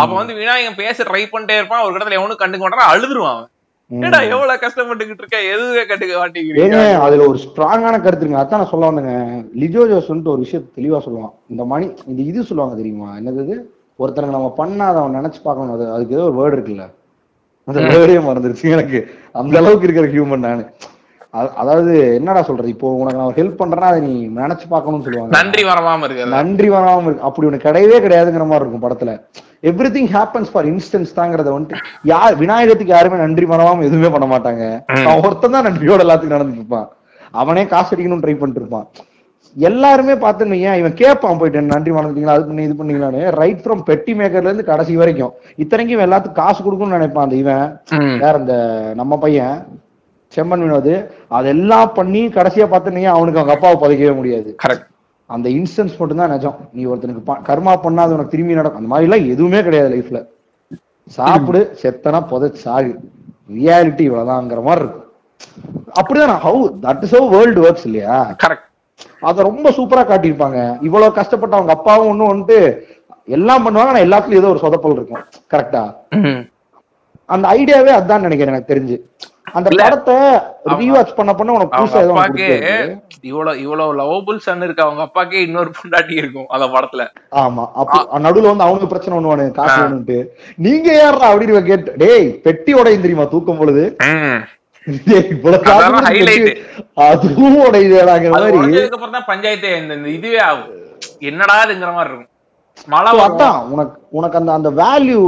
அப்ப 0.00 0.12
வந்து 0.14 0.34
விநாயகன் 0.40 0.80
பேச 0.82 1.04
ட்ரை 1.04 1.22
பண்ணிட்டே 1.32 1.56
இருப்பான். 1.60 1.84
ஒரு 1.84 1.94
இடத்துல 1.94 2.18
எவனும் 2.18 2.42
கண்டுக்க 2.42 2.64
மாட்டான். 2.64 2.90
அழுதுருவான். 2.94 3.44
ஏடா 3.90 4.18
எவ்வளவு 4.32 4.62
கஷ்டப்பட்டுக்கிட்டு 4.62 5.22
இருக்க? 5.24 5.38
எதுவே 5.52 5.82
கண்டுக்க 5.90 6.14
மாட்டேங்கிறீங்க. 6.22 6.80
அதுல 7.04 7.26
ஒரு 7.28 7.38
ஸ்ட்ராங்கான 7.44 8.00
கருத்துங்க. 8.06 8.38
அதான் 8.42 8.60
நான் 8.62 8.72
சொல்ல 8.72 8.90
வந்தேங்க. 8.90 9.14
லிஜோ 9.62 9.84
ஜோஸ் 9.90 10.10
வந்துட்டு 10.10 10.34
ஒரு 10.34 10.44
விஷயத்தை 10.46 10.68
தெளிவா 10.78 10.98
சொல்லுவான். 11.06 11.32
இந்த 11.52 11.64
மணி 11.64 11.86
இந்த 12.10 12.20
இது 12.22 12.48
சொல்லுவாங்க 12.50 12.76
தெரியுமா? 12.76 13.08
என்னது 13.20 13.42
இது? 13.46 13.56
ஒருத்தனுக்கு 14.02 14.36
நம்ம 14.38 14.50
பண்ணா 14.60 14.86
அதை 14.88 15.00
அவன் 15.02 15.16
நினைச்சு 15.18 15.40
பார்க்கணும். 15.46 15.74
அது 15.76 15.86
அதுக்கு 15.94 16.16
ஏதோ 16.16 16.26
ஒரு 16.30 16.36
வேர்டு 16.40 16.56
இருக்குல்ல. 16.58 16.86
அந்த 17.68 17.80
வேர்டே 17.80 18.20
மறந்துருச்சு 18.28 18.66
எனக்கு. 18.76 19.00
அந்த 19.32 19.58
அளவுக்கு 19.58 19.86
இருக்கிற 19.88 20.06
ஹியூமன் 20.14 20.46
நானு. 20.48 20.64
அதாவது 21.54 22.14
என்னடா 22.14 22.42
சொல்றது? 22.42 22.68
இப்போ 22.68 22.92
உனக்கு 22.92 23.20
நான் 23.20 23.34
ஹெல்ப் 23.34 23.60
பண்றேன்னா 23.60 23.90
அதை 23.90 24.00
நீ 24.00 24.26
நினைச்சு 24.26 24.66
பார்க்கணும்னு 24.68 25.04
சொல்லுவாங்க. 25.04 25.36
நன்றி 25.38 25.64
வரவாம 25.64 26.04
இருக்கு 26.04 26.26
நன்றி 26.26 26.70
வராம 26.70 27.02
இருக்கு. 27.02 27.22
அப்படி 27.22 27.48
ஒண்ணு 27.48 27.66
கிடையவே 27.66 27.98
கிடையாதுங்கிற 28.04 28.46
மாதிரி 28.46 28.64
இருக்கும் 28.64 28.90
படத்துல. 28.90 29.14
Every 29.62 29.90
thing 29.96 30.10
happens 30.16 30.50
for 30.52 30.66
instance 30.66 31.16
தாங்கிறத 31.16 31.52
வந்துட்டு 31.56 31.78
யார் 32.04 32.36
விநாயகத்துக்கு 32.36 32.96
யாருமே 32.96 33.16
நன்றி 33.16 33.46
மறவாம 33.46 33.84
எதுவுமே 33.84 34.08
பண்ண 34.08 34.26
மாட்டாங்க. 34.26 34.64
அவன் 35.08 35.24
ஒருத்தன் 35.24 35.50
தான் 35.50 35.66
நன்றியோட 35.66 36.04
எல்லாத்துக்கும் 36.06 36.36
நடந்துட்டு 36.38 36.62
இருப்பான். 36.62 36.88
அவனே 37.30 37.66
காசு 37.66 37.96
அடிக்கணும்னு 37.96 38.24
ட்ரை 38.24 38.38
பண்ணிட்டு 38.38 38.60
இருப்பான். 38.60 38.88
எல்லாருமே 39.56 40.12
பார்த்துன்னு 40.12 40.54
வையேன் 40.54 40.78
இவன் 40.78 40.94
கேட்பான் 40.94 41.38
போயிட்டு 41.38 41.58
"என்ன 41.58 41.74
நன்றி 41.74 41.90
மறந்துட்டீங்களா 41.90 42.34
அது 42.36 42.44
பண்ணி 42.44 42.62
இது 42.62 42.74
பண்ணீங்களான்னு 42.74 43.30
ரைட் 43.30 43.62
ஃப்ரம் 43.64 43.82
பெட்டி 43.82 44.14
மேக்கர்ல 44.14 44.50
இருந்து 44.50 44.64
கடைசி 44.64 44.96
வரைக்கும். 44.96 45.32
இத்தனைக்கும் 45.56 46.02
எல்லாத்துக்கும் 46.04 46.32
காசு 46.32 46.64
கொடுக்கணும்னு 46.64 46.98
நினைப்பான் 46.98 47.24
அந்த 47.24 47.36
இவன். 47.36 47.64
வேற 48.18 48.38
இந்த 48.38 48.54
நம்ம 48.94 49.18
பையன். 49.18 49.56
செம்மன் 50.34 50.62
வினோத் 50.64 50.94
அதெல்லாம் 51.38 51.90
பண்ணி 51.98 52.22
கடைசியா 52.36 52.66
பார்த்தனீங்க 52.72 53.10
அவனுக்கு 53.16 53.40
அவங்க 53.40 53.54
அப்பாவை 53.56 53.76
புதைக்கவே 53.82 54.14
முடியாது. 54.20 54.50
கரெக்ட் 54.64 54.86
அந்த 55.34 55.46
இன்ஸ்டன்ஸ் 55.58 55.96
மட்டும்தான் 56.00 56.32
நிஜம். 56.34 56.58
நீ 56.76 56.82
ஒருத்தனுக்கு 56.90 57.22
கர்மா 57.48 57.72
பண்ணாது 57.84 58.14
உனக்கு 58.16 58.34
திரும்பி 58.34 58.58
நடக்கும். 58.58 58.80
அந்த 58.82 58.92
மாதிரி 58.92 59.06
எல்லாம் 59.08 59.30
எதுவுமே 59.34 59.60
கிடையாது 59.66 59.90
லைஃப்ல 59.94 60.20
சாப்பிடு 61.16 61.60
செத்தனா 61.82 62.20
புதைச்சு 62.32 62.60
சாகு. 62.64 62.92
ரியாலிட்டி 63.58 64.02
இவ்வளவுதாங்கிற 64.08 64.62
மாதிரி 64.68 64.84
இருக்கும். 64.84 65.06
அப்படிதான்? 65.98 66.40
How 66.46 66.62
that 66.84 67.04
is 67.06 67.14
how 67.16 67.28
world 67.34 67.62
works 67.66 67.86
இல்லையா? 67.88 68.16
கரெக்ட் 68.44 68.66
அத 69.28 69.42
ரொம்ப 69.48 69.70
சூப்பரா 69.76 70.02
காட்டியிருப்பாங்க. 70.10 70.58
இவ்வளவு 70.86 71.16
கஷ்டப்பட்ட 71.18 71.56
அவங்க 71.58 71.72
அப்பாவும் 71.76 72.10
ஒண்ணு 72.12 72.30
வந்துட்டு 72.32 72.58
எல்லாம் 73.36 73.64
பண்ணுவாங்க 73.64 73.92
ஆனா 73.92 74.02
எல்லாத்துலயும் 74.06 74.42
ஏதோ 74.42 74.50
ஒரு 74.54 74.62
சொதப்பல் 74.64 74.96
இருக்கும். 74.98 75.24
கரெக்டா 75.52 75.82
அந்த 77.34 77.44
ஐடியாவே 77.58 77.92
அதான் 77.98 78.24
நினைக்கிறேன் 78.26 78.54
எனக்கு 78.54 78.72
தெரிஞ்சு. 78.74 78.96
அந்த. 79.56 79.68
படத்தை 79.82 80.16
ரீவாட்ச் 80.80 81.16
பண்ண 81.18 81.30
பண்ண 81.38 81.56
உனக்கு 81.56 81.76
புதுசா 81.78 82.00
அப்பாக்கே. 82.04 82.48
இவ்வளவு 83.30 83.60
இவ்வளவு 83.64 83.96
லவபிள் 84.00 84.38
சன் 84.46 84.64
இருக்கு. 84.66 84.86
அவங்க 84.86 85.02
அப்பாக்கே 85.06 85.38
இன்னொரு 85.46 85.70
பொண்டாட்டி 85.78 86.14
இருக்கும் 86.22 86.48
அந்த 86.56 86.66
படத்துல. 86.74 87.04
ஆமா. 87.42 87.64
அப்ப 87.82 88.20
நடுவுல 88.26 88.52
வந்து 88.52 88.66
அவனுக்கு 88.66 88.90
பிரச்சனை 88.92 89.16
ஒண்ணுவானு 89.18 89.46
காசு. 89.58 89.78
வேணும்ட்டு 89.82 90.18
நீங்க 90.66 90.88
யாரா 91.00 91.30
அப்படின்னு 91.32 91.64
கேட்டு 91.70 91.96
டேய் 92.04 92.28
பெட்டி 92.46 92.74
உடையும் 92.80 93.04
தெரியுமா 93.06 93.26
தூக்கும் 93.34 93.60
பொழுது? 93.62 93.84
அதுவும் 97.08 97.58
உடையுதுடாங்கிற 97.66 98.32
மாதிரி. 98.34 98.58
உடஞ்சதுக்கு 98.58 98.96
அப்புறம் 98.98 99.16
தான் 99.16 99.30
பஞ்சாயத்து 99.32 99.70
இந்த 99.82 99.94
இதுவே 100.16 100.40
ஆகும். 100.48 100.74
என்னடா 101.30 101.56
இதுங்கிற 101.64 101.90
மாதிரி 101.96 102.12
இருக்கும். 102.12 102.32
மழை. 102.92 103.10
அதான் 103.26 103.58
உனக்கு 103.74 103.96
உனக்கு 104.18 104.38
அந்த 104.40 104.52
அந்த 104.58 104.70
வேல்யூ 104.82 105.22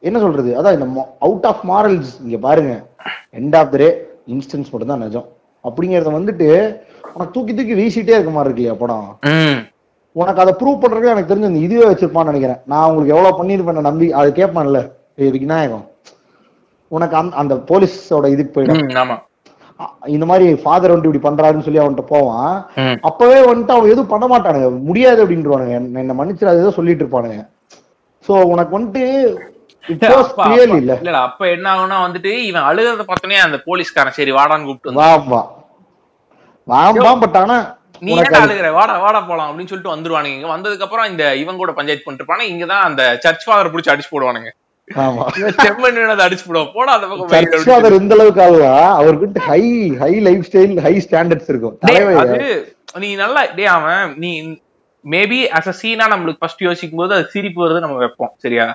என்ன 0.00 0.18
சொல்றது? 0.18 0.62
அதான் 0.62 0.84
இந்த 0.84 1.16
அவுட் 1.18 1.46
ஆஃப் 1.46 1.70
மாரல்ஸ் 1.70 2.24
இங்க 2.24 2.36
பாருங்க. 2.36 2.86
End 3.32 3.56
of 3.56 3.70
the 3.70 3.76
day 3.76 4.06
instance 4.26 4.70
மட்டும் 4.70 4.86
தான் 4.86 4.98
நிஜம். 4.98 5.28
அப்படிங்கறத 5.64 6.10
வந்துட்டு 6.10 6.80
உனக்கு 7.14 7.30
தூக்கி 7.32 7.54
தூக்கி 7.54 7.74
வீசிட்டே 7.74 8.08
இருக்க 8.08 8.30
மாதிரி 8.30 8.62
இருக்கு 8.62 8.62
இல்லையா 8.62 8.74
படம். 8.74 9.18
உனக்கு 10.12 10.40
அதை 10.40 10.54
ப்ரூவ் 10.58 10.76
பண்றதுக்கு 10.76 11.10
எனக்கு 11.10 11.34
தெரிஞ்ச 11.34 11.42
இந்த 11.42 11.58
இதுவே 11.58 11.92
வச்சிருப்பான்னு 11.92 12.24
நினைக்கிறேன். 12.24 12.56
நான் 12.66 12.90
உங்களுக்கு 12.90 13.16
எவ்வளவு 13.16 13.44
பண்ணிருப்பேன் 13.44 13.80
நம்பி 13.80 14.12
அது 14.12 14.30
கேட்பான்ல. 14.30 14.90
ஏய் 15.16 15.30
விநாயகம் 15.30 15.88
உனக்கு 16.88 17.16
அந்த 17.16 17.36
அந்த 17.36 17.54
போலீஸோட 17.54 18.28
இதுக்கு 18.28 18.60
போயிடும். 18.60 19.18
இந்த 20.06 20.26
மாதிரி 20.26 20.54
ஃபாதர் 20.54 20.98
வந்துட்டு 20.98 21.14
இப்படி 21.14 21.34
பண்றாருன்னு 21.34 21.60
சொல்லி 21.60 21.78
அவன்கிட்ட 21.78 22.00
போவான். 22.00 22.66
அப்பவே 23.00 23.40
வந்துட்டு 23.40 23.68
அவன் 23.68 23.84
எதுவும் 23.84 24.06
பண்ண 24.06 24.38
மாட்டானுங்க. 24.38 24.82
முடியாது 24.82 25.26
அப்படின்றவானுங்க. 25.26 25.68
என்ன- 25.68 26.00
என்ன 26.00 26.24
மன்னிச்சிடாது 26.24 26.58
ஏதோ 26.58 26.70
சொல்லிட்டு 26.70 27.04
இருப்பானுங்க. 27.04 27.48
சோ 28.28 28.42
உனக்கு 28.42 28.80
வந்துட்டு 28.80 29.34
இல்ல 31.00 31.18
அப்ப 31.20 31.48
என்ன 31.48 31.66
ஆகும்னா 31.74 31.98
வந்துட்டு 32.04 32.32
இவன் 32.44 32.62
அழுகிறத 32.62 33.04
பார்த்தோன்னே 33.06 33.38
அந்த 33.38 33.58
போலீஸ்காரன் 33.64 34.12
சரி 34.12 34.32
வாடான்னு 34.32 34.64
கூப்பிட்டு 34.64 35.00
வாம்பா 35.00 35.40
வாம்பா 36.68 37.12
பட் 37.20 37.36
ஆனா 37.36 37.58
நீ 38.02 38.12
அது- 38.14 38.40
அழுகிற? 38.40 38.68
வாடா 38.72 38.98
வாடா 38.98 39.20
போலாம் 39.20 39.48
அப்படின்னு 39.48 39.70
சொல்லிட்டு 39.70 39.94
வந்துருவானுங்க. 39.94 40.36
இங்க 40.36 40.48
வந்ததுக்கு 40.48 40.80
அப்புறம் 40.80 41.06
இந்த 41.06 41.36
இவன் 41.36 41.56
கூட 41.56 41.72
பஞ்சாயத்து 41.72 42.04
பண்ணிட்டு 42.04 42.24
இருப்பானு 42.24 42.50
இங்கதான் 42.50 42.84
அந்த 42.84 43.02
சர்ச் 43.20 43.46
ஃபாதர் 43.46 43.70
பிடிச்சி 43.72 43.90
அடிச்சு 43.90 44.10
போடுவானுங்க. 44.10 44.50
இந்த 47.98 48.14
அளவுக்கு 48.14 48.42
ஆகுவா 48.42 48.70
அவருக்கு 48.92 49.40
high 49.40 49.62
high 49.98 50.12
lifestyle 50.48 50.80
high 50.80 51.06
standards 51.06 51.48
இருக்கும். 51.48 51.74
நீ 52.98 53.14
நல்லா 53.14 53.44
டேய் 53.56 53.66
அவன் 53.68 54.14
நீ 54.16 54.30
மேபி 55.04 55.40
அஸ் 55.56 55.68
அ 55.68 55.76
சீனா 55.80 56.08
நம்மளுக்கு 56.08 56.38
ஃபர்ஸ்ட் 56.38 56.62
யோசிக்கும் 56.62 56.98
போது 56.98 57.14
அது 57.14 57.26
சிரிப்பு 57.28 57.60
வருது 57.64 57.80
நம்ம 57.80 57.96
வைப்போம் 57.96 58.32
சரியா? 58.36 58.66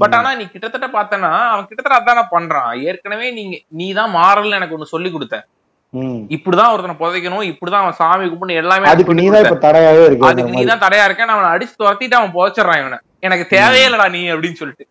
பட் 0.00 0.16
ஆனா 0.16 0.30
நீ 0.38 0.44
கிட்டத்தட்ட 0.52 0.88
பார்த்தனா 0.94 1.30
அவன் 1.52 1.68
கிட்டத்தட்ட 1.68 2.00
அதான 2.00 2.24
பண்றான். 2.34 2.72
ஏற்கனவே 2.88 3.28
நீங்க 3.38 3.54
நீ 3.78 3.86
தான் 3.98 4.12
மாறல்னு 4.16 4.58
எனக்கு 4.58 4.76
ஒண்ணு 4.76 4.94
சொல்லி 4.94 5.10
கொடுத்த. 5.12 5.36
இப்படிதான் 6.36 6.72
ஒருத்தனை 6.72 6.96
புதைக்கணும் 6.98 7.44
இப்படிதான் 7.50 7.84
அவன் 7.84 7.98
சாமி 8.00 8.26
கும்பிட்டு 8.30 8.60
எல்லாமே 8.62 8.90
அதுக்கு 8.90 9.18
நீதான். 9.20 9.44
இப்ப 9.46 9.58
தடையாவே 9.66 10.02
இருக்கு 10.08 10.28
அதுக்கு 10.30 10.54
நீ 10.56 10.62
தான் 10.70 10.82
தடையா 10.84 11.04
இருக்க 11.08 11.28
நான் 11.28 11.36
அவனை 11.36 11.52
அடிச்சு 11.54 11.74
துரத்திட்டு 11.80 12.18
அவன் 12.18 12.34
புதைச்சிடறான் 12.34 12.80
இவனை. 12.82 12.98
எனக்கு 13.26 13.44
தேவையே 13.54 13.86
இல்லடா 13.88 14.06
நீ 14.16 14.22
அப்படின்னு 14.34 14.60
சொல்லிட்டு. 14.62 14.86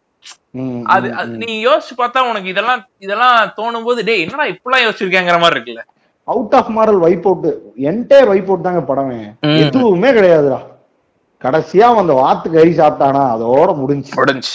அது. 0.94 1.08
நீ 1.42 1.52
யோசிச்சு 1.68 1.96
பார்த்தா 2.00 2.22
உனக்கு 2.30 2.52
இதெல்லாம் 2.54 2.82
இதெல்லாம் 3.06 3.52
தோணும் 3.60 3.86
போது 3.88 4.06
டேய் 4.08 4.24
என்னடா 4.26 4.48
இப்படிலாம் 4.54 4.86
யோசிச்சிருக்கேங்கிற 4.86 5.38
மாதிரி 5.44 5.58
இருக்குல்ல? 5.58 5.84
Out 6.28 6.56
of 6.60 6.72
moral 6.78 7.04
vibe 7.04 7.28
out 7.30 7.46
entire 7.90 8.32
vibe 8.32 8.50
out 8.52 8.66
தாங்க 8.66 8.82
படமே. 8.90 9.20
எதுவுமே 9.62 10.10
கிடையாதுடா. 10.18 10.60
கடைசியா 11.42 11.88
அந்த 12.02 12.14
வாத்து 12.20 12.48
கறி 12.50 12.74
சாப்பிட்டானா 12.80 13.24
அதோட 13.36 13.70
முடிஞ்சு 13.82 14.12
உடஞ்சு 14.22 14.54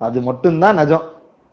அது 0.00 0.20
மட்டும்தான் 0.20 0.78
நிஜம். 0.78 1.04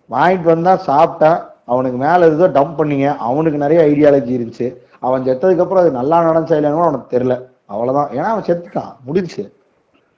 வாங்கிட்டு 0.10 0.50
வந்தா 0.54 0.74
சாப்பிட்டான் 0.88 1.40
அவனுக்கு 1.66 1.98
மேல 1.98 2.30
ஏதோ 2.30 2.48
டம்ப் 2.48 2.80
பண்ணீங்க 2.80 3.10
அவனுக்கு 3.28 3.64
நிறைய 3.66 3.82
ஐடியாலஜி 3.90 4.32
இருந்துச்சு. 4.38 4.68
அவன் 5.00 5.26
செத்ததுக்கு 5.28 5.64
அப்புறம் 5.66 5.84
அது 5.84 5.92
நல்லா 5.92 6.18
நடந்துச்சா 6.30 6.58
இல்லைன்னு 6.60 6.88
அவனுக்கு 6.88 7.14
தெரியல. 7.16 7.36
அவ்வளவுதான். 7.66 8.10
ஏன்னா 8.18 8.30
அவன் 8.34 8.48
செத்துட்டான் 8.48 8.92
முடிஞ்சு 9.06 9.44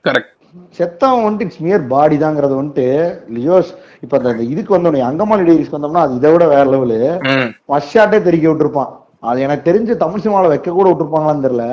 கரெக்ட் 0.04 0.32
செத்தவன் 0.78 1.24
வந்துட்டு 1.24 1.46
இட்ஸ் 1.46 1.62
மியர் 1.66 1.82
பாடி 1.86 2.16
தாங்கிறது 2.16 2.54
வந்துட்டு 2.58 2.86
லியோஸ் 3.36 3.70
இப்ப 4.00 4.18
அந்த 4.18 4.42
இதுக்கு 4.52 4.76
வந்தோம் 4.76 4.98
அங்கமாலி 5.08 5.44
டேரிஸ்க்கு 5.48 5.78
வந்தோம்னா 5.78 6.04
அது 6.06 6.14
இதை 6.14 6.30
விட 6.32 6.44
வேற 6.46 6.64
லெவலு 6.64 6.98
ஃபர்ஸ்ட் 7.66 7.92
ஷாட்டே 7.94 8.18
தெறிக்க 8.22 8.46
விட்டுருப்பான். 8.48 8.92
அது 9.20 9.40
எனக்கு 9.46 9.66
தெரிஞ்சு 9.70 9.96
தமிழ் 9.96 10.22
சினிமாவில் 10.24 10.52
வைக்க 10.54 10.70
கூட 10.70 10.88
விட்டுருப்பாங்களான்னு 10.90 11.46
தெரியல. 11.46 11.66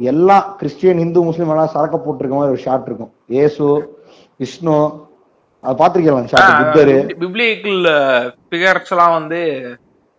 எல்லாம் 0.00 0.44
கிறிஸ்டியன் 0.58 1.02
இந்து 1.04 1.22
முஸ்லீம் 1.28 1.52
எல்லாம் 1.54 1.72
சரக்க 1.74 1.96
போட்டிருக்க 1.96 2.36
மாதிரி 2.38 2.54
ஒரு 2.54 2.62
ஷாட் 2.66 2.86
இருக்கும். 2.86 3.12
ஏசு 3.42 3.64
விஷ்ணு 4.36 4.76
அது 5.62 5.76
பாத்திருக்கலாம் 5.76 6.26
பிப்ளிக்கல் 7.20 7.82
ஃபிகர்ஸ் 8.50 8.90
எல்லாம் 8.90 9.12
வந்து 9.12 9.40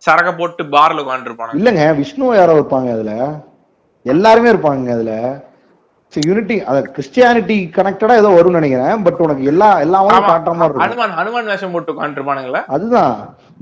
சரக்க 0.02 0.38
போட்டு 0.38 0.64
பார்ல 0.64 1.02
உட்காந்துருப்பானுங்க 1.02 1.58
இல்லங்க 1.58 1.96
விஷ்ணு 1.96 2.34
யாரோ 2.34 2.54
இருப்பாங்க 2.58 2.92
அதுல. 2.92 3.12
எல்லாருமே 4.02 4.50
இருப்பாங்க 4.50 4.90
அதுல. 4.90 5.40
யூனிட்டி 6.26 6.62
அத 6.62 6.90
கிறிஸ்டியானிட்டி 6.92 7.70
கனெக்டடா 7.76 8.16
ஏதோ 8.16 8.28
வரும்னு 8.28 8.50
நினைக்கிறேன். 8.50 9.02
பட் 9.02 9.14
உனக்கு 9.14 9.44
எல்லா 9.44 9.80
எல்லாமே 9.80 10.08
காட்டுற 10.08 10.54
மாதிரி 10.54 10.78
இருக்கும். 10.78 10.98
ஹனுமான் 10.98 11.18
ஹனுமான் 11.18 11.44
வேஷம் 11.44 11.72
போட்டு 11.72 11.92
உட்காந்துருப்பானுங்களா 11.92 12.64
அதுதான். 12.66 13.14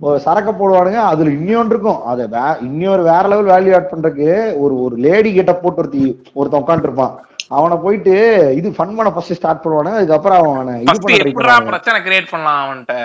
சரக்க 0.02 0.52
போடுவானுங்க 0.52 0.94
அதுல 0.94 1.30
இன்னொன்று 1.30 1.74
இருக்கும். 1.74 2.04
அதை 2.04 2.26
வே- 2.26 2.62
இன்னொரு 2.62 3.02
வேற 3.02 3.28
லெவல் 3.28 3.46
வேல்யூ 3.46 3.74
ஆட் 3.74 3.90
பண்றதுக்கு 3.90 4.58
ஒரு 4.58 4.82
ஒரு 4.82 4.96
லேடி 4.96 5.34
கிட்ட 5.34 5.54
போட்டு 5.54 5.78
ஒருத்தி 5.78 6.22
ஒருத்தன் 6.32 6.62
உட்காந்துருப்பான் 6.62 7.14
அவனை 7.50 7.76
போயிட்டு 7.84 8.14
இது 8.58 8.68
ஃபன் 8.76 8.96
பண்ண 8.96 9.10
ஃபர்ஸ்ட் 9.14 9.36
ஸ்டார்ட் 9.38 9.62
பண்ணுவானுங்க 9.62 9.98
அதுக்கப்புறம் 10.00 10.40
அவனை 10.42 10.74
இது 10.84 11.34
பிரச்சனை 11.70 11.98
கிரியேட் 12.06 12.32
பண்ணலாம் 12.32 12.62
அவன்கிட்ட. 12.64 12.96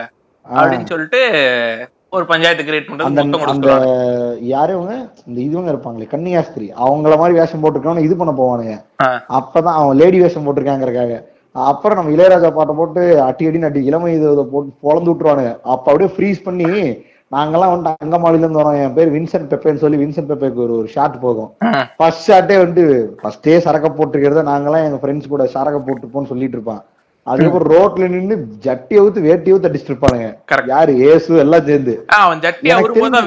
அப்படின்னு 0.46 0.90
சொல்லிட்டு 0.94 1.22
ஒரு 2.16 2.26
பஞ்சாயத்து 2.32 2.66
கிரியேட் 2.68 2.90
பண்றது 2.90 3.48
அந்த 3.54 3.70
யாரு 4.54 4.72
இவங்க? 4.76 4.96
இந்த 5.30 5.40
இதுவங்க 5.48 5.72
இருப்பாங்களே 5.74 6.10
கன்னியாஸ்திரி 6.14 6.68
அவங்கள 6.84 7.16
மாதிரி 7.22 7.40
வேஷம் 7.40 7.64
போட்டிருக்கவன 7.64 8.04
இது 8.08 8.16
பண்ண 8.20 8.34
போவானுங்க. 8.42 8.76
அப்பதான் 9.40 9.80
அவன் 9.80 10.00
லேடி 10.02 10.20
வேஷம் 10.24 10.46
போட்டிருக்காங்கறக்காக. 10.48 11.16
அப்புறம் 11.70 11.98
நம்ம 11.98 12.14
இளையராஜா 12.16 12.50
பாட்டை 12.56 12.74
போட்டு 12.80 13.02
அட்டி 13.26 13.44
அடி 13.50 13.60
அடி 13.70 13.82
இளமை 13.90 14.10
இதை 14.16 14.46
போட்டு 14.54 14.72
பொழந்து 14.86 15.10
விட்டுருவானுங்க. 15.12 15.52
அப்ப 15.74 15.86
அப்படியே 15.92 16.12
ஃப்ரீஸ் 16.16 16.40
பண்ணி 16.48 16.70
நாங்கெல்லாம் 17.32 17.72
வந்துட்டு 17.72 18.04
அங்கமாலில 18.06 18.44
இருந்து 18.44 18.60
வரோம். 18.62 18.80
என் 18.82 18.96
பேர் 18.98 19.14
வின்சென்ட் 19.14 19.48
பெப்பேன்னு 19.52 19.82
சொல்லி 19.84 19.98
வின்சென்ட் 20.02 20.30
பெப்பேக்கு 20.32 20.62
ஒரு 20.66 20.74
ஒரு 20.80 20.90
ஷாட் 20.96 21.16
போகும். 21.24 21.50
ஃபர்ஸ்ட் 22.00 22.28
ஷாட்டே 22.32 22.58
வந்து 22.66 22.84
ஃபர்ஸ்டே 23.22 23.56
சரக்க 23.66 23.90
போட்டிருக்கிறத 23.98 24.44
நாங்கெல்லாம் 24.52 24.86
எங்க 24.90 25.00
ஃப்ரெண்ட்ஸ் 25.04 25.32
கூட 25.34 25.46
சரக்க 25.56 25.80
போட்டுப்போம்னு 25.88 26.32
சொல்லிட்டு 26.34 26.58
இருப்பான். 26.58 26.84
அதுக்கப்புறம் 27.28 27.72
ரோட்ல 27.76 28.08
நின்னு 28.16 28.36
ஜட்டி 28.66 28.96
அவுத்து 29.02 29.22
வேட்டி 29.28 29.52
அவுத்து 29.52 29.70
அடிச்சிட்டு 29.70 29.94
இருப்பானுங்க. 29.94 30.28
யாரு? 30.74 30.94
ஏசு 31.12 31.38
எல்லாம் 31.44 31.68
சேர்ந்து. 31.70 31.94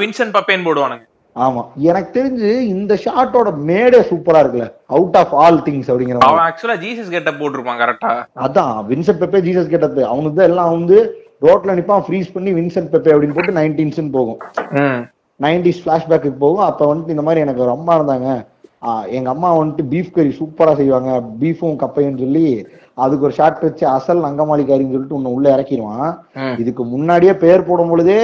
வின்சென்ட் 0.05 0.37
பப்பேன் 0.39 0.67
போடுவானுங்க. 0.69 1.05
ஆமா. 1.37 1.63
எனக்கு 1.89 2.11
தெரிஞ்சு 2.19 2.51
இந்த 2.75 2.93
ஷாட்டோட 3.05 3.49
மேடே 3.71 3.99
சூப்பரா 4.11 4.41
இருக்குல்ல. 4.43 4.67
அவுட் 4.97 5.17
ஆஃப் 5.21 5.35
ஆல் 5.45 5.63
திங்ஸ் 5.67 5.91
அப்படிங்கிற 5.93 6.25
அவன் 6.29 6.45
ஆக்சுவலா 6.49 6.77
ஜீசஸ் 6.85 7.15
கெட்ட 7.15 7.33
போட்டிருப்பான் 7.41 7.81
கரெக்டா 7.83 8.13
அதான் 8.47 8.73
வின்சென்ட் 8.91 9.23
பெப்பே 9.23 9.41
ஜீசஸ் 9.49 9.73
கேட்டது. 9.75 10.01
அவனுக்கு 10.13 10.39
தான் 10.41 10.51
எல்லாம் 10.53 10.75
வந்து 10.77 10.99
ரோட்ல 11.47 11.75
நிப்பான் 11.79 12.05
ஃப்ரீஸ் 12.07 12.29
பண்ணி 12.35 12.51
வின்சென்ட் 12.59 12.93
பெப்பே 12.93 13.13
அப்படின்னு 13.15 13.37
போட்டு 13.37 13.59
நைன்டீன்ஸ்னு 13.61 14.13
போகும். 14.19 14.41
நைன்டிஸ் 15.41 15.83
ஃபிளாஷ்பேக்கு 15.83 16.31
போகும். 16.45 16.67
அப்ப 16.71 16.87
வந்துட்டு 16.91 17.15
இந்த 17.15 17.25
மாதிரி 17.27 17.45
எனக்கு 17.47 17.65
ஒரு 17.67 17.75
அம்மா 17.79 17.95
இருந்தாங்க 17.99 18.29
எங்க 19.19 19.29
அம்மா 19.35 19.49
வந்துட்டு 19.59 19.85
பீஃப் 19.93 20.13
கறி 20.17 20.31
சூப்பரா 20.41 20.73
செய்வாங்க. 20.81 21.13
பீஃபும் 21.41 21.79
கப்பையும் 21.81 22.21
சொல்லி 22.23 22.45
அதுக்கு 23.05 23.27
ஒரு 23.29 23.35
ஷாட் 23.39 23.65
வச்சு 23.67 23.85
அசல் 23.95 24.29
அங்கமாளிக்காரின்னு 24.29 24.95
சொல்லிட்டு 24.95 25.19
உன்னை 25.19 25.33
உள்ள 25.37 25.47
இறக்கிடுவான் 25.57 26.11
இதுக்கு 26.63 26.85
முன்னாடியே 26.93 27.35
பேர் 27.45 27.67
போடும் 27.69 27.91
பொழுதே 27.93 28.21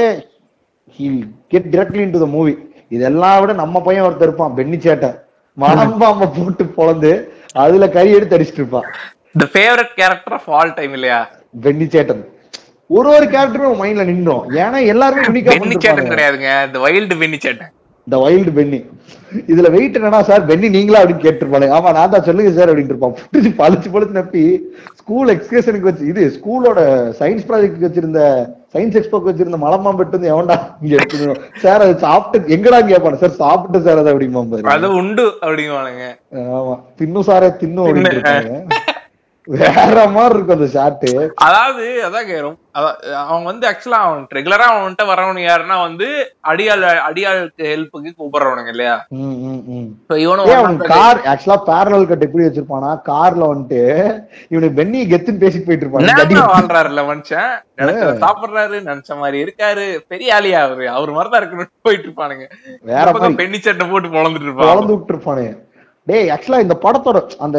get 1.53 1.69
directly 1.75 2.03
into 2.07 2.23
the 2.25 2.29
movie 2.37 2.55
இதெல்லாம் 2.97 3.39
விட 3.43 3.53
நம்ம 3.63 3.83
பையன் 3.87 4.07
ஒருத்தர் 4.07 4.29
இருப்பான் 4.29 4.57
பென்னி 4.59 4.79
சேட்டை. 4.87 5.11
மனம்பாம்ப 5.57 6.29
போட்டு 6.37 6.65
பொழந்து 6.79 7.13
அதுல 7.65 7.89
கறி 7.97 8.11
எடுத்து 8.19 8.37
அடிச்சிட்டு 8.37 8.63
இருப்பான். 8.63 8.89
The 9.43 9.47
favourite 9.55 9.93
character 10.01 10.37
of 10.39 10.49
all 10.59 10.75
time 10.79 10.95
இல்லையா? 10.99 11.21
பென்னி 11.67 11.87
சேட்டன். 11.95 12.25
ஒரு 12.91 13.09
ஒரு 13.13 13.27
கேரக்டரும் 13.29 13.81
மைண்ட்ல 13.81 14.05
நின்றோம் 14.09 14.43
ஏன்னா 14.59 14.79
எல்லாருமே 14.93 15.23
யூனிக்கா 15.29 15.93
கிடையாதுங்க. 16.03 16.51
இந்த 16.67 16.79
வைல்டு 16.85 17.15
பென்னி 17.23 17.39
சேட்டன் 17.45 17.73
இந்த 18.07 18.17
வைல்டு 18.23 18.51
பென்னி 18.57 18.79
இதுல 19.51 19.69
வெயிட் 19.75 19.95
என்னன்னா 19.99 20.19
சார் 20.27 20.43
பென்னி 20.49 20.67
நீங்களா 20.75 20.99
அப்படின்னு 21.01 21.25
கேட்டிருப்பாங்க. 21.25 21.69
ஆமா 21.77 21.91
நான் 21.97 22.13
தான் 22.13 22.27
சொல்லுங்க 22.27 22.51
சார் 22.57 22.71
அப்படின்ட்டு 22.71 22.95
இருப்பான். 22.95 23.15
புடிச்சு 23.25 23.51
பழிச்சு 23.61 23.89
பழிச்சு 23.95 24.19
நப்பி 24.19 24.43
ஸ்கூல் 25.01 25.33
எக்ஸ்கர்ஷனுக்கு 25.35 25.89
வச்சு 25.89 26.05
இது 26.13 26.23
ஸ்கூலோட 26.37 26.81
சயின்ஸ் 27.21 27.47
ப்ராஜெக்ட் 27.49 27.87
வச்சிருந்த 27.87 28.21
சயின்ஸ் 28.75 28.99
எக்ஸ்போக்கு 29.01 29.31
வச்சிருந்த 29.31 29.59
மலமாம்பெட்டு 29.65 30.17
வந்து 30.17 30.33
எவன்டா 30.33 30.57
இங்க 30.83 30.95
எடுத்து 30.99 31.35
சார் 31.65 31.85
அது 31.87 31.95
சாப்பிட்டு 32.05 32.55
எங்கடா 32.57 32.81
கேட்பானு 32.91 33.23
சார் 33.23 33.41
சாப்பிட்டு 33.43 33.81
சார் 33.87 34.01
அது 34.03 34.13
அப்படிமா 34.13 34.43
அது 34.75 34.91
உண்டு 35.01 35.27
அப்படிங்குவானுங்க 35.43 36.07
ஆமா. 36.59 36.77
தின்னு 36.99 37.23
சாரே 37.31 37.51
தின்னு 37.63 37.85
அப்படின்னு 37.85 38.93
வேற 39.47 40.09
மாதிரி 40.09 40.35
இருக்கும் 40.35 40.61
அந்த 40.61 40.81
ஷாட்டு 40.81 41.29
அதாவது 41.35 42.03
அதாங்க 42.07 42.41
ரொம்ப 42.41 42.59
அதா- 42.75 43.13
அவன் 43.13 43.45
வந்து 43.45 43.69
ஆக்சுவலா 43.69 43.89
அவன் 43.89 44.27
ரெகுலரா 44.35 44.65
அவன்கிட்ட 44.69 45.05
வரவனு 45.05 45.41
யாருன்னா 45.41 45.81
வந்து 45.81 46.35
அடியாள் 46.49 46.99
அடியாளுக்கு 47.11 47.63
ஹெல்ப்புக்கு 47.63 48.11
கூப்பிடுறவனுங்க 48.19 48.69
இல்லையா? 48.69 49.07
கார் 50.77 51.19
ஆக்சுவலா 51.19 51.59
பேரலல் 51.67 52.07
கட் 52.07 52.23
எப்படி 52.23 52.45
வச்சிருப்பானா? 52.45 53.01
கார்ல 53.05 53.43
வந்துட்டு 53.45 53.81
இவனுக்கு 54.49 54.75
பென்னி 54.75 55.05
கெத்துன்னு 55.05 55.41
பேசிட்டு 55.41 55.67
போயிட்டு 55.67 55.77
இருப்பான். 55.77 56.05
வாழ்றாருல்ல 56.05 57.01
மனுஷன். 57.01 57.63
நினைச்சத 57.77 58.25
சாப்பிடுறாரு 58.25 58.83
நினைச்ச 58.83 59.19
மாதிரி 59.19 59.43
இருக்காரு. 59.43 59.99
பெரிய 60.09 60.35
ஆளியா 60.35 60.61
அவரு. 60.61 60.89
அவர் 60.89 61.11
மாதிரிதான் 61.11 61.43
இருக்கணும்னு 61.43 61.71
போயிட்டு 61.83 62.09
இருப்பானுங்க. 62.09 62.51
வேற. 62.81 63.13
பெண்ணி 63.37 63.59
சட்டை 63.59 63.89
போட்டு 63.89 64.09
பொழந்துட்டு 64.09 64.43
இருப்பான். 64.43 64.67
வளர்ந்து 64.67 64.99
விட்டு 64.99 65.15
இருப்பானு 65.15 65.73
டேய் 66.09 66.31
ஆக்சுவலா 66.35 66.65
இந்த 66.65 66.77
படத்தோட 66.85 67.19
அந்த 67.45 67.59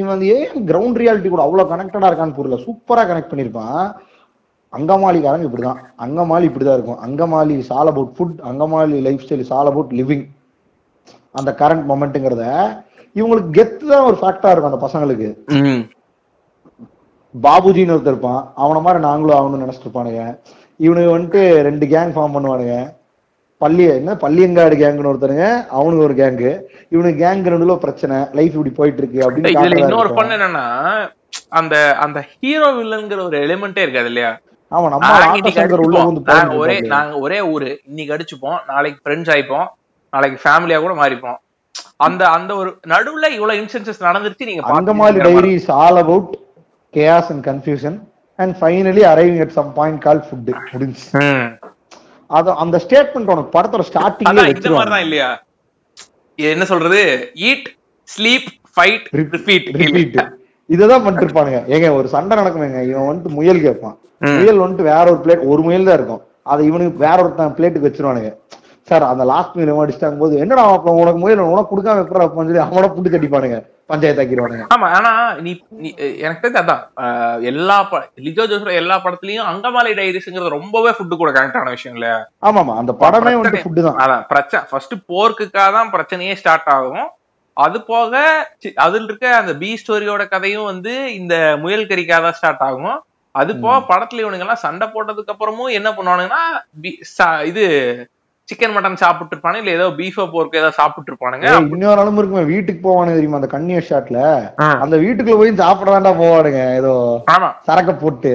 இவன் 0.00 0.22
ஏன் 0.36 0.56
கிரவுண்ட் 0.70 0.98
ரியாலிட்டி 1.02 1.28
கூட 1.34 1.42
அவ்வளவு 1.44 1.70
கனெக்டடா 1.72 2.08
இருக்கான்னு 2.10 2.38
புரியல. 2.38 2.58
சூப்பரா 2.66 3.02
கனெக்ட் 3.10 3.30
பண்ணிருப்பான் 3.32 3.84
அங்கமாலிக்காரங்க 4.78 5.46
இப்படிதான். 5.48 5.80
அங்கமாலி 6.04 6.44
இப்படிதான் 6.48 6.76
இருக்கும். 6.78 7.00
அங்கமாலி 7.06 7.56
சால் 7.70 7.90
about 7.92 8.12
food 8.16 8.38
Angamaly 8.50 8.98
life 9.06 9.24
style 9.24 9.50
சால் 9.50 9.70
அபவுட் 9.70 9.92
லிவிங் 10.00 10.24
அந்த 11.38 11.50
கரண்ட் 11.60 11.84
மொமெண்ட்டுங்கிறத 11.90 12.44
இவங்களுக்கு 13.16 13.50
கெத்து 13.58 13.84
தான் 13.92 14.06
ஒரு 14.08 14.16
ஃபேக்டா 14.20 14.50
இருக்கும் 14.52 14.72
அந்த 14.72 14.80
பசங்களுக்கு. 14.86 15.28
பாபுஜின்னு 17.34 17.94
ஒருத்தர் 17.94 18.14
இருப்பான். 18.14 18.42
அவன 18.62 18.80
மாதிரி 18.86 19.00
நாங்களும் 19.08 19.36
ஆகணும்னு 19.38 19.64
நினைச்சிட்டு 19.64 19.88
இருப்பானுங்க. 19.88 20.22
இவனுக்கு 20.84 21.14
வந்துட்டு 21.16 21.42
ரெண்டு 21.68 21.86
கேங் 21.92 22.12
ஃபார்ம் 22.14 22.34
பண்ணுவானுங்க. 22.36 22.76
பள்ளி 23.64 23.84
என்ன? 23.96 24.14
பள்ளியங்காடு 24.24 24.76
கேங்னு 24.82 25.10
ஒருத்தருங்க 25.12 25.46
அவனுக்கு 25.78 26.06
ஒரு 26.06 26.14
கேங்கு 26.20 26.52
இவனுக்கு 26.94 27.18
கேங் 27.24 27.42
ரெண்டுல 27.54 27.76
பிரச்சனை. 27.84 28.16
லைஃப் 28.38 28.54
இப்படி 28.56 28.72
போயிட்டு 28.78 29.02
இருக்கு 29.02 29.20
அப்படின்னு 29.26 29.82
இன்னொரு. 29.84 30.12
பண்ண 30.20 30.36
என்னன்னா 30.38 30.64
அந்த 31.58 31.74
அந்த 32.04 32.18
ஹீரோ 32.40 32.68
வில்லன்ங்கிற 32.78 33.20
ஒரு 33.28 33.38
எலிமெண்டே 33.44 33.84
இருக்காது 33.86 34.10
இல்லையா? 34.12 34.32
ஆமா 34.72 34.88
நம்ம 34.92 36.56
ஒரே 36.62 36.76
நாங்க 36.94 37.14
ஒரே 37.24 37.38
ஊரு. 37.54 37.70
இன்னைக்கு 37.88 38.14
அடிச்சுப்போம். 38.16 38.58
நாளைக்கு 38.72 39.00
ஃப்ரெண்ட்ஸ் 39.04 39.32
ஆயிப்போம். 39.34 39.66
நாளைக்கு 40.14 40.38
ஃபேமிலியா 40.44 40.78
கூட 40.84 40.94
மாறிப்போம். 41.00 41.38
அந்த 42.06 42.22
அந்த 42.36 42.52
ஒரு 42.60 42.70
நடுவுல 42.92 43.26
இவ்வளவு 43.38 43.58
இன்சிடென்சஸ் 43.60 44.06
நடந்துருச்சு 44.08 44.48
நீங்க 44.50 44.62
பாத்தீங்கங்கிற 44.62 44.96
மாதிரி. 45.02 45.24
Diary 45.26 45.52
is 45.58 45.70
all 45.80 46.00
about 46.04 46.30
chaos 46.96 47.28
and 47.32 47.44
confusion 47.50 47.98
and 48.42 48.54
finally 48.60 49.04
arriving 49.12 49.42
at 49.46 49.54
some 49.58 49.70
point 49.78 50.00
call 50.06 50.22
food 50.28 50.50
முடிஞ்சு. 50.72 51.04
அது 52.38 52.50
அந்த 52.62 52.76
ஸ்டேட்மெண்ட் 52.84 53.32
உனக்கு 53.34 53.54
படத்தோட 53.56 53.84
ஸ்டார்டிங்ல 53.88 54.30
அதான் 54.32 54.50
இந்த 54.54 54.70
மாதிரி 54.76 54.92
தான் 54.94 55.04
இல்லையா? 55.06 55.30
என்ன 56.38 56.64
சொல்றது? 56.72 57.00
Eat 57.48 57.66
sleep 58.08 58.48
fight 58.74 59.06
repeat 59.20 59.66
repeat 59.82 60.16
இததான் 60.68 61.02
பண்ணிட்டு 61.04 61.26
இருப்பானுங்க 61.26 61.60
ஏங்க 61.74 61.88
ஒரு 61.98 62.08
சண்டை 62.14 62.34
நடக்குமேங்க 62.40 62.80
இவன் 62.90 63.08
வந்துட்டு 63.08 63.36
முயல் 63.38 63.64
கேட்பான். 63.66 63.96
முயல் 64.38 64.62
வந்துட்டு 64.62 64.84
வேற 64.92 65.04
ஒரு 65.12 65.20
பிளேட் 65.24 65.42
ஒரு 65.52 65.62
முயல் 65.66 65.86
தான் 65.88 65.98
இருக்கும். 65.98 66.22
அதை 66.52 66.62
இவனுக்கு 66.70 67.04
வேற 67.06 67.16
ஒருத்தன் 67.24 67.56
பிளேட்டுக்கு 67.58 67.88
வச்சிருவானுங்க. 67.88 68.30
சார் 68.88 69.04
அந்த 69.10 69.24
லாஸ்ட் 69.30 69.56
மீல் 69.56 69.70
அடிச்சிட்டாங்க 69.82 70.18
போது 70.22 70.34
என்னடா 70.42 70.62
அப்புறம் 70.74 70.98
உனக்கு 71.00 71.20
முயல் 71.22 71.50
உனக்கு 71.52 71.70
கொடுக்காம 71.72 72.02
எப்பறம் 72.04 72.24
வைப்பான்னு 72.24 72.50
சொல்லி 72.50 72.62
அவனை 72.64 72.88
புட்டு 72.94 73.12
ஆக்கிடுவானுங்க. 74.22 74.66
ஆமா 74.74 74.86
ஆனா 74.96 75.10
நீ 75.44 75.50
எனக்கு 76.24 76.42
தெரிஞ்சு 76.42 76.60
அதான் 76.62 76.82
எல்லா 77.50 77.76
லிஜோ 78.26 78.44
ஜோசோட 78.50 78.72
எல்லா 78.80 78.96
படத்துலயும் 79.04 79.48
அங்கமாலி 79.52 79.90
டைரிஸ்ங்கிறது 79.98 80.56
ரொம்பவே 80.56 80.92
ஃபுட்டு 80.96 81.18
கூட 81.20 81.30
கனெக்ட் 81.36 81.58
ஆன 81.60 81.74
விஷயம் 81.76 81.98
ஆமாமா 82.48 82.74
அந்த 82.80 82.92
படமே 83.02 83.32
ஃபுட்டு 83.62 83.86
தான். 83.86 83.98
அதான் 84.04 84.24
பிரச்சனை 84.32 84.62
ஃபர்ஸ்ட் 84.70 84.94
போர்க்குக்காக 85.12 85.68
தான் 85.78 85.92
பிரச்சனையே 85.96 86.36
ஸ்டார்ட் 86.40 86.70
ஆகும். 86.76 87.08
அது 87.56 87.78
போக 87.92 88.20
அதுல 88.84 89.06
இருக்க 89.08 89.26
அந்த 89.40 89.54
பி 89.62 89.70
ஸ்டோரியோட 89.80 90.24
கதையும் 90.34 90.68
வந்து 90.72 90.94
இந்த 91.20 91.34
முயல் 91.64 91.88
கறிக்காக 91.90 92.22
தான் 92.26 92.38
ஸ்டார்ட் 92.38 92.64
ஆகும். 92.68 92.98
அது 93.34 93.52
போக 93.64 93.76
படத்துல 93.90 94.22
இவனுங்க 94.22 94.46
எல்லாம் 94.46 94.64
சண்டை 94.64 94.86
போட்டதுக்கு 94.94 95.34
அப்புறமும் 95.34 95.76
என்ன 95.78 95.88
பண்ணுவானுங்கன்னா 95.98 96.42
இது 97.50 97.64
சிக்கன் 98.48 98.74
மட்டன் 98.74 99.02
சாப்பிட்டு 99.02 99.34
இருப்பானு 99.34 99.60
இல்ல 99.60 99.70
ஏதோ 99.76 99.86
பீஃபோ 99.98 100.24
போர்க்கு 100.32 100.60
ஏதோ 100.62 100.70
சாப்பிட்டு 100.78 101.10
இருப்பானுங்க 101.10 101.46
இன்னொரு 101.74 102.00
அளவு 102.02 102.20
இருக்குமே 102.20 102.44
வீட்டுக்கு 102.52 102.80
போவானுங்க 102.86 103.16
தெரியுமா? 103.18 103.40
அந்த 103.40 103.50
கண்ணிய 103.54 103.80
ஷாட்ல. 103.88 104.18
அந்த 104.84 104.96
வீட்டுக்குள்ள 105.04 105.38
போய் 105.40 105.60
சாப்பிட 105.62 105.90
வேண்டாம் 105.94 106.20
போவானுங்க. 106.22 106.62
ஏதோ 106.80 106.92
சரக்க 107.68 107.92
போட்டு. 108.02 108.32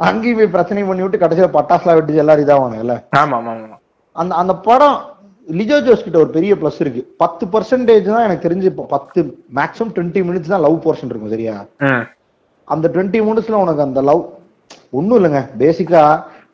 அங்கேயும் 0.00 0.38
போய் 0.40 0.54
பிரச்சனை 0.56 0.82
பண்ணி 0.88 1.04
விட்டு 1.04 1.22
கடைசியில 1.22 1.48
பட்டாசுலாம் 1.56 1.96
வெட்டி 1.98 2.22
எல்லாரும் 2.24 2.44
இதாவானுங்கல்ல? 2.46 2.94
ஆமா 3.22 3.38
ஆமா 3.40 3.52
ஆமா. 3.56 3.78
அந்த 4.16 4.32
அந்த 4.42 4.52
படம் 4.68 4.98
லிஜோ 5.48 5.76
ஜோஸ் 5.86 6.04
கிட்ட 6.06 6.18
ஒரு 6.24 6.30
பெரிய 6.36 6.52
ப்ளஸ் 6.60 6.80
இருக்கு. 6.82 7.02
பத்து 7.22 7.44
பர்சன்டேஜ் 7.52 8.06
தான் 8.14 8.26
எனக்கு 8.26 8.46
தெரிஞ்சு 8.46 8.70
இப்போ 8.72 8.84
பத்து 8.94 9.20
மேக்ஸிமம் 9.58 9.92
டுவெண்ட்டி 9.96 10.20
மினிட்ஸ் 10.28 10.52
தான் 10.54 10.64
லவ் 10.66 10.78
போர்ஷன் 10.84 11.10
இருக்கும் 11.12 11.34
சரியா. 11.34 11.54
அந்த 12.68 12.86
டுவெண்ட்டி 12.94 13.20
மினிட்ஸ்ல 13.28 13.62
உனக்கு 13.64 13.86
அந்த 13.88 14.02
லவ் 14.10 14.22
ஒன்றும் 14.98 15.18
இல்லைங்க. 15.20 15.42
பேசிக்கா 15.62 16.02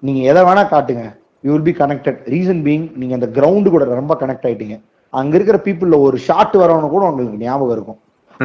நீங்க 0.07 0.21
எதை 0.33 0.43
வேணா 0.49 0.65
காட்டுங்க. 0.75 1.07
You 1.47 1.53
will 1.55 1.69
be 1.71 1.75
connected 1.83 2.21
reason 2.35 2.63
being 2.67 2.87
நீங்க 3.01 3.15
அந்த 3.19 3.29
கிரவுண்டு 3.39 3.73
கூட 3.75 3.85
ரொம்ப 4.01 4.15
கனெக்ட் 4.23 4.47
ஆயிட்டீங்க. 4.51 4.77
அங்க 5.21 5.35
இருக்கிற 5.39 5.59
பீப்புள்ல 5.67 5.99
ஒரு 6.07 6.17
ஷாட் 6.29 6.57
வரவனு 6.63 6.89
கூட 6.95 7.05
உங்களுக்கு 7.11 7.43
ஞாபகம் 7.47 7.75
இருக்கும். 7.77 7.99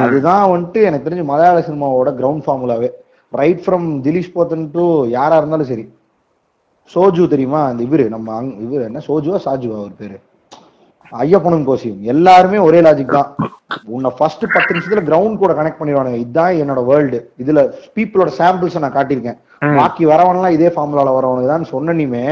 அதுதான் 0.04 0.44
வந்துட்டு 0.52 0.80
எனக்கு 0.88 1.06
தெரிஞ்சு 1.06 1.30
மலையாள 1.30 1.58
சினிமாவோட 1.68 2.10
ground 2.18 2.44
ஃபார்முலாவே 2.44 2.88
right 3.40 3.62
from 3.64 3.88
Dileesh 4.06 4.34
Pothan 4.36 4.66
to 4.74 4.84
யாரா 5.16 5.36
இருந்தாலும் 5.40 5.70
சரி. 5.70 5.84
சோஜு 6.92 7.24
தெரியுமா? 7.32 7.60
அந்த 7.70 7.80
இவரு 7.88 8.04
நம்ம 8.14 8.38
இவரு 8.66 8.82
என்ன? 8.88 9.02
சோஜுவா 9.08 9.38
சாஜுவா 9.46 9.76
அவர் 9.82 9.98
பேரு. 10.00 10.16
ஐயப்பனும் 11.22 11.66
கோசியும். 11.68 12.00
எல்லாருமே 12.12 12.58
ஒரே 12.66 12.80
லாஜிக் 12.86 13.14
தான். 13.16 13.30
உன்னை 13.94 14.10
ஃபர்ஸ்ட் 14.18 14.44
பத்து 14.54 14.74
நிமிஷத்துல 14.74 15.02
கிரவுண்ட் 15.08 15.40
கூட 15.42 15.52
கனெக்ட் 15.58 15.80
பண்ணிடுவானுங்க. 15.80 16.18
இதுதான் 16.24 16.58
என்னோட 16.62 16.80
வேர்ல்டு 16.90 17.18
இதுல 17.42 17.62
பீப்புளோட 17.96 18.30
சாம்பிள்ஸ் 18.40 18.82
நான் 18.84 18.96
காட்டியிருக்கேன். 18.98 19.38
பாக்கி 19.78 20.04
வரவன்லாம் 20.12 20.56
இதே 20.56 20.70
ஃபார்முலால 20.76 21.14
வரவனுக்கு 21.18 21.52
தான். 21.54 21.66
சொன்னனிமே 21.74 22.24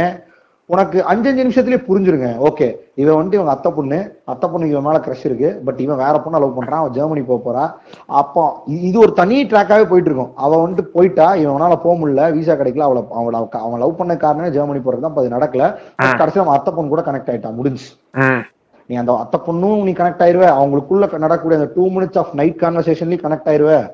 உனக்கு 0.70 1.04
அஞ்சஞ்சு 1.04 1.44
நிமிஷத்துலயே 1.44 1.84
புரிஞ்சிருங்க. 1.88 2.44
ஓகே 2.44 2.76
இவன் 2.94 3.14
வந்துட்டு 3.14 3.32
இவங்க 3.32 3.50
அத்தை 3.50 3.72
பொண்ணு. 3.72 4.18
அத்தை 4.24 4.50
பொண்ணுக்கு 4.50 4.66
இவன் 4.66 4.82
மேல 4.82 4.98
க்ரஷ் 4.98 5.24
இருக்கு. 5.24 5.62
பட் 5.64 5.80
இவன் 5.80 5.96
வேற 5.96 6.22
பொண்ணை 6.24 6.30
லவ் 6.30 6.58
பண்றான். 6.58 6.70
அவன் 6.70 6.90
ஜெர்மனி 6.90 7.22
போக 7.22 7.50
போறா. 7.50 7.72
அப்போ 8.06 8.62
இது 8.66 8.98
ஒரு 8.98 9.12
தனி 9.12 9.44
ட்ராக்காவே 9.44 9.88
போயிட்டு 9.88 10.10
இருக்கும் 10.10 10.32
அவ 10.34 10.68
வந்துட்டு 10.68 10.80
போயிட்டா 10.80 11.34
இவனால 11.34 11.76
போக 11.76 11.94
முடியல. 11.94 12.32
விசா 12.32 12.52
கிடைக்கல. 12.52 12.78
அவளை 12.78 13.04
அவளை 13.10 13.40
அவ- 13.40 13.64
அவன் 13.64 13.80
லவ் 13.80 13.96
பண்ண 13.96 14.16
காரணமே 14.16 14.50
ஜெர்மனி 14.50 14.78
போறது 14.78 15.00
தான். 15.00 15.16
அது 15.16 15.28
நடக்கல. 15.28 15.76
கடைசியில் 16.16 16.48
அவன் 16.48 16.58
அத்தை 16.58 16.74
பொண்ணு 16.74 16.90
கூட 16.90 17.00
கனெக்ட் 17.00 17.30
ஆயிட்டான் 17.30 17.54
முடிஞ்சு. 17.54 17.86
நீ 18.86 18.96
அந்த 18.96 19.16
அத்தை 19.16 19.40
பொண்ணும் 19.46 19.82
நீ 19.82 19.92
கனெக்ட் 19.92 20.22
ஆயிருவ. 20.22 20.44
அவங்களுக்குள்ள 20.44 21.18
நடக்கக்கூடிய 21.18 21.60
அந்த 21.60 21.72
டூ 21.74 21.86
மினிட்ஸ் 21.86 22.18
ஆஃப் 22.18 22.34
நைட் 22.34 22.60
கான்வர்சேஷன்லயும் 22.60 23.28
கனெக்ட் 23.28 23.48
ஆயிருவ. 23.48 23.90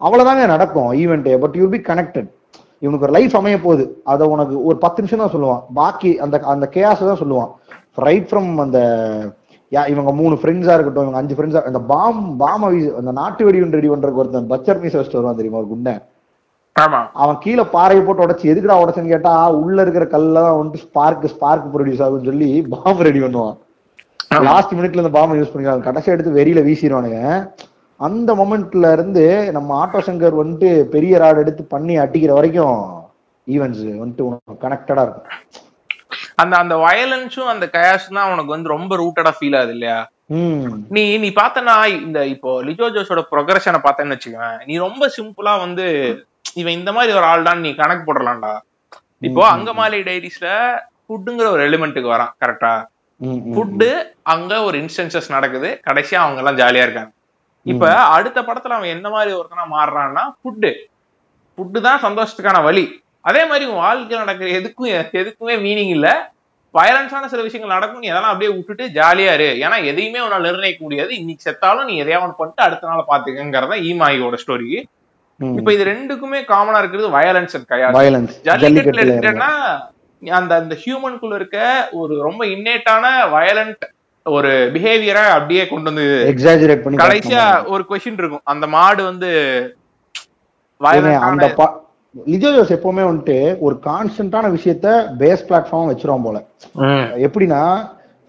அவ்வளவுதாங்க 0.00 0.46
நடக்கும் 0.46 0.92
event 0.92 1.38
but 1.38 1.54
you 1.54 1.68
be 1.68 1.78
connected 1.78 2.34
இவனுக்கு 2.82 3.06
ஒரு 3.08 3.14
லைஃப் 3.16 3.34
அமைய 3.40 3.58
போகுது. 3.66 3.84
அதை 4.12 4.24
உனக்கு 4.34 4.54
ஒரு 4.68 4.76
பத்து 4.84 5.02
நிமிஷம் 5.02 5.22
தான் 5.24 5.34
சொல்லுவான். 5.34 5.62
பாக்கி 5.80 6.12
அந்த 6.24 6.38
அந்த 6.54 6.68
கேஸ் 6.76 7.08
தான் 7.10 7.20
சொல்லுவான். 7.22 7.50
ரைட் 8.06 8.28
ஃப்ரம் 8.30 8.50
அந்த 8.66 8.78
இவங்க 9.92 10.10
மூணு 10.18 10.34
ஃப்ரெண்ட்ஸா 10.40 10.74
இருக்கட்டும் 10.76 11.06
இவங்க 11.06 11.20
அஞ்சு 11.20 11.36
ஃப்ரெண்ட்ஸா 11.36 11.62
அந்த 11.70 11.80
பாம் 11.92 12.20
பாம 12.42 12.68
அந்த 13.00 13.12
நாட்டு 13.20 13.46
வெடி 13.46 13.62
ரெடி 13.78 13.88
பண்றதுக்கு 13.92 14.22
ஒருத்தன் 14.22 14.52
பச்சர் 14.52 14.80
மீஸ் 14.82 14.96
வச்சுட்டு 14.98 15.18
வருவான் 15.18 15.40
தெரியுமா 15.40 15.60
ஒரு 15.62 15.70
குண்டை? 15.72 15.94
அவன் 17.22 17.38
கீழே 17.44 17.64
பாறையை 17.74 18.00
போட்டு 18.06 18.24
உடைச்சு 18.24 18.50
எதுக்குடா 18.52 18.76
உடைச்சேன்னு 18.80 19.12
கேட்டா 19.14 19.32
உள்ள 19.60 19.78
இருக்கிற 19.84 20.06
கல்ல 20.14 20.42
தான் 20.46 20.58
வந்துட்டு 20.58 20.84
ஸ்பார்க் 20.86 21.24
ஸ்பார்க் 21.34 21.70
ப்ரொடியூஸ் 21.74 22.02
ஆகும்னு 22.06 22.28
சொல்லி 22.30 22.50
பாம்பு 22.74 23.06
ரெடி 23.08 23.22
பண்ணுவான். 23.24 23.56
லாஸ்ட் 24.48 24.76
மினிட்ல 24.78 25.02
இந்த 25.04 25.12
பாம்பை 25.16 25.38
யூஸ் 25.38 25.52
பண்ணிக்கலாம் 25.52 25.86
கடைசி 25.88 26.12
எடுத்து 26.14 26.36
வெறியில 26.38 26.62
வீசிடுவானுங்க. 26.68 27.20
அந்த 28.00 28.30
மொமெண்ட்ல 28.40 28.86
இருந்து 28.96 29.24
நம்ம 29.56 29.76
ஆட்டோ 29.82 30.00
சங்கர் 30.08 30.40
வந்துட்டு 30.40 30.70
பெரிய 30.94 31.14
ராட் 31.22 31.40
எடுத்து 31.42 31.62
பண்ணி 31.74 31.94
அட்டிக்கிற 32.02 32.32
வரைக்கும் 32.38 32.80
ஈவெண்ட்ஸ் 33.46 33.84
வந்துட்டு 34.00 34.26
உனக்கு 34.28 34.62
கனெக்டடா 34.64 35.02
இருக்கும். 35.06 35.28
அந்த 36.42 36.54
அந்த 36.62 36.74
வயலன்ஸும் 36.84 37.52
அந்த 37.52 37.66
கயாஸும் 37.74 38.18
தான் 38.18 38.30
உனக்கு 38.34 38.54
வந்து 38.54 38.72
ரொம்ப 38.74 38.92
ரூட்டடா 39.02 39.32
ஃபீல் 39.36 39.56
ஆகுது 39.60 39.74
இல்லையா? 39.76 39.98
நீ 40.94 41.02
நீ 41.22 41.28
பார்த்தனா 41.38 41.74
இந்த 42.06 42.20
இப்போ 42.34 42.50
லிஜோ 42.68 42.86
ஜோஸோட 42.94 43.22
ப்ரொக்ரஷனை 43.32 43.80
பார்த்தேன்னு 43.82 44.14
வச்சுக்கவேன் 44.16 44.58
நீ 44.68 44.74
ரொம்ப 44.86 45.08
சிம்பிளா 45.16 45.52
வந்து 45.64 45.86
இவன் 46.60 46.76
இந்த 46.78 46.90
மாதிரி 46.96 47.12
ஒரு 47.18 47.26
ஆள் 47.32 47.48
தான் 47.48 47.62
நீ 47.66 47.70
கணக்கு 47.80 48.04
போடலாம்டா 48.08 48.52
இப்போ 49.22 49.42
அங்கமாலி 49.54 49.98
டைரிஸ்ல 50.08 50.48
ஃபுட்டுங்கிற 51.04 51.48
ஒரு 51.54 51.62
எலிமெண்ட்டுக்கு 51.68 52.14
வரான் 52.14 52.32
கரெக்டா. 52.42 52.72
ஃபுட்டு 53.54 53.88
அங்க 54.32 54.52
ஒரு 54.68 54.76
இன்ஸ்டன்சஸ் 54.82 55.34
நடக்குது 55.34 55.68
கடைசியா 55.86 56.18
அவங்க 56.24 56.40
எல்லாம் 56.42 56.58
ஜாலியா 56.60 56.84
இருக்காங்க. 56.86 57.12
இப்ப 57.72 57.86
அடுத்த 58.16 58.38
படத்துல 58.48 58.76
அவன் 58.78 58.94
என்ன 58.96 59.08
மாதிரி 59.14 59.30
ஒருத்தனா 59.38 59.64
மாறுறான்னா 59.76 60.24
ஃபுட்டு 60.38 60.70
ஃபுட்டு 61.58 61.80
தான் 61.86 62.02
சந்தோஷத்துக்கான 62.06 62.58
வழி. 62.68 62.84
அதே 63.28 63.42
மாதிரி 63.50 63.64
உன் 63.70 63.82
வாழ்க்கையில் 63.84 64.22
நடக்கிற 64.24 64.48
எதுக்கும் 64.58 64.90
எதுக்குமே 65.20 65.54
மீனிங் 65.66 65.92
இல்ல. 65.96 66.08
வயலன்ஸான 66.74 67.28
சில 67.32 67.42
விஷயங்கள் 67.46 67.74
நடக்கும். 67.76 68.02
நீ 68.04 68.08
அதெல்லாம் 68.12 68.32
அப்படியே 68.32 68.50
விட்டுட்டு 68.54 68.84
ஜாலியா 68.98 69.32
இரு. 69.36 69.48
ஏன்னா 69.64 69.76
எதையுமே 69.90 70.20
உன்னால 70.24 70.46
நிர்ணயிக்க 70.48 70.82
முடியாது. 70.86 71.12
இன்னைக்கு 71.20 71.46
செத்தாலும் 71.46 71.88
நீ 71.90 71.94
எதையா 72.02 72.18
ஒன்று 72.24 72.38
பண்ணிட்டு 72.40 72.66
அடுத்த 72.66 72.90
நாள் 72.90 73.08
பாத்துக்கங்கிறத 73.10 73.78
ஈமாயியோட 73.90 74.38
ஸ்டோரி. 74.44 74.70
இப்ப 75.40 75.70
இது 75.76 75.84
ரெண்டுக்குமே 75.92 76.38
காமனா 76.52 76.80
இருக்கிறது 76.82 77.08
வயலன்ஸ் 77.16 77.54
அண்ட் 77.56 77.68
கயா 77.72 77.88
வயலன்ஸ் 77.98 78.36
ஜல்லிக்கட்டுல. 78.48 79.02
எடுத்துட்டேன்னா 79.04 79.50
அந்த 80.22 80.52
அந்த 80.62 80.74
ஹியூமனுக்குள்ள 80.82 81.34
இருக்க 81.40 81.58
ஒரு 82.00 82.14
ரொம்ப 82.26 82.42
இன்னேட்டான 82.54 83.04
வயலண்ட் 83.34 83.84
ஒரு 84.26 84.50
பிஹேவியரை 84.74 85.24
அப்படியே 85.36 85.64
கொண்டு 85.72 85.88
வந்து 85.90 86.04
எக்ஸாஜரேட் 86.32 86.82
பண்ணி 86.84 87.00
கடைசியா. 87.02 87.42
ஒரு 87.72 87.82
கொஸ்டின் 87.90 88.20
இருக்கும். 88.22 88.44
அந்த 88.52 88.66
மாடு 88.76 89.02
வந்து 89.10 89.28
அந்த 91.28 91.48
லிஜோ 92.30 92.50
ஜோஸ் 92.56 92.72
எப்பவுமே 92.76 93.02
வந்துட்டு 93.06 93.36
ஒரு 93.66 93.74
கான்ஸ்டன்டான 93.86 94.50
விஷயத்த 94.54 94.88
பேஸ் 95.20 95.46
பிளாட்ஃபார்ம் 95.48 95.90
வச்சிருவோம் 95.90 96.26
போல. 96.26 96.38
ம், 96.84 97.06
எப்படின்னா 97.26 97.60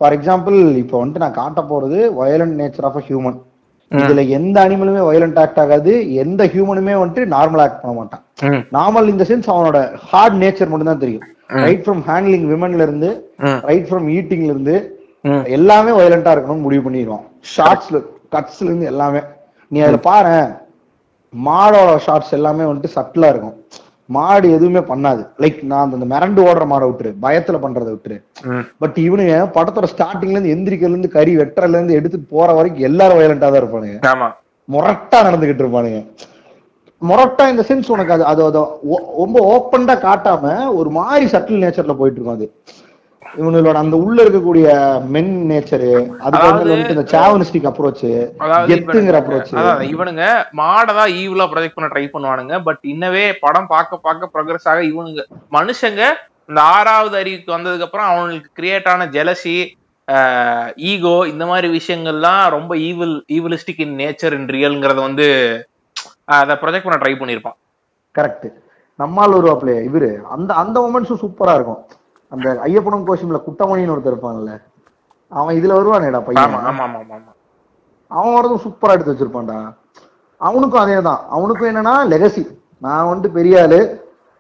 ஃபார் 0.02 0.16
எக்ஸாம்பிள் 0.18 0.58
இப்போ 0.82 0.96
வந்துட்டு 1.00 1.24
நான் 1.24 1.38
காட்ட 1.40 1.62
போறது 1.70 2.00
violent 2.20 2.58
nature 2.62 2.88
of 2.90 2.98
a 3.02 3.04
human 3.10 3.38
இதுல 3.92 4.24
எந்த 4.38 4.58
அனிமலுமே 4.66 5.02
வயலண்ட் 5.10 5.40
ஆக்ட் 5.44 5.62
ஆகாது. 5.64 5.92
எந்த 6.24 6.42
ஹியூமனுமே 6.54 6.96
வந்துட்டு 7.02 7.24
நார்மல் 7.36 7.64
ஆக்ட் 7.66 7.82
பண்ண 7.82 7.94
மாட்டான். 8.00 8.24
ம், 8.50 8.62
நார்மல் 8.78 9.12
இந்த 9.14 9.26
சென்ஸ் 9.30 9.50
அவனோட 9.54 9.80
ஹார்ட் 10.10 10.38
நேச்சர் 10.44 10.72
மட்டும் 10.74 10.92
தான் 10.92 11.04
தெரியும் 11.06 11.26
ரைட் 11.66 11.84
ஃப்ரம் 11.86 12.04
ஹேண்ட்லிங் 12.10 12.48
விமன்ல 12.54 12.88
இருந்து 12.88 13.10
ரைட் 13.70 13.90
ஃப்ரம் 13.90 14.08
ஈட்டிங்ல 14.18 14.52
இருந்து. 14.56 14.76
எல்லாமே 15.58 15.92
வயலண்டா 15.92 16.32
இருக்கணும்னு 16.34 16.66
முடிவு 16.66 16.86
பண்ணிடுவான் 16.86 17.26
ஷார்ட்ஸ்ல 17.56 17.98
கட்ஸ்ல 18.36 18.68
இருந்து 18.70 18.86
எல்லாமே. 18.86 19.22
நீ 19.72 19.78
அதுல 19.80 20.00
பாரு 20.10 20.34
மாடோட 21.34 21.98
ஷார்ட்ஸ் 22.06 22.36
எல்லாமே 22.38 22.64
வந்துட்டு 22.64 22.96
சட்டிலா 22.96 23.30
இருக்கும். 23.34 23.56
மாடு 24.10 24.48
எதுவுமே 24.58 24.82
பண்ணாது. 24.92 25.22
லைக் 25.44 25.58
நான் 25.72 25.94
அந்த 25.94 26.06
மிரண்டு 26.14 26.42
ஓடுற 26.48 26.66
மாடை 26.72 26.86
விட்டுரு 26.90 27.12
பயத்துல 27.26 27.58
பண்றதை 27.64 27.90
விட்டுரு. 27.94 28.18
பட் 28.82 28.98
இவனுங்க 29.06 29.36
படத்தோட 29.58 29.88
ஸ்டார்டிங்ல 29.94 30.36
இருந்து 30.36 30.54
எந்திரிக்கிறதுல 30.56 30.96
இருந்து 30.96 31.16
கறி 31.18 31.34
வெட்டுறதுல 31.42 31.80
இருந்து 31.80 31.98
எடுத்துட்டு 32.00 32.34
போற 32.36 32.54
வரைக்கும் 32.58 32.88
எல்லாரும் 32.90 33.20
வயலண்டா 33.20 33.50
தான் 33.50 33.62
இருப்பானுங்க. 33.62 33.98
ஆமா. 34.14 34.30
முரட்டா 34.70 35.20
நடந்துகிட்டு 35.28 35.64
இருப்பானுங்க. 35.66 36.00
முரட்டா 37.02 37.44
இந்த 37.54 37.64
சென்ஸ் 37.70 37.92
உனக்கு 37.96 38.14
அது 38.14 38.44
அது 38.44 38.62
ரொம்ப 39.24 39.40
ஓப்பன்டா 39.54 39.96
காட்டாம 40.06 40.46
ஒரு 40.80 40.90
மாதிரி 41.00 41.26
சட்டில் 41.34 41.64
நேச்சர்ல 41.64 41.96
போயிட்டு 42.00 42.20
இருக்கும் 42.20 42.38
அது. 42.40 42.48
இவங்களோட 43.36 43.74
அந்த 43.74 43.96
உள்ள 43.96 44.24
இருக்கக்கூடிய 44.24 44.68
மென் 45.06 45.50
நேச்சரு 45.50 46.18
அதுக்கு 46.18 46.48
வந்து 46.54 46.74
இந்த 46.90 47.20
சாவனிஸ்டிக் 47.20 47.72
அப்ரோச் 47.72 48.32
இவனுங்க- 48.68 49.22
அப்ரோச் 49.22 49.86
இவனுங்க 49.94 50.44
மாடதான் 50.58 51.12
ஈவிலா 51.14 51.48
ப்ரொஜெக்ட் 51.48 51.76
பண்ண 51.76 51.92
ட்ரை 51.94 52.08
பண்ணுவானுங்க. 52.14 52.64
பட் 52.64 52.80
இன்னவே 52.84 53.34
படம் 53.40 53.68
பார்க்க 53.68 53.98
பார்க்க 53.98 54.30
ப்ரோக்ரஸ் 54.34 54.68
ஆக 54.68 54.82
இவனுங்க 54.82 55.24
மனுஷங்க 55.52 56.04
இந்த 56.48 56.62
ஆறாவது 56.62 57.18
அறிவுக்கு 57.18 57.58
வந்ததுக்கு 57.58 57.82
அப்புறம் 57.82 58.06
அவனுக்கு 58.06 58.62
கிரியேட் 58.62 58.88
ஆன 58.88 59.06
ஜெலசி 59.06 59.76
ஈகோ 60.76 61.28
இந்த 61.28 61.46
மாதிரி 61.46 61.82
விஷயங்கள்லாம் 61.82 62.50
ரொம்ப 62.50 62.78
ஈவில் 62.78 63.26
ஈவிலிஸ்டிக் 63.32 63.82
இன் 63.82 63.98
நேச்சர் 63.98 64.32
இன் 64.32 64.46
ரியல்ங்கிறத 64.46 64.96
வந்து 64.96 65.28
அதை 66.26 66.56
ப்ரொஜெக்ட் 66.56 66.90
பண்ண 66.90 66.98
ட்ரை 66.98 67.20
பண்ணியிருப்பான். 67.22 67.58
கரெக்ட் 68.20 68.54
நம்மால் 68.96 69.34
வருவாப்ல 69.34 69.86
இவரு. 69.90 70.22
அந்த 70.22 70.54
அந்த 70.54 70.80
மொமெண்ட்ஸும் 70.80 71.22
சூப்பரா 71.22 71.54
இருக்கும். 71.54 71.88
அந்த 72.34 72.48
ஐயப்பனும் 72.68 73.08
கோஷிம்ல 73.10 73.38
குட்டமணின்னு 73.48 73.94
ஒருத்தர் 73.96 74.14
இருப்பான்ல. 74.14 74.54
அவன் 75.30 75.56
இதுல 75.58 75.76
வருவானேடா 75.78 76.20
பையன். 76.28 76.56
அவன் 78.08 78.34
வரதும் 78.36 78.64
சூப்பரா 78.66 78.96
எடுத்து 78.96 79.14
வச்சிருப்பான்டா. 79.14 79.58
அவனுக்கும் 80.38 80.82
அதே 80.82 81.02
தான் 81.02 81.22
அவனுக்கும் 81.30 81.70
என்னன்னா 81.70 81.94
லெகசி 82.14 82.44
நான் 82.86 83.08
வந்துட்டு 83.12 83.28
பெரிய 83.38 83.62
ஆளு. 83.62 83.80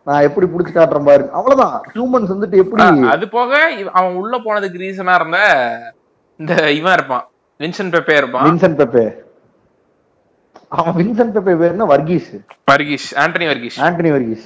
நான் 0.03 0.25
எப்படி 0.27 0.47
புடிச்சு 0.47 0.73
காட்டுறேன் 0.75 1.07
பாரு. 1.09 1.23
அவ்வளவுதான். 1.37 1.81
ஹியூமன்ஸ் 1.93 2.33
வந்துட்டு 2.33 2.57
எப்படி 2.63 3.07
அது 3.13 3.29
போக 3.29 3.61
அவன் 3.93 4.15
உள்ள 4.15 4.37
போனதுக்கு 4.37 4.83
ரீசனா 4.83 5.15
இருந்த 5.15 5.39
இந்த 6.37 6.71
இவன் 6.71 6.93
இருப்பான். 6.93 7.25
வின்சென்ட் 7.59 7.95
பெப்பே 7.95 8.15
இருப்பான். 8.21 8.45
வின்சென்ட் 8.47 8.79
பெப்பே 8.81 9.05
அவன் 10.69 10.95
வின்சென்ட் 10.95 11.35
பெப்பே 11.35 11.55
பேருன்னா 11.63 11.87
வர்கீஸ். 11.93 12.29
வர்கீஸ். 12.71 13.07
ஆண்டனி 13.23 13.47
வர்கீஸ். 13.51 13.77
ஆண்டனி 13.87 14.11
வர்கீஸ். 14.17 14.45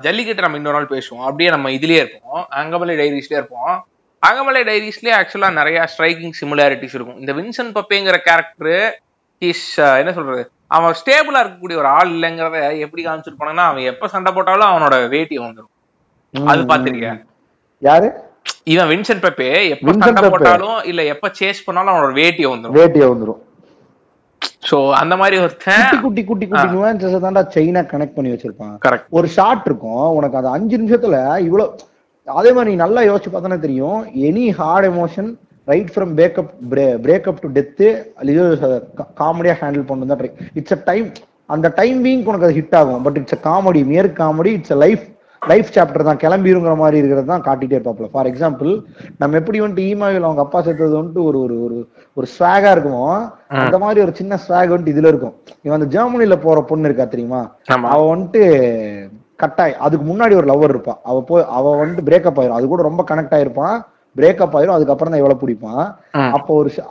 ஜல்லிக்கட்டு 0.00 0.42
நம்ம 0.42 0.56
இன்னொரு 0.56 0.76
நாள் 0.76 0.86
பேசுவோம். 0.86 1.24
அப்படியே 1.24 1.50
நம்ம 1.50 1.70
இதுலயே 1.70 2.00
இருப்போம். 2.02 2.46
அங்கமலை 2.50 2.94
டைரிஸ்லயே 3.00 3.40
இருப்போம். 3.40 3.86
அங்கமலை 4.26 4.62
டைரிஸ்லயே 4.68 5.12
ஆக்சுவலா 5.20 5.52
நிறைய 5.52 5.88
ஸ்ட்ரைக்கிங் 5.96 6.32
சிமிலாரிட்டிஸ் 6.40 6.94
இருக்கும். 6.96 7.18
இந்த 7.18 7.32
வின்சென்ட் 7.32 7.76
பப்பேங்கிற 7.78 8.16
கேரக்டர் 8.18 9.00
இஸ் 9.38 9.78
என்ன 9.78 10.12
சொல்றது? 10.12 10.50
அவன் 10.66 10.94
ஸ்டேபிளா 11.00 11.38
இருக்கக்கூடிய 11.38 11.76
ஒரு 11.76 11.86
ஆள் 11.86 12.08
இல்லைங்கிறத 12.08 12.78
எப்படி 12.78 13.04
காமிச்சிருப்பானுங்கன்னா 13.06 13.66
அவன் 13.70 13.82
எப்ப 13.82 14.08
சண்டை 14.08 14.32
போட்டாலும் 14.32 14.68
அவனோட 14.68 15.08
வேட்டி 15.08 15.38
வந்துடும் 15.38 15.72
அது 16.44 16.62
பாத்திருக்கியா 16.62 17.24
யாரு? 17.78 18.12
இவன் 18.64 18.88
வின்சென்ட் 18.88 19.24
பெப்பே. 19.26 19.68
எப்ப 19.68 19.92
சண்டை. 19.98 20.30
போட்டாலும் 20.30 20.82
இல்ல 20.82 21.02
எப்ப 21.04 21.30
சேஸ் 21.40 21.64
பண்ணாலும் 21.64 21.94
அவனோட 21.94 22.12
வேட்டி 22.12 22.46
வந்துடும் 22.46 22.78
வேட்டிய 22.80 23.04
வந்துரும். 23.12 23.40
சோ 24.62 24.76
அந்த 24.98 25.14
மாதிரி 25.20 25.36
ஒருத்தன் 25.38 25.86
குட்டி 26.02 26.22
குட்டி 26.22 26.46
குட்டி 26.46 26.68
நுவான்சஸ் 26.74 27.24
தான்டா 27.24 27.42
செயினா 27.54 27.80
கனெக்ட் 27.92 28.16
பண்ணி 28.16 28.32
வச்சிருப்பான். 28.32 28.74
கரெக்ட் 28.84 29.08
ஒரு 29.10 29.28
ஷாட் 29.36 29.64
இருக்கும் 29.68 30.04
உனக்கு 30.18 30.38
அது 30.40 30.48
அஞ்சு 30.56 30.76
நிமிஷத்துல 30.82 31.16
இவ்வளவு 31.46 31.88
அதே 32.28 32.50
மாதிரி 32.52 32.70
நீ 32.70 32.76
நல்லா 32.82 33.00
யோசிச்சு 33.02 33.30
பார்த்தோன்னா 33.30 33.60
தெரியும் 33.60 33.98
any 34.28 34.44
hard 34.58 34.88
emotion 34.90 35.30
right 35.68 35.90
from 35.94 36.12
breakup 36.18 36.52
breakup 37.04 37.42
to 37.42 37.48
death 37.56 37.88
காமெடியா 39.20 39.54
ஹேண்டில் 39.60 39.88
பண்ணு 39.90 40.10
தான் 40.12 40.22
இட்ஸ் 40.60 40.76
அ 40.76 40.80
டைம் 40.90 41.08
அந்த 41.48 41.68
டைம் 41.80 41.98
பீங் 42.04 42.24
உனக்கு 42.30 42.46
அது 42.48 42.58
ஹிட் 42.58 42.76
ஆகும் 42.80 43.02
but 43.06 43.18
it's 43.20 43.36
a 43.36 43.40
comedy 43.48 43.82
mere 43.92 44.08
comedy 44.20 44.52
it's 44.58 44.74
a 44.76 44.80
life 44.84 45.04
life 45.46 45.68
chapter 45.72 46.02
தான் 46.02 46.16
கிளம்பிருங்கிற 46.16 46.76
மாதிரி 46.76 46.96
இருக்கிறது 46.96 47.26
தான் 47.26 47.42
காட்டிட்டே 47.42 47.72
இருப்பாப்ல 47.72 48.08
ஃபார் 48.12 48.26
எக்ஸாம்பிள் 48.26 48.82
நம்ம 49.18 49.36
எப்படி 49.36 49.60
வந்துட்டு 49.60 49.64
ஈமாவில் 49.64 50.20
அவங்க 50.20 50.40
அப்பா 50.40 50.62
சேர்த்தது 50.62 51.02
வந்துட்டு 51.02 51.22
ஒரு 51.22 51.40
ஒரு 51.42 51.64
ஒரு 51.64 51.88
ஒரு 52.14 52.26
ஸ்வாகா 52.38 52.70
இருக்குமோ 52.70 53.32
அந்த 53.48 53.78
மாதிரி 53.78 54.00
ஒரு 54.00 54.14
சின்ன 54.14 54.38
ஸ்வாக் 54.48 54.50
வந்துட்டு 54.50 54.96
இதுல 54.96 55.06
இருக்கும். 55.06 55.34
இவன் 55.62 55.80
அந்த 55.80 56.02
ஜெர்மனில 56.02 56.36
போற 56.36 56.60
பொண்ணு 56.60 56.84
இருக்கா 56.84 57.04
தெரியுமா? 57.04 57.54
அவ 57.90 58.16
வந்துட்டு 58.16 59.10
கட்டாய் 59.36 59.76
அதுக்கு 59.76 60.14
முன்னாடி 60.14 60.34
ஒரு 60.34 60.46
லவர் 60.46 60.68
இருப்பான் 60.68 60.98
அவ 61.02 61.22
போய் 61.22 61.44
அவ 61.48 61.86
வந்துட்டு 61.86 61.98
பிரேக்கப் 62.04 62.40
ஆயிரும். 62.40 62.50
அது 62.50 62.66
கூட 62.66 62.82
ரொம்ப 62.82 63.04
கனெக்ட் 63.10 63.34
ஆயிருப்பான். 63.34 63.84
பிரேக்கப் 64.16 64.54
ஆயிரும். 64.54 64.66
அதுக்கப்புறம் 64.66 65.12
தான் 65.12 65.22
இவ்வளவு 65.22 65.46
பிடிப்பான். 65.46 65.94
அப்போ 66.32 66.54
ஒரு 66.54 66.70
சி- 66.76 66.84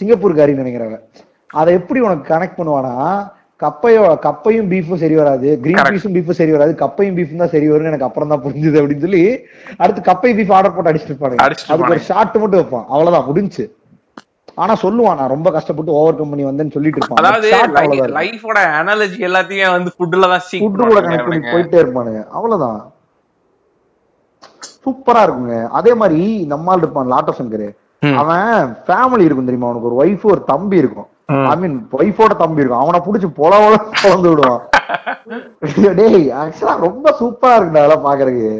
சிங்கப்பூர்காரின்னு 0.00 0.64
நினைக்கிறவன். 0.64 1.00
அதை 1.46 1.74
எப்படி 1.74 2.00
உனக்கு 2.00 2.34
கனெக்ட் 2.34 2.60
பண்ணுவானா? 2.60 3.28
கப்பையோ 3.60 4.02
கப்பையும் 4.24 4.68
பீஃபும் 4.72 4.96
சரி 4.96 5.14
வராது. 5.14 5.60
கிரீன். 5.60 5.78
பீஸும் 5.86 6.14
பீஃபும் 6.16 6.38
சரி 6.40 6.50
வராது. 6.50 6.72
கப்பையும் 6.74 7.16
பீஃபும் 7.16 7.36
தான் 7.36 7.48
சரி 7.48 7.70
வரும்னு 7.70 7.90
எனக்கு 7.92 8.04
அப்புறம் 8.04 8.28
தான் 8.28 8.42
புரிஞ்சுது 8.44 8.80
அப்படின்னு 8.80 8.98
சொல்லி 8.98 9.22
அடுத்து 9.76 10.00
கப்பை 10.10 10.30
பீஃப் 10.38 10.52
ஆர்டர் 10.52 10.74
போட்டு 10.74 10.90
அடிச்சுட்டு 10.90 11.12
இருப்பாங்க 11.12 11.36
அதுக்கு 11.36 11.88
ஒரு. 11.88 11.98
ஷாட் 11.98 12.36
மட்டும் 12.36 12.60
வைப்பான். 12.60 12.86
அவ்வளவுதான் 12.88 13.26
முடிஞ்சு. 13.26 13.64
ஆனா 14.54 14.74
சொல்லுவான் 14.82 15.16
நான் 15.16 15.28
ரொம்ப 15.28 15.50
கஷ்டப்பட்டு 15.50 15.92
ஓவர் 15.92 16.16
கம் 16.16 16.28
பண்ணி 16.28 16.44
வந்தேன்னு 16.44 16.72
சொல்லிட்டு 16.72 17.00
இருப்பான். 17.00 17.20
அதாவது. 17.20 17.50
லைஃபோட 18.18 18.58
அனாலஜி 18.80 19.18
எல்லாத்தையும் 19.28 19.70
வந்து 19.70 19.90
ஃபுட்ல 19.98 20.20
தான் 20.20 20.86
கூட 20.86 21.00
கனெக்ட் 21.00 21.28
பண்ணி 21.28 21.48
போயிட்டே 21.48 21.80
இருப்பானுங்க. 21.82 22.22
அவ்வளவுதான். 22.30 22.80
சூப்பரா 24.84 25.22
இருக்குங்க. 25.26 25.68
அதே 25.68 25.94
மாதிரி 25.94 26.46
நம்மால் 26.46 26.78
இருப்பான் 26.78 27.12
லாட்டோ 27.12 27.32
சங்கர். 27.38 27.68
அவன் 28.16 28.50
ஃபேமிலி 28.86 29.24
இருக்கும் 29.24 29.44
தெரியுமா? 29.44 29.68
அவனுக்கு 29.68 29.90
ஒரு 29.90 29.98
ஒய்ஃப் 30.02 30.22
ஒரு 30.22 30.44
தம்பி 30.46 30.76
இருக்கும். 30.76 31.08
ஐ 31.28 31.54
மீன் 31.62 31.74
ஒய்ஃபோட 31.98 32.32
தம்பி 32.42 32.62
இருக்கும் 32.62 32.82
அவனை 32.82 32.98
புடிச்சு 33.06 33.28
பொல 33.38 33.54
பொல 33.62 33.74
பொழந்து 34.02 34.30
விடுவான். 34.30 34.62
டேய் 35.98 36.22
ஆக்சுவலா 36.42 36.74
ரொம்ப 36.86 37.10
சூப்பரா 37.18 37.56
இருக்குடா 37.58 37.80
அதெல்லாம் 37.82 38.06
பாக்குறதுக்கு 38.06 38.50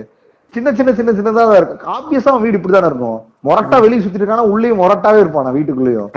சின்ன 0.55 0.69
சின்ன 0.79 0.91
சின்ன 0.99 1.11
சின்னதா 1.19 1.45
தான் 1.49 1.59
இருக்கும் 1.61 1.93
ஆப்வியஸா 1.95 2.33
வீடு 2.43 2.59
இப்படிதானே 2.59 2.89
இருக்கும். 2.91 3.17
மொரட்டா 3.47 3.77
வெளியே 3.85 4.01
சுத்திட்டு 4.03 4.23
இருக்கானா 4.25 4.45
உள்ளேயும் 4.53 4.81
மொரட்டாவே 4.83 5.19
இருப்பான் 5.23 5.57
வீட்டுக்குள்ளேயும். 5.57 6.11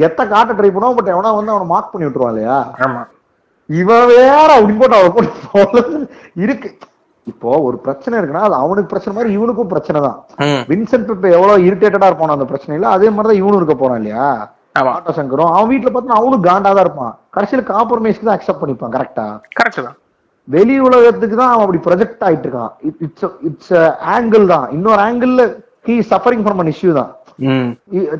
கெத்த 0.00 0.20
காட்ட 0.32 0.56
ட்ரை 0.58 0.70
பண்ணுவான் 0.74 0.98
பட் 0.98 1.10
எவனா 1.14 1.32
வந்து 1.38 1.54
அவனை 1.54 1.66
மார்க் 1.72 1.92
பண்ணி 1.92 2.06
விட்டுருவான் 2.06 2.34
இல்லையா? 2.34 2.58
இவன் 3.68 4.06
வேற 4.12 4.48
அப்படி 4.56 4.74
போட்டு 4.80 4.98
அவன் 5.00 5.14
போட்டு 5.54 5.82
இருக்கு. 6.44 6.70
இப்போ 7.26 7.50
ஒரு 7.68 7.76
பிரச்சனை 7.86 8.14
இருக்குன்னா 8.18 8.46
அது 8.48 8.56
அவனுக்கு 8.64 8.92
பிரச்சனை 8.92 9.14
மாதிரி 9.16 9.30
இவனுக்கும் 9.38 9.72
பிரச்சனை 9.74 10.00
தான் 10.06 10.18
வின்சென்ட் 10.72 11.14
இப்ப 11.16 11.28
எவ்வளவு 11.36 11.64
இரிட்டேட்டடா 11.68 12.10
இருப்பான் 12.10 12.36
அந்த 12.36 12.48
பிரச்சனையில 12.52 12.90
அதே 12.96 13.10
மாதிரிதான் 13.16 13.40
இவனும் 13.42 13.60
இருக்க 13.60 13.76
போறான் 13.82 14.00
இல்லையா? 14.02 14.26
ஆட்டோ 14.80 15.12
சங்கரும். 15.18 15.50
அவன் 15.56 15.70
வீட்டுல 15.72 15.90
பார்த்தா 15.94 16.16
அவனும் 16.20 16.44
காண்டா 16.46 16.70
தான் 16.76 16.84
இருப்பான். 16.86 17.12
கடைசியில 17.34 17.62
காம்ப்ரமைஸ்க்கு 17.72 18.28
தான் 18.28 18.36
அக்செப்ட் 18.38 18.62
பண்ணிப்பான் 18.62 18.94
கரெக்டா 18.96 19.26
கரெக்ட் 19.58 19.84
தான். 19.88 19.98
வெளி 20.54 20.76
உலகத்துக்கு 20.86 21.36
தான் 21.40 21.52
அவன் 21.52 21.64
அப்படி 21.66 21.80
ப்ரொஜெக்ட் 21.86 22.24
ஆயிட்டு 22.28 22.46
இருக்கான். 22.48 22.72
இட்ஸ் 23.06 23.26
இட்ஸ் 23.48 23.74
ஆங்கிள் 24.14 24.46
தான். 24.54 24.66
இன்னொரு 24.76 25.00
angle 25.08 25.34
he 25.88 25.94
suffering 26.12 26.42
from 26.46 26.60
an 26.62 26.72
issue 26.72 26.92
தான். 27.00 27.12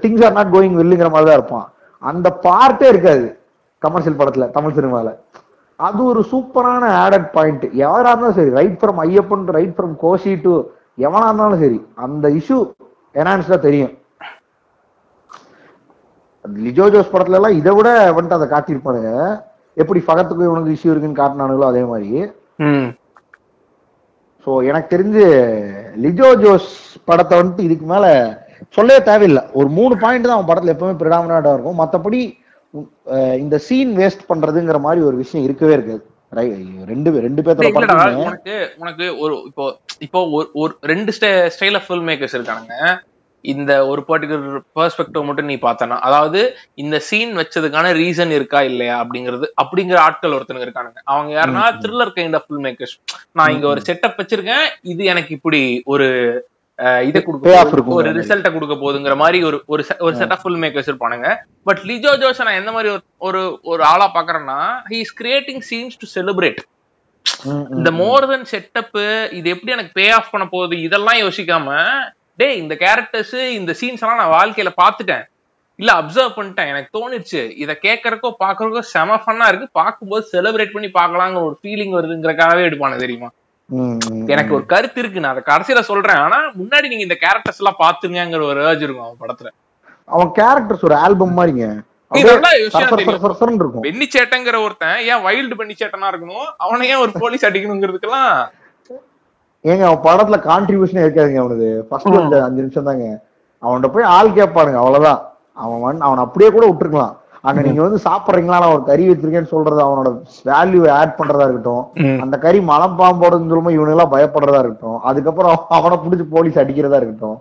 திங்ஸ் 0.04 0.24
ஆர் 0.26 0.36
நாட் 0.38 0.52
கோயிங் 0.54 0.76
வெல்லுங்கிற 0.80 1.10
மாதிரி 1.14 1.28
தான் 1.30 1.38
இருப்பான். 1.40 1.66
அந்த 2.02 2.28
பார்ட்டே 2.46 2.86
இருக்காது 2.92 3.26
கமர்ஷியல் 3.86 4.18
படத்துல 4.20 4.48
தமிழ் 4.56 4.76
சினிமால. 4.78 5.08
அது 5.78 6.00
ஒரு 6.12 6.20
சூப்பரான 6.32 6.84
ஆடட் 7.02 7.28
பாயிண்ட் 7.36 7.64
யாரா 7.82 8.08
இருந்தாலும் 8.10 8.38
சரி 8.38 8.52
right 8.58 8.78
from 8.80 9.00
Ayyappan 9.06 9.44
right 9.56 9.76
from 9.76 9.94
Koshy 10.04 10.32
to 10.44 10.52
எவனா 11.06 11.26
இருந்தாலும் 11.30 11.62
சரி 11.64 11.78
அந்த 12.04 12.26
இஷ்யூ 12.40 12.58
என்ஹான்ஸ்டா 13.20 13.58
தெரியும். 13.68 13.92
லிஜோ 16.44 16.86
ஜோஸ் 16.94 17.12
படத்துல 17.12 17.38
எல்லாம் 17.38 17.58
இதை 17.60 17.72
விட 17.76 17.88
வந்துட்டு 18.16 18.38
அதை 18.38 18.46
காட்டியிருப்பானுங்க. 18.54 19.10
எப்படி 19.76 20.00
பகத்துக்கு 20.08 20.48
இவனுக்கு 20.48 20.74
இஷ்யூ 20.76 20.90
இருக்குன்னு 20.92 21.20
காட்டினானுங்களோ 21.20 21.68
அதே 21.72 21.82
மாதிரி. 21.92 22.10
சோ 24.46 24.50
எனக்கு 24.70 24.88
தெரிஞ்சு 24.94 25.24
லிஜோ 26.04 26.30
ஜோஸ் 26.42 26.70
படத்தை 27.10 27.34
வந்துட்டு 27.40 27.66
இதுக்கு 27.68 27.86
மேல 27.92 28.06
சொல்லவே 28.76 29.02
தேவையில்லை. 29.10 29.42
ஒரு 29.58 29.68
மூணு 29.78 29.94
பாயிண்ட் 30.02 30.28
தான் 30.28 30.36
அவன் 30.36 30.50
படத்துல 30.50 30.74
எப்பவுமே 30.74 30.96
பிரடாமனாட்டா 31.02 31.52
இருக்கும். 31.54 31.80
மத்தபடி 31.82 32.20
அஹ் 33.14 33.38
இந்த 33.44 33.56
சீன் 33.66 33.92
வேஸ்ட் 34.00 34.28
பண்றதுங்கிற 34.30 34.78
மாதிரி 34.86 35.00
ஒரு 35.08 35.16
விஷயம் 35.22 35.46
இருக்கவே 35.46 35.74
இருக்காது? 35.76 36.02
ரெண்டு 36.92 37.08
ரெண்டு 37.26 37.40
பேர்த்தோட 37.46 37.70
உனக்கு 38.22 38.54
உனக்கு 38.82 39.06
ஒரு 39.24 39.34
இப்போ 39.48 39.64
இப்போ 40.06 40.20
ஒரு 40.36 40.46
ஒரு 40.62 40.72
ரெண்டு 40.92 41.12
ஸ்டைல் 41.56 41.76
ஆஃப் 41.80 41.86
ஃபில்ம் 41.88 42.08
மேக்கர்ஸ் 42.10 42.36
இருக்கானுங்க. 42.38 42.76
இந்த 43.44 43.86
ஒரு 43.86 44.04
பர்டிகுலர் 44.08 44.60
பெர்ஸ்பெக்டிவ் 44.76 45.24
மட்டும் 45.24 45.44
நீ 45.44 45.54
பார்த்தனா. 45.56 45.98
அதாவது 45.98 46.40
இந்த 46.74 46.98
சீன் 46.98 47.36
வச்சதுக்கான 47.36 47.92
ரீசன் 47.94 48.30
இருக்கா 48.30 48.62
இல்லையா 48.62 49.04
அப்படிங்கிறது 49.04 49.46
அப்படிங்கிற 49.62 49.96
ஆட்கள் 49.96 50.30
ஒருத்தனுங்க 50.30 50.66
இருக்கானுங்க. 50.66 51.00
அவங்க 51.04 51.40
யாருன்னா 51.40 51.64
thriller 51.80 52.12
kind 52.14 52.34
of 52.34 52.44
film 52.48 52.64
makers 52.64 52.94
நான் 53.32 53.52
இங்க 53.52 53.66
ஒரு 53.66 53.82
செட்டப் 53.86 54.18
வச்சிருக்கேன். 54.18 54.66
இது 54.82 55.04
எனக்கு 55.04 55.34
இப்படி 55.34 55.82
ஒரு 55.84 56.08
இதை 57.02 57.22
கொடுக்க 57.22 57.50
ஒரு 57.94 58.10
ரிசல்ட்டை 58.12 58.52
கொடுக்க 58.52 58.74
போகுதுங்கிற 58.74 59.16
மாதிரி 59.16 59.42
ஒரு 59.44 59.62
ஒரு 59.66 59.82
செட் 59.84 60.32
ஆஃப் 60.32 60.46
ஃபில்ம் 60.46 60.64
மேக்கர்ஸ் 60.64 60.90
இருப்பானுங்க. 60.90 61.36
பட் 61.64 61.78
லிஜோ 61.78 62.18
ஜோஸ் 62.18 62.42
நான் 62.42 62.54
எந்த 62.54 62.72
மாதிரி 62.72 62.94
ஒரு- 63.20 63.58
ஒரு 63.62 63.84
ஆளா 63.84 64.10
பாக்குறேன்னா 64.14 64.58
he 64.88 64.98
is 64.98 65.16
creating 65.20 65.62
scenes 65.70 65.98
to 65.98 66.22
celebrate 66.22 66.60
இந்த 67.70 67.90
மோர் 67.92 68.28
தென் 68.28 68.46
செட்டப் 68.50 68.96
இது 69.32 69.50
எப்படி 69.50 69.72
எனக்கு 69.72 69.90
பே 69.92 70.10
ஆஃப் 70.10 70.30
பண்ண 70.30 70.48
போகுது 70.48 70.80
இதெல்லாம் 70.80 71.18
யோசிக்காம 71.18 71.68
டேய் 72.40 72.58
இந்த 72.62 72.74
கேரக்டர்ஸ் 72.82 73.36
இந்த 73.58 73.72
சீன்ஸ் 73.80 74.02
எல்லாம் 74.04 74.20
நான் 74.22 74.34
வாழ்க்கையில 74.38 74.70
பாத்துட்டேன் 74.82 75.24
இல்ல 75.80 75.90
அப்சர்வ் 76.00 76.36
பண்ணிட்டேன். 76.36 76.68
எனக்கு 76.72 76.90
தோணிருச்சு 76.96 77.40
இத 77.62 77.72
கேட்கறக்கோ 77.86 78.28
பாக்குறக்கோ 78.42 78.82
செம 78.94 79.16
ஃபன்னா 79.22 79.46
இருக்கு. 79.50 79.66
பார்க்கும்போது 79.80 80.24
செலிப்ரேட் 80.32 80.74
பண்ணி 80.74 80.88
பார்க்கலாங்கிற 80.98 81.42
ஒரு 81.48 81.56
ஃபீலிங் 81.60 81.94
வருதுங்கிறக்காகவே 81.96 82.66
எடுப்பானு 82.68 83.02
தெரியுமா? 83.04 83.30
எனக்கு 84.34 84.52
ஒரு 84.58 84.64
கருத்து 84.72 85.00
இருக்கு. 85.02 85.22
நான் 85.24 85.34
அதை 85.34 85.44
கடைசியில 85.50 85.82
சொல்றேன். 85.90 86.20
ஆனா 86.26 86.38
முன்னாடி 86.60 86.86
நீங்க 86.90 87.04
இந்த 87.08 87.18
கேரக்டர்ஸ் 87.24 87.60
எல்லாம் 87.62 87.80
பாத்துருங்கிற 87.82 88.42
ஒரு 88.50 88.62
ஏர்ஜ் 88.70 88.84
இருக்கும் 88.86 89.06
அவன் 89.06 89.20
படத்துல. 89.22 89.50
அவன் 90.08 90.32
கேரக்டர்ஸ் 90.40 90.86
ஒரு 90.88 90.96
ஆல்பம் 91.04 91.36
மாதிரிங்க. 91.38 91.68
நீ 92.14 92.20
அப்படியே 92.20 92.34
நல்லா 92.36 92.52
யோசிச்சா 92.60 92.80
சர 92.80 92.90
சர 92.90 92.98
தெரியும். 93.00 93.22
சர 93.24 93.34
சரன்னு 93.38 93.62
இருக்கும். 93.62 93.84
பென்னி 93.86 94.06
சேட்டங்கிற 94.16 94.56
ஒருத்தன் 94.66 94.98
ஏன் 95.10 95.24
வைல்டு 95.26 95.54
பென்னி 95.60 95.74
சேட்டனா 95.80 96.10
இருக்கணும்? 96.12 96.48
அவனை 96.64 96.88
ஏன் 96.92 97.02
ஒரு 97.04 97.12
போலீஸ் 97.22 97.46
அடிக்கணுங்கிறதுக்கெல்லாம் 97.48 98.30
ஏங்க 99.70 99.84
அவன் 99.88 100.04
படத்துல 100.06 100.36
கான்ட்ரிபியூஷனே 100.48 101.04
இருக்காதுங்க 101.04 101.42
அவனுக்கு. 101.42 101.68
ஃபர்ஸ்ட் 101.88 102.16
அந்த 102.22 102.38
அஞ்சு 102.46 102.62
நிமிஷம் 102.64 102.88
தாங்க. 102.88 103.04
அவன்கிட்ட 103.62 103.90
போய் 103.92 104.10
ஆள் 104.16 104.36
கேட்பானுங்க 104.38 104.80
அவ்வளவுதான். 104.84 105.20
அவன் 105.64 106.04
அவன் 106.06 106.24
அப்படியே 106.24 106.48
கூட 106.56 106.64
விட்டுருக்கலாம். 106.70 107.14
அங்க 107.48 107.62
நீங்க 107.64 107.80
வந்து 107.84 107.98
சாப்பிடுறீங்களா? 108.04 108.58
நான் 108.62 108.74
ஒரு 108.74 108.84
கறி 108.90 109.04
வச்சிருக்கேன்னு 109.08 109.50
சொல்றது 109.54 109.80
அவனோட 109.86 110.10
வேல்யூ 110.50 110.82
ஆட் 110.98 111.16
பண்றதா 111.18 111.46
இருக்கட்டும். 111.46 111.82
அந்த 112.24 112.36
கறி 112.44 112.60
மலம் 112.70 112.98
பாம்போடுன்னு 113.00 113.50
சொல்லும்போது 113.50 113.76
இவனுங்க 113.76 113.96
எல்லாம் 113.96 114.14
பயப்படுறதா 114.14 114.60
இருக்கட்டும். 114.62 114.98
அதுக்கப்புறம் 115.10 115.58
அவனை 115.78 115.96
பிடிச்சி 116.04 116.26
போலீஸ் 116.36 116.60
அடிக்கிறதா 116.62 117.00
இருக்கட்டும். 117.00 117.36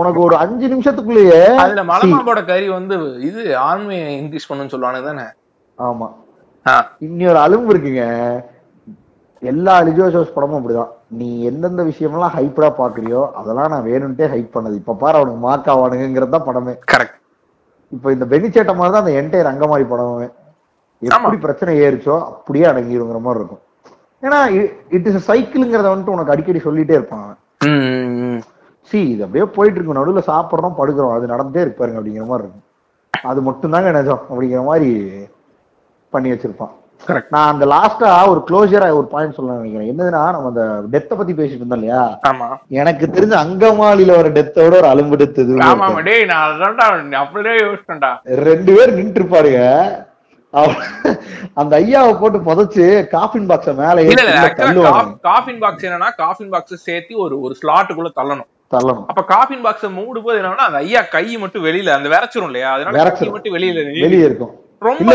உனக்கு 0.00 0.20
ஒரு 0.26 0.36
அஞ்சு 0.42 0.66
நிமிஷத்துக்குள்ளேயே 0.72 1.40
அதுல 1.62 1.84
மலமாம்போட 1.90 2.42
கறி 2.50 2.68
வந்து 2.76 2.96
இது 3.28 3.42
ஆண்மையை 3.68 4.06
இன்க்ரீஸ் 4.20 4.48
பண்ணுன்னு 4.50 4.72
சொல்லுவானுங்க 4.74 5.08
தானே? 5.10 5.26
ஆமா. 5.88 6.08
இன்னொரு 7.06 7.38
அலும்பு 7.44 7.72
இருக்குங்க. 7.74 8.04
எல்லா 9.52 9.74
லிஜோ 9.86 10.08
ஜோஸ் 10.14 10.34
படமும் 10.34 10.58
அப்படிதான். 10.58 10.92
நீ 11.20 11.28
எந்தெந்த 11.48 11.82
விஷயமெல்லாம் 11.88 12.34
ஹைப்படா 12.36 12.68
பாக்குறியோ 12.78 13.22
அதெல்லாம் 13.40 13.72
நான் 13.72 13.88
வேணும்ட்டே 13.88 14.26
ஹைப் 14.34 14.54
பண்ணது. 14.54 14.76
இப்ப 14.80 14.96
பாரு 15.02 15.18
அவனுக்கு 15.18 15.40
மார்க் 15.46 15.68
ஆவானுங்கிறது 15.72 16.34
தான் 16.36 16.46
படமே. 16.48 16.74
கரெக்ட் 16.92 17.18
இப்ப 17.96 18.12
இந்த 18.14 18.26
பெனிச்சேட்ட 18.32 18.72
மாதிரி 18.78 18.92
தான் 18.94 19.04
அந்த 19.04 19.14
என்டையர் 19.20 19.50
அங்கமாரி 19.52 19.84
படமே 19.92 20.28
எப்படி 21.02 21.38
பிரச்சனை 21.44 21.72
ஏறிச்சோ 21.84 22.16
அப்படியே 22.32 22.66
அடங்கிருங்கிற 22.70 23.20
மாதிரி 23.26 23.40
இருக்கும். 23.40 23.62
ஏன்னா 24.22 24.38
இட் 24.96 25.08
இஸ் 25.10 25.28
சைக்கிள்ங்கிறத 25.30 25.88
வந்துட்டு 25.92 26.14
உனக்கு 26.16 26.34
அடிக்கடி 26.34 26.60
சொல்லிட்டே 26.66 26.96
இருப்பான். 26.98 27.30
சி 28.90 28.98
இது 29.14 29.24
அப்படியே 29.24 29.46
போயிட்டு 29.56 29.78
இருக்கும் 29.78 29.98
நடுவுல 30.00 30.22
சாப்பிடுறோம் 30.32 30.78
படுக்கிறோம். 30.78 31.14
அது 31.16 31.32
நடந்தே 31.34 31.62
இருக்கு 31.64 31.80
பாருங்க 31.80 31.98
அப்படிங்கிற 32.00 32.26
மாதிரி 32.30 32.44
இருக்கும். 32.46 32.66
அது 33.14 33.40
மட்டும்தாங்க 33.48 33.90
நிஜம் 33.98 34.22
அப்படிங்கிற 34.30 34.62
மாதிரி 34.70 34.90
பண்ணி 36.12 36.30
வச்சிருப்பான். 36.32 36.72
நான் 37.28 37.50
அந்த 37.50 37.64
லாஸ்டா 37.66 38.10
ஒரு 38.28 38.40
க்ளோஜரா 38.48 38.88
ஒரு 38.92 39.06
பாயிண்ட் 39.06 39.34
சொல்ல 39.34 39.56
நினைக்கிறேன். 39.56 39.88
என்னதுன்னா 39.90 40.22
நம்ம 40.32 40.50
அந்த 40.52 40.64
டெத்தை 40.92 41.14
பத்தி 41.16 41.32
பேசிட்டு 41.32 41.60
இருந்தோம் 41.60 41.78
இல்லையா? 41.78 42.02
ஆமா. 42.28 42.48
எனக்கு 42.80 43.06
தெரிஞ்ச 43.08 43.34
அங்கமாலில 43.42 44.16
ஒரு 44.16 44.30
டெத்தோட 44.32 44.74
ஒரு 44.76 44.88
அலும்பு 44.88 45.16
டெத் 45.16 45.40
இது 45.40 45.58
ஆமா 45.66 45.88
டேய் 46.02 46.24
நான் 46.26 46.64
அப்படியே 47.22 47.54
யோசிச்சேன்டா 47.62 48.12
ரெண்டு 48.44 48.72
பேர் 48.76 48.96
நின்று 48.96 49.20
இருப்பாருங்க 49.20 49.60
அந்த 51.56 51.72
ஐயாவை 51.78 52.14
போட்டு 52.16 52.38
புதைச்சு 52.40 52.86
காஃபின் 53.12 53.46
பாக்ஸ 53.50 53.74
மேல 53.74 54.02
காஃபின் 55.28 55.60
பாக்ஸ் 55.60 55.86
என்னன்னா 55.86 56.10
காஃபின் 56.16 56.50
பாக்ஸ் 56.50 56.84
சேர்த்து 56.88 57.14
ஒரு 57.18 57.36
ஒரு 57.40 57.54
ஸ்லாட்டுக்குள்ள 57.60 58.10
தள்ளணும். 58.18 58.48
தள்ளணும். 58.72 59.06
அப்ப 59.06 59.22
காஃபின் 59.30 59.62
பாக்ஸ் 59.62 59.86
மூடும் 59.96 60.26
போது 60.26 60.36
என்னன்னா 60.40 60.66
அந்த 60.68 60.78
ஐயா 60.78 61.00
கை 61.10 61.24
மட்டும் 61.36 61.64
வெளியில 61.64 61.94
அந்த 61.96 62.08
விரைச்சிரும் 62.08 62.50
இல்லையா? 62.50 62.68
அதனால. 62.72 62.98
மட்டும் 63.30 63.54
வெளியில. 63.54 63.80
வெளியே 64.04 64.24
இருக்கும். 64.24 64.52
ரொம்ப 64.88 65.10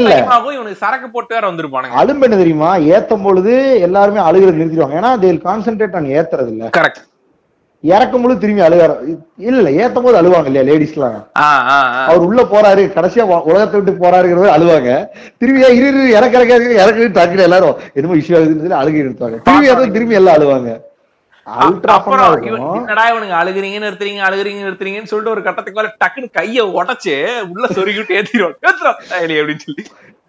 இவனுக்கு 0.56 0.82
சரக்கு 0.86 1.08
போட்டு 1.16 1.36
வேற 1.38 1.46
வந்திருப்பானுங்க. 1.52 2.00
அலும்பு 2.02 2.26
என்ன 2.28 2.40
தெரியுமா? 2.44 2.72
ஏத்தும் 2.96 3.28
பொழுது 3.28 3.54
எல்லாருமே 3.88 4.20
அழுகிறது 4.30 4.60
நிறுத்திடுவாங்க. 4.62 4.98
ஏன்னா 5.02 5.12
தேல் 5.26 5.46
கான்சென்ட்ரேட் 5.50 6.00
ஆன் 6.00 6.10
ஏத்துறது 6.18 6.52
இல்ல. 6.56 6.72
கரெக்ட் 6.80 7.04
இறக்கும் 7.84 8.24
பொழுது 8.24 8.42
திரும்பி 8.44 8.62
அழுகார 8.68 8.92
இல்ல 9.48 9.58
இல்ல 9.60 9.72
ஏத்தும் 9.82 10.06
போது 10.06 10.18
அழுவாங்க 10.20 10.50
இல்லையா 10.50 10.66
லேடிஸ்லாம் 10.70 11.18
அவர் 12.08 12.26
உள்ள 12.28 12.42
போறாரு 12.54 12.84
கடைசியா 12.96 13.24
உலகத்தை 13.50 13.76
விட்டு 13.80 13.94
போறாருங்கிறது 14.04 14.56
அழுவாங்க. 14.56 14.92
திரும்பி 15.42 15.62
இரு 15.80 16.04
இறக்க 16.18 16.34
இறக்க 16.40 16.56
இறக்க 16.84 17.10
டக்குனு 17.20 17.46
எல்லாரும் 17.48 17.76
என்னமோ 17.98 18.18
இஷ்யூ 18.22 18.36
ஆகுதுன்னு 18.40 18.64
சொல்லி 18.64 18.80
அழுகி 18.82 19.04
நிறுத்துவாங்க. 19.06 19.40
திரும்பி 19.48 19.94
திரும்பி 19.98 20.20
எல்லாம் 20.22 20.38
அழுவாங்க. 20.40 20.72
என்னடா 22.80 23.04
இவனுங்க 23.10 23.36
அழுகுறீங்க 23.38 23.78
நிறுத்துறீங்க 23.84 24.22
அழுகுறீங்க 24.28 24.62
நிறுத்துறீங்கன்னு 24.64 25.12
சொல்லிட்டு 25.12 25.34
ஒரு 25.36 25.44
கட்டத்துக்கு 25.44 25.80
மேல 25.80 25.92
டக்குன்னு 25.98 26.30
கைய 26.38 26.60
உடைச்சு 26.78 27.16
உள்ள 27.54 27.66
சொருகிட்டு 27.76 28.18
ஏத்திடுவான். 28.18 28.58
அப்படின்னு 29.14 29.64
சொல்லி. 29.66 29.84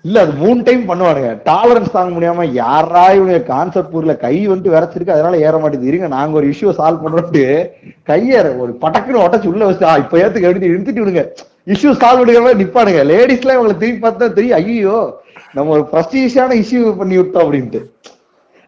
இல்ல 0.05 0.21
அது 0.21 0.33
மூணு 0.35 0.59
டைம் 0.65 0.83
பண்ணுவானுங்க. 0.89 1.31
டாலரன்ஸ் 1.47 1.95
தாங்க 1.95 2.13
முடியாம 2.13 2.45
யாரா 2.59 3.05
இவங்க 3.13 3.39
கான்செப்ட் 3.49 3.93
பூர்ல 3.93 4.13
கை 4.21 4.35
வந்துட்டு 4.45 4.75
விரைச்சிருக்கு 4.75 5.15
அதனால 5.15 5.39
ஏற 5.47 5.55
மாட்டேங்குது. 5.57 5.91
இருங்க 5.91 6.09
நாங்க 6.13 6.39
ஒரு 6.41 6.49
இஷ்யூ 6.53 6.71
சால்வ் 6.79 7.03
பண்றோம்ட்டு 7.05 7.45
கைய 8.09 8.33
ஒரு 8.63 8.73
பட்டக்குன்னு 8.83 9.25
உடச்சு 9.25 9.51
உள்ள 9.51 9.65
வச்சு 9.67 9.85
"ஆ, 9.85 9.97
இப்ப 9.97 10.19
ஏத்துக்க 10.19 10.51
எடுத்து 10.51 10.71
இழுத்துட்டு 10.71 11.03
விடுங்க 11.03 11.25
இஷ்யூ 11.73 11.91
சால்வ் 11.97 12.21
பண்ணுற 12.21 12.45
மாதிரி 12.45 12.63
நிப்பானுங்க. 12.63 13.03
லேடிஸ்லாம் 13.11 13.59
இவங்களை 13.59 13.77
திரும்பி 13.79 14.03
பார்த்தா 14.05 14.29
தெரியும் 14.33 14.59
ஐயோ 14.61 14.97
நம்ம 15.55 15.73
ஒரு 15.77 15.85
பிரஸ்டீஷியான 15.93 16.57
இஷ்யூ 16.63 16.81
பண்ணி 16.97 17.17
விட்டோம் 17.19 17.45
அப்படின்ட்டு. 17.45 17.81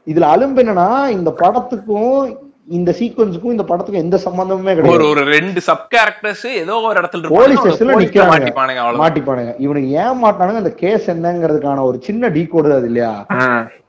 இதுல 0.06 0.20
அலும்பு 0.20 0.62
என்னன்னா 0.62 1.08
இந்த 1.08 1.34
படத்துக்கும் 1.38 2.48
இந்த 2.68 2.94
சீக்வன்ஸுக்கும் 2.98 3.54
இந்த 3.54 3.62
படத்துக்கும் 3.62 4.02
எந்த 4.04 4.20
சம்பந்தமுமே 4.24 4.74
கிடையாது. 4.74 5.08
ஒரு 5.08 5.24
ரெண்டு 5.24 5.60
சப் 5.60 5.86
கேரக்டர்ஸ் 5.94 6.46
ஏதோ 6.46 6.74
ஒரு 6.74 7.00
இடத்துல 7.00 7.28
போலீஸ் 7.28 7.60
ஸ்டேஷன்ல 7.60 7.96
நிக்கிறாங்க. 8.02 8.32
மாட்டிப்பானுங்க 8.32 9.02
மாட்டிப்பானுங்க. 9.02 9.54
இவனுக்கு 9.58 9.90
ஏன் 9.90 10.24
மாட்டானுங்க 10.24 10.62
அந்த 10.62 10.72
கேஸ் 10.72 11.10
என்னங்கிறதுக்கான 11.10 11.82
ஒரு 11.82 11.98
சின்ன 12.00 12.28
டீ 12.28 12.46
கோடு 12.46 12.72
அது 12.72 12.86
இல்லையா? 12.86 13.26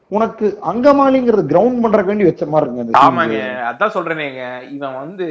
உனக்கு 0.07 0.59
அங்கமாலிங்கிறது 0.73 1.43
கிரவுண்ட் 1.51 1.81
பண்றதுக்கு 1.83 2.05
வேண்டி 2.05 2.23
வச்ச 2.23 2.45
மாதிரி 2.45 2.75
இருக்கு. 2.75 2.99
ஆமாங்க. 2.99 3.41
அதான் 3.69 3.95
சொல்றேனேங்க. 3.97 4.71
இவன் 4.71 4.97
வந்து 4.99 5.27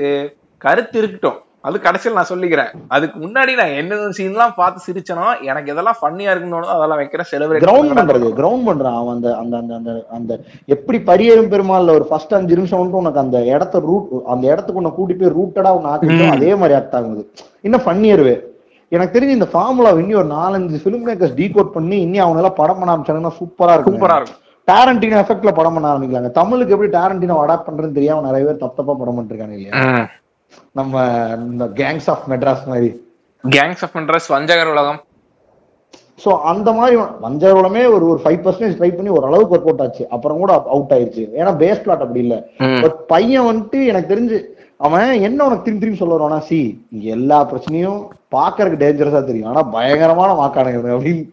கருத்து 0.57 0.98
இருக்கட்டும். 0.98 1.44
அது 1.64 1.76
கடைசியில் 1.80 2.16
நான் 2.16 2.28
சொல்லிக்கிறேன். 2.30 2.70
அதுக்கு 2.94 3.16
முன்னாடி 3.22 3.52
நான் 3.58 3.74
என்னென்ன 3.80 4.12
சீன் 4.18 4.30
எல்லாம் 4.30 4.54
பார்த்து 4.58 4.84
சிரிச்சனோ 4.84 5.26
எனக்கு 5.48 5.72
எதெல்லாம் 5.72 5.98
ஃபன்னியா 5.98 6.30
இருக்குன்னு 6.32 6.70
அதெல்லாம் 6.74 7.00
வைக்கிற 7.00 7.24
செலிபிரேட் 7.30 7.64
கிரவுண்ட் 7.64 7.96
பண்றது 7.98 8.28
கிரவுண்ட் 8.38 8.68
பண்றான் 8.68 8.98
அவன் 9.00 9.14
அந்த 9.16 9.30
அந்த 9.40 9.54
அந்த 9.58 9.74
அந்த 9.78 9.90
அந்த 10.18 10.32
எப்படி 10.68 11.00
பரியரும் 11.08 11.50
பெருமாள்ல 11.52 11.96
ஒரு 11.98 12.06
ஃபர்ஸ்ட் 12.10 12.36
அஞ்சு 12.38 12.58
நிமிஷம் 12.60 12.80
வந்துட்டு 12.80 13.02
உனக்கு 13.02 13.22
அந்த 13.24 13.40
இடத்த 13.54 13.82
ரூட் 13.88 14.06
அந்த 14.34 14.44
இடத்துக்கு 14.52 14.80
உன்னை 14.82 14.92
கூட்டி 14.92 15.16
போய் 15.16 15.34
ரூட்டடா 15.36 15.72
உன்னை 15.78 15.90
ஆக்கிட்டோ 15.92 16.24
ம். 16.24 16.34
அதே 16.36 16.52
மாதிரி 16.62 16.76
ஆக்ட் 16.78 16.96
ஆகுது. 17.00 17.24
இன்னும் 17.66 17.84
ஃபன்னியர்வே 17.86 18.36
எனக்கு 18.92 19.14
தெரிஞ்சு 19.16 19.38
இந்த 19.38 19.48
ஃபார்முலா 19.52 19.90
இன்னும் 20.00 20.20
ஒரு 20.20 20.30
நாலஞ்சு 20.36 20.80
ஃபிலிம் 20.84 21.04
மேக்கர்ஸ் 21.08 21.36
டீகோட் 21.40 21.74
பண்ணி 21.74 21.98
இன்னும் 22.06 22.24
அவங்க 22.24 22.40
எல்லாம் 22.42 22.58
படம் 22.60 22.80
பண்ண 22.80 22.94
ஆரம்பிச்சாங்கன்னா 22.94 23.34
சூப்பரா 23.38 23.74
இருக்கும். 23.76 23.98
சூப்பரா 23.98 24.16
இருக்கும். 24.20 24.40
டேரண்டினோ 24.68 25.20
எஃபெக்ட்ல 25.22 25.52
படம் 25.58 25.76
பண்ண 25.76 25.92
ஆரம்பிக்கலாங்க. 25.92 26.30
தமிழுக்கு 26.40 26.74
எப்படி 26.76 26.90
டேரண்டினோ 26.96 27.36
அடாப்ட் 27.42 27.68
பண்றதுன்னு 27.68 27.98
தெரியாம 27.98 28.24
நிறைய 28.28 28.44
பேர் 28.48 28.62
தப்பு 28.64 28.78
தப்பா 28.80 28.94
படம் 29.00 29.18
பண்ணிருக்காங்க 29.18 29.56
இல்லையா? 29.58 29.74
நம்ம 30.72 31.05
இந்த 31.36 31.64
கேங்ஸ் 31.64 32.06
ஆஃப் 32.06 32.24
மெட்ராஸ் 32.28 32.66
மாதிரி. 32.66 33.09
கேங்ஸ் 33.48 33.82
ஆஃப் 33.82 33.94
இன்ட்ரெஸ்ட் 33.94 34.32
வஞ்சகர் 34.35 34.70
உலகம். 34.70 35.01
சோ 36.24 36.40
அந்த 36.40 36.72
மாதிரி 36.72 36.97
வஞ்சரோடமே 37.22 37.82
ஒரு 37.93 38.09
ஒரு 38.09 38.20
ஃபைவ் 38.24 38.40
பர்சன்டேஜ் 38.47 38.78
ட்ரை 38.81 38.94
பண்ணி 38.94 39.09
ஓரளவுக்கு 39.09 39.56
ஒர்க் 39.56 39.68
அவுட் 39.68 39.81
ஆச்சு. 39.81 40.09
அப்புறம் 40.09 40.39
கூட 40.39 40.52
அவுட் 40.52 40.90
ஆயிருச்சு. 40.90 41.28
ஏன்னா 41.39 41.52
பேஸ் 41.62 41.82
பிளாட் 41.82 42.05
அப்படி 42.06 42.20
இல்ல. 42.20 42.47
பட் 42.82 43.06
பையன் 43.06 43.43
வந்துட்டு 43.43 43.86
எனக்கு 43.86 44.14
தெரிஞ்சு 44.14 44.59
அவன் 44.77 45.12
என்ன 45.12 45.44
உனக்கு 45.44 45.62
திரும்பி 45.62 45.86
திரும்பி 45.86 45.98
சொல்ல 45.98 46.14
வருவானா 46.14 46.39
சி 46.39 46.86
இங்க 46.90 47.09
எல்லா 47.10 47.51
பிரச்சனையும் 47.51 48.06
பாக்குறதுக்கு 48.36 48.82
டேஞ்சரஸா 48.85 49.24
தெரியும். 49.24 49.48
ஆனா 49.48 49.62
பயங்கரமான 49.62 50.32
வாக்கானுங்க 50.32 50.93
அப்படின்னு 50.97 51.24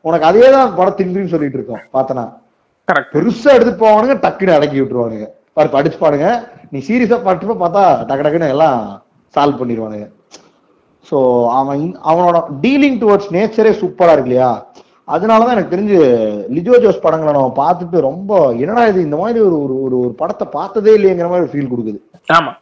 உனக்கு 0.00 0.26
அதே 0.26 0.50
தான் 0.50 0.74
படம் 0.74 0.94
திரும்பி 0.94 1.18
திரும்பி 1.18 1.36
சொல்லிட்டு 1.36 1.58
இருக்கோம். 1.58 1.82
பார்த்தனா. 1.92 2.38
பெருசா 3.12 3.50
எடுத்துட்டு 3.54 3.86
போவானுங்க 3.86 4.16
டக்குன்னு 4.16 4.54
அடக்கி 4.54 4.80
விட்டுருவானுங்க. 4.80 5.26
பாரு 5.60 5.74
படிச்சுப்பானுங்க 5.76 6.28
நீ 6.72 6.78
சீரியஸா 6.88 7.18
படிச்சுப்ப 7.26 7.56
பார்த்தா 7.62 7.84
டக்கு 8.08 8.24
டக்குன்னு 8.26 8.54
எல்லாம் 8.54 8.78
சால்வ் 9.34 9.60
பண்ணிடுவானுங்க. 9.60 10.06
ஸோ 11.08 11.18
அவன் 11.58 11.82
அவனோட 12.10 12.38
டீலிங் 12.64 12.98
டுவர்ட்ஸ் 13.02 13.30
நேச்சரே 13.36 13.72
சூப்பரா 13.82 14.14
இருக்கு 14.14 14.30
இல்லையா? 14.30 14.50
அதனாலதான் 15.08 15.54
எனக்கு 15.56 15.72
தெரிஞ்சு 15.74 15.98
லிஜோ 16.56 16.74
ஜோஸ் 16.82 17.00
படங்களை 17.04 17.32
நம்ம 17.36 17.52
பார்த்துட்டு 17.60 18.00
ரொம்ப 18.08 18.32
என்னடா 18.62 18.82
இது 18.90 19.00
இந்த 19.06 19.16
மாதிரி 19.16 19.38
ஒரு 19.46 19.56
ஒரு 19.64 19.74
ஒரு 19.84 19.96
ஒரு 20.04 20.12
படத்தை 20.20 20.46
பார்த்ததே 20.56 20.92
இல்லைங்கிற 20.98 21.28
மாதிரி 21.32 21.46
ஒரு 21.46 21.52
ஃபீல் 21.54 21.72
கொடுக்குது. 21.72 22.00
ஆமா. 22.38 22.52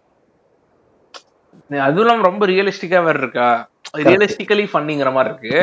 அதுவும் 1.86 2.04
இல்லாம 2.04 2.26
ரொம்ப 2.28 2.46
ரியலிஸ்டிக்கா 2.52 3.00
வேற 3.08 3.18
இருக்கா? 3.24 3.48
ரியலிஸ்டிக்கலி 4.08 4.64
ஃபன்னிங்கிற 4.72 5.12
மாதிரி 5.16 5.32
இருக்கு. 5.32 5.54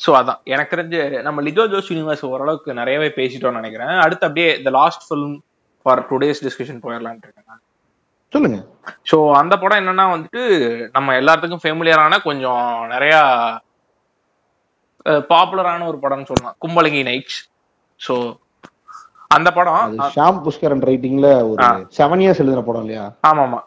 சோ 0.00 0.10
அதான். 0.20 0.40
எனக்கு 0.54 0.72
தெரிஞ்சு 0.74 0.98
நம்ம 1.26 1.42
லிஜோ 1.42 1.64
ஜோஸ் 1.72 1.90
யூனிவர்ஸ் 1.92 2.24
ஓரளவுக்கு 2.32 2.80
நிறையவே 2.80 3.08
பேசிட்டோம்னு 3.18 3.60
நினைக்கிறேன். 3.60 3.94
அடுத்து 4.04 4.26
அப்படியே 4.28 4.50
இந்த 4.58 4.70
last 4.78 5.06
film 5.06 5.36
for 5.82 6.02
today's 6.10 6.42
discussion 6.46 6.82
போயிடலான்ட்டு 6.84 7.26
இருக்கேன். 7.28 7.62
சொல்லுங்க. 8.34 8.58
ஸோ 9.10 9.16
அந்த 9.40 9.54
படம் 9.62 9.80
என்னன்னா 9.82 10.04
வந்துட்டு 10.14 10.42
நம்ம 10.96 11.14
எல்லாத்துக்கும் 11.20 11.62
ஃபெமிலியரான 11.64 12.18
கொஞ்சம் 12.28 12.66
நிறையா 12.94 13.20
பாப்புலரான 15.32 15.86
ஒரு 15.90 15.98
படம்னு 16.02 16.28
சொல்லலாம். 16.30 16.56
கும்பலங்கி 16.64 17.00
நைட்ஸ் 17.08 17.38
ஸோ 18.00 18.14
அந்த 19.36 19.48
படம் 19.56 19.96
ஷாம் 20.16 20.42
புஷ்கரன் 20.44 20.84
ரைட்டிங்ல 20.88 21.30
ஒரு 21.48 21.64
செவன் 21.98 22.22
இயர்ஸ் 22.24 22.42
எழுதின 22.42 22.64
படம் 22.68 22.84
இல்லையா? 22.86 23.06
ஆமா 23.30 23.42
ஆமா 23.46 23.60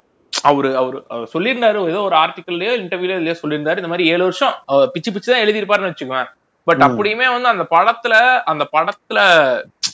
அவரு 0.49 0.69
அவரு 0.81 0.97
சொல்லியிருந்தாரு 1.33 1.79
ஏதோ 1.91 2.01
ஒரு 2.09 2.15
ஆர்டிக்கல்லயோ 2.21 2.73
இன்டர்வியூலயோ 2.81 3.17
இல்லையோ 3.21 3.37
சொல்லியிருந்தாரு. 3.41 3.81
இந்த 3.81 3.91
மாதிரி 3.91 4.07
ஏழு 4.13 4.23
வருஷம் 4.27 4.55
பிச்சு 4.93 5.09
பிச்சு 5.15 5.31
தான் 5.33 5.43
எழுதியிருப்பாருன்னு 5.45 5.91
வச்சுக்குவேன் 5.91 6.29
பட் 6.63 6.81
அப்படியுமே 6.87 7.27
வந்து 7.33 7.47
அந்த 7.47 7.65
படத்துல 7.75 8.15
அந்த 8.51 8.63
படத்துல 8.75 9.19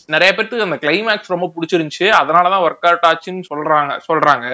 நிறைய 0.05 0.29
பேருக்கு 0.35 0.65
அந்த 0.65 0.79
கிளைமேக்ஸ் 0.83 1.33
ரொம்ப 1.33 1.47
பிடிச்சிருந்துச்சு. 1.55 2.07
அதனாலதான் 2.21 2.65
ஒர்க் 2.67 2.87
அவுட் 2.89 3.07
ஆச்சுன்னு 3.09 3.43
சொல்றாங்க 3.51 3.93
சொல்றாங்க. 4.09 4.47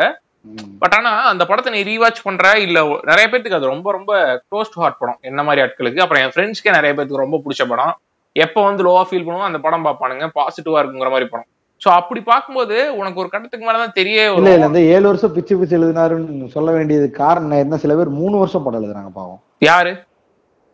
பட் 0.79 0.95
ஆனா 0.97 1.11
அந்த 1.31 1.43
படத்தை 1.45 1.69
நீ 1.73 1.81
ரீவாச் 1.91 2.23
பண்ற? 2.23 2.47
இல்ல 2.59 2.79
நிறைய 3.03 3.25
பேத்துக்கு 3.31 3.59
அது 3.59 3.73
ரொம்ப 3.73 3.91
ரொம்ப 3.91 4.13
க்ளோஸ் 4.49 4.73
டு 4.73 4.81
ஹார்ட் 4.83 4.97
படம். 4.97 5.19
என்ன 5.21 5.43
மாதிரி 5.43 5.61
ஆட்களுக்கு? 5.65 5.99
அப்புறம் 5.99 6.23
என் 6.23 6.33
ஃப்ரெண்ட்ஸ்க்கே 6.35 6.75
நிறைய 6.77 6.93
பேத்துக்கு 6.95 7.23
ரொம்ப 7.25 7.39
பிடிச்ச 7.45 7.65
படம். 7.67 7.93
எப்போ 8.35 8.59
வந்து 8.63 8.83
லோவா 8.83 9.03
ஃபீல் 9.09 9.25
பண்ணுவோம் 9.25 9.49
அந்த 9.49 9.59
படம் 9.59 9.85
பார்ப்பானுங்க. 9.85 10.27
பாசிட்டிவா 10.39 10.79
இருக்குங்கிற 10.81 11.09
மாதிரி 11.15 11.29
படம். 11.29 11.49
சோ 11.85 11.89
அப்படி 11.99 12.21
பார்க்கும்போது 12.21 12.75
உனக்கு 12.97 13.19
ஒரு 13.19 13.29
கட்டத்துக்கு 13.29 13.67
மேலதான் 13.69 13.97
தெரிய 13.99 14.17
இல்ல 14.33 14.53
இல்ல 14.53 14.65
இந்த 14.65 14.81
ஏழு 14.95 15.05
வருஷம் 15.09 15.33
பிச்சு 15.33 15.57
பிச்சு 15.57 15.77
எழுதினாருன்னு 15.79 16.47
சொல்ல 16.47 16.71
வேண்டியது 16.71 17.07
காரணம் 17.11 17.61
என்ன? 17.63 17.77
சில 17.77 17.95
பேர் 17.95 18.17
மூணு 18.21 18.35
வருஷம் 18.37 18.63
படம் 18.63 18.81
எழுதுறாங்க 18.81 19.11
பாவம். 19.13 19.41
யாரு? 19.59 19.93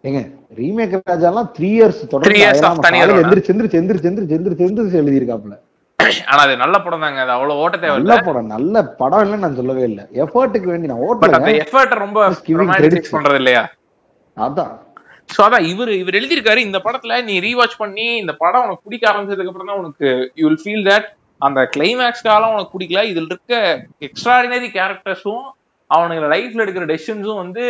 ஏங்க 0.03 0.19
ரீமேக் 0.59 0.93
ராஜாலாம் 1.11 1.49
த்ரீ 1.55 1.69
இயர்ஸ் 1.77 2.03
தொடர்ந்து? 2.11 2.43
எந்திரிச்சு 3.21 3.51
எந்திரிச்சு 3.53 3.79
எந்திரிச்சு 3.79 4.09
எந்திரிச்சு 4.09 4.35
எந்திரிச்சு 4.37 4.65
எந்திரிச்சு 4.67 5.01
எழுதியிருக்காப்புல. 5.01 5.55
ஆனா 6.29 6.41
அது 6.43 6.53
நல்ல 6.57 6.75
படம் 6.83 7.03
தாங்க. 7.05 7.19
அது 7.21 7.31
அவ்வளவு 7.31 7.61
ஓட்ட 7.63 7.77
தேவையில்ல. 7.77 8.05
நல்ல 8.05 8.17
படம் 8.27 8.51
நல்ல 8.53 8.83
படம் 9.01 9.23
இல்லைன்னு 9.23 9.45
நான் 9.45 9.59
சொல்லவே 9.61 9.83
இல்லை. 9.89 10.03
எஃபர்ட்டுக்கு 10.23 10.71
வேண்டி 10.71 10.91
நான் 10.91 11.03
ஓட்டல 11.07 11.51
எஃபர்ட் 11.65 11.95
ரொம்ப. 12.03 12.19
பண்றது 13.15 13.39
இல்லையா? 13.41 13.63
அதான். 14.37 14.71
சோ 15.29 15.39
அதான் 15.47 15.65
இவர் 15.71 15.91
இவர் 16.01 16.17
எழுதியிருக்காரு 16.19 16.59
இந்த 16.67 16.77
படத்துல 16.85 17.17
நீ 17.23 17.33
ரீவாச் 17.39 17.75
பண்ணி 17.77 18.05
இந்த 18.17 18.33
படம் 18.43 18.63
உனக்கு 18.65 18.85
பிடிக்க 18.85 19.05
ஆரம்பிச்சதுக்கு 19.11 19.51
அப்புறம் 19.51 19.69
தான் 19.71 19.81
உனக்கு 19.83 20.07
யூ 20.35 20.45
வில் 20.47 20.61
ஃபீல் 20.63 20.87
தட் 20.89 21.07
அந்த 21.41 21.59
கிளைமேக்ஸ் 21.75 22.27
காலம் 22.29 22.53
உனக்கு 22.53 22.73
பிடிக்கல. 22.75 23.01
இதுல 23.11 23.29
இருக்க 23.31 23.53
எக்ஸ்ட்ராடினரி 24.07 24.69
கேரக்டர்ஸும் 24.77 25.45
அவனுங்க 25.91 26.29
லைஃப்ல 26.33 26.63
எடுக்கிற 26.63 26.87
டெசிஷன்ஸும் 26.89 27.41
வந்து 27.41 27.63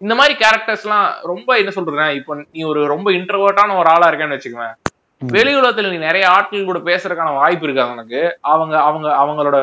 இந்த 0.00 0.14
மாதிரி 0.14 0.34
கேரக்டர்ஸ்லாம் 0.40 1.06
ரொம்ப 1.24 1.58
என்ன 1.58 1.70
சொல்றேன் 1.70 2.12
இப்போ 2.18 2.32
நீ 2.52 2.62
ஒரு 2.64 2.80
ரொம்ப 2.86 3.08
இன்ட்ரவர்ட்டான 3.16 3.76
ஒரு 3.78 3.90
ஆளா 3.92 4.08
இருக்கேன்னு 4.08 4.36
வச்சுக்குவேன் 4.36 4.74
ம். 5.22 5.30
வெளி 5.34 5.52
உலகத்துல 5.54 5.90
நீ 5.92 5.98
நிறைய 6.02 6.24
ஆட்கள் 6.32 6.66
கூட 6.66 6.80
பேசுறதுக்கான 6.86 7.36
வாய்ப்பு 7.36 7.66
இருக்காது 7.66 7.94
உனக்கு. 7.94 8.20
அவங்க 8.50 8.74
அவங்க 8.82 9.06
அவங்களோட 9.20 9.58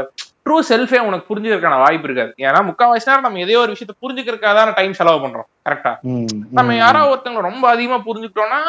ட்ரூ 0.46 0.56
செல்ஃபே 0.70 1.00
உனக்கு 1.02 1.28
புரிஞ்சுக்கிறதுக்கான 1.28 1.82
வாய்ப்பு 1.82 2.08
இருக்காது. 2.08 2.32
ஏன்னா 2.46 2.60
முக்கால்வாசி 2.70 3.10
நேரம் 3.10 3.26
நம்ம 3.26 3.44
ஏதோ 3.44 3.60
ஒரு 3.62 3.74
விஷயத்த 3.74 3.94
புரிஞ்சுக்கிறதுக்காக 4.02 4.56
தான் 4.60 4.78
டைம் 4.80 4.98
செலவு 5.00 5.22
பண்றோம். 5.24 5.48
கரெக்டா 5.68 5.92
நம்ம. 6.58 6.76
யாராவது 6.78 7.12
ஒருத்தவங்க 7.14 7.44
ரொம்ப 7.48 7.66
அதிகமா 7.72 8.00
புரிஞ்சுக்கிட்டோம்னா 8.08 8.62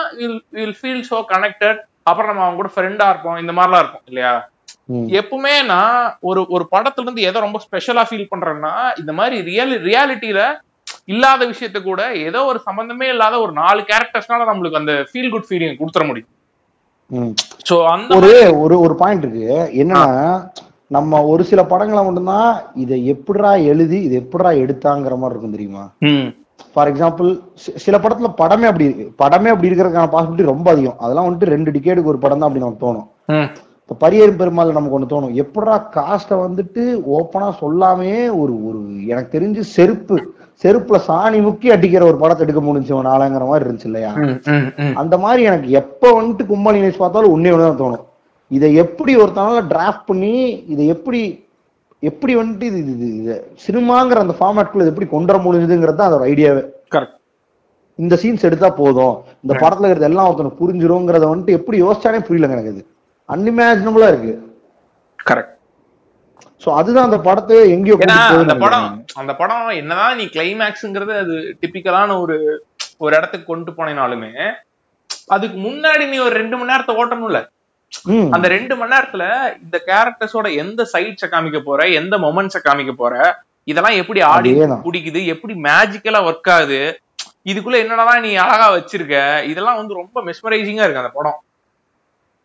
வில் 0.54 0.76
ஃபீல் 0.78 1.04
சோ 1.08 1.18
கனெக்டட் 1.32 1.80
அப்புறம் 2.04 2.30
நம்ம 2.30 2.44
அவங்க 2.44 2.60
கூட 2.60 2.70
ஃப்ரெண்டா 2.74 3.06
இருப்போம். 3.10 3.38
இந்த 3.42 3.52
மாதிரிலாம் 3.52 3.82
இருக்கும் 3.82 4.06
இல்லையா. 4.06 4.34
எப்பவுமே 5.18 5.54
நான் 5.72 5.98
ஒரு 6.28 6.40
ஒரு 6.54 6.64
படத்துல 6.74 7.06
இருந்து 7.06 7.26
எதை 7.28 7.38
ரொம்ப 7.46 7.60
ஸ்பெஷலா 7.66 8.04
ஃபீல் 8.08 8.30
பண்றேன்னா 8.32 8.74
இந்த 9.00 9.12
மாதிரி 9.18 9.36
ரியல் 9.50 9.74
ரியாலிட்டியில 9.88 10.40
இல்லாத 11.12 11.42
விஷயத்த 11.52 11.78
கூட 11.82 12.02
ஏதோ 12.26 12.40
ஒரு 12.50 12.58
சம்பந்தமே 12.68 13.06
இல்லாத 13.14 13.34
ஒரு 13.44 13.52
நாலு 13.62 13.80
கேரக்டர்ஸ்னால 13.90 14.46
நம்மளுக்கு 14.50 14.80
அந்த 14.82 14.94
ஃபீல் 15.08 15.32
குட் 15.34 15.48
ஃபீலிங் 15.48 15.80
கொடுத்துற 15.80 16.04
முடியும். 16.10 16.30
சோ 17.68 17.74
அந்த 17.94 18.16
ஒரு 18.18 18.32
ஒரு 18.64 18.76
ஒரு 18.84 18.94
பாயிண்ட் 19.02 19.24
இருக்கு. 19.24 19.48
என்னன்னா 19.82 20.04
நம்ம 20.96 21.20
ஒரு 21.32 21.42
சில 21.50 21.60
படங்களை 21.72 22.00
மட்டும்தான் 22.06 22.50
இதை 22.82 22.96
எப்படிடா 23.12 23.52
எழுதி 23.72 23.98
இது 24.06 24.14
எப்படிடா 24.22 24.50
எடுத்தாங்கிற 24.64 25.14
மாதிரி 25.20 25.34
இருக்கும் 25.34 25.56
தெரியுமா? 25.56 25.84
ஃபார் 26.74 26.90
எக்ஸாம்பிள் 26.90 27.30
சில 27.84 27.96
படத்துல 28.02 28.28
படமே 28.40 28.66
அப்படி 28.70 28.88
இருக்கு. 28.88 29.06
படமே 29.22 29.52
அப்படி 29.52 29.68
இருக்கிறதுக்கான 29.70 30.12
பாசிபிலிட்டி 30.14 30.52
ரொம்ப 30.52 30.68
அதிகம். 30.74 30.98
அதெல்லாம் 31.04 31.26
வந்துட்டு 31.28 31.52
ரெண்டு 31.54 31.72
டிக்கெட்டுக்கு 31.76 32.12
ஒரு 32.14 32.22
படம் 32.24 32.40
தான் 32.40 32.48
அப்படி 32.48 32.64
நமக்கு 32.64 32.84
தோணும். 32.86 33.08
இப்ப 33.84 33.96
பரியரும் 34.02 34.38
பெருமாள் 34.40 34.76
நமக்கு 34.76 34.96
ஒண்ணு 34.98 35.10
தோணும். 35.10 35.34
எப்படிடா 35.42 35.74
காஸ்ட 35.96 36.34
வந்துட்டு 36.44 36.82
ஓப்பனா 37.16 37.48
சொல்லாமே 37.62 38.12
ஒரு 38.42 38.54
ஒரு 38.68 38.78
எனக்கு 39.12 39.34
தெரிஞ்சு 39.36 39.62
செருப்பு 39.74 40.16
செருப்புல 40.62 40.96
சாணி 41.08 41.38
முக்கி 41.46 41.68
அடிக்கிற 41.74 42.02
ஒரு 42.10 42.18
படத்தை 42.22 42.42
எடுக்க 42.44 42.60
முடிஞ்சு 42.66 43.00
நாளாங்கிற 43.08 43.46
மாதிரி 43.50 43.64
இருந்துச்சு 43.66 43.88
இல்லையா. 43.90 44.12
அந்த 45.02 45.14
மாதிரி 45.24 45.42
எனக்கு 45.50 45.68
எப்ப 45.80 46.12
வந்துட்டு 46.18 46.44
கும்பல் 46.50 46.78
நினைச்சு 46.80 47.02
பார்த்தாலும் 47.02 47.34
ஒன்னே 47.34 47.52
ஒண்ணுதான் 47.54 47.82
தோணும். 47.82 48.04
இதை 48.50 48.68
எப்படி 48.84 49.12
ஒருத்தனால 49.22 49.60
டிராஃப்ட் 49.72 50.08
பண்ணி 50.10 50.32
இதை 50.74 50.86
எப்படி 50.94 51.20
எப்படி 52.02 52.32
வந்துட்டு 52.40 52.66
இது 52.70 52.78
இது 52.94 53.06
இது 53.20 53.34
சினிமாங்கிற 53.66 54.18
அந்த 54.24 54.34
ஃபார்மேட்குள்ள 54.38 54.90
எப்படி 54.92 55.06
கொண்டு 55.12 55.32
வர 55.32 55.38
முடியுதுங்கிறது 55.44 55.98
தான் 56.00 56.10
அதோட 56.10 56.24
ஐடியாவே 56.32 56.62
Correct. 56.94 57.14
இந்த 57.98 58.14
சீன்ஸ் 58.22 58.46
எடுத்தா 58.48 58.68
போதும். 58.80 59.14
இந்த 59.44 59.52
படத்துல 59.62 59.88
இருக்கிறது 59.88 60.10
எல்லாம் 60.10 60.28
ஒருத்தனுக்கு 60.28 60.60
புரிஞ்சிருங்கிறத 60.62 61.24
வந்துட்டு 61.30 61.56
எப்படி 61.58 61.76
யோசிச்சானே 61.84 62.20
புரியலங்க 62.28 62.56
எனக்கு 62.56 62.72
இது. 62.74 62.82
அன்இமேஜினபிளா 63.28 64.08
இருக்கு 64.12 64.32
Correct. 65.18 65.50
சோ 66.62 66.68
அதுதான் 66.78 67.06
அந்த 67.08 67.18
படத்தை 67.26 67.56
எங்கேயோ 67.74 67.94
அந்த 68.36 68.54
படம். 68.62 68.88
அந்த 69.20 69.32
படம் 69.38 69.68
என்னதான் 69.78 70.16
நீ 70.18 70.24
கிளைமேக்ஸ்ங்கிறது 70.34 71.14
அது 71.22 71.34
டிபிக்கலான 71.60 72.16
ஒரு 72.22 72.36
ஒரு 73.00 73.12
இடத்துக்கு 73.18 73.46
கொண்டு 73.46 73.70
போனேனாலுமே 73.72 74.32
அதுக்கு 75.28 75.56
முன்னாடி 75.64 76.04
நீ 76.10 76.18
ஒரு 76.26 76.34
ரெண்டு 76.40 76.56
மணி 76.56 76.70
நேரத்தை 76.72 76.94
ஓட்டணும்ல. 77.00 77.40
அந்த 78.34 78.46
ரெண்டு 78.54 78.74
மணி 78.76 78.92
நேரத்துல 78.94 79.24
இந்த 79.62 79.76
கேரக்டர்ஸோட 79.88 80.48
எந்த 80.62 80.82
சைட்ஸ 80.92 81.28
காமிக்க 81.34 81.58
போற 81.62 81.80
எந்த 82.00 82.14
மொமெண்ட்ஸ 82.24 82.60
காமிக்க 82.64 82.94
போற 82.94 83.14
இதெல்லாம் 83.68 83.98
எப்படி 84.02 84.20
ஆடி. 84.30 84.52
பிடிக்குது 84.86 85.20
எப்படி 85.34 85.54
மேஜிக்கலா 85.66 86.22
ஒர்க் 86.28 86.52
ஆகுது 86.56 86.80
இதுக்குள்ள 87.50 87.78
என்னடா 87.84 88.16
நீ 88.24 88.32
அழகா 88.44 88.68
வச்சிருக்க 88.74 89.16
இதெல்லாம் 89.52 89.80
வந்து 89.80 90.00
ரொம்ப 90.00 90.18
மெஸ்மரைசிங்கா 90.28 90.86
இருக்கு 90.86 91.04
அந்த 91.04 91.14
படம் 91.18 91.38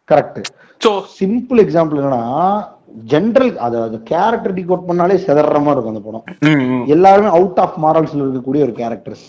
கரெக்ட் 0.10 0.40
சோ 0.82 0.92
சிம்பிள் 1.20 1.60
எக்ஸாம்பிள் 1.64 2.00
என்னன்னா 2.02 2.24
ஜென்ரல் 3.12 3.52
அது 3.66 3.78
அது 3.86 3.98
கேரக்டர் 4.12 4.56
டிகோட் 4.60 4.88
பண்ணாலே 4.88 5.16
செதற 5.26 5.60
மாதிரி 5.66 5.76
இருக்கும் 5.76 5.94
அந்த 5.94 6.04
படம். 6.06 6.24
எல்லாருமே 6.96 7.30
அவுட் 7.38 7.60
ஆஃப் 7.66 7.78
மாரல்ஸ்ல 7.84 8.24
இருக்கக்கூடிய 8.26 8.62
ஒரு 8.68 8.74
கேரக்டர்ஸ் 8.80 9.26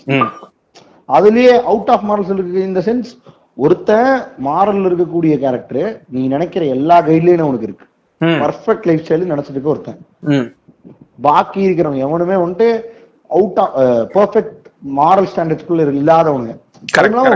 அதுலயே 1.09 1.53
அவுட் 1.71 1.91
ஆஃப் 1.95 2.05
மாரல்ஸ் 2.09 2.33
இருக்கு 2.35 2.67
இந்த 2.69 2.81
சென்ஸ் 2.87 3.11
ஒருத்தன் 3.63 4.11
மாரல் 4.47 4.85
இருக்கக்கூடிய 4.89 5.33
கேரக்டர் 5.43 5.89
நீ 6.13 6.21
நினைக்கிற 6.35 6.63
எல்லா 6.75 6.97
கைட்லயும் 7.07 7.49
உனக்கு 7.49 7.67
இருக்கு. 7.69 7.85
பர்ஃபெக்ட் 8.43 8.87
லைஃப் 8.89 9.03
ஸ்டைல் 9.05 9.31
நினைச்சிட்டு 9.33 9.57
இருக்க 9.57 9.73
ஒருத்தன். 9.75 9.99
பாக்கி 11.27 11.61
இருக்கிறவங்க 11.67 12.05
எவனுமே 12.07 12.37
வந்துட்டு 12.43 12.69
அவுட் 13.29 13.59
ஆஃப் 13.63 13.75
பெர்ஃபெக்ட் 14.15 14.60
மாரல் 14.97 15.29
ஸ்டாண்டர்ட்ஸ்குள்ள 15.31 15.87
இல்லாதவனுங்க. 16.01 16.53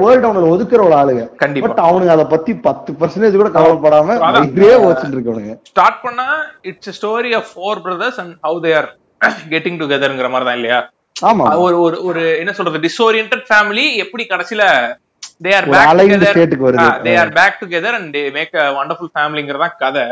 வேர்ல்ட் 0.04 0.28
அவனுக்கு 0.28 0.52
ஒதுக்குற 0.54 0.82
ஒரு 0.88 0.96
ஆளுங்க. 1.00 1.24
பட் 1.66 1.82
அவனுங்க 1.88 2.12
அதை 2.16 2.26
பத்தி 2.34 2.52
பத்து 2.68 2.92
பர்சன்டேஜ் 3.02 3.40
கூட 3.42 3.50
கவலைப்படாம 3.58 4.16
அதான். 4.28 4.48
இதே 4.52 4.72
வச்சுட்டு 4.86 5.16
இருக்கவனுங்க. 5.18 5.54
ஸ்டார்ட் 5.72 6.00
பண்ணா 6.06 6.28
it's 6.72 6.94
story 7.00 7.32
of 7.40 7.50
four 7.54 7.82
brothers 7.86 8.20
and 8.24 8.34
how 8.48 8.60
they 8.66 8.74
are 8.80 8.90
getting 9.54 9.80
டுகெதர்ங்கிற 9.82 10.30
மாதிரி 10.34 10.48
தான் 10.50 10.60
இல்லையா? 10.60 10.80
ஆமா. 11.30 11.46
ஒரு 11.66 11.76
ஒரு 11.86 11.98
ஒரு 12.10 12.24
என்ன 12.42 12.54
சொல்றது 12.60 12.80
டிஸ்ஓரியன்ட் 12.88 13.36
ஃபேமிலி 13.50 13.86
எப்படி 14.06 14.26
கடைசியில 14.32 14.64
தே 15.46 15.54
ஆர் 15.60 15.70
பேக் 15.74 15.94
டுகெதர் 16.00 16.66
வருது. 16.66 16.88
They 17.06 17.14
are 17.22 17.32
back 17.40 17.62
together 17.62 17.98
and 18.00 18.12
they 18.18 18.24
make 18.40 18.56
a 18.64 18.66
wonderful 18.80 19.14
ஃபேமிலிங்கிறதா 19.16 19.70
கதை. 19.84 20.06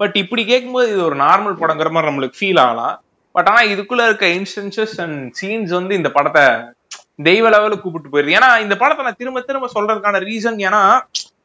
பட் 0.00 0.16
இப்படி 0.22 0.42
கேட்கும்போது 0.52 0.88
இது 0.94 1.02
ஒரு 1.10 1.16
நார்மல் 1.26 1.60
படங்கிற 1.62 1.90
மாதிரி 1.94 2.10
நம்மளுக்கு 2.10 2.38
ஃபீல் 2.40 2.60
ஆகலாம். 2.64 2.96
பட் 3.38 3.48
ஆனா 3.48 3.60
இதுக்குள்ள 3.72 4.04
இருக்க 4.04 4.26
இன்ஸ்டன்சஸ் 4.38 4.94
அண்ட் 5.00 5.18
சீன்ஸ் 5.40 5.72
வந்து 5.78 5.94
இந்த 5.94 6.10
படத்தை 6.10 6.44
தெய்வ 7.22 7.48
லெவலுக்கு 7.48 7.84
கூப்பிட்டு 7.84 8.10
போயிருது. 8.12 8.34
ஏன்னா 8.38 8.50
இந்த 8.60 8.76
படத்தை 8.76 9.04
நான் 9.04 9.18
திரும்ப 9.18 9.40
திரும்ப 9.40 9.68
சொல்றதுக்கான 9.74 10.20
ரீசன் 10.24 10.58
ஏன்னா 10.68 10.82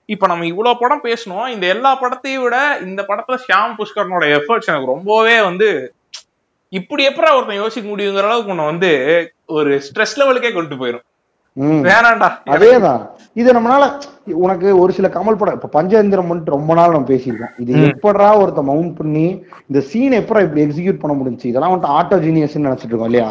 இப்ப 0.05 0.27
நம்ம 0.27 0.45
இவ்வளவு 0.45 0.79
படம் 0.79 1.03
பேசணும் 1.03 1.47
இந்த 1.47 1.65
எல்லா 1.67 1.91
படத்தையும் 2.01 2.43
விட 2.43 2.57
இந்த 2.81 3.01
படத்துல 3.07 3.37
ஷியாம் 3.45 3.75
புஷ்கரனோட 3.77 4.25
எஃபர்ட்ஸ் 4.37 4.69
எனக்கு 4.71 4.91
ரொம்பவே 4.93 5.41
வந்து 5.41 5.69
இப்படி 6.73 7.07
எப்பறம் 7.07 7.35
ஒருத்தன் 7.35 7.61
யோசிக்க 7.63 7.85
முடியுங்கிற 7.89 8.27
அளவுக்கு 8.29 8.51
உன்னை 8.51 8.65
வந்து 8.65 8.91
ஒரு 9.45 9.81
ஸ்ட்ரெஸ் 9.87 10.17
லெவலுக்கே 10.21 10.53
கொண்டு 10.53 10.75
போயிடும் 10.75 11.05
வேணாண்டா 11.87 12.29
அதேதான். 12.53 13.01
இது 13.41 13.49
நம்மளால 13.55 13.83
உனக்கு 14.45 14.67
ஒரு 14.81 14.91
சில 14.97 15.07
கமல் 15.15 15.37
படம் 15.39 15.57
இப்ப 15.57 15.69
பஞ்சேந்திரம் 15.75 16.29
வந்துட்டு 16.31 16.55
ரொம்ப 16.55 16.71
நாள் 16.79 16.93
நம்ம 16.95 17.09
பேசியிருக்கோம். 17.11 17.53
இது 17.63 17.73
எப்படா 17.89 18.29
ஒருத்த 18.41 18.61
மவுண்ட் 18.69 18.93
பண்ணி 18.99 19.25
இந்த 19.69 19.79
சீன் 19.89 20.15
எப்படா 20.19 20.43
இப்படி 20.45 20.63
எக்ஸிக்யூட் 20.65 21.01
பண்ண 21.01 21.13
முடிஞ்சுச்சு? 21.19 21.51
இதெல்லாம் 21.51 21.73
வந்துட்டு 21.73 21.95
ஆட்டோ 21.99 22.19
ஜீனியஸ் 22.25 22.57
நினைச்சிட்டு 22.67 22.93
இருக்கோம் 22.93 23.11
இல்லையா? 23.11 23.29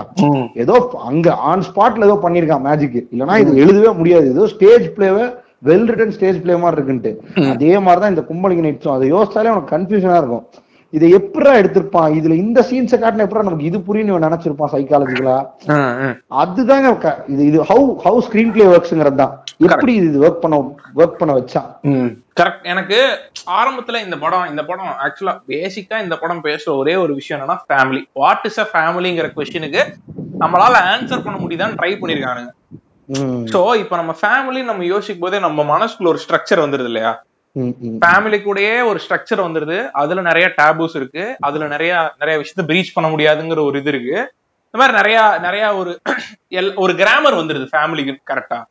ஏதோ 0.65 0.75
அங்க 1.11 1.35
ஆன் 1.51 1.67
ஸ்பாட்ல 1.69 2.09
ஏதோ 2.09 2.19
பண்ணிருக்கான் 2.27 2.67
மேஜிக் 2.69 2.99
இல்லனா 3.13 3.37
இது 3.45 3.63
எழுதவே 3.65 3.93
முடியாது. 4.01 4.29
ஏதோ 4.35 4.47
ஸ்டேஜ் 4.55 4.87
பிளேவை 4.99 5.25
வெல் 5.71 5.89
ரிட்டன் 5.93 6.15
ஸ்டேஜ் 6.19 6.43
பிளே 6.45 6.55
மாதிரி 6.63 6.79
இருக்குன்ட்டு 6.79 7.13
அதே 7.55 7.73
மாதிரிதான் 7.87 8.15
இந்த 8.15 8.25
கும்பலிங்க 8.31 8.65
நைட்ஸும் 8.67 8.97
அதை 8.97 9.09
யோசிச்சாலே 9.15 9.53
உனக்கு 9.55 9.75
கன்ஃபியூஷனா 9.77 10.17
இருக்கும். 10.23 10.47
இதை 10.93 11.07
எப்படா 11.19 11.53
எடுத்திருப்பான்? 11.61 12.15
இதுல 12.19 12.35
இந்த 12.43 12.61
சீன்ஸை 12.69 12.97
காட்டின 12.99 13.25
எப்படா 13.27 13.45
நமக்கு 13.47 13.69
இது 13.69 13.79
புரியும் 13.87 14.25
நினைச்சிருப்பான் 14.25 14.73
சைக்காலஜிக்கலா 14.75 15.37
அதுதாங்க 16.43 16.91
இது 17.33 17.43
இது 17.51 17.59
ஹவு 17.71 17.87
ஹவு 18.05 18.19
ஸ்கிரீன் 18.27 18.53
பிளே 18.55 18.67
ஒர்க்ஸ்ங்கிறது 18.73 19.21
தான் 19.23 19.33
எப்படி 19.67 19.93
இது 20.01 20.21
ஒர்க் 20.27 20.43
பண்ண 20.45 20.59
ஒர்க் 21.01 21.19
பண்ண 21.21 21.33
வச்சான் 21.39 21.69
கரெக்ட் 22.41 22.69
எனக்கு 22.73 22.99
ஆரம்பத்துல 23.59 24.01
இந்த 24.07 24.17
படம் 24.25 24.47
இந்த 24.53 24.63
படம் 24.71 24.93
ஆக்சுவலா 25.07 25.35
பேசிக்கா 25.51 25.97
இந்த 26.05 26.17
படம் 26.23 26.45
பேசுற 26.47 26.71
ஒரே 26.83 26.95
ஒரு 27.05 27.15
விஷயம் 27.21 27.39
என்னன்னா 27.39 27.59
ஃபேமிலி 27.67 28.03
வாட் 28.23 28.47
இஸ் 28.51 28.61
அ 28.65 28.69
ஃபேமிலிங்கிற 28.73 29.29
கொஸ்டினுக்கு 29.37 29.83
நம்மளால 30.43 30.77
ஆன்சர் 30.93 31.27
பண்ண 31.27 31.37
முடியுதான்னு 31.43 31.79
ட்ரை 31.81 31.93
பண்ணிருக்கானுங்க. 31.99 32.51
சோ 33.53 33.61
இப்ப 33.83 33.95
நம்ம 34.01 34.13
ஃபேமிலி 34.21 34.61
நம்ம 34.71 34.85
யோசிக்கும் 34.93 35.25
போதே 35.25 35.39
நம்ம 35.47 35.65
மனசுக்குள்ள 35.73 36.13
ஒரு 36.13 36.23
ஸ்ட்ரக்சர் 36.25 36.65
வந்துருது 36.65 36.91
இல்லையா. 36.91 37.13
ஃபேமிலி 38.07 38.39
கூடயே 38.39 38.85
ஒரு 38.85 39.01
ஸ்ட்ரக்சர் 39.09 39.37
வந்துருது. 39.37 39.91
அதுல 39.91 40.21
நிறைய 40.21 40.53
டேபூஸ் 40.63 40.97
இருக்கு. 40.97 41.37
அதுல 41.41 41.67
நிறைய 41.67 42.13
நிறைய 42.19 42.45
விஷயத்த 42.45 42.65
பிரீச் 42.65 42.91
பண்ண 42.95 43.11
முடியாதுங்கிற 43.11 43.65
ஒரு 43.65 43.79
இது 43.79 43.89
இருக்கு. 43.89 44.33
இந்த 44.71 44.87
மாதிரி 44.87 44.97
நிறைய 44.97 45.39
நிறைய 45.41 45.77
ஒரு 45.77 46.01
எல்- 46.51 46.75
ஒரு 46.75 46.95
கிராமர் 46.95 47.35
வந்துருது 47.35 47.69
ஃபேமிலிக்கு 47.77 48.17
கரெக்டா 48.31 48.63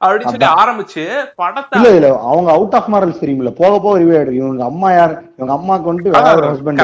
அப்படின்னு 0.00 0.32
சொல்லி 0.32 0.48
ஆரம்பிச்சு 0.62 1.02
படத்தை 1.40 1.76
இல்ல 1.78 1.90
இல்ல 1.94 2.08
அவங்க 2.30 2.48
அவுட் 2.52 2.74
ஆஃப் 2.74 2.88
மாரல்ஸ் 2.92 3.20
தெரியுமில்ல. 3.22 3.50
போக 3.60 3.72
போக 3.78 3.92
ரிவ்யூ 3.98 4.16
ஆயிடும் 4.18 4.38
இவங்க 4.40 4.64
அம்மா 4.64 4.88
யார்? 4.92 5.14
இவங்க 5.38 5.52
அம்மாக்கு 5.54 5.88
வந்துட்டு 5.90 6.12
வேற 6.16 6.32
ஒரு 6.40 6.48
ஹஸ்பண்ட். 6.50 6.82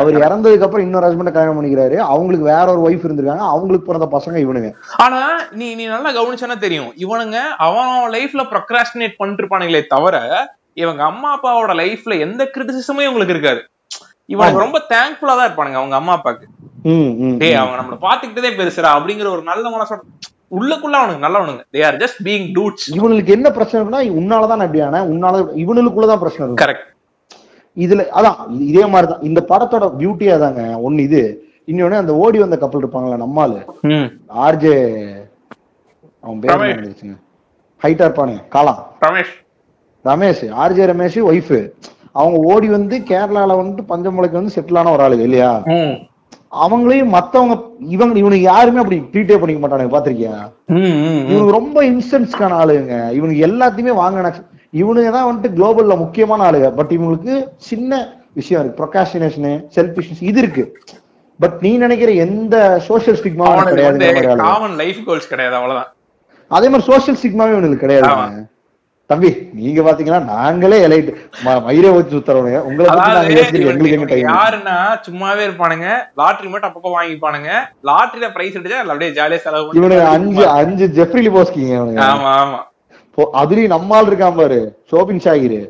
அவர் 0.00 0.18
இறந்ததுக்கு 0.26 0.66
அப்புறம் 0.66 0.86
இன்னொரு 0.86 1.06
ஹஸ்பண்ட் 1.06 1.32
கல்யாணம் 1.32 1.58
பண்ணிக்கிறாரு. 1.58 1.96
அவங்களுக்கு 2.12 2.44
வேற 2.44 2.66
ஒரு 2.74 2.82
ஒய்ஃப் 2.88 3.06
இருந்திருக்காங்க. 3.06 3.46
அவங்களுக்கு 3.54 3.88
பிறந்த 3.88 4.08
பசங்க 4.16 4.38
இவனுங்க. 4.44 4.70
ஆனா 4.96 5.20
நீ 5.52 5.74
நீ 5.74 5.86
நல்லா 5.86 6.10
கவனிச்சனா 6.10 6.58
தெரியும். 6.58 6.90
இவனுங்க 7.04 7.38
அவன் 7.68 7.92
லைஃப்ல 8.16 8.44
ப்ரொக்ராஸ்டினேட் 8.54 9.18
பண்ணிட்டு 9.18 9.42
இருப்பானுங்களே 9.42 9.86
தவிர 9.86 10.16
இவங்க 10.74 11.02
அம்மா 11.04 11.28
அப்பாவோட 11.36 11.74
லைஃப்ல 11.82 12.18
எந்த 12.18 12.50
கிரிட்டிசிசமே 12.54 13.06
இவங்களுக்கு 13.06 13.36
இருக்காது. 13.36 13.62
இவனுக்கு 14.26 14.64
ரொம்ப 14.64 14.78
தேங்க்ஃபுல்லா 14.92 15.34
தான் 15.38 15.48
இருப்பானுங்க 15.48 15.74
அவங்க 15.74 15.96
அம்மா 15.96 16.12
அப்பாக்கு. 16.18 16.44
ம், 16.92 17.10
ம், 17.24 17.38
டேய் 17.38 17.54
அவங்க 17.54 17.76
நம்மள 17.80 17.96
பாத்துக்கிட்டதே 18.04 18.52
பெருசுடா 18.58 18.90
அப்படிங்கிற 18.96 19.30
ஒரு 19.30 19.42
நல்ல 19.42 19.64
மனசோட 19.70 20.00
உள்ளுக்குள்ள 20.50 20.92
அவனுக்கு 20.92 21.26
நல்லவனுங்க. 21.26 21.64
They 21.72 21.86
are 21.86 21.96
just 21.96 22.24
being 22.24 22.52
dudes 22.54 22.94
இவனுக்கு 22.94 23.32
என்ன 23.32 23.50
பிரச்சனை 23.50 23.86
இருக்குன்னா 23.86 24.16
உன்னாலதான் 24.16 24.62
ஆனேன் 24.80 25.08
உன்னால 25.08 25.46
இவனுக்குள்ளதான் 25.56 26.18
பிரச்சனை 26.18 26.52
இருக்கும் 26.52 26.56
கரெக்ட் 26.56 26.88
இதுல 27.76 28.04
அதான் 28.14 28.36
இது- 28.58 28.88
மாதிரிதான். 28.88 29.22
இந்த 29.22 29.44
படத்தோட 29.48 29.92
பியூட்டியா 29.98 30.38
தாங்க 30.38 30.80
ஒண்ணு 30.84 30.98
இது. 30.98 31.44
இன்னொன்னு 31.66 31.94
அந்த 31.94 32.14
ஓடி 32.14 32.38
வந்த 32.38 32.58
கப்பல் 32.58 32.86
இருப்பாங்களா 32.86 33.22
நம்மாலு 33.22 33.64
ஆர்ஜே 34.28 35.08
அவன் 36.20 36.40
பேர் 36.40 36.94
ஹைட்டா 37.82 38.08
இருப்பானுங்க 38.08 38.48
காலாம் 38.48 38.86
ரமேஷ். 39.06 39.36
ரமேஷ் 40.04 40.50
ஆர்ஜே 40.50 40.86
ரமேஷ் 40.86 41.20
ஒய்ஃப் 41.24 41.70
அவங்க 42.12 42.54
ஓடி 42.54 42.68
வந்து 42.68 42.98
கேரளால 42.98 43.52
வந்துட்டு 43.52 43.84
பஞ்சமலைக்கு 43.88 44.30
வந்து 44.30 44.54
செட்டில் 44.54 44.78
ஆன 44.78 44.92
ஒரு 44.92 45.02
ஆளுங்க 45.02 45.20
இல்லையா? 45.20 45.62
அவங்களையும் 46.52 47.08
மத்தவங்க 47.08 47.54
இவங்க 47.88 48.18
இவனுக்கு 48.18 48.44
யாருமே 48.44 48.78
அப்படி 48.78 48.96
ட்ரீட்டே 49.12 49.38
பண்ணிக்க 49.38 49.60
மாட்டானுங்க 49.62 49.92
பாத்திருக்கியா 49.96 50.34
ம். 50.68 51.26
இவனுக்கு 51.30 51.58
ரொம்ப 51.58 51.84
இன்ஸ்டன்ஸ்க்கான 51.84 52.56
ஆளுங்க. 52.62 53.12
இவனுக்கு 53.12 53.46
எல்லாத்தையுமே 53.46 53.94
வாங்கின 54.02 54.32
இவனுங்க 54.72 55.10
தான் 55.10 55.28
வந்துட்டு 55.30 55.54
குளோபல்ல 55.56 55.96
முக்கியமான 55.96 56.50
ஆளுங்க. 56.50 56.74
பட் 56.74 56.90
இவங்களுக்கு 56.90 57.34
சின்ன 57.56 57.92
விஷயம் 58.32 58.62
இருக்கு. 58.62 58.80
ப்ரொகாஷினேஷனு 58.80 59.52
செல்ஃபிஷ்னஸ் 59.76 60.22
இது 60.22 60.38
இருக்கு. 60.38 60.64
பட் 61.40 61.56
நீ 61.60 61.76
நினைக்கிற 61.76 62.10
எந்த 62.10 62.78
சோஷியல் 62.78 63.18
ஸ்டிக்மாவும் 63.20 63.54
அவனுக்கு 63.54 64.00
கிடையாது. 64.00 64.36
காமன் 64.36 64.76
லைஃப் 64.76 65.00
கோல்ஸ் 65.06 65.28
கிடையாது 65.28 65.54
அவ்வளவுதான். 65.54 65.92
அதே 66.50 66.68
மாதிரி 66.68 66.92
சோஷியல் 66.92 67.18
ஸ்டிக்மாவே 67.20 67.50
இவனுக்கு 67.50 67.76
கிடையாது 67.76 68.08
தம்பி 69.10 69.30
நீங்க 69.52 69.80
பாத்தீங்கன்னா 69.82 70.24
நாங்களே 70.24 70.86
எலைட் 70.86 71.08
மயிரை 71.64 71.90
வச்சு 71.90 72.16
சுத்துறவனுங்க. 72.16 72.60
உங்களை 72.60 72.86
யாருன்னா 74.24 74.76
சும்மாவே 75.06 75.42
இருப்பானுங்க. 75.46 75.86
லாட்டரி 76.14 76.48
மட்டும் 76.48 76.70
அப்பப்போ 76.70 76.90
வாங்கிப்பானுங்க. 76.96 77.50
லாட்டரியில 77.88 78.32
பிரைஸ் 78.32 78.56
அதுல 78.56 78.78
அப்படியே 78.82 79.10
ஜாலியா 79.10 79.36
செலவு 79.36 79.70
இவனுக்கு 79.72 80.04
அஞ்சு 80.04 80.48
அஞ்சு 80.48 80.86
ஜெஃப்ரி 80.98 81.22
லிபோஸ்கிங்க 81.26 81.74
இவனுங்க. 81.78 82.02
ஆமா 82.12 82.32
ஆமா. 82.42 82.60
அதுலயும் 83.40 83.74
நம்மால் 83.74 84.08
இருக்கான் 84.10 84.36
பாரு. 84.36 84.78
ஷோபின் 84.92 85.24
ஷாகிரு. 85.24 85.60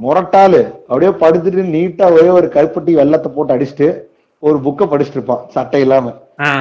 முரட்டாளு. 0.00 0.60
அப்படியே 0.88 1.10
படுத்துட்டு 1.22 1.64
நீட்டா 1.76 2.12
ஒரே 2.12 2.28
ஒரு 2.28 2.46
கருப்பட்டி 2.54 2.92
வெள்ளத்தை 2.92 3.32
போட்டு 3.34 3.54
அடிச்சுட்டு 3.54 3.88
ஒரு 4.38 4.58
புக்கை 4.64 4.86
படிச்சுட்டு 4.90 5.18
இருப்பான். 5.18 5.44
சட்டை 5.48 5.80
இல்லாம. 5.80 6.12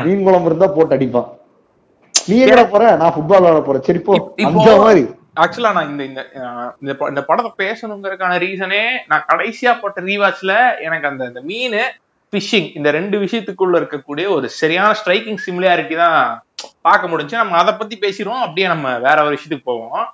மீன் 0.06 0.24
குழம்பு 0.24 0.46
இருந்தா 0.46 0.68
போட்டு 0.68 0.96
அடிப்பான். 0.96 1.28
நீ 2.28 2.44
எங்கடா 2.46 2.64
போற? 2.70 2.96
நான் 2.96 3.14
ஃபுட்பால் 3.16 3.40
விளையாட 3.40 3.60
போறேன். 3.60 3.82
சரி 3.82 4.00
போ. 4.00 4.34
மாதிரி. 4.42 5.04
ஆக்சுவலா 5.44 5.72
நான் 5.74 5.90
இந்த 5.90 6.04
இந்த 6.82 6.94
இந்த 7.10 7.22
படத்தை 7.24 7.52
பேசணுங்கிறதுக்கான 7.64 8.38
ரீசனே 8.46 8.84
நான் 9.08 9.26
கடைசியா 9.32 9.80
போட்ட 9.82 10.02
ரீவாச்ல 10.02 10.54
எனக்கு 10.80 11.08
அந்த 11.08 11.26
இந்த 11.26 11.42
மீன் 11.42 11.78
ஃபிஷிங் 12.34 12.70
இந்த 12.78 12.92
ரெண்டு 12.92 13.18
விஷயத்துக்குள்ள 13.20 13.76
இருக்கக்கூடிய 13.82 14.30
ஒரு 14.30 14.50
சரியான 14.50 14.96
ஸ்ட்ரைக்கிங் 15.00 15.44
சிமிலாரிட்டி 15.46 15.96
தான் 15.96 16.44
பார்க்க 16.82 17.08
முடிஞ்சு. 17.08 17.36
நம்ம 17.38 17.58
அதை 17.58 17.74
பத்தி 17.74 17.98
பேசிடுவோம். 17.98 18.44
அப்படியே 18.46 18.68
நம்ம 18.68 18.98
வேற 18.98 19.24
ஒரு 19.26 19.38
விஷயத்துக்கு 19.38 19.70
போவோம். 19.72 20.06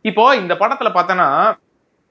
இப்போ 0.00 0.36
இந்த 0.36 0.54
படத்துல 0.54 0.90
பார்த்தோன்னா 0.94 1.28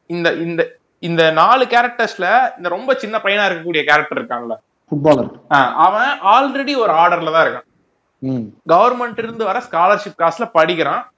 இந்த 0.06 0.34
இந்த 0.34 0.78
இந்த 1.00 1.32
நாலு 1.32 1.66
கேரக்டர்ஸ்ல 1.66 2.58
இந்த 2.58 2.70
ரொம்ப 2.70 2.94
சின்ன 2.94 3.18
பையனா 3.18 3.48
இருக்கக்கூடிய 3.48 3.84
கேரக்டர் 3.84 4.20
இருக்கான்ல. 4.22 4.56
ஃபுட்பாலர் 4.92 5.32
அவன் 5.86 6.12
ஆல்ரெடி 6.34 6.76
ஒரு 6.78 6.94
ஆர்டர்ல 6.94 7.32
தான் 7.32 7.46
இருக்கான். 7.46 7.68
கவர்மெண்ட் 8.74 9.18
இருந்து 9.18 9.46
வர 9.46 9.62
ஸ்காலர்ஷிப் 9.72 10.22
காசுல 10.24 10.46
படிக்கிறான். 10.52 11.13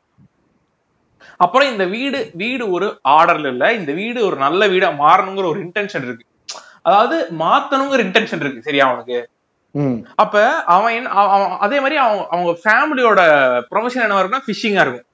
அப்புறம் 1.44 1.70
இந்த 1.74 1.86
வீடு 1.96 2.20
வீடு 2.42 2.64
ஒரு 2.76 2.88
ஆர்டர்ல 3.18 3.48
இல்ல. 3.56 3.66
இந்த 3.80 3.92
வீடு 4.02 4.20
ஒரு 4.30 4.38
நல்ல 4.46 4.68
வீடா 4.74 4.90
மாறணுங்கிற 5.06 5.48
ஒரு 5.54 5.60
இன்டென்ஷன் 5.66 6.06
இருக்கு. 6.08 6.26
அதாவது 6.88 7.18
மாத்தணுங்கிற 7.44 8.02
இன்டென்ஷன் 8.08 8.44
இருக்கு. 8.44 8.68
சரியா 8.68 8.86
அவனுக்கு? 8.90 9.20
அப்ப 10.24 10.36
அவன் 10.74 11.08
அதே 11.66 11.78
மாதிரி 11.84 11.96
அவங்க 12.04 12.24
அவங்க 12.34 12.52
ஃபேமிலியோட 12.64 13.22
ப்ரொஃபஷன் 13.72 14.04
என்ன 14.06 14.20
இருக்குன்னா 14.20 14.46
ஃபிஷிங்கா 14.46 14.84
இருக்கும். 14.86 15.08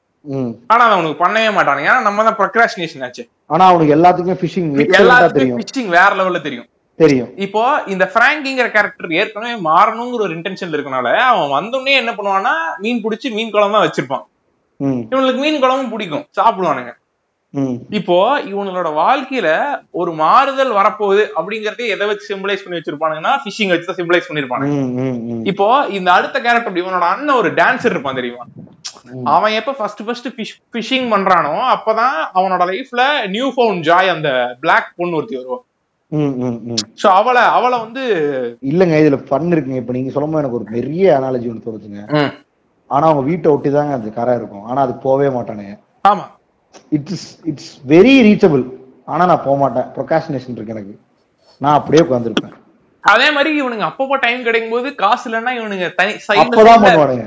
ஆனா 0.72 0.82
அதை 0.88 0.94
அவனுக்கு 0.98 1.22
பண்ணவே 1.24 1.52
மாட்டானுங்க 1.56 1.90
ஏன்னா 1.92 2.02
நம்ம 2.08 2.24
தான் 2.28 2.38
ப்ரொக்ராஸ்டினேஷன் 2.42 3.06
ஆச்சு. 3.06 3.24
ஆனா 3.54 3.64
அவனுக்கு 3.72 3.96
எல்லாத்துக்குமே 3.96 4.38
ஃபிஷிங் 4.42 4.68
எல்லாத்துக்கும் 5.00 5.58
ஃபிஷிங் 5.62 5.90
வேற 5.98 6.10
லெவல்ல 6.20 6.42
தெரியும். 6.48 6.68
தெரியும். 7.00 7.30
இப்போ 7.46 7.62
இந்த 7.94 8.06
பிராங்கிங்கிற 8.16 8.68
கேரக்டர் 8.76 9.16
ஏற்கனவே 9.20 9.56
மாறணுங்கிற 9.70 10.22
ஒரு 10.28 10.36
இன்டென்ஷன் 10.38 10.76
இருக்கனால 10.76 11.08
அவன் 11.30 11.56
வந்தோடனே 11.58 11.94
என்ன 12.02 12.12
பண்ணுவான்னா 12.18 12.54
மீன் 12.84 13.02
பிடிச்சி 13.06 13.28
மீன் 13.38 13.54
குழம்பு 13.56 13.76
தான் 13.78 13.86
வச்சிருப்பான். 13.88 14.26
இவனுக்கு 15.12 15.44
மீன் 15.44 15.62
குழம்பும் 15.64 15.94
பிடிக்கும். 15.94 16.26
சாப்பிடுவானுங்க. 16.40 16.92
இப்போ 17.98 18.18
இவனோட 18.50 18.90
வாழ்க்கையில 19.00 19.50
ஒரு 20.02 20.12
மாறுதல் 20.22 20.72
வரப்போகுது 20.78 21.24
அப்படிங்கறதே 21.38 21.88
எதை 21.94 22.06
வச்சு 22.10 22.30
சிம்பிளைஸ் 22.32 22.62
பண்ணி 22.64 22.78
வச்சிருப்பானுங்கன்னா 22.78 23.34
ஃபிஷிங் 23.42 23.72
வச்சு 23.74 23.98
சிம்பிளைஸ் 23.98 24.30
பண்ணிருப்பானுங்க. 24.30 24.78
ம் 25.00 25.42
இப்போ 25.52 25.68
இந்த 25.98 26.10
அடுத்த 26.18 26.40
கேரக்டர் 26.46 26.82
இவனோட 26.82 27.08
அண்ணன் 27.14 27.40
ஒரு 27.42 27.50
டான்சர் 27.60 27.94
இருப்பான் 27.96 28.20
தெரியுமா. 28.20 28.46
அவன் 29.34 29.56
எப்ப 29.60 29.74
ஃபர்ஸ்ட் 29.80 30.04
ஃபர்ஸ்ட் 30.06 30.30
ஃபிஷிங் 30.76 31.10
பண்றானோ 31.14 31.56
அப்பதான் 31.74 32.18
அவனோட 32.40 32.66
லைஃப்ல 32.72 33.04
நியூ 33.36 33.50
ஃபவுண்ட் 33.56 33.84
ஜாய் 33.90 34.14
அந்த 34.16 34.32
பிளாக் 34.64 34.96
பொண்ணு 35.00 35.20
ஒருத்தி 35.20 35.38
வருவான் 35.40 35.66
சோ 37.02 37.08
அவளை 37.20 37.44
அவளை 37.58 37.78
வந்து 37.84 38.04
இல்லங்க 38.72 38.96
இதுல 39.02 39.20
ஃபன் 39.28 39.52
இருக்குங்க. 39.56 39.82
இப்ப 39.82 39.94
நீங்க 39.98 40.14
சொல்லும்போது 40.16 40.42
எனக்கு 40.44 40.60
ஒரு 40.60 40.68
பெரிய 40.78 41.04
அனாலஜி 41.18 41.50
ஒன்று 41.52 41.66
தோணுச்சுங்க. 41.68 42.02
ஆனா 42.96 43.06
அவங்க 43.10 43.24
வீட்டை 43.30 43.48
ஒட்டி 43.56 43.70
தாங்க 43.76 43.94
அந்த 43.98 44.10
கரை 44.20 44.34
இருக்கும். 44.40 44.66
ஆனா 44.70 44.80
அது 44.86 44.94
போகவே 45.06 45.28
மாட்டானுங்க. 45.38 45.76
ஆமா. 46.12 46.26
இட்ஸ் 46.98 47.28
இட்ஸ் 47.52 47.72
வெரி 47.94 48.16
ரீச்சபிள் 48.28 48.64
ஆனா 49.12 49.24
நான் 49.32 49.46
போக 49.46 49.56
மாட்டேன். 49.62 49.88
ப்ரொகாஷினேஷன் 49.96 50.56
இருக்கு 50.58 50.76
எனக்கு. 50.76 50.96
நான் 51.62 51.78
அப்படியே 51.80 52.04
உட்காந்துருப்பேன் 52.06 52.58
அதே 53.04 53.28
மாதிரி 53.36 53.52
இவனுங்க 53.62 53.86
அப்பப்போ 53.90 54.16
டைம் 54.26 54.42
கிடைக்கும் 54.48 54.74
போது 54.76 54.90
காசு 55.04 55.24
இல்லைன்னா 55.30 55.54
இவனுங்க 55.60 55.88
தனி. 56.00 56.12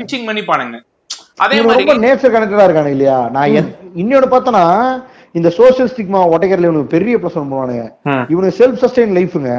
பிச்சிங் 0.03 0.29
பண்ணிப்பானுங்க. 0.29 0.79
அதே 1.45 1.57
மாதிரி 1.67 1.85
ரொம்ப 1.85 1.95
நேச்சர் 2.05 2.35
கனெக்டடா 2.35 2.67
இருக்கானு 2.67 2.95
இல்லையா? 2.97 3.17
நான் 3.35 3.55
இன்னொன்னு 4.03 4.29
பார்த்தனா 4.35 4.63
இந்த 5.39 5.49
சோசியல் 5.57 5.91
ஸ்டிக்மா 5.93 6.21
உடைக்கிறதுல 6.35 6.69
இவனுக்கு 6.69 6.95
பெரிய 6.97 7.15
பிரச்சனை 7.23 7.43
பண்ணுவானுங்க 7.45 7.85
இவனுக்கு 8.33 8.59
செல்ஃப் 8.61 8.81
சஸ்டைன் 8.83 9.17
லைஃபுங்க. 9.19 9.53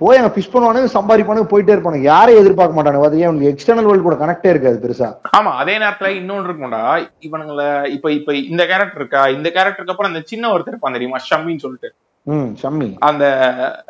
போய் 0.00 0.18
அங்க 0.18 0.30
ஃபிஷ் 0.34 0.50
பண்ணுவானுங்க 0.52 0.88
சம்பாதிப்பானுங்க 0.94 1.48
போயிட்டே 1.50 1.74
இருப்பானுங்க. 1.74 2.06
யாரையும் 2.12 2.40
எதிர்பார்க்க 2.42 2.76
மாட்டானுங்க. 2.76 3.08
அது 3.10 3.20
ஏன் 3.24 3.36
எக்ஸ்டர்னல் 3.50 3.86
வேர்ல்டு 3.88 4.06
கூட 4.06 4.16
கனெக்டே 4.22 4.52
இருக்காது 4.52 4.78
பெருசா. 4.84 5.08
ஆமா 5.38 5.50
அதே 5.62 5.74
நேரத்துல 5.82 6.10
இன்னொன்று 6.20 6.48
இருக்கும்டா. 6.48 6.82
இவனுங்கள 7.26 7.62
இப்ப 7.96 8.10
இப்ப 8.18 8.34
இந்த 8.52 8.62
கேரக்டர் 8.72 9.00
இருக்கா? 9.02 9.22
இந்த 9.36 9.48
கேரக்டருக்கு 9.56 9.94
அப்புறம் 9.94 10.12
அந்த 10.12 10.22
சின்ன 10.32 10.50
ஒருத்தர் 10.54 10.74
இருப்பான் 10.74 10.98
தெரியுமா? 10.98 11.20
ஷம்மின்னு 11.30 11.64
சொல்லிட்டு. 11.66 11.90
ம் 12.26 12.50
ஷம்மி. 12.62 12.90
அந்த 13.08 13.24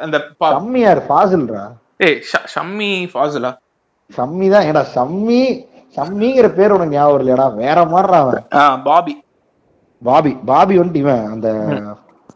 அந்த 0.05 0.16
ஷம்மி 0.55 0.82
யார்? 0.85 1.02
ஃபாசில்ரா? 1.09 1.64
ஏய் 2.06 2.18
ஷம்மி 2.55 2.93
ஃபாசிலா? 3.12 3.52
ஷம்மி 4.10 4.47
தான். 4.55 4.66
ஏடா 4.70 4.85
ஷம்மி 4.97 5.43
ஷம்மிங்கிற 5.97 6.47
பேர் 6.56 6.74
உனக்கு 6.76 6.97
ஞாபகம் 6.97 7.20
இல்லையாடா 7.22 7.47
வேற 7.64 7.78
மாதிரிடா 7.93 8.20
அவன். 8.24 8.47
பாபி. 8.89 9.14
பாபி 10.02 10.32
பாபி 10.48 10.74
வந்துட்டு 10.78 11.02
இவன் 11.05 11.22
அந்த 11.35 11.48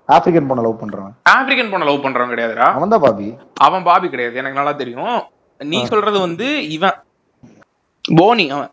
ஆப்பிரிக்கன் 0.08 0.48
பொண்ணை 0.50 0.62
லவ் 0.66 0.80
பண்றவன். 0.82 1.14
ஆப்பிரிக்கன் 1.34 1.70
பொண்ணை 1.72 1.86
லவ் 1.88 2.04
பண்றவன் 2.04 2.30
கிடையாதுடா. 2.32 2.66
அவன் 2.76 2.92
தான் 2.94 3.04
பாபி. 3.06 3.26
அவன் 3.66 3.86
பாபி 3.88 4.06
கிடையாது. 4.12 4.38
எனக்கு 4.42 4.60
நல்லா 4.60 4.74
தெரியும். 4.82 5.18
நீ 5.60 5.78
சொல்றது 5.92 6.18
வந்து 6.26 6.46
இவன். 6.76 6.96
போனி 8.04 8.46
அவன். 8.56 8.70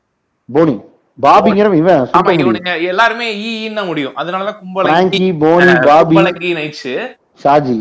போனி. 0.49 0.76
பாபிங்கிறவன் 1.20 1.82
இவன் 1.82 2.02
ஆமா. 2.18 2.32
இவனுங்க 2.44 2.72
எல்லாருமே 2.91 3.28
ஈ 3.44 3.49
ஈன்னு 3.60 3.80
தான் 3.80 3.90
முடியும். 3.91 4.16
அதனாலதான் 4.22 4.60
கும்பலங்கி 4.62 5.28
போனி 5.44 5.74
பாபி 5.90 6.16
கும்பலங்கி 6.16 6.52
நைட்ஸ் 6.60 6.90
ஷாஜி 7.44 7.78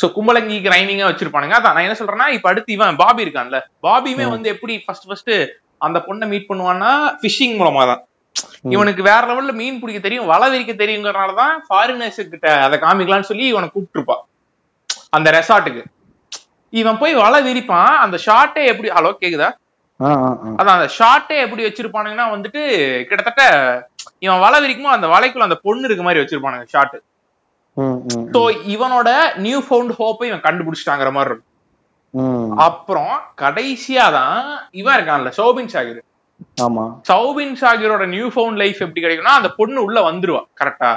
சோ 0.00 0.06
கும்பலங்கிக்கு 0.14 0.72
ரைமிங்கா 0.74 1.08
வச்சிருப்பானுங்க. 1.10 1.56
அதான் 1.58 1.74
நான் 1.76 1.86
என்ன 1.86 1.96
சொல்றேன்னா 1.98 2.28
இப்ப 2.36 2.48
அடுத்து 2.52 2.76
இவன் 2.76 3.00
பாபி 3.02 3.24
இருக்கான்ல. 3.26 3.58
பாபியுமே 3.86 4.26
வந்து 4.34 4.48
எப்படி 4.54 4.74
ஃபர்ஸ்ட் 4.84 5.06
ஃபர்ஸ்ட் 5.10 5.32
அந்த 5.86 5.98
பொண்ணை 6.08 6.26
மீட் 6.32 6.50
பண்ணுவான்னா 6.50 6.90
ஃபிஷிங் 7.20 7.56
மூலமா 7.60 7.82
தான் 7.90 8.02
இவனுக்கு 8.74 9.02
வேற 9.08 9.22
லெவல்ல 9.30 9.52
மீன் 9.60 9.80
பிடிக்க 9.80 10.00
தெரியும் 10.04 10.30
வலை 10.32 10.46
விரிக்க 10.52 10.72
தெரியுங்கிறனாலதான் 10.82 11.54
ஃபாரினர்ஸ் 11.66 12.20
கிட்ட 12.32 12.48
அதை 12.66 12.76
காமிக்கலாம்னு 12.84 13.30
சொல்லி 13.30 13.44
இவனை 13.52 13.68
கூப்பிட்டுருப்பான். 13.74 14.22
அந்த 15.16 15.28
ரெசார்ட்டுக்கு 15.38 15.82
இவன் 16.72 17.00
போய் 17.02 17.20
வலை 17.24 17.40
விரிப்பான் 17.48 17.92
அந்த 18.04 18.16
ஷார்ட்டே 18.26 18.62
எப்படி 18.72 18.88
ஹலோ 18.96 19.12
கேக்குதா. 19.22 19.50
அதான் 20.58 20.76
அந்த 20.78 20.88
ஷார்ட்டே 20.98 21.36
எப்படி 21.44 21.62
வச்சிருப்பானுங்கன்னா 21.66 22.26
வந்துட்டு 22.34 22.62
கிட்டத்தட்ட 23.08 23.42
இவன் 24.24 24.42
வலை 24.44 24.58
விரிக்குமோ 24.64 24.94
அந்த 24.94 25.08
வலைக்குள்ள 25.14 25.48
அந்த 25.48 25.58
பொண்ணு 25.66 25.86
இருக்க 25.88 26.04
மாதிரி 26.06 26.22
வச்சிருப்பானுங்க 26.22 26.66
ஷார்ட் 26.74 26.96
சோ 28.34 28.40
இவனோட 28.74 29.10
நியூ 29.44 29.60
ஃபவுண்ட் 29.66 29.94
ஹோப்பை 30.00 30.26
இவன் 30.30 30.44
கண்டுபிடிச்சிட்டாங்கிற 30.46 31.12
மாதிரி 31.16 31.30
இருக்கும். 31.30 31.50
அப்புறம் 32.66 33.14
கடைசியா 33.42 34.04
தான் 34.18 34.36
இவன் 34.80 34.96
இருக்கான்ல 34.96 35.30
சௌபின் 35.38 35.72
ஷாகிர் 35.74 36.02
ஆமா. 36.58 36.84
சௌபின் 37.08 37.54
ஷாகிரோட 37.60 38.04
நியூ 38.14 38.26
ஃபவுண்ட் 38.34 38.60
லைஃப் 38.62 38.80
எப்படி 38.84 39.02
கிடைக்கும்னா 39.04 39.38
அந்த 39.40 39.50
பொண்ணு 39.58 39.78
உள்ள 39.86 39.98
வந்துருவா 40.10 40.42
கரெக்டா 40.60 40.92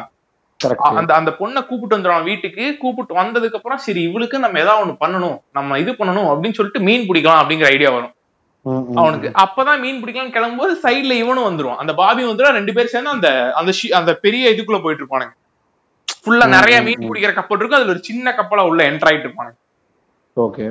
அந்த 0.99 1.11
அந்த 1.19 1.31
பொண்ணை 1.39 1.61
கூப்பிட்டு 1.69 1.95
வந்துருவான் 1.95 2.27
வீட்டுக்கு. 2.27 2.63
கூப்பிட்டு 2.81 3.13
வந்ததுக்கு 3.19 3.57
அப்புறம் 3.59 3.81
சரி 3.85 4.01
இவளுக்கு 4.09 4.37
நம்ம 4.43 4.59
ஏதாவது 4.63 4.83
ஒண்ணு 4.83 4.95
பண்ணணும் 5.03 5.35
நம்ம 5.57 5.79
இது 5.83 5.91
பண்ணணும் 5.99 6.29
அப்படின்னு 6.31 6.57
சொல்லிட்டு 6.59 6.81
மீன் 6.87 7.07
பிடிக்கலாம் 7.09 7.41
அப்படிங்கிற 7.41 7.67
ஐடியா 7.75 7.89
வரும். 7.95 8.13
அவனுக்கு 9.01 9.27
அப்பதான் 9.43 9.81
மீன் 9.83 9.99
பிடிக்கலாம் 10.03 10.33
கிளம்பும்போது 10.35 10.73
சைடுல 10.85 11.17
இவனும் 11.23 11.47
வந்துருவான். 11.49 11.81
அந்த 11.83 11.93
பாபி 11.99 12.23
வந்துடும் 12.29 12.57
ரெண்டு 12.59 12.73
பேரும் 12.77 12.93
சேர்ந்து 12.93 13.13
அந்த 13.15 13.29
அந்த 13.59 13.71
அந்த 13.99 14.13
பெரிய 14.23 14.53
இதுக்குள்ள 14.53 14.79
போயிட்டு 14.85 15.03
இருப்பானுங்க. 15.03 15.33
ஃபுல்லா 16.21 16.47
நிறைய 16.57 16.77
மீன். 16.87 17.05
பிடிக்கிற 17.09 17.33
கப்பல் 17.37 17.59
இருக்கும். 17.59 17.79
அதுல 17.79 17.93
ஒரு 17.95 18.03
சின்ன 18.09 18.33
கப்பலா 18.39 18.65
உள்ள 18.71 18.81
என்டர் 18.89 19.09
ஆயிட்டு 19.09 19.27
இருப்பானுங்க. 19.27 19.57
ஓகே. 20.37 20.65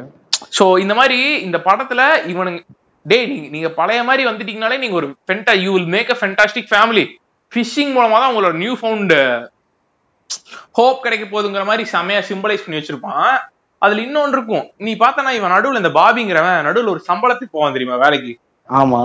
சோ 0.59 0.65
இந்த 0.85 0.95
மாதிரி 1.01 1.19
இந்த 1.47 1.59
படத்துல 1.69 2.01
இவனுங்க 2.33 2.61
டேய் 3.07 3.27
நீங்க 3.27 3.49
நீங்க 3.49 3.69
பழைய 3.81 4.01
மாதிரி 4.09 4.23
வந்துட்டீங்கனாலே 4.29 4.79
நீங்க 4.79 4.97
ஒரு 5.01 5.09
ஃபென்டா 5.27 5.53
you 5.65 5.73
will 5.75 5.91
make 5.97 6.13
a 6.15 6.19
fantastic 6.21 6.71
family 6.73 7.05
fishing 7.53 7.93
மூலமா 7.97 8.17
தான் 8.21 8.31
உங்களோட 8.33 8.55
நியூ 8.63 8.73
ஃபவுண்ட் 8.81 9.15
ஹோப் 10.79 11.05
கிடைக்க 11.05 11.25
போகுதுங்கிற 11.27 11.65
மாதிரி 11.69 11.85
செமையா 11.93 12.21
சிம்பலைஸ் 12.31 12.65
பண்ணி 12.65 12.79
வச்சிருப்பான். 12.79 13.29
அதுல 13.83 14.03
இன்னொன்னு 14.07 14.37
இருக்கும். 14.37 14.67
நீ 14.85 14.93
பார்த்தனா 15.03 15.31
இவன் 15.39 15.55
நடுவுல 15.55 15.81
இந்த 15.83 15.93
பாபிங்கிறவன் 15.99 16.67
நடுவுல 16.69 16.93
ஒரு 16.95 17.03
சம்பளத்துக்கு 17.09 17.57
போவான் 17.57 17.75
தெரியுமா 17.77 17.97
வேலைக்கு? 18.05 18.33
ஆமா 18.69 19.01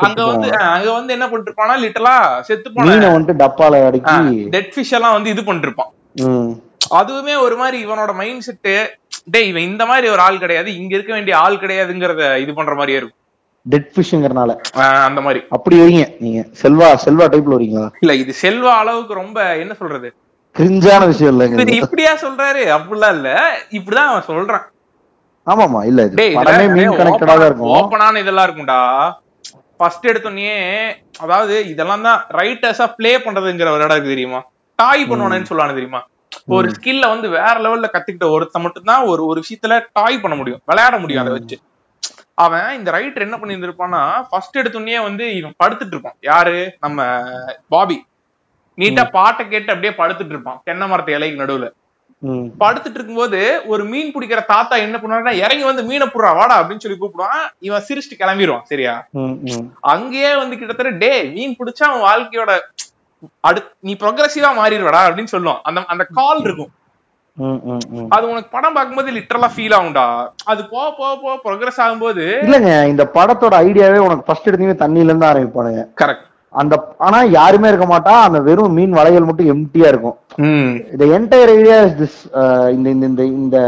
அங்க 0.00 0.20
வந்து 0.30 0.48
அங்க 0.74 0.90
வந்து 0.98 1.14
என்ன 1.16 1.26
பண்ணிட்டு 1.28 1.50
இருப்பானா 1.50 1.74
லிட்டலா 1.84 2.14
செத்து 2.48 2.68
போன 2.70 3.08
வந்துட்டு 3.08 3.40
டப்பால 3.42 3.80
அடக்கி 3.88 4.44
டெட் 4.54 4.70
ஃபிஷ் 4.74 4.94
எல்லாம் 4.98 5.16
வந்து 5.16 5.32
இது 5.34 5.42
பண்ணிட்டு 5.48 5.68
இருப்பான் 5.68 5.90
அதுவுமே 6.98 7.34
ஒரு 7.46 7.56
மாதிரி 7.62 7.76
இவனோட 7.86 8.12
மைண்ட் 8.20 8.46
செட்டு 8.46 8.74
டேய் 9.34 9.50
இவன் 9.50 9.68
இந்த 9.70 9.84
மாதிரி 9.90 10.06
ஒரு 10.14 10.22
ஆள் 10.26 10.42
கிடையாது 10.44 10.70
இங்க 10.80 10.92
இருக்க 10.96 11.12
வேண்டிய 11.14 11.34
ஆள் 11.44 11.62
கிடையாதுங்கிறத 11.62 12.24
இது 12.44 12.52
பண்ற 12.54 12.74
மாதிரியே 12.74 13.00
இருக்கும். 13.00 13.18
டெட் 13.66 13.90
ஃபிஷ்ங்கிறனால 13.94 14.50
அந்த 15.08 15.20
மாதிரி. 15.26 15.40
அப்படி 15.56 15.76
வரீங்க. 15.82 16.04
நீங்க 16.24 16.40
செல்வா 16.62 16.88
செல்வா 17.04 17.26
டைப்ல 17.32 17.56
வரீங்களா? 17.56 17.86
இல்ல 18.02 18.14
இது 18.22 18.32
செல்வா 18.42 18.72
அளவுக்கு 18.82 19.14
ரொம்ப 19.22 19.38
என்ன 19.62 19.72
சொல்றது? 19.80 20.08
கிரிஞ்சான 20.56 21.02
விஷயம் 21.12 21.42
இது. 21.64 21.76
இப்படியா 21.82 22.12
சொல்றாரு? 22.24 22.62
அப்படிலாம் 22.76 23.14
இல்ல. 23.18 23.28
இப்படிதான் 23.78 24.10
அவன் 24.12 24.28
சொல்றான். 24.30 24.64
ஆமாமா 25.46 25.80
இல்ல 25.90 26.00
இது 26.08 26.26
படமே 26.38 26.66
மீன் 26.76 26.98
கனெக்டடா 26.98 27.46
இருக்கும். 27.48 27.72
ஓப்பனான 27.78 28.20
இதெல்லாம் 28.24 28.46
இருக்கும்டா. 28.48 28.80
ஃபர்ஸ்ட் 29.76 30.08
எடுத்தோடனே 30.10 30.50
அதாவது 31.24 31.54
இதெல்லாம் 31.72 32.04
தான் 32.08 32.20
ரைட்டர்ஸா 32.40 32.86
ப்ளே 32.98 33.12
பண்றதுங்கிற 33.24 33.70
ஒரு 33.76 33.84
இடம் 33.84 33.96
இருக்கு 33.96 34.14
தெரியுமா? 34.14 34.40
டாய் 34.78 35.02
பண்ணுவானேன்னு 35.10 35.48
சொல்லுவானு 35.50 35.78
தெரியுமா? 35.78 36.00
ஒரு 36.56 36.68
ஸ்கில்ல 36.76 37.08
வந்து 37.14 37.26
வேற 37.38 37.54
லெவல்ல 37.64 37.88
கத்துக்கிட்ட 37.94 38.28
ஒருத்த 38.36 38.58
மட்டும் 38.64 38.88
தான் 38.90 39.02
ஒரு 39.12 39.22
ஒரு 39.30 39.38
விஷயத்துல 39.44 39.74
டாய் 39.98 40.22
பண்ண 40.22 40.34
முடியும். 40.40 40.62
விளையாட 40.70 40.94
முடியும் 41.02 41.22
அதை 41.22 41.32
வச்சு. 41.38 41.56
அவன் 42.38 42.74
இந்த 42.78 42.90
ரைட்டர் 42.90 43.26
என்ன 43.26 43.36
பண்ணியிருந்திருப்பான்னா 43.36 44.00
ஃபர்ஸ்ட் 44.30 44.58
எடுத்தோடனே 44.58 45.02
வந்து 45.02 45.24
இவன் 45.36 45.54
படுத்துட்டு 45.64 45.94
இருப்பான். 45.94 46.16
யாரு? 46.20 46.56
நம்ம 46.80 47.00
பாபி. 47.68 47.96
நீட்டா 48.78 49.10
பாட்டை 49.10 49.48
கேட்டு 49.48 49.72
அப்படியே 49.72 49.94
படுத்துட்டு 50.00 50.34
இருப்பான். 50.34 50.60
தென்னை 50.64 50.88
மரத்து 50.88 51.14
இலைக்கு 51.16 51.42
நடுவுல. 51.42 51.68
படுத்துட்டு 52.62 52.98
இருக்கும்போது 52.98 53.38
ஒரு 53.66 53.84
மீன் 53.84 54.12
பிடிக்கிற 54.14 54.44
தாத்தா 54.44 54.76
என்ன 54.76 54.96
பண்ணுவாருன்னா 54.98 55.32
இறங்கி 55.44 55.64
வந்து 55.64 55.82
மீனை 55.82 56.06
புடுறா 56.06 56.36
வாடா 56.36 56.56
அப்படின்னு 56.60 56.84
சொல்லி 56.84 56.98
கூப்பிடுவான். 56.98 57.40
இவன் 57.58 57.84
சிரிச்சுட்டு 57.88 58.20
கிளம்பிடுவான் 58.20 58.62
சரியா. 58.62 58.94
அங்கேயே 59.94 60.36
வந்து 60.36 60.58
கிட்டத்தட்ட 60.58 60.92
டே 61.04 61.22
மீன் 61.36 61.56
பிடிச்சா 61.58 61.86
அவன் 61.88 62.06
வாழ்க்கையோட 62.08 62.52
அடுத் 63.48 63.72
நீ 63.80 63.92
ப்ரொக்ரஸிவா 63.94 64.50
மாறிடுவடா 64.60 65.00
அப்படின்னு 65.08 65.34
சொல்லுவான். 65.36 65.60
அந்த 65.62 65.84
அந்த 65.94 66.04
கால் 66.20 66.42
இருக்கும். 66.42 66.72
அது 68.14 68.24
உனக்கு 68.30 68.50
படம் 68.54 68.74
பார்க்கும்போது 68.76 69.10
லிட்டரலா 69.16 69.48
ஃபீல் 69.54 69.74
ஆகும்டா. 69.76 70.04
அது 70.50 70.60
போக 70.72 70.86
போக 70.98 71.12
போக 71.22 71.34
ப்ரொக்ரஸ் 71.44 71.80
ஆகும்போது 71.84 72.24
இல்லங்க 72.46 72.72
இந்த 72.90 73.04
படத்தோட 73.16 73.54
ஐடியாவே 73.68 74.02
உனக்கு 74.06 74.26
ஃபர்ஸ்ட் 74.26 74.48
எடுத்தீங்க 74.50 74.76
தண்ணியில 74.82 75.10
இருந்து 75.10 75.30
ஆரம்பிப்பானுங்க. 75.30 75.82
கரெக்ட் 76.02 76.26
அந்த 76.60 76.74
ஆனா 77.06 77.18
யாருமே 77.38 77.70
இருக்க 77.70 77.86
மாட்டா 77.92 78.14
அந்த 78.26 78.38
வெறும் 78.48 78.76
மீன் 78.78 78.96
வளையல் 78.98 79.28
மட்டும் 79.28 79.50
எம்டியா 79.54 79.86
இருக்கும். 79.92 80.16
இந்த 80.94 81.04
என்டையர் 81.16 81.52
ஐடியா 81.56 81.78
இஸ் 81.86 81.98
திஸ் 82.02 82.18
இந்த 82.76 82.88
இந்த 82.96 83.06
இந்த 83.10 83.24
இந்த 83.38 83.58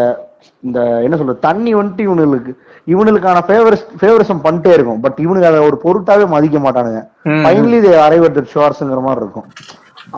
இந்த 0.66 0.80
என்ன 1.06 1.16
சொல்றது 1.20 1.46
தண்ணி 1.46 1.72
வந்துட்டு 1.78 2.04
இவனுக்கு 2.08 2.52
இவனுக்கான 2.92 3.42
ஃபேவரஸ் 3.48 3.86
ஃபேவரிசம் 4.00 4.44
பண்ணிட்டே 4.46 4.72
இருக்கும். 4.76 5.00
பட் 5.04 5.18
இவனுக்கு 5.24 5.50
அதை 5.50 5.60
ஒரு 5.68 5.76
பொருட்டாவே 5.84 6.26
மதிக்க 6.34 6.58
மாட்டானுங்க. 6.66 7.00
ஃபைனலி 7.44 7.78
இது 7.82 7.92
அரைவர் 8.06 8.52
ஷோர்ஸ்ங்கிற 8.54 9.02
மாதிரி 9.08 9.24
இருக்கும். 9.24 9.48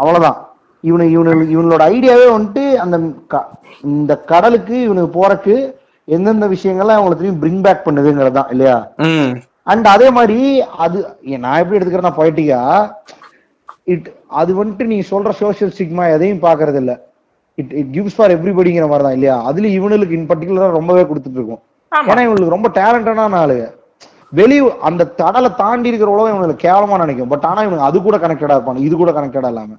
அவ்வளவுதான். 0.01 0.39
இவனு 0.85 1.05
இவனு 1.11 1.31
இவனோட 1.55 1.83
ஐடியாவே 1.91 2.27
வந்துட்டு 2.33 2.65
அந்த 2.77 2.97
க- 3.27 3.47
இந்த 3.89 4.13
கடலுக்கு 4.25 4.81
இவனுக்கு 4.81 5.11
போறக்கு 5.19 5.55
எந்தெந்த 6.09 6.47
விஷயங்கள்லாம் 6.49 6.99
அவங்களை 6.99 7.17
திரும்பி 7.17 7.43
பிரிங் 7.43 7.63
பேக் 7.63 7.87
பண்ணுதுங்கிறது 7.87 8.33
தான் 8.33 8.51
இல்லையா? 8.51 8.77
ம். 9.07 9.33
அண்ட் 9.67 9.87
அதே 9.87 10.11
மாதிரி 10.11 10.39
அது 10.79 10.99
நான் 11.39 11.59
எப்படி 11.59 11.79
எடுத்துக்கிறேன்னா 11.79 12.19
பொயட்டிக்கா 12.19 12.61
இட் 13.85 14.09
அது 14.35 14.53
வந்துட்டு 14.55 14.85
நீ 14.85 15.03
சொல்ற 15.11 15.31
சோஷியல் 15.41 15.73
ஸ்டிக்மா 15.73 16.13
எதையும் 16.13 16.43
பாக்குறது 16.43 16.75
இல்ல 16.75 16.93
இட் 17.59 17.73
இட் 17.73 17.93
கிவ்ஸ் 17.93 18.17
ஃபார் 18.17 18.31
எவ்ரிபடிங்கிற 18.31 18.87
மாதிரி 18.89 19.05
தான் 19.05 19.13
இல்லையா? 19.13 19.37
அதுல 19.43 19.69
இவனுக்கு 19.69 20.17
இன் 20.17 20.29
பர்டிகுலரா 20.29 20.71
ரொம்பவே 20.71 21.03
கொடுத்துட்டு 21.03 21.39
இருக்கும். 21.39 21.63
ஆமா. 21.93 22.09
ஏன்னா 22.11 22.23
இவனுக்கு 22.23 22.55
ரொம்ப 22.57 22.69
டேலண்டடான 22.75 23.37
ஆளுங்க. 23.37 23.67
வெளி 24.33 24.57
அந்த 24.89 25.09
தடலை 25.21 25.51
தாண்டி 25.61 25.91
இருக்கிற 25.91 26.11
உலகம் 26.15 26.37
இவனுக்கு 26.37 26.65
கேவலமா 26.67 26.97
நினைக்கும். 27.03 27.31
பட் 27.33 27.47
ஆனா 27.51 27.61
இவனுக்கு 27.67 27.89
அது 27.89 27.99
கூட 28.07 28.17
கனெக்டடா 28.25 28.57
இருப்பானு 28.57 28.87
இது 28.89 28.95
கூட 29.03 29.11
கனெக்டடா 29.19 29.51
இல்லாம. 29.53 29.77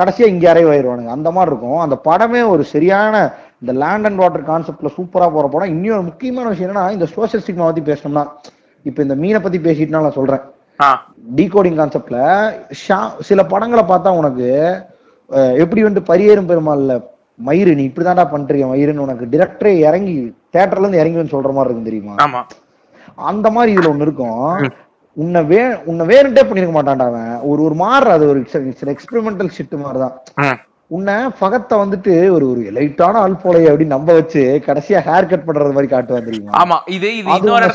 கடைசியா 0.00 0.26
இங்க 0.32 0.46
அரைவ் 0.52 0.70
ஆயிருவானுங்க 0.72 1.12
அந்த 1.16 1.28
மாதிரி 1.36 1.52
இருக்கும். 1.52 1.80
அந்த 1.84 1.96
படமே 2.08 2.42
ஒரு 2.54 2.64
சரியான 2.74 3.14
இந்த 3.62 3.72
லேண்ட் 3.82 4.06
அண்ட் 4.08 4.20
வாட்டர் 4.22 4.48
கான்செப்ட்ல 4.50 4.90
சூப்பரா 4.96 5.28
போற 5.36 5.46
படம். 5.54 5.72
இன்னொரு 5.74 6.02
முக்கியமான 6.08 6.46
விஷயம் 6.52 6.70
என்னன்னா 6.70 6.84
இந்த 6.96 7.06
சோஷியல் 7.14 7.42
ஸ்டிக்மா 7.44 7.68
பத்தி 7.68 7.84
பேசணும்னா 7.90 8.24
இப்ப 8.86 8.98
இந்த 9.06 9.14
மீனை 9.22 9.40
பத்தி 9.46 9.60
பேசிட்டு 9.68 9.94
நான் 9.94 10.18
சொல்றேன். 10.18 10.44
டீகோடிங் 11.38 11.78
கான்செப்ட்ல 11.80 12.18
சில 13.28 13.40
படங்களை 13.52 13.84
பார்த்தா 13.92 14.10
உனக்கு 14.20 14.48
எப்படி 15.62 15.82
வந்து 15.86 16.02
பரியேறும் 16.10 16.50
பெருமாள்ல 16.50 16.94
மயிறு 17.46 17.72
நீ 17.78 17.84
இப்படிதான்டா 17.88 18.26
பண்றீங்க 18.34 18.66
மயிருன்னு 18.72 19.06
உனக்கு 19.06 19.24
டிரெக்டரே 19.32 19.72
இறங்கி 19.88 20.14
தேட்டர்ல 20.54 20.84
இருந்து 20.84 21.02
இறங்கி 21.02 21.20
வந்து 21.20 21.36
சொல்ற 21.36 21.50
மாதிரி 21.56 21.68
இருக்கும் 21.68 21.90
தெரியுமா? 21.90 22.14
அந்த 23.30 23.50
மாதிரி 23.56 23.74
இதுல 23.74 23.92
ஒண்ணு 23.92 24.06
இருக்கும். 24.08 24.46
உன்னை 25.16 25.40
வே 25.50 25.60
உன்னை 25.90 26.04
வேணுட்டே 26.12 26.42
பண்ணிருக்க 26.46 26.74
மாட்டான்டா 26.76 27.08
அவன். 27.10 27.34
ஒரு 27.50 27.60
ஒரு 27.66 27.76
மாறு 27.82 28.08
அது 28.14 28.24
ஒரு 28.32 28.40
எக்ஸ்பெரிமெண்டல் 28.94 29.54
ஷிட் 29.58 29.76
மாதிரிதான் 29.82 30.56
உன்னை 30.96 31.14
பகத்தை 31.38 31.76
வந்துட்டு 31.80 32.12
ஒரு 32.34 32.44
ஒரு 32.50 32.60
லைட்டான 32.74 33.20
ஆள் 33.22 33.40
போலையே 33.44 33.70
அப்படின்னு 33.70 33.94
நம்ப 33.94 34.10
வச்சு 34.18 34.42
கடைசியா 34.66 34.98
ஹேர் 35.06 35.28
கட் 35.30 35.46
பண்றது 35.46 35.76
மாதிரி 35.76 35.88
காட்டுவான் 35.92 36.28
தெரியுமா? 36.28 36.52
ஆமா 36.62 36.76
இது 36.96 37.08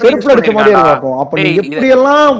செருப்புல 0.04 0.34
அடிச்ச 0.34 0.52
பண்ணிருக்கான்டா. 0.58 0.94
இருக்கும் 0.94 1.18
அப்ப 1.24 1.42
எப்படி 1.64 1.90
எல்லாம் 1.98 2.38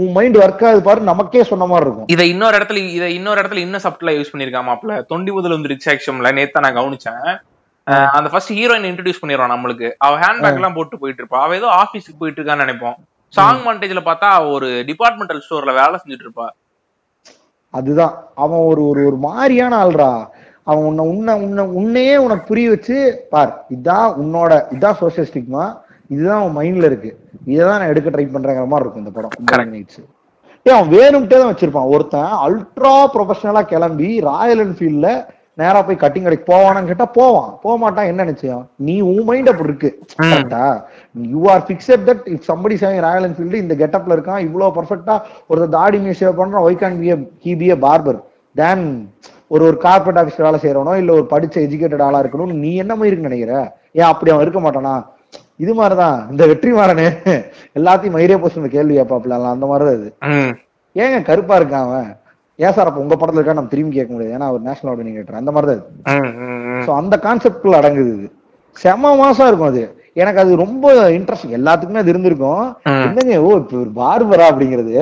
உன் 0.00 0.12
மைண்ட் 0.16 0.36
ஒர்க் 0.42 0.64
ஆகுது 0.70 0.82
பாரு 0.88 1.08
நமக்கே 1.10 1.44
சொன்ன 1.52 1.68
மாதிரி 1.72 1.86
இருக்கும். 1.88 2.10
இத 2.16 2.24
இன்னொரு 2.32 2.58
இடத்துல 2.58 2.82
இத 2.98 3.08
இன்னொரு 3.18 3.40
இடத்துல 3.42 3.64
இன்னும் 3.66 3.84
சப்டலா 3.86 4.14
யூஸ் 4.18 4.32
பண்ணிருக்கான் 4.34 4.68
மாப்ள 4.70 4.98
தொண்டி 5.12 5.34
முதல் 5.38 5.56
வந்து 5.56 5.72
ரிச் 5.74 5.88
ஆக்ஷன்ல 5.94 6.32
நேத்தா 6.40 6.64
நான் 6.66 6.78
கவனிச்சேன். 6.80 7.24
அந்த 8.16 8.28
ஃபர்ஸ்ட் 8.32 8.52
ஹீரோயின் 8.58 8.88
இன்ட்ரடியூஸ் 8.90 9.20
பண்ணிடுவான் 9.20 9.54
நம்மளுக்கு. 9.54 9.88
அவ 10.06 10.16
ஹேண்ட்பேக் 10.24 10.58
எல்லாம் 10.60 10.76
போட்டு 10.78 10.98
போயிட்டு 11.02 11.22
இருப்பா. 11.22 11.40
அவ 11.44 11.56
ஏதோ 11.60 11.68
ஆபீஸ்க்கு 11.82 12.20
போயிட்டு 12.20 12.40
இருக்கான்னு 12.40 12.64
நினைப்போம். 12.64 12.96
சாங் 13.36 13.62
மாண்டேஜ்ல 13.66 14.02
பார்த்தா 14.08 14.28
ஒரு 14.54 14.68
டிபார்ட்மெண்டல் 14.90 15.42
ஸ்டோர்ல 15.44 15.72
வேலை 15.80 15.94
செஞ்சுட்டு 16.00 16.26
இருப்பா. 16.26 16.46
அதுதான். 17.74 18.14
அவன் 18.44 18.66
ஒரு 18.70 18.82
ஒரு 18.90 19.00
ஒரு 19.08 19.18
மாதிரியான 19.28 19.76
ஆள்றா 19.84 20.10
அவன் 20.70 20.86
உன்னை 20.88 21.04
உன்னை 21.12 21.34
உன்னை 21.44 21.62
உன்னையே 21.80 22.16
உனக்கு 22.24 22.44
புரிய 22.50 22.68
வச்சு 22.72 22.96
பார் 23.32 23.52
இதான் 23.76 24.08
உன்னோட 24.22 24.52
இதான் 24.76 24.98
சோசியல் 25.00 25.28
ஸ்டிக்மா 25.30 25.64
இதுதான் 26.14 26.40
அவன் 26.40 26.56
மைண்ட்ல 26.58 26.88
இருக்கு. 26.90 27.10
இதான் 27.52 27.80
நான் 27.80 27.92
எடுக்க 27.92 28.08
ட்ரை 28.14 28.26
பண்றேங்கிற 28.34 28.66
மாதிரி 28.72 28.84
இருக்கும் 28.84 29.04
இந்த 29.04 29.12
படம். 29.16 29.72
நைட்ஸ் 29.74 30.00
ஏன் 30.66 30.76
அவன் 30.76 30.92
வேணும்ட்டே 30.96 31.38
தான் 31.40 31.50
வச்சிருப்பான். 31.52 31.90
ஒருத்தன் 31.94 32.32
அல்ட்ரா 32.44 32.94
ப்ரொஃபஷனலா 33.14 33.62
கிளம்பி 33.72 34.10
ராயல் 34.28 34.62
என்ஃபீல்ட்ல 34.66 35.10
நேரா 35.58 35.80
போய் 35.86 36.00
கட்டிங் 36.02 36.26
கடைக்கு 36.26 36.46
போவானான்னு 36.52 36.90
கேட்டா 36.90 37.06
போவான். 37.18 37.48
போக 37.62 37.74
மாட்டான் 37.82 38.10
என்ன 38.12 38.24
நிச்சயம்? 38.30 38.62
நீ 38.86 38.94
உன் 39.10 39.24
மைண்ட் 39.28 39.50
அப்படி 39.52 39.68
இருக்கு. 39.70 39.90
கரெக்டா 40.22 40.64
you 41.32 41.40
are 41.54 41.64
fixed 41.68 42.04
that 42.08 42.26
if 42.34 42.46
somebody 42.50 42.76
saving 42.82 43.04
Royal 43.06 43.26
Enfield 43.28 43.62
இந்த 43.64 43.76
கெட்டப்ல 43.82 44.16
இருக்கான் 44.16 44.44
இவ்வளவு 44.46 44.76
பர்ஃபெக்டா 44.78 45.16
ஒரு 45.46 45.68
தாடி 45.76 46.00
மீ 46.06 46.14
சேவ் 46.20 46.38
பண்றான் 46.40 46.66
why 46.68 46.80
can 46.82 47.00
be 47.02 47.10
he 47.46 47.54
be 47.62 47.68
a 47.74 47.78
barber 47.86 48.20
then 48.56 48.84
ஒரு 49.54 49.62
ஒரு 49.68 49.76
கார்பரேட் 49.84 50.20
ஆஃபீஸ் 50.22 50.40
வேலை 50.46 50.58
செய்யறவனோ 50.62 50.94
இல்ல 51.02 51.10
ஒரு 51.18 51.26
படிச்ச 51.30 51.56
எஜுகேட்டட் 51.66 52.06
ஆளா 52.06 52.22
இருக்கணும்னு 52.22 52.62
நீ 52.64 52.70
என்ன 52.82 52.92
மாதிரி 52.96 53.12
இருக்கு 53.12 53.28
நினைக்கிற? 53.28 53.52
ஏன் 53.98 54.10
அப்படி 54.12 54.30
அவன் 54.32 54.44
இருக்க 54.46 54.60
மாட்டானா? 54.64 54.94
இது 55.64 55.72
மாதிரிதான். 55.74 56.18
இந்த 56.32 56.42
வெற்றி 56.46 56.70
மாறனு 56.72 57.06
எல்லாத்தையும் 57.78 58.16
மயிரே 58.16 58.36
போச்சு 58.42 58.74
கேள்வி 58.76 58.94
கேட்பாப்ல 58.98 59.38
அந்த 59.54 59.66
மாதிரிதான் 59.70 59.98
இது. 60.00 60.10
ஏங்க 60.96 61.18
கருப்பா 61.28 61.54
இருக்கான் 61.60 61.86
அவன்? 61.86 62.08
ஏன் 62.58 62.74
சார் 62.76 62.88
அப்ப 62.90 63.00
உங்க 63.04 63.14
படத்துல 63.16 63.40
இருக்கா? 63.40 63.56
நம்ம 63.58 63.72
திரும்பி 63.72 63.96
கேட்க 63.98 64.10
முடியாது. 64.14 64.34
ஏன்னா 64.36 64.48
அவர் 64.50 64.64
நேஷனல் 64.68 64.90
அவார்டு 64.92 65.16
கேட்டுறேன் 65.16 65.42
அந்த 65.42 65.52
மாதிரி 65.56 65.68
தான். 65.72 65.84
ஸோ 66.86 66.90
அந்த 67.00 67.14
கான்செப்ட்குள்ள 67.26 67.80
அடங்குது 67.80 68.10
இது. 68.16 68.28
செம 68.76 69.12
மாசம் 69.22 69.48
இருக்கும் 69.50 69.70
அது. 69.72 69.82
எனக்கு 70.22 70.40
அது 70.42 70.52
ரொம்ப 70.62 70.86
இன்ட்ரெஸ்ட் 71.18 71.56
எல்லாத்துக்குமே 71.58 72.02
அது 72.02 72.12
இருந்திருக்கும். 72.12 72.64
என்னங்க 73.06 73.36
ஓ 73.46 73.50
இப்ப 73.62 73.76
ஒரு 73.82 73.92
பார்பரா 74.00 74.46
அப்படிங்கிறது. 74.52 74.96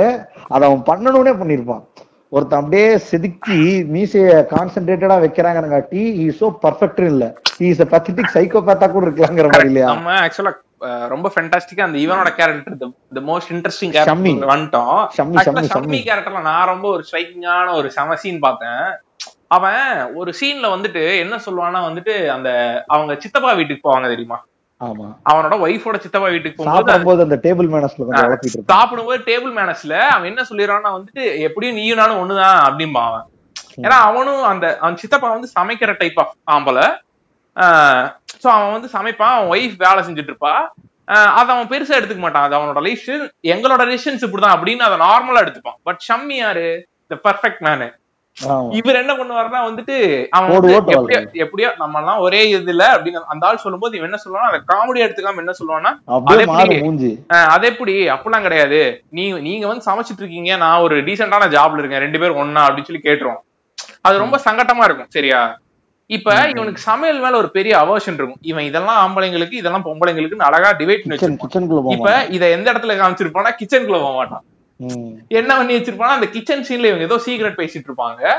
அதை 0.55 0.63
அவன் 0.69 0.85
பண்ணணும்னே 0.91 1.35
பண்ணிருப்பான் 1.41 1.85
ஒருத்தன் 2.33 2.61
அப்படியே 2.61 2.87
செதுக்கி 3.09 3.59
மீசைய 3.95 4.29
கான்சென்ட்ரேட்டடா 4.53 5.17
வைக்கிறாங்கன்னு 5.25 6.03
ஈ 6.23 6.27
சோ 6.41 6.47
பர்ஃபெக்ட் 6.65 7.03
இல்ல. 7.13 7.25
இஸ் 7.67 7.83
pathetic 7.93 8.27
சைக்கோபேத்தா 8.37 8.87
கூட 8.95 9.05
இருக்கலாங்கிற 9.07 9.49
மாதிரி 9.53 9.71
இல்லையா? 9.71 9.91
நம்ம 9.93 10.17
ஆக்சுவலா 10.25 10.53
ரொம்ப 11.09 11.33
ஃபென்டாஸ்டிக்கா 11.35 11.81
அந்த 11.81 11.99
இவனோட 11.99 12.31
character 12.35 12.77
the 12.79 12.89
most 13.15 13.51
interesting. 13.51 13.93
Character 13.97 14.51
வந்துட்டோம். 14.55 14.99
ஷம்மி. 15.17 16.01
கேரக்டர்ல 16.09 16.41
நான் 16.41 16.67
ரொம்ப 16.67 16.89
ஒரு 16.89 17.05
ஸ்ட்ரைக்கிங்கான 17.11 17.75
ஒரு 17.75 17.91
செம 17.91 18.17
சீன் 18.17 18.39
பார்த்தேன். 18.39 18.85
அவன் 19.49 20.15
ஒரு 20.15 20.35
சீன்ல 20.41 20.67
வந்துட்டு 20.75 21.19
என்ன 21.19 21.37
சொல்லுவான்னா 21.47 21.81
வந்துட்டு 21.89 22.29
அந்த 22.29 22.51
அவங்க 22.87 23.17
சித்தப்பா 23.19 23.53
வீட்டுக்கு 23.53 23.85
போவாங்க 23.89 24.09
தெரியுமா? 24.09 24.45
அவனோட 25.31 25.55
ஒய்ஃபோட 25.67 25.99
சித்தப்பா 25.99 26.29
வீட்டுக்கு 26.29 26.65
போகும்போது 26.65 26.91
சாப்பிடும்போது 26.91 27.23
அந்த 27.23 27.39
டேபிள் 27.43 27.69
மேனஸ்ல 27.75 28.65
சாப்பிடும்போது 28.65 29.23
டேபிள் 29.27 30.01
அவன் 30.09 30.29
என்ன 30.31 30.43
சொல்லிடுறான்னா 30.51 30.91
வந்துட்டு 30.97 31.39
எப்படியும் 31.39 31.77
நீயும் 31.77 31.99
நானும் 31.99 32.21
ஒண்ணுதான் 32.23 32.59
அப்படிம்பான் 32.69 33.09
அவன். 33.11 33.27
ஏன்னா 33.83 33.97
அவனும் 34.09 34.43
அந்த 34.43 34.79
அவன் 34.79 34.97
சித்தப்பா 34.97 35.29
வந்து 35.31 35.49
சமைக்கிற 35.61 35.95
டைப் 35.99 36.21
ஆஃப் 36.21 36.35
ஆம்பளை. 36.51 36.87
சோ 38.43 38.49
அவன் 38.57 38.75
வந்து 38.77 38.89
சமைப்பான் 38.97 39.35
அவன் 39.37 39.53
ஒய்ஃப் 39.55 39.77
வேலை 39.85 40.01
செஞ்சுட்டு 40.07 40.33
இருப்பா 40.33 40.55
அதை 41.39 41.51
அவன் 41.55 41.71
பெருசா 41.73 41.99
எடுத்துக்க 41.99 42.23
மாட்டான். 42.25 42.47
அது 42.47 42.57
அவனோட 42.59 42.81
லைஃப் 42.87 43.07
எங்களோட 43.55 43.83
ரிலேஷன்ஸ் 43.91 44.27
இப்படிதான் 44.27 44.57
அப்படின்னு 44.57 44.89
அதை 44.89 44.97
நார்மலா 45.07 45.43
எடுத்துப்பான். 45.45 45.79
பட் 45.89 46.03
ஷம்மி 46.09 46.37
யாரு? 46.41 46.67
The 47.13 47.17
perfect 47.29 47.63
man. 47.69 47.89
இவர் 48.79 48.99
என்ன 49.01 49.13
பண்ணுவாருன்னா 49.19 49.61
வந்துட்டு 49.67 49.95
அவன் 50.37 50.51
எப்படியோ 50.79 51.21
எப்படியோ 51.45 51.69
நம்ம 51.83 52.01
எல்லாம் 52.01 52.23
ஒரே 52.25 52.41
இதுல 52.55 52.87
அப்படின்னு 52.95 53.21
அந்த 53.33 53.47
ஆள் 53.49 53.63
சொல்லும்போது 53.63 53.97
இவன் 53.99 54.09
என்ன 54.09 54.19
சொல்லுவானா 54.25 54.49
அதை 54.51 54.59
காமெடி 54.73 55.05
எடுத்துக்காம 55.05 55.43
என்ன 55.45 55.55
சொல்லுவானா 55.61 55.93
அப்படியே 56.17 56.47
அது 57.55 57.67
எப்படி? 57.73 57.95
அப்படிலாம் 58.15 58.47
கிடையாது. 58.47 58.81
நீ 59.19 59.25
நீங்க 59.47 59.67
வந்து 59.71 59.87
சமைச்சிட்டு 59.89 60.23
இருக்கீங்க. 60.25 60.57
நான் 60.65 60.85
ஒரு 60.87 60.99
டீசென்டான 61.07 61.49
ஜாப்ல 61.57 61.83
இருக்கேன். 61.83 62.05
ரெண்டு 62.07 62.21
பேரும் 62.23 62.41
ஒண்ணா 62.43 62.65
அப்படின்னு 62.67 62.91
சொல்லி 62.91 63.07
கேட்டுருவோம் 63.07 63.43
அது 64.09 64.23
ரொம்ப 64.25 64.41
சங்கட்டமா 64.49 64.85
இருக்கும். 64.89 65.13
சரியா? 65.17 65.41
இப்ப 66.07 66.35
இவனுக்கு 66.49 66.81
சமையல் 66.81 67.21
மேல 67.21 67.37
ஒரு 67.37 67.51
பெரிய 67.51 67.79
அவர்ஷன் 67.79 68.13
இருக்கும். 68.13 68.37
இவன் 68.41 68.65
இதெல்லாம் 68.65 69.17
ஆம்பளைங்களுக்கு 69.17 69.53
இதெல்லாம் 69.53 69.85
பொம்பளைங்களுக்கு 69.85 70.35
அழகா 70.35 70.71
டிவைட் 70.71 70.99
பண்ணி 71.05 71.37
வச்சிருப்பான். 71.37 71.93
இப்ப 71.93 72.27
இத 72.31 72.49
எந்த 72.51 72.73
இடத்துல 72.73 72.77
காமிச்சிருப்பானா 72.77 73.51
கிச்சனுக்குள்ள 73.61 74.01
போக 74.01 74.13
மாட்டான். 74.13 74.43
என்ன 75.29 75.57
பண்ணி 75.57 75.77
வச்சிருப்பானா 75.77 75.99
அந்த 75.99 76.27
கிச்சன் 76.27 76.65
சீன்ல 76.69 76.99
இவங்க 76.99 77.03
ஏதோ 77.03 77.17
சீக்ரெட் 77.27 77.53
பேசிட்டு 77.53 77.87
இருப்பாங்க. 77.87 78.33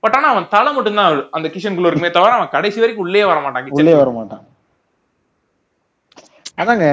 பட் 0.00 0.14
ஆனா 0.14 0.28
அவன் 0.28 0.46
தலை 0.50 0.72
மட்டும்தான் 0.72 1.28
அந்த 1.30 1.48
கிச்சனுக்குள்ள 1.48 1.86
இருக்குமே 1.86 2.10
தவிர 2.10 2.32
அவன் 2.32 2.48
கடைசி 2.48 2.78
வரைக்கும் 2.80 3.06
உள்ளே 3.06 3.24
வர 3.24 3.40
மாட்டான் 3.40 3.66
உள்ளே 3.70 3.94
வர 3.94 4.10
மாட்டான். 4.10 4.46
அதாங்க 6.56 6.84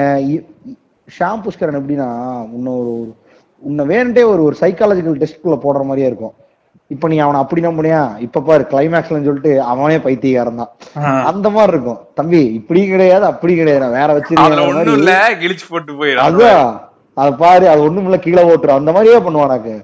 ஷாம் 1.19 1.41
புஷ்கரன் 1.41 1.79
எப்படின்னா 1.79 2.31
உன்னை 2.49 2.73
ஒரு 2.73 3.07
ஒரு- 3.07 3.29
உன்னை 3.59 3.85
வேணுட்டே 3.85 4.25
ஒரு 4.25 4.43
ஒரு 4.43 4.55
சைக்காலஜிக்கல் 4.59 5.25
டெஸ்ட்குள்ள 5.25 5.59
போடுற 5.59 5.83
மாதிரியே 5.83 6.07
இருக்கும். 6.07 6.33
இப்ப 6.91 7.07
நீ 7.07 7.17
அவனை 7.17 7.39
அப்படி 7.39 7.61
நம்பினியா 7.61 7.99
இப்ப 8.19 8.41
பாரு 8.41 8.67
கிளைமேக்ஸ்லன்னு 8.69 9.27
சொல்லிட்டு 9.27 9.61
அவனே 9.65 9.97
பைத்தியக்காரன் 9.99 10.55
தான். 10.55 10.71
அந்த 11.25 11.49
மாதிரி 11.49 11.71
இருக்கும். 11.71 11.99
தம்பி 12.13 12.39
இப்படி 12.53 12.87
கிடையாது 12.87 13.25
அப்படி 13.25 13.55
கிடையாது. 13.55 13.89
வேற 13.91 14.07
வச்சிருக்கேன். 14.13 14.47
கிழிச்சு 15.39 15.65
போட்டு 15.69 15.93
போயிடும் 15.93 16.25
அதான். 16.25 16.65
அத 17.17 17.31
பாரு 17.35 17.69
அது 17.69 17.81
ஒண்ணும் 17.81 18.03
இல்ல 18.03 18.17
கீழே 18.17 18.43
ஓட்டுரும் 18.45 18.75
அந்த 18.75 18.91
மாதிரியே 18.91 19.19
பண்ணுவானாக்கு 19.19 19.75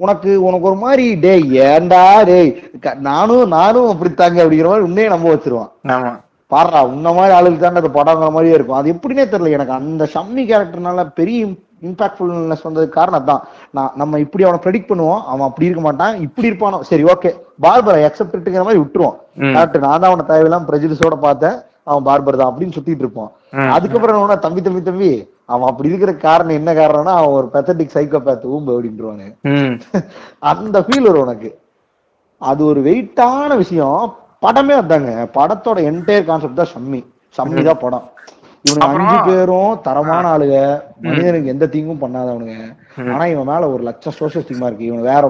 உனக்கு 0.00 0.30
உனக்கு 0.42 0.66
ஒரு 0.66 0.74
மாதிரி 0.76 1.16
டேய் 1.16 1.46
ஏன்டா 1.62 2.02
டேய் 2.24 2.50
க- 2.80 2.96
நானும் 3.00 3.48
நானும் 3.48 3.88
அப்படித்தாங்க 3.88 4.38
அப்படிங்கிற 4.42 4.68
மாதிரி 4.68 4.84
உன்னையே 4.84 5.08
நம்ப 5.08 5.34
வச்சிருவான். 5.34 5.70
பாடுறா 6.50 6.80
உன்ன 6.88 7.12
மாதிரி 7.12 7.34
ஆளுக்கு 7.34 7.58
தானே 7.58 7.76
அது 7.76 7.88
படங்கிற 7.90 8.30
மாதிரியே 8.30 8.54
இருக்கும். 8.54 8.76
அது 8.76 8.92
எப்படின்னே 8.92 9.24
தெரியல. 9.26 9.50
எனக்கு 9.50 9.72
அந்த 9.72 10.04
ஷம்மி 10.14 10.42
கேரக்டர்னால 10.44 11.04
பெரிய 11.14 11.40
இம்பாக்ட்ஃபுல்னஸ் 11.82 12.66
வந்ததுக்கு 12.66 12.96
காரணம் 12.96 13.26
தான் 13.26 13.42
நான் 13.74 13.92
நம்ம 13.96 14.18
இப்படி 14.24 14.44
அவனை 14.44 14.60
ப்ரெடிக்ட் 14.64 14.90
பண்ணுவோம் 14.90 15.22
அவன் 15.26 15.46
அப்படி 15.48 15.68
இருக்க 15.68 15.82
மாட்டான் 15.82 16.14
இப்படி 16.26 16.48
இருப்பானோ 16.50 16.78
சரி 16.88 17.04
ஓகே 17.12 17.30
பார்பர் 17.60 17.98
அக்செப்ட்ங்கிற 18.02 18.64
மாதிரி 18.64 18.82
விட்டுருவோம். 18.82 19.16
கரெக்ட் 19.54 19.84
நான் 19.84 20.00
தான் 20.02 20.10
அவனை 20.10 20.26
தேவையில்லாம 20.30 20.68
பிரஜிலிஸோட 20.70 21.16
பார்த்தேன் 21.24 21.56
அவன் 21.86 22.06
பார்பர் 22.06 22.40
தான் 22.40 22.50
அப்படின்னு 22.50 22.76
சுத்திட்டு 22.76 23.04
இருப்பான் 23.04 23.30
ம். 23.54 23.70
அதுக்கப்புறம் 23.74 24.18
என்ன 24.18 24.38
தம்பி 24.42 24.62
தம்பி 24.62 24.82
தம்பி 24.82 25.10
அவன் 25.48 25.68
அப்படி 25.70 25.90
இருக்கிற 25.90 26.12
காரணம் 26.24 26.58
என்ன 26.58 26.70
காரணம்னா 26.74 27.14
அவன் 27.18 27.36
ஒரு 27.36 27.46
பெத்தட்டிக் 27.54 27.94
சைக்கோபேத் 27.94 28.44
ஊம்பு 28.48 28.74
அப்படின்ட்டுருவானு 28.74 29.28
ம். 29.52 29.74
அந்த 30.50 30.78
ஃபீல் 30.86 31.08
வரும் 31.08 31.24
உனக்கு. 31.26 31.50
அது 32.40 32.60
ஒரு 32.66 32.80
வெயிட்டான 32.82 33.50
விஷயம். 33.56 34.02
படமே 34.42 34.74
அதாங்க. 34.74 35.12
படத்தோட 35.36 35.78
என்டையர் 35.88 36.28
கான்செப்ட் 36.28 36.60
தான் 36.60 36.72
ஷம்மி. 36.72 37.00
ஷம்மி 37.34 37.62
தான் 37.62 37.80
படம். 37.80 38.04
இவனுக்கு 38.68 38.88
அஞ்சு 38.92 39.16
பேரும் 39.28 39.80
தரமான 39.86 40.24
ஆளுங்க 40.32 40.58
மனிதனுக்கு 41.06 41.52
எந்த 41.54 41.66
தீங்கும் 41.74 42.02
பண்ணாதவனுங்க 42.02 42.56
ஆனா 43.14 43.24
இவன் 43.32 43.48
மேல 43.50 43.68
ஒரு 43.72 43.82
லட்சம் 43.88 44.16
சோசியல் 44.18 44.44
ஸ்டிக்மா 44.44 44.66
இருக்கு. 44.68 44.88
இவன் 44.90 45.04
வேற 45.08 45.24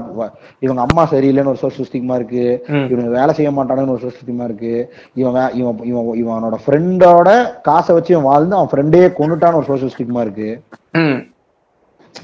இவங்க 0.64 0.80
அம்மா 0.86 1.02
சரியில்லைன்னு 1.10 1.52
ஒரு 1.54 1.60
சோசியல் 1.62 1.88
ஸ்டிக்மா 1.88 2.14
இருக்கு. 2.18 2.44
இவனுக்கு 2.90 3.16
வேலை 3.18 3.32
செய்ய 3.38 3.50
மாட்டானுன்னு 3.56 3.94
ஒரு 3.94 4.02
சோசியல் 4.04 4.22
ஸ்டிக்மா 4.22 4.46
இருக்கு. 4.50 4.74
இவன் 5.14 5.50
இவன் 5.60 5.82
இவன் 5.90 6.08
இவனோட 6.22 6.58
ஃப்ரெண்டோட 6.66 7.30
காசை 7.68 7.94
வச்சு 7.96 8.14
இவன் 8.14 8.28
வாழ்ந்து 8.30 8.56
அவன் 8.58 8.72
ஃப்ரெண்டே 8.72 9.02
கொண்டுட்டான்னு 9.18 9.60
ஒரு 9.60 9.68
சோசியல் 9.70 9.94
ஸ்டிக்மா 9.96 10.22
இருக்கு. 10.26 10.48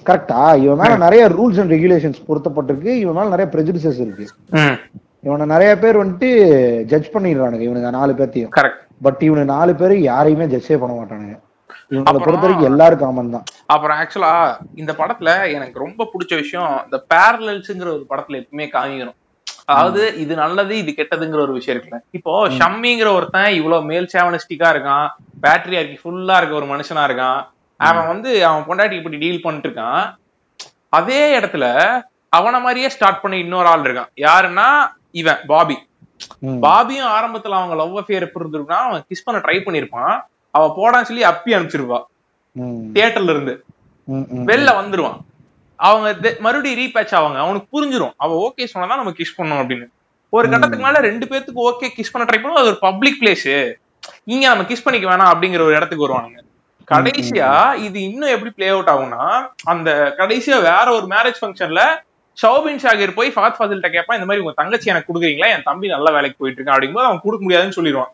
கரெக்டா 0.08 0.40
இவன் 0.64 0.80
மேல 0.82 0.94
நிறைய 1.06 1.24
ரூல்ஸ் 1.36 1.60
அண்ட் 1.60 1.74
ரெகுலேஷன்ஸ் 1.76 2.24
பொருத்தப்பட்டிருக்கு. 2.28 2.92
இவன் 3.04 3.18
மேல 3.18 3.28
நிறைய 3.34 3.48
prejudices 3.54 3.98
இருக்கு. 4.06 4.26
இவனை 5.26 5.46
நிறைய 5.46 5.72
பேர் 5.82 6.00
வந்துட்டு 6.04 6.30
ஜட்ஜ் 6.92 7.12
பண்ணிடுறானுங்க. 7.12 7.66
இவனுக்கு 7.66 7.98
நாலு 7.98 8.14
பேர்த்தையும். 8.18 8.50
கரெக்ட் 8.56 8.80
பட் 9.06 9.22
இவனுக்கு 9.26 9.54
நாலு 9.56 9.72
பேர் 9.80 9.94
யாரையுமே 10.10 10.46
ஜட்ஜே 10.54 10.76
பண்ண 10.82 10.94
மாட்டானுங்க. 10.98 11.36
இவங்களை 11.92 12.18
பொறுத்த 12.26 12.44
வரைக்கும் 12.44 12.70
எல்லாரும் 12.70 13.02
காமன் 13.02 13.34
தான். 13.34 13.48
அப்புறம் 13.74 13.98
ஆக்சுவலா 14.02 14.32
இந்த 14.80 14.92
படத்துல 15.00 15.30
எனக்கு 15.56 15.84
ரொம்ப 15.84 16.06
பிடிச்ச 16.12 16.34
விஷயம் 16.42 16.72
இந்த 16.86 16.98
பேரலல்ஸ்ங்கிற 17.12 17.90
ஒரு 17.96 18.04
படத்துல 18.12 18.40
எப்பவுமே 18.42 18.66
காமிக்கணும். 18.76 19.18
அதாவது 19.70 20.02
இது 20.22 20.32
நல்லது 20.42 20.74
இது 20.82 20.90
கெட்டதுங்கிற 20.96 21.40
ஒரு 21.46 21.54
விஷயம் 21.58 21.74
இருக்குல்ல. 21.76 21.98
இப்போ 22.18 22.32
ஷம்மிங்கிற 22.58 23.08
ஒருத்தன் 23.18 23.50
இவ்வளவு 23.58 23.88
மேல் 23.90 24.08
சேவனிஸ்டிக்கா 24.14 24.70
இருக்கான் 24.74 25.06
பேட்டரி 25.44 25.76
ஆக்கி 25.80 25.96
ஃபுல்லா 26.02 26.36
இருக்க 26.40 26.60
ஒரு 26.60 26.68
மனுஷனா 26.72 27.04
இருக்கான். 27.08 27.40
அவன் 27.80 28.10
வந்து 28.12 28.30
அவன் 28.48 28.66
பொண்டாட்டி 28.68 28.98
இப்படி 29.00 29.20
டீல் 29.22 29.44
பண்ணிட்டு 29.44 29.68
இருக்கான் 29.68 30.02
அதே 30.98 31.22
இடத்துல 31.38 31.66
அவன 32.38 32.60
மாதிரியே 32.64 32.88
ஸ்டார்ட் 32.94 33.22
பண்ணி 33.22 33.38
இன்னொரு 33.44 33.68
ஆள் 33.72 33.86
இருக்கான். 33.86 34.12
யாருன்னா 34.26 34.68
இவன் 35.20 35.42
பாபி. 35.52 35.76
பாபியும் 36.42 37.10
ஆரம்பத்துல 37.16 37.54
அவங்க 37.58 37.74
லவ் 37.74 37.98
அஃபேர் 37.98 38.20
எப்படி 38.20 38.44
இருந்திருக்குன்னா 38.44 38.80
அவன் 38.86 39.04
கிஸ் 39.08 39.24
பண்ண 39.24 39.40
ட்ரை 39.40 39.56
பண்ணிருப்பான். 39.56 40.20
அவ 40.50 40.66
போடான்னு 40.78 41.02
சொல்லி 41.02 41.24
அப்பி 41.24 41.50
அனுப்பிச்சிருப்பா 41.50 42.02
ம். 42.52 42.90
தியேட்டர்ல 42.92 43.30
இருந்து. 43.30 43.64
வெளில 44.46 44.70
வந்துருவான். 44.80 45.18
அவங்க 45.76 46.36
மறுபடியும் 46.38 46.80
ரீபேட்ச் 46.80 47.14
ஆவாங்க. 47.14 47.36
அவனுக்கு 47.36 47.68
புரிஞ்சிரும். 47.72 48.12
அவ 48.16 48.52
ஓகே 48.52 48.66
சொன்னதான் 48.74 49.00
நம்ம 49.00 49.10
கிஸ் 49.10 49.38
பண்ணோம் 49.38 49.62
அப்படின்னு. 49.62 49.86
ஒரு 50.28 50.48
கட்டத்துக்கு 50.48 50.86
மேல 50.86 50.98
ரெண்டு 50.98 51.26
பேத்துக்கு 51.26 51.60
ஓகே 51.70 51.88
கிஸ் 51.96 52.12
பண்ண 52.12 52.28
ட்ரை 52.30 52.40
பண்ணுவோம் 52.40 52.60
அது 52.60 52.66
ஒரு 52.66 52.78
பப்ளிக் 52.78 53.20
பிளேஸ் 53.20 53.74
இங்க 54.24 54.48
நம்ம 54.48 54.62
கிஸ் 54.62 54.84
பண்ணிக்க 54.84 55.10
வேணாம் 55.10 55.32
அப்படிங்கிற 55.34 55.60
ஒரு 55.60 55.76
இடத்துக்கு 55.76 56.08
வருவானுங்க. 56.08 56.40
கடைசியா 56.90 57.74
இது 57.74 58.02
இன்னும் 58.02 58.28
எப்படி 58.28 58.50
பிளே 58.50 58.68
அவுட் 58.68 58.88
ஆகும்னா 58.88 59.46
அந்த 59.64 60.14
கடைசியா 60.18 60.56
வேற 60.60 60.84
ஒரு 60.92 61.06
மேரேஜ் 61.06 61.38
ஃபங்க்ஷன்ல 61.40 61.82
ஷௌபின் 62.42 62.80
ஷாகிர் 62.82 63.14
போய் 63.14 63.32
ஃபாத் 63.34 63.58
ஃபாசில்ட்ட 63.58 63.88
கேட்பான் 63.90 64.16
இந்த 64.16 64.26
மாதிரி 64.26 64.44
உங்க 64.44 64.52
தங்கச்சி 64.56 64.90
எனக்கு 64.90 65.08
கொடுக்குறீங்களா? 65.10 65.48
என் 65.48 65.62
தம்பி 65.64 65.88
நல்ல 65.88 66.10
வேலைக்கு 66.10 66.38
போயிட்டு 66.38 66.62
இருக்கான். 66.62 66.74
அப்படிங்கும்போது 66.74 67.08
அவன் 67.08 67.20
கொடுக்க 67.22 67.42
முடியாதுன்னு 67.42 67.76
சொல்லிடுவான். 67.76 68.12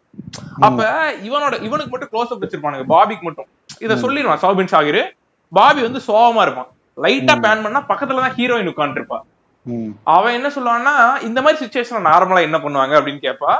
அப்ப 0.60 1.12
இவனோட 1.12 1.62
இவனுக்கு 1.62 1.88
மட்டும் 1.88 2.12
க்ளோஸ் 2.12 2.32
அப் 2.32 2.42
வச்சிருப்பானுங்க 2.44 2.86
பாபிக்கு 2.94 3.20
மட்டும். 3.20 3.46
இத 3.78 3.94
சொல்லிடுவான் 3.94 4.42
சௌபின் 4.42 4.72
ஷாகிர். 4.72 5.00
பாபி 5.52 5.80
வந்து 5.80 6.00
சோகமா 6.06 6.42
இருப்பான். 6.42 6.68
லைட்டா 6.96 7.34
பேன் 7.44 7.62
பண்ணா 7.62 7.84
பக்கத்துல 7.88 8.22
தான் 8.24 8.36
ஹீரோயின் 8.36 8.72
உட்காந்துருப்பா 8.72 9.18
ம். 9.66 9.96
அவன் 10.04 10.32
என்ன 10.32 10.48
சொல்லுவான்னா 10.48 11.22
இந்த 11.22 11.42
மாதிரி 11.42 11.58
சுச்சுவேஷன் 11.64 12.06
நார்மலா 12.08 12.40
என்ன 12.40 12.58
பண்ணுவாங்க? 12.58 12.94
அப்படின்னு 12.98 13.22
கேட்பா. 13.26 13.52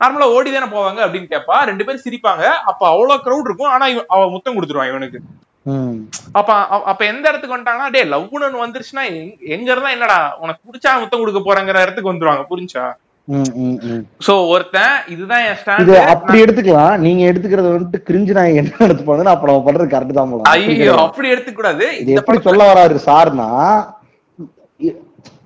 நார்மலா 0.00 0.26
ஓடி 0.36 0.52
தானே 0.52 0.66
போவாங்க 0.66 1.00
அப்படின்னு 1.06 1.28
கேட்பா. 1.34 1.56
ரெண்டு 1.60 1.84
பேரும் 1.84 2.04
சிரிப்பாங்க. 2.04 2.44
அப்ப 2.70 2.88
அவ்வளவு 2.88 3.22
க்ரௌட் 3.24 3.44
இருக்கும். 3.44 3.70
ஆனா 3.70 3.86
இவன் 3.86 4.04
அவ 4.08 4.30
முத்தம் 4.30 4.56
கொடுத்துருவான் 4.56 4.88
இவனுக்கு. 4.88 5.20
அப்ப 6.32 6.50
அப்ப 6.90 7.02
எந்த 7.04 7.24
இடத்துக்கு 7.28 7.54
வந்துட்டாங்கன்னா 7.54 7.92
டே 7.92 8.02
லவ்னு 8.12 8.64
வந்துருச்சுன்னா 8.64 9.04
எங்க- 9.52 9.70
இருந்தா 9.72 9.94
என்னடா 9.96 10.18
உனக்கு 10.38 10.60
பிடிச்சா 10.68 10.92
முத்தம் 11.00 11.22
கொடுக்க 11.22 11.40
போறங்கிற 11.40 11.84
இடத்துக்கு 11.84 12.12
வந்துருவாங்க 12.12 12.44
புரிஞ்சா. 12.50 12.84
சோ 14.26 14.32
ஒருத்தன் 14.52 14.94
இதுதான் 15.08 15.44
என் 15.44 15.58
ஸ்டாண்ட் 15.58 15.90
அப்படி 16.12 16.38
எடுத்துக்கலாம். 16.44 16.94
நீங்க 16.98 17.22
எடுத்துக்கிறத 17.30 17.68
வந்துட்டு 17.74 17.98
கிரிஞ்சு 18.08 18.32
நான் 18.38 18.56
என்ன 18.60 18.72
எடுத்துப்பாங்கன்னா 18.86 19.34
அப்ப 19.34 19.48
நம்ம 19.50 19.64
பண்றது 19.68 19.92
கரெக்ட் 19.94 20.18
தான் 20.18 20.32
போல. 20.32 20.42
அப்படி 20.46 20.74
ஐயோ. 20.78 20.96
அப்படி 21.04 21.32
எடுத்துக்க 21.34 21.60
கூடாது 21.60 21.86
இது 22.00 22.16
எப்படி 22.20 22.40
சொல்ல 22.48 22.64
வராரு 22.70 22.98
சார்னா 23.06 23.48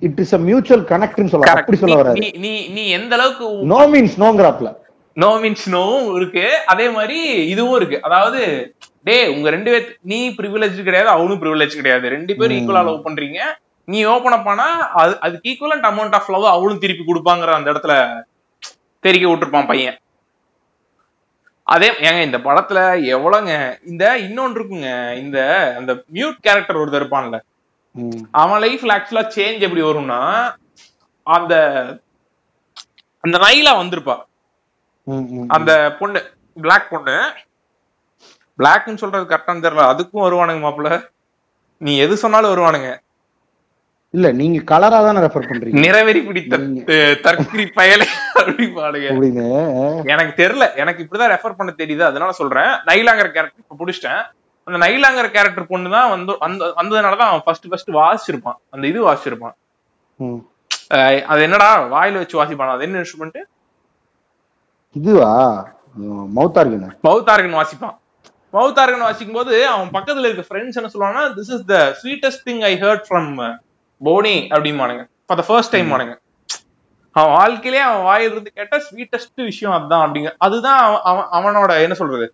இட் 0.01 0.19
இஸ் 0.23 0.35
அ 0.35 0.41
மியூச்சுவல் 0.47 0.85
கனெக்ட்னு 0.91 1.31
சொல்ல. 1.33 1.53
அப்படி 1.55 1.77
சொல்ல 1.83 1.99
வராரு. 2.01 2.19
நீ 2.23 2.29
நீ 2.45 2.53
நீ 2.75 2.83
எந்த 2.97 3.13
அளவுக்கு 3.17 3.47
நோ 3.73 3.79
மீன்ஸ் 3.93 4.17
நோங்கிறாப்ல 4.23 4.71
நோ 5.17 5.29
மீன்ஸ் 5.43 5.67
நோவும் 5.75 6.09
இருக்கு. 6.17 6.43
அதே 6.71 6.87
மாதிரி 6.89 7.19
இதுவும் 7.53 7.77
இருக்கு. 7.79 7.97
அதாவது 8.03 8.41
டேய் 9.07 9.31
உங்க 9.33 9.47
ரெண்டு 9.55 9.69
பேர் 9.73 9.85
நீ 10.11 10.19
ப்ரிவிலேஜ் 10.37 10.79
கிடையாது 10.87 11.09
அவனும் 11.15 11.41
ப்ரிவிலேஜ் 11.43 11.79
கிடையாது. 11.79 12.05
ரெண்டு 12.15 12.33
பேரும் 12.39 12.57
ஈக்குவலா 12.59 12.81
லவ் 12.87 13.05
பண்றீங்க. 13.07 13.39
நீ 13.91 13.99
ஓபன் 14.13 14.35
அப் 14.37 14.49
ஆனா 14.53 14.65
அது 15.01 15.13
அதுக்கு 15.25 15.49
ஈக்குவலண்ட் 15.51 15.87
அமௌண்ட் 15.91 16.15
ஆஃப் 16.17 16.31
லவ் 16.33 16.47
அவளும் 16.55 16.81
திருப்பி 16.83 17.03
கொடுப்பாங்கிற 17.09 17.53
அந்த 17.57 17.71
இடத்துல 17.73 17.93
தெரிக்க 19.05 19.25
விட்டுருப்பான் 19.29 19.69
பையன். 19.71 19.97
அதே 21.75 21.87
ஏங்க 22.07 22.19
இந்த 22.27 22.39
படத்துல 22.47 22.79
எவ்வளவுங்க 23.15 23.53
இந்த 23.91 24.03
இன்னொன்று 24.25 24.59
இருக்குங்க 24.59 24.91
இந்த 25.23 25.39
அந்த 25.79 25.91
மியூட் 26.17 26.37
கேரக்டர் 26.45 26.79
ஒருத்தர் 26.81 27.01
இருப்பான்ல. 27.01 27.39
அவன் 28.41 28.61
லைஃப்ல 28.65 28.95
ஆக்சுவலா 28.97 29.25
சேஞ்ச் 29.37 29.65
எப்படி 29.67 29.83
வரும்னா 29.87 30.21
அந்த 31.37 31.53
அந்த 33.25 33.37
நைலா 33.45 33.71
வந்திருப்பா. 33.81 34.15
அந்த 35.55 35.71
பொண்ணு 35.99 36.19
பிளாக் 36.57 36.91
பொண்ணு. 36.93 37.15
பிளாக்னு 38.59 39.01
சொல்றது 39.01 39.25
கரெக்டான்னு 39.31 39.65
தெரியல. 39.65 39.89
அதுக்கும் 39.93 40.25
வருவானுங்க 40.27 40.61
மாப்பிள்ள. 40.67 40.91
நீ 41.87 41.91
எது 42.05 42.13
சொன்னாலும் 42.23 42.53
வருவானுங்க. 42.53 42.89
இல்ல 44.15 44.27
நீங்க 44.39 44.59
கலரா 44.71 44.99
தானே 45.05 45.21
ரெஃபர் 45.23 45.47
பண்றீங்க. 45.49 45.81
நிறவெறி 45.85 46.19
பிடித்த 46.27 46.57
தற்கிரி 47.25 47.65
பயலே 47.79 48.07
அப்படின்னு 49.19 49.45
எனக்கு 50.13 50.33
தெரியல. 50.43 50.65
எனக்கு 50.83 51.03
இப்படிதான் 51.03 51.33
ரெஃபர் 51.33 51.57
பண்ண 51.59 51.73
தெரியுது. 51.81 52.03
அதனால 52.09 52.31
சொல்றேன். 52.39 52.71
நைலாங்கிற 52.89 53.27
கேரக்டர் 53.35 53.63
இப்ப 53.63 53.77
பிடிச்சிட்டேன். 53.81 54.23
அந்த 54.67 54.77
நைலாங்கிற 54.85 55.27
கேரக்டர் 55.35 55.69
பொண்ணு 55.71 55.89
தான் 55.95 56.09
வந்து 56.13 56.33
அந்த 56.47 56.71
வந்ததுனாலதான் 56.79 57.29
அவன் 57.31 57.45
ஃபர்ஸ்ட் 57.45 57.67
ஃபர்ஸ்ட் 57.71 57.91
வாசிச்சிருப்பான். 57.99 58.57
அந்த 58.73 58.83
இது 58.91 59.05
வாசிச்சிருப்பான். 59.09 59.55
அது 61.31 61.41
என்னடா? 61.47 61.69
வாயில 61.93 62.21
வச்சு 62.21 62.41
வாசிப்பான்? 62.41 62.73
அது 62.75 62.85
என்ன 62.87 63.03
இன்ஸ்ட்ருமெண்ட் 63.03 63.39
இதுவா? 64.99 65.31
மவுத்தார்கன் 66.37 66.91
மவுத்தார்கன் 67.07 67.59
வாசிப்பான். 67.61 67.97
மவுத்தார்கன் 68.57 69.07
வாசிக்கும் 69.07 69.39
போது 69.39 69.55
அவன் 69.73 69.89
பக்கத்துல 69.97 70.29
இருக்க 70.29 70.45
ஃப்ரெண்ட்ஸ் 70.49 70.79
என்ன 70.79 70.91
சொல்லுவாங்கன்னா 70.93 71.25
this 71.37 71.51
is 71.55 71.65
the 71.73 71.77
sweetest 72.01 72.45
thing 72.49 72.63
I 72.69 72.73
heard 72.83 73.03
from 73.09 73.29
Bonny 74.01 74.35
அப்படிமானுங்க 74.55 75.03
for 75.25 75.39
the 75.41 75.45
first 75.47 75.73
time 75.75 75.91
மானுங்க 75.93 76.15
அவன் 77.15 77.35
வாழ்க்கையிலே 77.37 77.79
அவன் 77.79 78.03
வாயிலிருந்து 78.03 78.51
கேட்ட 78.53 78.77
ஸ்வீட்டஸ்ட் 78.87 79.41
விஷயம் 79.43 79.75
அதுதான் 79.75 80.03
அப்படிங்க 80.05 80.31
அதுதான் 80.37 80.79
அவன் 80.79 81.01
அவன் 81.09 81.27
அவனோட 81.37 81.71
என்ன 81.85 81.93
சொல்றது? 81.93 82.25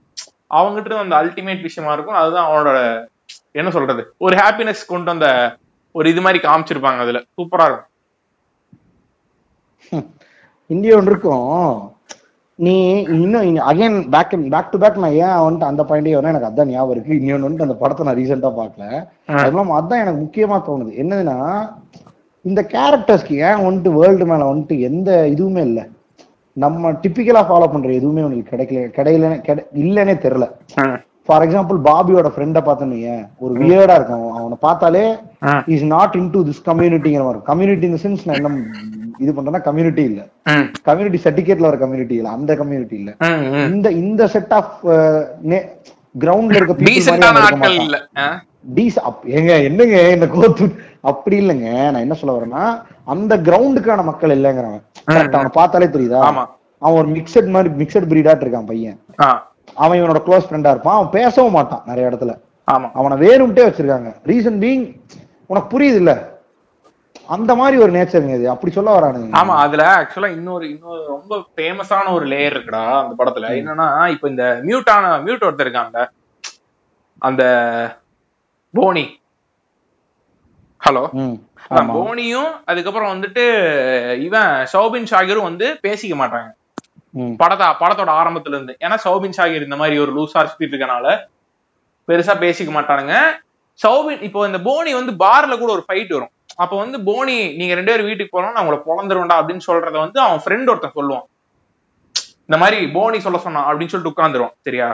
அவங்ககிட்ட 0.51 0.97
அந்த 1.03 1.15
அல்டிமேட் 1.21 1.61
விஷயமா 1.61 1.93
இருக்கும். 1.93 2.15
அதுதான் 2.15 2.47
அவனோட 2.49 2.79
என்ன 3.51 3.69
சொல்றது? 3.71 4.01
ஒரு 4.17 4.35
ஹாப்பினஸ் 4.35 4.81
கொண்டு 4.87 5.09
வந்த 5.11 5.27
ஒரு 5.91 6.09
இது 6.09 6.21
மாதிரி 6.21 6.39
காமிச்சிருப்பாங்க 6.47 6.99
அதுல. 7.05 7.19
சூப்பரா 7.35 7.65
இருக்கும். 7.69 7.89
இந்தியா 10.69 10.95
ஒன்று 10.97 11.11
இருக்கும். 11.11 11.92
நீ 12.59 12.73
இன்னும் 13.17 13.55
again 13.69 13.95
back 14.13 14.33
back 14.53 14.71
to 14.71 14.77
back 14.81 14.99
நான் 15.03 15.15
ஏன் 15.25 15.39
வந்துட்டு 15.43 15.69
அந்த 15.69 15.83
பாயிண்டே 15.89 16.15
வரேன்? 16.17 16.33
எனக்கு 16.33 16.49
அதான் 16.49 16.71
ஞாபகம் 16.73 16.93
இருக்கு. 16.95 17.17
இன்னொன்று 17.19 17.47
வந்துட்டு 17.47 17.67
அந்த 17.67 17.77
படத்தை 17.81 18.05
நான் 18.07 18.19
ரீசெண்டா 18.19 18.51
பார்க்கல. 18.59 18.83
அது 19.43 19.63
அதான் 19.79 20.01
எனக்கு 20.03 20.23
முக்கியமா 20.25 20.57
தோணுது. 20.67 20.91
என்னதுன்னா 21.03 21.37
இந்த 22.45 22.61
கேரக்டர்ஸ்க்கு 22.75 23.35
ஏன் 23.47 23.63
வந்துட்டு 23.65 23.91
வேர்ல்டு 23.99 24.25
மேல 24.31 24.49
வந்துட்டு 24.51 24.77
எந்த 24.89 25.09
இதுவுமே 25.33 25.61
இல்லை. 25.69 25.83
நம்ம 26.57 26.91
டிப்பிக்கலா 27.03 27.41
ஃபாலோ 27.49 27.67
பண்ற 27.71 27.91
எதுவுமே 27.99 28.25
உனக்கு 28.27 28.51
கிடைக்கல 28.51 28.81
கிடையில 28.97 29.31
கிடை 29.47 29.61
இல்லைன்னே 29.83 30.15
தெரியல. 30.25 30.47
ஃபார் 31.29 31.43
எக்ஸாம்பிள் 31.43 31.77
பாபியோட 31.85 32.27
ஃப்ரெண்டை 32.31 32.61
பார்த்தோன்னு 32.63 32.97
ஒரு 33.39 33.53
வியர்டா 33.61 33.95
இருக்கும் 33.97 34.23
அவன். 34.31 34.55
பார்த்தாலே. 34.59 35.03
Is 35.73 35.85
not 35.91 36.15
in 36.15 36.31
to 36.31 36.39
this 36.47 36.63
கம்யூனிட்டிங்கிற 36.65 37.23
மாதிரி 37.23 37.41
கம்யூனிட்டி 37.45 37.85
இந்த 37.89 37.99
சென்ஸ் 38.01 38.25
நான் 38.25 38.39
என்ன 38.39 38.51
இது 39.19 39.31
பண்றேன்னா 39.33 39.61
கம்யூனிட்டி 39.61 40.03
இல்ல. 40.03 40.21
கம்யூனிட்டி 40.87 41.19
சர்டிபிகேட்ல 41.23 41.67
வர 41.67 41.77
கம்யூனிட்டி 41.77 42.15
இல்ல 42.15 42.29
அந்த 42.31 42.51
கம்யூனிட்டி 42.55 42.97
இல்ல. 42.97 43.11
இந்த 43.69 43.87
இந்த 44.01 44.27
செட் 44.33 44.53
ஆஃப் 44.53 44.73
கிரவுண்ட்ல 46.15 46.57
இருக்க. 46.59 46.73
இல்ல 47.83 47.99
ஆ? 48.19 48.27
டீஸ் 48.75 48.97
அப் 49.03 49.23
ஏங்க 49.31 49.53
என்னங்க 49.63 49.95
என்ன 50.09 50.27
கோத்து 50.33 50.65
அப்படி 51.03 51.35
இல்லைங்க 51.39 51.69
நான் 51.87 52.03
என்ன 52.03 52.15
சொல்ல 52.15 52.35
வரேன்னா 52.35 52.65
அந்த 53.07 53.33
கிரவுண்டுக்கான 53.47 54.03
மக்கள் 54.03 54.35
இல்லைங்கிறவன் 54.35 54.83
அவனை 55.33 55.51
பார்த்தாலே 55.53 55.87
தெரியுதா. 55.95 56.19
அவன் 56.81 56.99
ஒரு 56.99 57.09
மிக்சட் 57.15 57.49
மாதிரி 57.49 57.69
மிக்சட் 57.81 58.07
பிரீடாட் 58.11 58.43
இருக்கான் 58.43 58.69
பையன் 58.69 58.99
அவன் 59.75 59.99
இவனோட 59.99 60.19
க்ளோஸ் 60.27 60.47
ஃப்ரெண்டா 60.49 60.69
இருப்பான். 60.69 60.95
அவன் 60.95 61.09
பேசவும் 61.09 61.51
மாட்டான் 61.51 61.83
நிறைய 61.85 62.09
இடத்துல. 62.09 62.33
ஆமா. 62.71 62.87
அவனை 62.93 63.15
வேணும்ட்டே 63.27 63.65
வச்சிருக்காங்க. 63.67 64.11
ரீசன் 64.25 64.59
பீங் 64.63 64.85
உனக்கு 65.45 65.79
புரியுது 65.79 65.95
இல்ல 65.95 66.31
அந்த 67.27 67.55
மாதிரி 67.55 67.81
ஒரு 67.81 67.91
நேச்சருங்க 67.91 68.35
இது. 68.35 68.49
அப்படி 68.49 68.73
சொல்ல 68.73 68.99
வரானுங்க. 68.99 69.29
ஆமா 69.31 69.55
அதுல 69.65 69.83
ஆக்சுவலா 69.97 70.29
இன்னொரு 70.31 70.69
இன்னொரு 70.69 71.05
ரொம்ப 71.05 71.37
ஃபேமஸான 71.55 72.11
ஒரு 72.11 72.25
லேயர் 72.25 72.55
இருக்குடா 72.55 72.83
அந்த 73.03 73.13
படத்துல. 73.19 73.49
என்னன்னா 73.59 74.07
இப்ப 74.07 74.29
இந்த 74.29 74.61
மியூட்டான 74.63 75.11
மியூட் 75.25 75.45
ஒருத்தர் 75.47 75.67
இருக்கான்ல 75.67 76.07
அந்த 77.17 77.43
போனி. 78.73 79.21
ஹலோ. 80.81 81.03
போனியும் 81.71 82.51
அதுக்கப்புறம் 82.65 83.11
வந்துட்டு 83.13 83.43
இவன் 84.21 84.65
சௌபின் 84.73 85.09
ஷாகிரும் 85.11 85.49
வந்து 85.49 85.79
பேசிக்க 85.83 86.15
மாட்டாங்க. 86.15 86.49
படத்தா 87.41 87.67
படத்தோட 87.81 88.11
ஆரம்பத்துல 88.19 88.55
இருந்து 88.57 88.73
ஏன்னா 88.83 88.95
சௌபின் 89.05 89.35
ஷாகிர் 89.37 89.65
இந்த 89.67 89.77
மாதிரி 89.81 89.95
ஒரு 90.03 90.11
லூசா 90.17 90.41
சுத்திட்டு 90.49 90.73
இருக்கனால 90.75 91.07
பெருசா 92.07 92.33
பேசிக்க 92.43 92.71
மாட்டானுங்க. 92.77 93.15
சௌபின் 93.79 94.23
இப்போ 94.27 94.39
இந்த 94.49 94.59
போனி 94.67 94.91
வந்து 94.99 95.13
பார்ல 95.21 95.53
கூட 95.61 95.69
ஒரு 95.75 95.83
ஃபைட் 95.87 96.11
வரும். 96.15 96.31
அப்ப 96.63 96.73
வந்து 96.81 96.97
போனி 97.09 97.35
நீங்க 97.59 97.73
ரெண்டு 97.77 97.91
பேரும் 97.91 98.09
வீட்டுக்கு 98.09 98.33
போறோம் 98.35 98.53
நான் 98.55 98.63
உங்களை 98.65 98.79
பொழந்துருவேன்டா 98.87 99.37
அப்படின்னு 99.41 99.65
சொல்றத 99.69 99.95
வந்து 100.05 100.19
அவன் 100.25 100.41
ஃப்ரெண்ட் 100.43 100.71
ஒருத்தன் 100.73 100.97
சொல்லுவான். 100.97 101.25
இந்த 102.47 102.57
மாதிரி 102.63 102.79
போனி 102.97 103.19
சொல்ல 103.25 103.39
சொன்னான் 103.45 103.67
அப்படின்னு 103.69 103.93
சொல்லிட்டு 103.93 104.13
உட்காந்துருவான் 104.13 104.55
சரியா. 104.67 104.89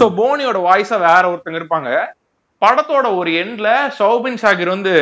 சோ 0.00 0.04
போனியோட 0.18 0.58
வாய்ஸா 0.68 0.98
வேற 1.08 1.22
ஒருத்தங்க 1.32 1.60
இருப்பாங்க. 1.62 1.90
படத்தோட 2.62 3.06
ஒரு 3.20 3.30
எண்ட்ல 3.42 3.68
சௌபின் 4.00 4.38
ஷாகிர் 4.42 4.74
வந்து 4.76 4.92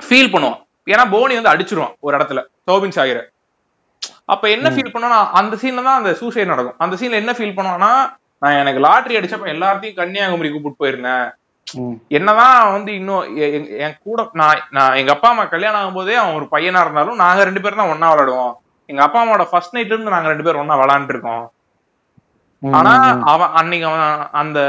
ஃபீல் 0.00 0.32
பண்ணுவான். 0.34 0.60
ஏன்னா 0.92 1.04
போனி 1.14 1.34
வந்து 1.38 1.52
அடிச்சிருவான் 1.54 1.94
ஒரு 2.06 2.14
இடத்துல 2.18 2.42
சௌபின் 2.68 2.96
ஷாகிர். 2.98 3.22
அப்ப 4.28 4.44
என்ன 4.54 4.68
ஃபீல் 4.74 4.94
பண்ணுவானா 4.94 5.18
அந்த 5.40 5.54
சீன்ல 5.62 5.84
தான் 5.88 5.98
அந்த 6.00 6.10
சூசைட் 6.20 6.52
நடக்கும். 6.52 6.78
அந்த 6.84 6.94
சீன்ல 7.00 7.20
என்ன 7.22 7.32
ஃபீல் 7.36 7.58
பண்ணுவானா 7.58 7.90
நான் 8.42 8.58
எனக்கு 8.62 8.80
லாட்டரி 8.86 9.18
அடிச்சப்ப 9.18 9.54
எல்லாத்தையும் 9.56 9.98
கன்னியாகுமரி 10.00 10.48
கூப்பிட்டு 10.50 10.82
போயிருந்தேன். 10.82 11.26
என்னதான் 12.16 12.58
வந்து 12.74 12.90
இன்னும் 12.98 13.24
என் 13.84 13.96
கூட 14.04 14.20
நான் 14.40 14.62
நான் 14.76 14.96
எங்க 15.00 15.10
அப்பா 15.14 15.28
அம்மா 15.32 15.44
கல்யாணம் 15.54 15.80
ஆகும்போதே 15.80 16.14
அவன் 16.20 16.36
ஒரு 16.38 16.46
பையனா 16.54 16.82
இருந்தாலும் 16.84 17.22
நாங்க 17.22 17.40
ரெண்டு 17.48 17.62
பேரும் 17.64 17.80
தான் 17.82 17.92
ஒண்ணா 17.94 18.10
விளையாடுவோம். 18.12 18.52
எங்க 18.88 19.02
அப்பா 19.06 19.20
அம்மாவோட 19.22 19.46
ஃபர்ஸ்ட் 19.50 19.74
நைட்ல 19.76 19.94
இருந்து 19.94 20.14
நாங்க 20.14 20.30
ரெண்டு 20.32 20.46
பேரும் 20.46 20.62
ஒண்ணா 20.62 20.78
விளையாண்டு 20.80 21.14
இருக்கோம். 21.14 21.44
ம், 22.62 22.74
ஆனா. 22.78 22.92
அவன் 23.32 23.52
அன்னைக்கு 23.58 23.86
அவன் 23.90 24.22
அந்த 24.42 24.60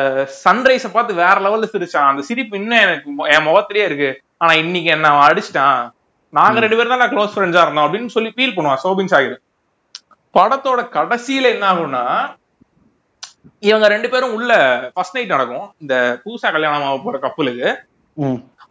சன்ரைஸ 0.44 0.88
பார்த்து 0.96 1.22
வேற 1.24 1.36
லெவல்ல 1.46 1.70
சிரிச்சான். 1.76 2.10
அந்த 2.12 2.24
சிரிப்பு 2.30 2.60
இன்னும் 2.62 2.84
எனக்கு 2.86 3.30
என் 3.36 3.48
முகத்திலேயே 3.50 3.86
இருக்கு. 3.90 4.10
ஆனா 4.38 4.52
இன்னைக்கு 4.64 4.90
என்ன 4.96 5.12
அவன் 5.14 5.28
அடிச்சிட்டான். 5.30 5.80
நாங்க 6.34 6.60
ரெண்டு 6.64 6.78
பேரும் 6.78 7.04
தான் 7.04 7.14
க்ளோஸ் 7.14 7.36
ஃப்ரெண்ட்ஸா 7.36 7.64
இருந்தோம் 7.66 7.88
அப்படின்னு 7.88 8.16
சொல்லி 8.16 8.32
ஃபீல் 8.36 8.56
பண்ணுவான். 8.58 8.82
சோபின் 8.86 9.14
சாகிர் 9.14 9.38
படத்தோட 10.38 10.80
கடைசியில 10.98 11.50
என்ன 11.54 11.66
ஆகும்னா 11.74 12.04
இவங்க 13.68 13.86
ரெண்டு 13.94 14.08
பேரும் 14.14 14.34
உள்ள 14.38 14.52
ஃபர்ஸ்ட் 14.94 15.16
நைட் 15.16 15.34
நடக்கும். 15.34 15.68
இந்த 15.84 15.96
புதுசா 16.24 16.50
கல்யாணம் 16.56 16.88
ஆக 16.88 16.98
போற 17.04 17.18
கப்பலுக்கு 17.26 17.70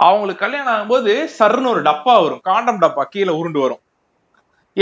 அவங்களுக்கு 0.06 0.42
கல்யாணம் 0.44 0.72
ஆகும்போது 0.74 1.12
சர்ன்னு 1.38 1.72
ஒரு 1.74 1.80
டப்பா 1.88 2.12
வரும். 2.24 2.42
காண்டம் 2.48 2.80
டப்பா 2.82 3.04
கீழே 3.14 3.32
உருண்டு 3.38 3.60
வரும். 3.64 3.80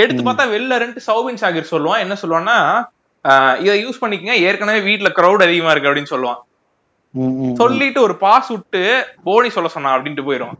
எடுத்து. 0.02 0.22
பார்த்தா 0.26 0.46
வெளில 0.54 0.78
ரெண்டு 0.84 1.00
சௌபின் 1.06 1.40
சாகிர் 1.42 1.72
சொல்லுவான். 1.74 2.02
என்ன 2.04 2.16
சொல்லுவான்னா 2.22 2.58
இதை 3.64 3.76
யூஸ் 3.84 4.02
பண்ணிக்கங்க. 4.02 4.34
ஏற்கனவே 4.48 4.80
வீட்ல 4.88 5.08
கிரௌட் 5.18 5.46
அதிகமா 5.46 5.72
இருக்கு 5.74 5.90
அப்படின்னு 5.90 6.12
சொல்லுவான். 6.14 6.42
சொல்லிட்டு 7.60 8.00
ஒரு 8.06 8.14
பாஸ் 8.24 8.50
விட்டு 8.54 8.82
போனி 9.26 9.48
சொல்ல 9.56 9.68
சொன்னான் 9.76 9.96
அப்படின்ட்டு 9.96 10.26
போயிடும். 10.28 10.54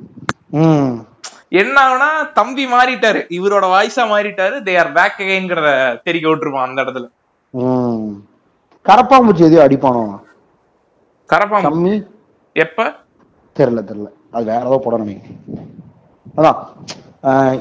என்ன 1.61 1.77
ஆகுனா 1.87 2.09
தம்பி 2.39 2.65
மாறிட்டாரு. 2.73 3.21
இவரோட 3.39 3.65
வாய்ஸா 3.75 4.05
மாறிட்டாரு. 4.13 4.57
தே 4.67 4.75
ஆர் 4.83 4.93
பேக் 4.99 5.21
அகைன்ங்கிறத 5.25 5.71
தெரிக்க 6.07 6.27
விட்டுருப்பான் 6.29 6.69
அந்த 6.69 6.85
இடத்துல. 6.85 7.07
கரப்பாம்பூச்சி 8.87 9.47
எதையோ 9.49 9.65
அடிப்பானோ? 9.67 10.03
கரப்பா 11.31 11.59
கம்மி? 11.67 11.95
எப்ப? 12.57 12.81
தெரியல 13.57 13.81
தெரியல. 13.91 14.09
அது 14.37 14.45
வேற 14.51 14.63
ஏதோ 14.71 14.79
போடணுமே. 14.85 15.17
அதான். 16.39 16.59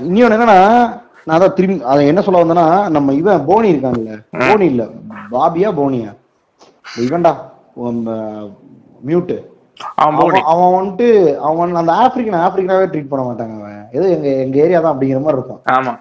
இன்னொன்னு 0.08 0.36
என்னன்னா 0.38 0.60
நான் 1.28 1.36
அதான் 1.38 1.56
திரும்பி 1.58 1.76
அதை 1.92 2.02
என்ன 2.12 2.22
சொல்ல 2.26 2.42
வந்தேன்னா 2.42 2.66
நம்ம 2.96 3.14
இவன் 3.22 3.46
போனி 3.50 3.72
இருக்கான்ல. 3.74 4.16
போனி 4.42 4.66
இல்ல. 4.74 4.84
பாபியா 5.34 5.70
போனியா? 5.80 6.12
இவன்டா. 7.06 7.34
மியூட்டு 9.08 9.38
அவன் 10.04 10.76
வந்துட்டு 10.76 11.08
அவன் 11.48 11.80
அந்த 11.82 11.94
ஆப்பிரிக்கன் 12.04 12.44
ஆப்பிரிக்கனாவே 12.46 12.86
ட்ரீட் 12.92 13.10
பண்ண 13.12 13.24
மாட்டாங்க. 13.26 13.65
ஏதோ 13.96 14.06
எங்க 14.16 14.28
எங்க 14.46 14.58
ஏரியா 14.66 14.80
தான் 14.82 14.94
அப்படிங்கிற 14.94 15.22
மாதிரி 15.26 15.40
இருக்கும். 15.40 15.62
ஆமா. 15.76 15.94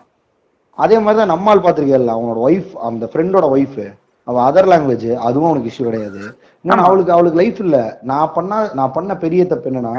அதே 0.78 0.96
மாதிரி 0.98 1.18
தான் 1.20 1.32
நம்மால் 1.34 1.64
பாத்திருக்கல 1.64 2.14
அவனோட 2.16 2.38
ஒய்ஃப் 2.48 2.72
அந்த 2.88 3.04
ஃப்ரெண்டோட 3.10 3.48
ஒய்ஃப் 3.56 3.82
அவ 4.26 4.36
அதர் 4.48 4.68
லாங்குவேஜ் 4.72 5.10
அதுவும் 5.26 5.48
அவனுக்கு 5.48 5.70
இஷ்யூ 5.70 5.84
கிடையாது. 5.88 6.20
இன்னொன்னு 6.64 6.86
அவளுக்கு 6.86 7.12
அவளுக்கு 7.12 7.40
லைஃப் 7.40 7.58
இல்ல. 7.64 7.78
நான் 8.10 8.32
பண்ணா 8.36 8.58
நான் 8.78 8.94
பண்ண 8.96 9.12
பெரிய 9.24 9.42
தப்பு 9.46 9.68
என்னன்னா 9.70 9.94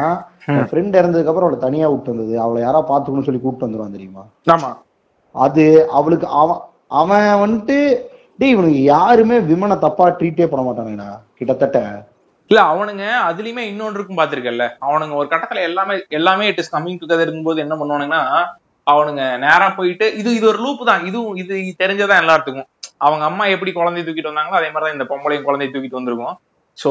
என் 0.56 0.68
ஃப்ரெண்ட் 0.70 0.98
இறந்ததுக்கு 1.00 1.32
அப்புறம் 1.32 1.48
அவளை 1.48 1.60
தனியா 1.60 1.88
விட்டு 1.92 2.14
வந்தது. 2.14 2.34
அவளை 2.40 2.60
யாரா 2.62 2.80
பாத்துக்கணும்னு 2.92 3.28
சொல்லி 3.28 3.42
கூப்பிட்டு 3.42 3.68
வந்துருவான் 3.68 3.96
தெரியுமா? 3.98 4.24
ஆமா. 4.56 4.72
அது 5.36 5.66
அவளுக்கு 6.00 6.28
அவன் 6.42 6.62
அவன் 7.02 7.30
வந்துட்டு 7.44 7.78
டேய் 8.40 8.54
இவனுக்கு 8.56 8.82
யாருமே 8.96 9.38
விமனை 9.50 9.78
தப்பா 9.78 10.06
ட்ரீட்டே 10.20 10.48
பண்ண 10.50 10.64
மாட்டானுங்கடா 10.66 11.10
கிட்டத்தட்ட. 11.40 11.80
இல்ல 12.52 12.60
அவனுங்க 12.72 13.06
அதுலயுமே 13.28 13.64
இன்னொன்று 13.70 13.98
இருக்கும் 13.98 14.20
பாத்திருக்கல 14.20 14.66
அவனுங்க 14.88 15.14
ஒரு 15.14 15.28
கட்டத்துல 15.32 15.62
எல்லாமே 15.70 15.96
எல்லாமே 16.18 16.48
இட் 16.48 16.62
இஸ் 16.64 16.74
கம்மிங் 16.76 17.00
டுகெதர் 17.02 17.26
இருக்கும்போது 17.26 17.64
என்ன 17.66 17.76
பண்ணுவானுங்கன்னா 17.76 18.22
அவனுங்க 18.88 19.24
நேரா 19.44 19.68
போயிட்டு 19.78 20.06
இது 20.20 20.30
இது 20.36 20.46
ஒரு 20.50 20.60
லூப் 20.64 20.82
தான். 20.90 21.06
இதுவும் 21.10 21.38
இது 21.42 21.54
தெரிஞ்சதான் 21.80 22.22
எல்லாத்துக்கும். 22.24 22.68
அவங்க 23.00 23.24
அம்மா 23.26 23.46
எப்படி 23.54 23.72
குழந்தைய 23.72 24.04
தூக்கிட்டு 24.06 24.32
வந்தாங்களோ 24.32 24.60
அதே 24.60 24.70
மாதிரி 24.70 24.86
தான் 24.86 24.98
இந்த 24.98 25.08
பொம்பளையும் 25.12 25.48
குழந்தைய 25.48 25.70
தூக்கிட்டு 25.72 26.00
வந்திருக்கும். 26.00 26.36
சோ 26.78 26.90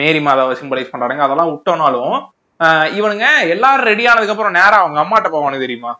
மேரி 0.00 0.20
மாதாவை 0.26 0.54
சிம்பலைஸ் 0.60 0.92
பண்றாங்க 0.92 1.26
அதெல்லாம் 1.26 1.52
விட்டோனாலும் 1.52 2.16
ஆஹ் 2.60 2.88
இவனுங்க 2.98 3.26
எல்லாரும் 3.54 3.88
ரெடி 3.90 4.04
ஆனதுக்கு 4.10 4.34
அப்புறம் 4.34 4.56
நேரா 4.58 4.78
அவங்க 4.82 4.98
அம்மாட்ட 5.02 5.28
போவானு 5.34 5.64
தெரியுமா. 5.64 5.92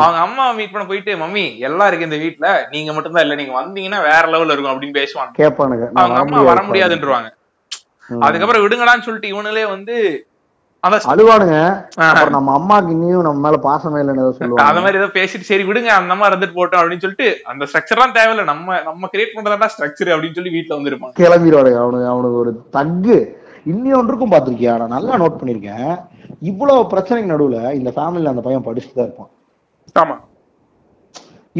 அவங்க 0.00 0.18
அம்மா 0.26 0.44
மீட் 0.58 0.72
பண்ண 0.72 0.84
போயிட்டு 0.86 1.12
மம்மி 1.22 1.44
எல்லாம் 1.66 1.88
இருக்கு 1.88 2.08
இந்த 2.08 2.18
வீட்ல 2.22 2.46
நீங்க 2.70 2.90
மட்டும்தான் 2.92 3.24
இல்ல 3.26 3.36
நீங்க 3.40 3.54
வந்தீங்கன்னா 3.58 4.00
வேற 4.08 4.22
லெவல்ல 4.32 4.54
இருக்கும் 4.54 4.72
அப்படின்னு 4.72 4.98
பேசுவாங்க 5.00 5.32
அவங்க 5.96 6.20
அம்மா 6.22 6.38
வர 6.50 6.60
முடியாதுன்றவாங்க. 6.68 7.28
ம். 7.30 7.42
அதுக்கப்புறம் 8.26 8.64
விடுங்கடான்னு 8.64 9.06
சொல்லிட்டு 9.06 9.32
இவனுங்களே 9.32 9.66
வந்து 9.74 9.96
அழுவானுங்க. 11.12 11.56
நம்ம 12.34 12.50
அம்மாக்கு 12.58 12.90
இன்னும் 12.94 13.24
நம்ம 13.26 13.40
மேல 13.46 13.56
பாசமே 13.64 14.00
இல்லைன்னு 14.02 14.22
ஏதோ 14.24 14.30
அந்த 14.30 14.40
சொல்லுவாங்க 14.40 14.82
மாதிரி 14.84 15.00
ஏதோ 15.00 15.08
பேசிட்டு 15.16 15.48
சரி 15.48 15.64
விடுங்க 15.68 15.90
அந்த 15.94 16.14
அம்மா 16.14 16.28
இருந்துட்டு 16.30 16.58
போட்டோம் 16.58 16.80
அப்படின்னு 16.80 17.04
சொல்லிட்டு 17.04 17.28
அந்த 17.52 17.66
ஸ்ட்ரக்சர்லாம் 17.70 18.14
தேவையில்ல. 18.18 18.44
நம்ம 18.44 18.78
நம்ம 18.82 19.08
கிரியேட் 19.14 19.34
பண்றதா 19.36 19.68
ஸ்ட்ரக்சர் 19.74 20.12
அப்படின்னு 20.14 20.38
சொல்லி 20.38 20.54
வீட்ல 20.56 20.78
வந்துருப்பாங்க 20.78 21.16
கிளம்பிடுவானுங்க. 21.22 21.80
அவனுக்கு 21.84 22.12
அவனுக்கு 22.12 22.42
ஒரு 22.44 22.52
தக்கு 22.76 23.16
இருக்கும் 24.10 24.34
பாத்திருக்கியா 24.34 24.74
நான் 24.80 24.94
நல்லா 24.96 25.14
நோட் 25.22 25.40
பண்ணிருக்கேன் 25.40 25.90
இவ்வளவு 26.50 26.90
பிரச்சனைக்கு 26.92 27.32
நடுவுல 27.32 27.58
இந்த 27.80 27.90
ஃபேமிலில 27.96 28.32
அந்த 28.34 28.44
பையன் 28.46 28.66
படிச்சுட்டு 28.68 28.98
தான் 28.98 29.08
இருப்பான். 29.08 29.30
ஆமா. 29.96 30.16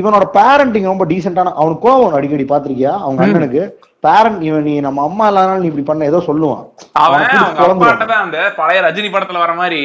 இவனோட 0.01 0.24
பேரண்டிங் 0.39 0.89
ரொம்ப 0.90 1.05
டீசென்டான 1.10 1.52
அவனுக்கு 1.59 1.85
கோவம் 1.86 2.16
அடிக்கடி 2.16 2.44
பாத்திருக்கியா 2.48 2.93
அவங்க 3.05 3.23
அண்ணனுக்கு. 3.24 3.62
பேரண்ட் 4.06 4.43
இவன் 4.48 4.66
நீ 4.68 4.74
நம்ம 4.86 5.05
அம்மா 5.09 5.24
இல்லாதனால 5.31 5.60
நீ 5.62 5.68
இப்படி 5.70 5.86
பண்ண 5.90 6.10
ஏதோ 6.10 6.18
சொல்லுவான். 6.28 6.64
அவன் 7.05 7.24
அவனை 7.62 8.16
அந்த 8.24 8.40
பழைய 8.59 8.81
ரஜினி 8.86 9.09
படத்துல 9.14 9.43
வர 9.44 9.52
மாதிரி 9.60 9.81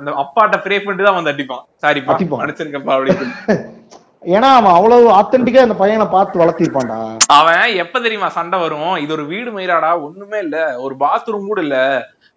அந்த 0.00 0.10
அப்பாட்ட 0.22 0.58
ப்ரே 0.64 0.76
பண்ணிட்டு 0.82 1.06
தான் 1.08 1.18
வந்து 1.18 1.32
அடிப்பான் 1.32 1.64
சாரிப்பா 1.84 2.14
அடிப்பான். 2.14 2.42
அடிச்சிருக்கப்பா 2.44 2.94
அப்படின்னு. 2.98 3.26
ஏன்னா 4.34 4.48
அவன் 4.58 4.76
அவ்வளவு 4.76 5.08
ஆத்தென்டிக்கா 5.16 5.64
இந்த 5.64 5.74
பையனை 5.80 6.06
பார்த்து 6.14 6.40
வளர்த்திருப்பான்டா. 6.40 6.96
அவன் 7.36 7.74
எப்ப 7.82 8.00
தெரியுமா 8.04 8.28
சண்டை 8.36 8.58
வரும்? 8.62 8.94
இது 9.02 9.12
ஒரு 9.16 9.24
வீடு 9.32 9.50
மயிராடா 9.56 9.90
ஒண்ணுமே 10.06 10.38
இல்ல 10.44 10.56
ஒரு 10.84 10.94
பாத்ரூம் 11.02 11.50
கூட 11.50 11.60
இல்ல 11.66 11.76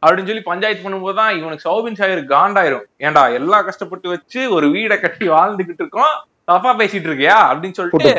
அப்படின்னு 0.04 0.30
சொல்லி 0.32 0.44
பஞ்சாயத்து 0.50 0.86
பண்ணும்போது 0.86 1.18
தான் 1.22 1.32
இவனுக்கு 1.40 1.66
சௌபின் 1.68 1.98
சாகர் 2.00 2.22
காண்டாயிரும். 2.36 2.86
ஏன்டா 3.06 3.24
எல்லாம் 3.40 3.66
கஷ்டப்பட்டு 3.70 4.08
வச்சு 4.14 4.42
ஒரு 4.58 4.68
வீடை 4.76 4.98
கட்டி 5.06 5.28
வாழ்ந்துகிட்டு 5.36 5.84
இருக்கோம். 5.86 6.14
தப்பா 6.50 6.72
பேசிட்டு 6.82 7.10
இருக்கியா? 7.10 7.38
அப்படின்னு 7.50 7.78
சொல்லிட்டு 7.78 8.14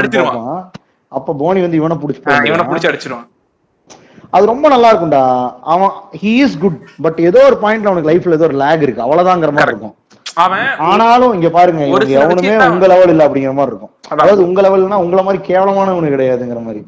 அடிச்சிருவான். 0.00 0.64
அப்ப 1.18 1.34
போனி 1.42 1.60
வந்து 1.64 1.80
இவனை 1.80 1.96
புடிச்சு 2.02 2.22
இவனை. 2.50 2.66
புடிச்சு 2.70 2.90
அடிச்சிருவான். 2.90 3.26
அது 4.36 4.44
ரொம்ப 4.52 4.66
நல்லா 4.74 4.88
இருக்கும்டா. 4.92 5.24
அவன் 5.72 5.92
ஹி 6.22 6.32
இஸ் 6.44 6.56
குட் 6.62 6.78
பட் 7.04 7.18
ஏதோ 7.28 7.40
ஒரு 7.48 7.56
பாயிண்ட்ல 7.64 7.90
அவனுக்கு 7.90 8.10
லைஃப்ல 8.10 8.38
ஏதோ 8.38 8.46
ஒரு 8.48 8.56
லேக் 8.62 8.84
இருக்கு. 8.84 9.04
அவ்வளவுதாங்கிற 9.06 9.52
மாதிரி 9.56 9.72
இருக்கும். 9.72 9.94
அவன் 10.44 10.68
ஆனாலும் 10.88 11.34
இங்க 11.36 11.48
பாருங்க 11.56 11.82
எவனுமே 12.20 12.54
உங்க 12.72 12.86
லெவல் 12.92 13.12
இல்ல 13.12 13.26
அப்படிங்கிற 13.26 13.52
மாதிரி 13.58 13.72
இருக்கும். 13.72 13.92
அதாவது 14.14 14.40
உங்க 14.46 14.60
லெவல்னா 14.66 14.96
உங்கள 15.04 15.22
மாதிரி 15.26 15.40
கேவலமானவனு 15.50 16.14
கிடையாதுங்கிற 16.14 16.62
மாதிரி. 16.68 16.82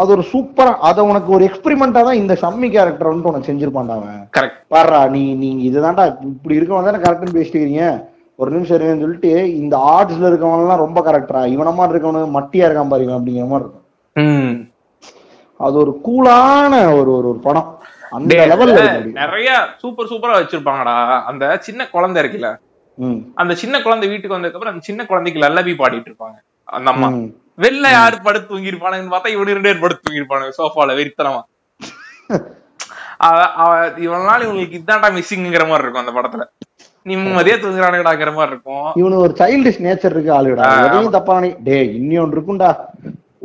அது 0.00 0.10
ஒரு 0.16 0.24
சூப்பரா 0.32 0.72
அத 0.88 1.04
உனக்கு 1.10 1.30
ஒரு 1.36 1.44
எக்ஸ்பெரிமெண்டா 1.48 2.00
தான் 2.08 2.20
இந்த 2.22 2.34
ஷம்மி 2.42 2.68
கேரக்டர் 2.74 3.10
வந்து 3.12 3.30
உனக்கு 3.30 3.48
செஞ்சிருப்பான்டா 3.50 3.94
அவன். 3.98 4.18
கரெக்ட் 4.36 4.60
பாருடா 4.74 5.00
நீ 5.14 5.22
நீங்க 5.44 5.62
இதுதான்டா 5.68 6.04
இப்படி 6.32 6.58
இருக்கவன் 6.58 6.88
தானே 6.88 7.00
கரெக்ட்னு 7.06 7.36
பேசிட்டு 7.38 7.58
இருக்கீங்க. 7.60 7.86
ஒரு 8.38 8.50
நிமிஷம் 8.50 8.78
இருங்கன்னு 8.78 9.00
சொல்லிட்டு 9.00 9.56
இந்த 9.56 9.76
ஆர்ட்ஸ்ல 9.92 10.30
இருக்கவன் 10.30 10.62
எல்லாம் 10.62 10.84
ரொம்ப 10.84 11.00
கரெக்டரா 11.06 11.42
இவன 11.54 11.74
மாதிரி 11.74 11.94
இருக்கவனு 11.94 12.36
மட்டியா 12.38 12.66
இருக்கான் 12.68 12.92
பாருங்க 12.92 13.14
அப்படிங்கிற 13.18 13.46
மாதிரி 13.52 13.66
இருக்கும். 13.66 13.84
அது 15.60 15.76
ஒரு 15.82 15.92
கூலான 16.06 16.72
ஒரு 16.98 17.10
ஒரு 17.16 17.28
ஒரு 17.28 17.40
படம். 17.46 17.70
அந்த 18.10 18.34
லெவல்ல. 18.50 18.80
நிறைய 19.20 19.50
சூப்பர் 19.78 20.06
சூப்பரா 20.06 20.34
வச்சிருப்பாங்கடா. 20.40 20.96
அந்த 21.30 21.44
சின்ன 21.66 21.88
குழந்தை 21.88 22.22
இருக்குல்ல? 22.22 22.50
அந்த 23.34 23.54
சின்ன 23.54 23.80
குழந்தை 23.82 24.08
வீட்டுக்கு 24.08 24.36
வந்ததுக்கு 24.36 24.58
அப்புறம் 24.58 24.72
அந்த 24.72 24.84
சின்ன 24.90 25.06
குழந்தைக்கு 25.06 25.42
லல்லபி 25.42 25.72
பாடிட்டு 25.80 26.08
இருப்பாங்க. 26.10 26.38
அந்த 26.64 26.90
அம்மா. 26.90 27.08
வெளில 27.64 27.90
யாரு 27.90 28.16
படுத்து 28.22 28.52
தூங்கிருப்பானுங்கன்னு 28.52 29.14
பார்த்தா 29.14 29.34
இவனு 29.34 29.54
ரெண்டு 29.56 29.68
பேர் 29.68 29.80
படுத்து 29.80 30.06
தூங்கிருப்பானுங்க 30.06 30.52
சோஃபால 30.58 30.94
வெறித்தனமா. 31.00 31.42
நாள் 34.28 34.44
இவங்களுக்கு 34.46 34.78
இதான்டா 34.80 35.08
மிஸ்ஸிங்கிற 35.16 35.64
மாதிரி 35.68 35.84
இருக்கும் 35.84 36.04
அந்த 36.04 36.14
படத்துல. 36.16 36.44
நிம்மதியா 37.10 37.56
தூங்குறானுங்கடாங்கிற 37.62 38.30
மாதிரி 38.38 38.52
இருக்கும். 38.54 38.88
இவனு 39.00 39.22
ஒரு 39.24 39.32
சைல்டிஷ் 39.40 39.80
நேச்சர் 39.86 40.14
இருக்கு 40.16 40.32
ஆளுடா. 40.38 40.68
எதையும் 40.86 41.16
தப்பா 41.16 41.36
நினை 41.38 41.50
டே 41.68 41.78
இன்னொன்று 41.98 42.36
இருக்கும்டா. 42.36 42.70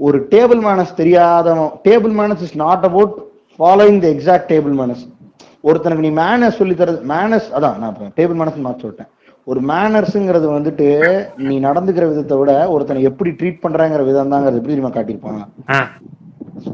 ஒரு 0.08 0.20
டேபிள் 0.34 0.62
மேனஸ் 0.68 0.94
தெரியாதவன். 1.00 1.72
Table 1.88 2.14
manners 2.20 2.44
is 2.48 2.56
not 2.66 2.86
about 2.90 3.16
following 3.58 4.00
the 4.06 4.10
exact 4.16 4.50
table 4.54 4.76
manners 4.82 5.04
ஒருத்தனுக்கு 5.70 6.06
நீ 6.06 6.12
மேனஸ் 6.22 6.60
சொல்லி 6.60 6.76
தரது 6.78 7.02
மேனஸ் 7.14 7.50
அதான் 7.58 7.76
நான் 7.82 7.98
டேபிள் 8.20 8.40
மேனஸ் 8.40 8.64
மாற்றி 8.68 8.84
சொல்லிட்டேன். 8.84 9.12
ஒரு 9.52 9.60
மேனர்ஸுங்கிறது 9.72 10.48
வந்துட்டு 10.56 10.88
நீ 11.50 11.56
நடந்துக்கிற 11.68 12.06
விதத்தை 12.10 12.36
விட 12.40 12.52
ஒருத்தனை 12.74 13.04
எப்படி 13.10 13.32
ட்ரீட் 13.40 13.64
பண்றாங்கிற 13.64 14.02
விதம் 14.10 14.34
தாங்கிறது 14.34 14.60
எப்படி 14.60 14.74
தெரியுமா 14.74 14.94
காட்டியிருப்பாங்க. 14.96 15.42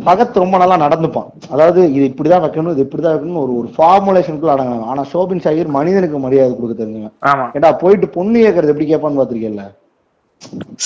பகத் 0.07 0.41
ரொம்ப 0.43 0.55
நல்லா 0.61 0.77
நடந்துப்பான். 0.83 1.29
அதாவது 1.53 1.79
இது 1.95 2.05
இப்படிதான் 2.11 2.43
வைக்கணும் 2.45 2.73
இது 2.75 2.85
இப்படிதான் 2.85 3.15
வைக்கணும் 3.15 3.41
ஒரு 3.43 3.53
ஒரு 3.59 3.69
ஃபார்முலேஷனுக்குள்ள 3.75 4.55
அடங்கலாம் 4.55 4.89
ஆனா 4.91 5.03
சோபின் 5.13 5.43
சாகிர் 5.45 5.75
மனிதனுக்கு 5.77 6.17
மரியாதை 6.25 6.51
கொடுக்க 6.55 6.75
தெரிஞ்சுங்க 6.81 7.11
ஏடா 7.59 7.71
போயிட்டு 7.83 8.07
பொண்ணு 8.17 8.39
கேட்கறது 8.45 8.73
எப்படி 8.73 8.87
கேட்பான்னு 8.91 9.19
பாத்திருக்கேன்ல 9.21 9.65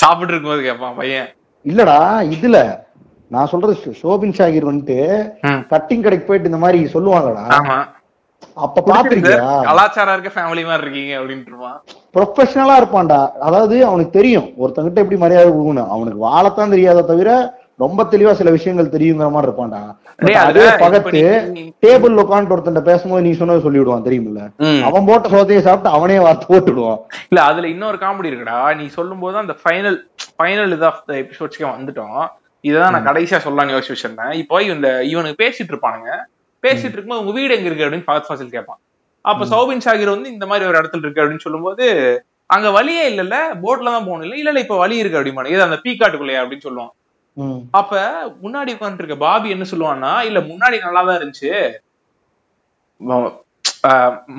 சாப்பிட்டு 0.01 0.33
இருக்கும்போது 0.33 0.61
கேட்பான் 0.67 0.97
பையன். 0.99 1.29
இல்லடா 1.65 1.97
இதுல 2.35 2.57
நான் 3.31 3.49
சொல்றது 3.53 3.95
சோபின் 4.01 4.37
ஷாகிர் 4.37 4.69
வந்துட்டு. 4.69 4.99
கட்டிங் 5.73 6.03
கடைக்கு 6.05 6.27
போயிட்டு 6.29 6.51
இந்த 6.51 6.61
மாதிரி 6.63 6.79
சொல்லுவாங்கடா. 6.93 7.45
அப்ப 8.65 8.83
பாத்திருக்கியா 8.89 9.49
கலாச்சாரம் 9.69 10.13
இருக்க 10.15 10.31
ஃபேமிலி 10.35 10.63
மாதிரி 10.69 10.85
இருக்கீங்க 10.85 11.13
அப்படின்ட்டு 11.19 11.51
இருப்பான். 11.51 11.77
ப்ரொஃபஷனலா 12.15 12.75
இருப்பான்டா. 12.81 13.19
அதாவது 13.47 13.75
அவனுக்கு 13.89 14.17
தெரியும் 14.19 14.47
ஒருத்தங்கிட்ட 14.61 15.03
எப்படி 15.03 15.19
மரியாதை 15.23 15.49
கொடுக்கணும். 15.51 15.91
அவனுக்கு 15.95 16.19
வாழத்தான் 16.27 16.73
தெரியாத 16.75 17.05
தவிர 17.11 17.29
ரொம்ப 17.83 18.03
தெளிவா 18.11 18.31
சில 18.39 18.49
விஷயங்கள் 18.55 18.93
தெரியுங்கிற 18.95 19.27
மாதிரி 19.35 19.47
இருப்பான்டா. 19.49 19.81
அதே 20.45 20.65
பகத்து 20.83 21.21
டேபிள் 21.85 22.19
உட்காந்து 22.23 22.53
ஒருத்தன் 22.55 22.89
பேசும்போது 22.89 23.25
நீ 23.27 23.31
சொன்னது 23.39 23.65
சொல்லிவிடுவான் 23.65 24.05
தெரியுமில்ல. 24.07 24.41
அவன் 24.87 25.07
போட்ட 25.09 25.29
சோத்தையை 25.35 25.61
சாப்பிட்டு 25.67 25.95
அவனே 25.97 26.17
வார்த்தை 26.25 26.47
போட்டுடுவான் 26.51 26.99
இல்ல 27.31 27.41
அதுல 27.51 27.71
இன்னொரு 27.73 27.99
காமெடி 28.03 28.31
இருக்குடா. 28.31 28.59
நீ 28.81 28.85
சொல்லும் 28.97 29.23
போது 29.25 29.37
அந்த 29.43 29.55
ஃபைனல் 29.63 29.97
ஃபைனல் 30.37 30.73
இது 30.77 30.87
ஆஃப் 30.91 31.01
த 31.09 31.13
எபிசோட்ஸ்க்கே 31.23 31.67
வந்துட்டோம். 31.75 32.21
இததான் 32.63 32.93
நான் 32.95 33.09
கடைசியா 33.09 33.37
சொல்லலாம்னு 33.45 33.75
யோசிச்சு 33.75 33.93
வச்சிருந்தேன். 33.95 34.33
இப்போ 34.41 34.61
இந்த 34.71 34.89
இவனுக்கு 35.11 35.41
பேசிட்டு 35.43 35.73
இருப்பானுங்க. 35.73 36.09
பேசிட்டு 36.63 36.95
இருக்கும்போது 36.95 37.23
உங்க 37.23 37.33
வீடு 37.39 37.55
எங்க 37.57 37.69
இருக்கு 37.69 37.85
அப்படின்னு 37.85 38.07
ஃபகத் 38.09 38.27
ஃபாசில் 38.27 38.55
கேட்பான். 38.57 38.81
அப்ப 39.25 39.45
சௌபின் 39.53 39.83
ஷாகிர் 39.85 40.15
வந்து 40.15 40.33
இந்த 40.35 40.45
மாதிரி 40.51 40.67
ஒரு 40.69 40.77
இடத்துல 40.81 41.03
இருக்கு 41.05 41.21
அப்படின்னு 41.21 41.45
சொல்லும்போது 41.45 41.85
அங்க 42.49 42.67
வழியே 42.75 43.03
இல்லல்ல 43.11 43.35
போட்ல 43.63 43.91
தான் 43.95 44.07
போகணும் 44.07 44.25
இல்ல? 44.25 44.37
இல்ல 44.39 44.49
இல்ல 44.51 44.63
இப்ப 44.65 44.77
வழி 44.83 44.95
இருக்கு 45.01 45.17
அப்படிமா 45.19 45.43
இது 45.53 45.67
அந்த 45.67 45.77
பீக்காட்டுக்குள்ளேயா 45.85 46.41
அப்படின்னு 46.43 46.65
சொல்லுவான். 46.67 46.91
அப்ப 47.73 47.91
முன்னாடி 48.41 48.73
உட்காந்துட்டு 48.73 49.03
இருக்க 49.03 49.17
பாபி 49.21 49.53
என்ன 49.55 49.65
சொல்லுவான்னா 49.71 50.13
இல்ல 50.27 50.39
முன்னாடி 50.49 50.77
நல்லா 50.85 51.01
தான் 51.03 51.19
இருந்துச்சு 51.19 51.51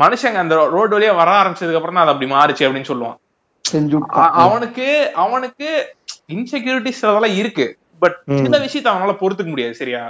மனுஷங்க 0.01 0.41
அந்த 0.43 0.57
ரோடு 0.75 0.95
வழியா 0.97 1.13
வர 1.17 1.31
ஆரம்பிச்சதுக்கு 1.39 1.79
அப்புறம் 1.79 1.97
தான் 1.97 2.05
அது 2.05 2.15
அப்படி 2.15 2.29
மாறுச்சு 2.33 2.67
அப்படின்னு 2.67 2.91
சொல்லுவான். 2.91 3.19
அவனுக்கு 4.43 4.87
அவனுக்கு 5.23 5.69
இன்செக்யூரிட்டிஸ் 6.35 7.03
அதெல்லாம் 7.05 7.39
இருக்கு 7.41 7.67
பட். 8.03 8.17
சில 8.41 8.57
விஷயத்த 8.65 8.89
அவனால 8.93 9.15
பொறுத்துக்க 9.21 9.51
முடியாது 9.51 9.75
சரியா. 9.81 10.03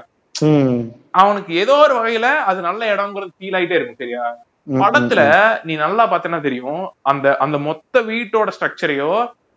அவனுக்கு 1.20 1.52
ஏதோ 1.62 1.74
ஒரு 1.82 1.94
வகையில 1.98 2.28
அது 2.50 2.60
நல்ல 2.68 2.82
இடம்ங்கிறது 2.92 3.36
ஃபீல் 3.36 3.56
ஆயிட்டே 3.58 3.76
இருக்கும் 3.78 4.00
சரியா? 4.02 4.24
படத்துல 4.80 5.20
நீ 5.64 5.72
நல்லா 5.82 6.04
பார்த்தேன்னா 6.10 6.40
தெரியும் 6.42 6.82
அந்த 7.10 7.26
அந்த 7.44 7.56
மொத்த 7.66 8.02
வீட்டோட 8.10 8.50
ஸ்ட்ரக்சரையோ 8.56 9.12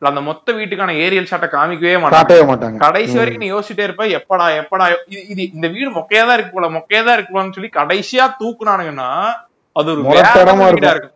அந்த 0.10 0.22
மொத்த 0.28 0.54
வீட்டுக்கான 0.58 0.96
ஏரியல் 1.06 1.30
ஷாட்டை 1.32 1.48
காமிக்கவே 1.56 1.96
மாட்டாங்க. 2.04 2.48
மாட்டாங்க. 2.52 2.80
கடைசி 2.86 3.16
வரைக்கும் 3.20 3.44
நீ 3.44 3.50
யோசிச்சுட்டே 3.54 3.88
இருப்ப 3.88 4.06
எப்படா 4.20 4.48
எப்படா 4.62 4.86
இது 5.34 5.42
இந்த 5.56 5.68
வீடு 5.76 5.90
மொக்கையா 5.98 6.24
தான் 6.28 6.38
இருக்கு 6.38 6.56
போல 6.58 6.70
மொக்கையா 6.78 7.02
தான் 7.08 7.18
இருக்கு 7.18 7.34
போலன்னு 7.36 7.58
சொல்லி 7.58 7.72
கடைசியா 7.80 8.26
தூக்குனானுங்கன்னா 8.42 9.10
அது 9.76 9.90
ஒரு 9.94 10.02
இருக்கும். 10.94 11.12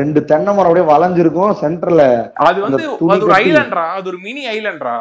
ரெண்டு 0.00 0.20
தென்னை 0.30 0.52
மரம் 0.54 0.68
அப்படியே 0.68 0.88
வளைஞ்சிருக்கும் 0.90 1.52
சென்டர்ல 1.60 2.04
அது 2.46 2.58
வந்து 2.64 2.82
அது 3.12 3.24
ஒரு 3.26 3.34
ஐலண்ட்ரா 3.42 3.84
அது 3.98 4.08
ஒரு 4.12 4.18
மினி 4.26 4.42
ஐலண்ட்ரா 4.54 4.96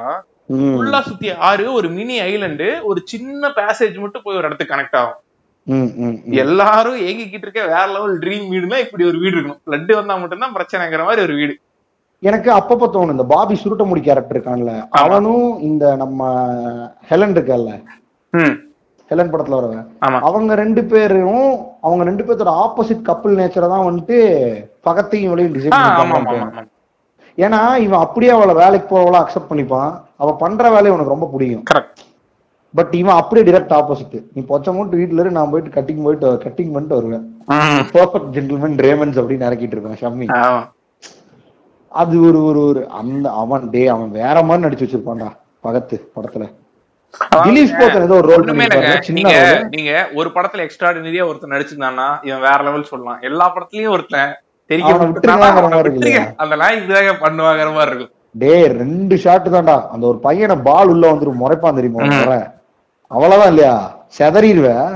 ஃபுல்லா 0.74 1.00
சுத்தி 1.08 1.28
ஆறு 1.50 1.64
ஒரு 1.78 1.88
மினி 1.98 2.16
ஐலண்டு 2.30 2.68
ஒரு 2.90 3.00
சின்ன 3.12 3.50
பேசேஜ் 3.60 3.96
மட்டும் 4.04 4.24
போய் 4.26 4.40
ஒரு 4.40 4.48
இடத்துக்கு 4.48 4.74
கனெக்ட் 4.74 4.98
ஆகும். 5.02 5.20
எல்லாரும் 6.44 6.98
ஏங்கிக்கிட்டு 7.08 7.46
இருக்க 7.48 7.62
வேற 7.74 7.86
லெவல் 7.94 8.16
ட்ரீம் 8.24 8.48
வீடுனா 8.54 8.78
இப்படி 8.86 9.04
ஒரு 9.12 9.18
வீடு 9.24 9.36
இருக்கணும். 9.36 9.62
பிளட் 9.68 9.92
வந்தா 10.00 10.16
மட்டும்தான் 10.24 10.56
பிரச்சனைங்கிற 10.58 11.04
மாதிரி 11.08 11.24
ஒரு 11.28 11.36
வீடு. 11.40 11.54
எனக்கு 12.30 12.50
அப்பப்ப 12.58 12.88
தோணும் 12.94 13.16
இந்த 13.16 13.26
பாபி 13.32 13.56
சுருட்ட 13.62 13.86
முடி 13.88 14.02
கேரக்டர் 14.04 14.36
இருக்கான்ல 14.36 14.74
அவனும் 15.02 15.48
இந்த 15.70 15.86
நம்ம 16.02 16.30
ஹெலன் 17.10 17.36
இருக்கல்ல 17.38 17.72
ஹெலன் 19.12 19.32
படத்துல 19.32 19.58
வரவன். 19.58 19.88
அவங்க 20.28 20.52
ரெண்டு 20.62 20.82
பேரும் 20.92 21.50
அவங்க 21.86 22.04
ரெண்டு 22.10 22.24
பேர்த்தோட 22.26 22.52
ஆப்போசிட் 22.66 23.08
கப்பிள் 23.10 23.40
நேச்சரை 23.40 23.68
தான் 23.74 23.88
வந்துட்டு 23.88 24.18
பகத்தையும் 24.88 25.28
இவளையும் 25.28 25.56
டிசைன் 25.56 25.76
ஏன்னா 27.38 27.60
இவன் 27.86 28.04
அப்படியே 28.06 28.32
அவளை 28.38 28.54
வேலைக்கு 28.62 28.88
போவளா 28.94 29.22
அக்செப்ட் 29.24 29.52
பண்ணிப்பான். 29.52 29.92
அவ 30.22 30.34
பண்ற 30.44 30.64
வேலையை 30.76 30.94
உனக்கு 30.96 31.14
ரொம்ப 31.16 31.28
பிடிக்கும். 31.34 31.66
பட் 32.74 32.94
இவன் 33.00 33.20
அப்படியே 33.22 33.46
டிரெக்ட் 33.50 33.74
ஆப்போசிட் 33.80 34.16
நீ 34.36 34.42
பொச்ச 34.52 34.74
மூட்டு 34.76 35.00
வீட்டுல 35.00 35.24
இரு 35.24 35.38
நான் 35.38 35.52
போயிட்டு 35.52 35.76
கட்டிங் 35.78 36.06
போயிட்டு 36.06 36.30
கட்டிங் 36.46 36.72
பண்ணிட்டு 36.76 36.98
வருவேன். 37.00 37.26
பர்ஃபெக்ட் 37.96 38.32
ஜென்டில்மேன் 38.38 38.80
ரேமன்ஸ் 38.86 39.20
அப்படின்னு 39.22 39.48
இறக்கிட்டு 39.50 39.78
இருப்பேன் 39.78 40.02
ஷம்மி. 40.04 40.28
அது 42.02 42.16
ஒரு 42.28 42.46
ஒரு 42.46 42.60
ஒரு 42.68 42.90
அந்த 43.00 43.32
அவன் 43.32 43.70
டே 43.70 43.88
அவன் 43.88 44.12
வேற 44.12 44.44
மாதிரி 44.44 44.64
நடிச்சு 44.66 44.86
வச்சிருப்பான்டா 44.86 45.30
பகத்து 45.66 45.96
படத்துல. 46.16 46.46
நீங்க. 49.18 49.34
நீங்க 49.74 49.92
ஒரு 50.20 50.30
படத்துல 50.36 50.64
எக்ஸ்ட்ராடினரியா 50.66 51.28
ஒருத்தன் 51.30 51.54
நடிச்சிருந்தான்னா 51.56 52.08
இவன் 52.28 52.44
வேற 52.48 52.58
லெவல் 52.68 52.90
சொல்லலாம். 52.92 53.20
எல்லா 53.22 53.46
படத்துலயும் 53.56 53.94
ஒருத்தன் 53.96 54.34
தெரிக்க 54.66 54.90
அவனை 54.92 55.08
விட்டுருங்கங்கிற 55.10 55.70
மாதிரி 55.70 55.90
இருக்கும். 57.92 58.12
டேய் 58.44 58.68
ரெண்டு 58.82 59.16
ஷாட் 59.24 59.54
தான்டா. 59.56 59.78
அந்த 59.94 60.08
ஒரு 60.08 60.18
பையனை 60.18 60.56
பால் 60.70 60.92
உள்ள 60.94 61.12
வந்துரும் 61.12 61.42
முறைப்பான் 61.44 61.78
தெரியுமா 61.80 62.40
அவ்வளவுதான் 63.12 63.52
இல்லையா? 63.54 63.76
செதறிடுவேன் 64.18 64.94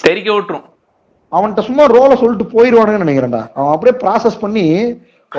தெரிக்க 0.00 0.28
விட்டுரும். 0.32 0.66
அவன்கிட்ட 1.32 1.62
சும்மா 1.68 1.84
ரோல 1.96 2.12
சொல்லிட்டு 2.22 2.46
போயிருவானுன்னு 2.54 3.04
நினைக்கிறேன்டா. 3.04 3.42
அவன் 3.54 3.72
அப்படியே 3.74 3.96
ப்ராசஸ் 4.04 4.42
பண்ணி 4.44 4.66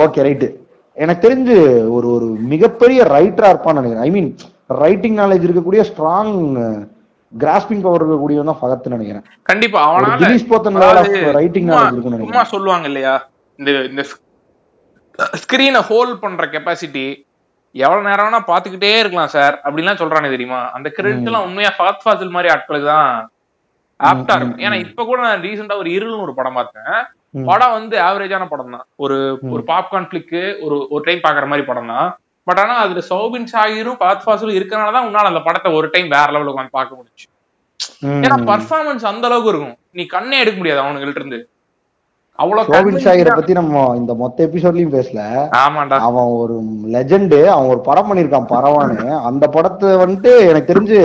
ஓகே 0.04 0.24
ரைட்டு 0.26 0.48
எனக்கு 1.04 1.24
தெரிஞ்சு 1.26 1.56
ஒரு 1.96 2.06
ஒரு 2.16 2.26
மிகப்பெரிய 2.52 3.00
ரைட்டரா 3.16 3.50
இருப்பான்னு 3.52 3.80
நினைக்கிறேன். 3.80 4.06
ஐ 4.08 4.10
மீன் 4.16 4.30
ரைட்டிங் 4.82 5.16
நாலேஜ் 5.20 5.46
இருக்கக்கூடிய 5.46 5.82
ஸ்ட்ராங் 5.90 6.34
கிராஸ்பிங் 7.32 7.84
பவர் 7.84 8.02
இருக்கக்கூடியவன் 8.02 8.50
தான் 8.50 8.60
ஃபகத்னு 8.60 8.96
நினைக்கிறேன். 8.96 9.24
கண்டிப்பா 9.50 9.80
அவனால 9.88 10.18
திலீஷ் 10.22 10.50
போத்தன் 10.50 10.78
ரைட்டிங் 11.40 11.68
நாலேஜ் 11.70 11.94
இருக்குன்னு 11.94 12.18
சும்மா 12.18 12.26
நினைக்கிறேன். 12.26 12.52
சொல்லுவாங்க 12.54 12.86
இல்லையா? 12.90 13.14
இந்த 13.58 13.70
இந்த 13.90 14.02
ஸ்கிரீனை 15.42 15.82
ஹோல்ட் 15.90 16.20
பண்ற 16.24 16.44
கெப்பாசிட்டி 16.54 17.06
எவ்வளவு 17.74 18.06
நேரம் 18.08 18.26
வேணா 18.26 18.40
பாத்துக்கிட்டே 18.50 18.92
இருக்கலாம் 19.00 19.32
சார் 19.34 19.54
அப்படிலாம் 19.66 20.00
சொல்றானே 20.02 20.28
தெரியுமா? 20.34 20.60
அந்த 20.76 20.88
கிரெடிட் 20.96 21.28
எல்லாம் 21.30 21.46
உண்மையா 21.48 21.70
ஃபகத் 21.76 22.04
ஃபாசில் 22.04 22.34
மாதிரி 22.36 22.52
ஆட்களுக்கு 22.54 22.88
தான் 22.94 23.10
ஆப்டா 24.00 24.34
இருக்கும். 24.38 24.62
ஏன்னா 24.66 24.76
இப்ப 24.84 25.04
கூட 25.08 25.18
நான் 25.26 25.44
ரீசெண்டா 25.46 25.76
ஒரு 25.82 25.90
இருள்னு 25.96 26.24
ஒரு 26.26 26.34
படம் 26.38 26.58
பார்த்தேன். 26.58 26.94
படம் 27.34 27.72
வந்து 27.72 27.96
ஆவரேஜான 27.98 28.48
படம் 28.48 28.70
தான் 28.70 28.86
ஒரு 28.96 29.16
ஒரு 29.50 29.62
பாப்கார்ன் 29.66 30.08
பிளிக்கு 30.08 30.58
ஒரு 30.62 30.86
ஒரு 30.90 31.04
டைம் 31.04 31.18
பாக்குற 31.18 31.46
மாதிரி 31.46 31.66
படம் 31.66 31.86
தான் 31.86 32.08
பட் 32.46 32.58
ஆனா 32.58 32.74
அதுல 32.76 33.02
சௌபின் 33.08 33.48
ஷாகிரும் 33.52 33.98
ஃபகத் 34.00 34.24
ஃபாசிலும் 34.26 34.58
இருக்கனால 34.58 34.92
தான் 34.92 35.06
உன்னால 35.08 35.24
அந்த 35.24 35.40
படத்தை 35.40 35.72
ஒரு 35.72 35.90
டைம் 35.92 36.08
வேற 36.08 36.30
லெவலுக்கு 36.30 36.60
உட்காந்து 36.60 36.70
பார்க்க 36.70 36.96
முடிஞ்சு. 36.96 37.26
ம். 38.02 38.20
ஏன்னா 38.22 38.36
பர்ஃபார்மன்ஸ் 38.46 39.04
அந்த 39.04 39.26
அளவுக்கு 39.26 39.48
இருக்கும். 39.48 39.78
நீ 39.90 40.04
கண்ணே 40.06 40.40
எடுக்க 40.40 40.56
முடியாது 40.56 40.82
அவனுங்கள்ட்ட 40.82 41.16
இருந்து 41.16 41.40
அவ்வளவு 42.38 43.00
ஷாகிரை 43.04 43.30
ஆ- 43.30 43.34
பத்தி 43.34 43.52
நம்ம 43.52 43.94
இந்த 43.96 44.14
மொத்த 44.14 44.46
எபிசோட்லயும் 44.46 44.94
பேசல. 44.94 45.20
ஆமாண்டா. 45.56 45.96
அவன் 46.00 46.24
ஒரு 46.36 46.54
லெஜெண்டு 46.92 47.44
அவன் 47.46 47.68
ஒரு 47.68 47.80
படம் 47.80 48.08
பண்ணிருக்கான் 48.08 48.50
பரவான்னு. 48.50 49.08
அந்த 49.22 49.46
படத்தை 49.48 49.88
வந்துட்டு 49.96 50.48
எனக்கு 50.48 50.72
தெரிஞ்சு 50.72 51.00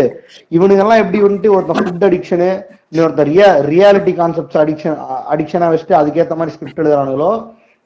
இவனுங்க 0.51 0.79
எல்லாம் 0.79 0.97
எப்படி 0.97 1.21
வந்துட்டு 1.21 1.55
ஒருத்தன் 1.55 1.85
ஃபுட் 1.85 2.07
அடிக்ஷனு 2.09 2.49
இன்னொருத்தர் 2.95 3.29
ரியா 3.29 3.47
ரியாலிட்டி 3.69 4.11
கான்செப்ட்ஸ் 4.19 4.59
அடிக்ஷன் 4.61 4.97
அடிக்ஷனா 5.33 5.67
வச்சுட்டு 5.71 5.95
அதுக்கேத்த 5.99 6.35
மாதிரி 6.39 6.53
ஸ்கிரிப்ட் 6.55 6.81
எழுதுறானுங்களோ 6.81 7.31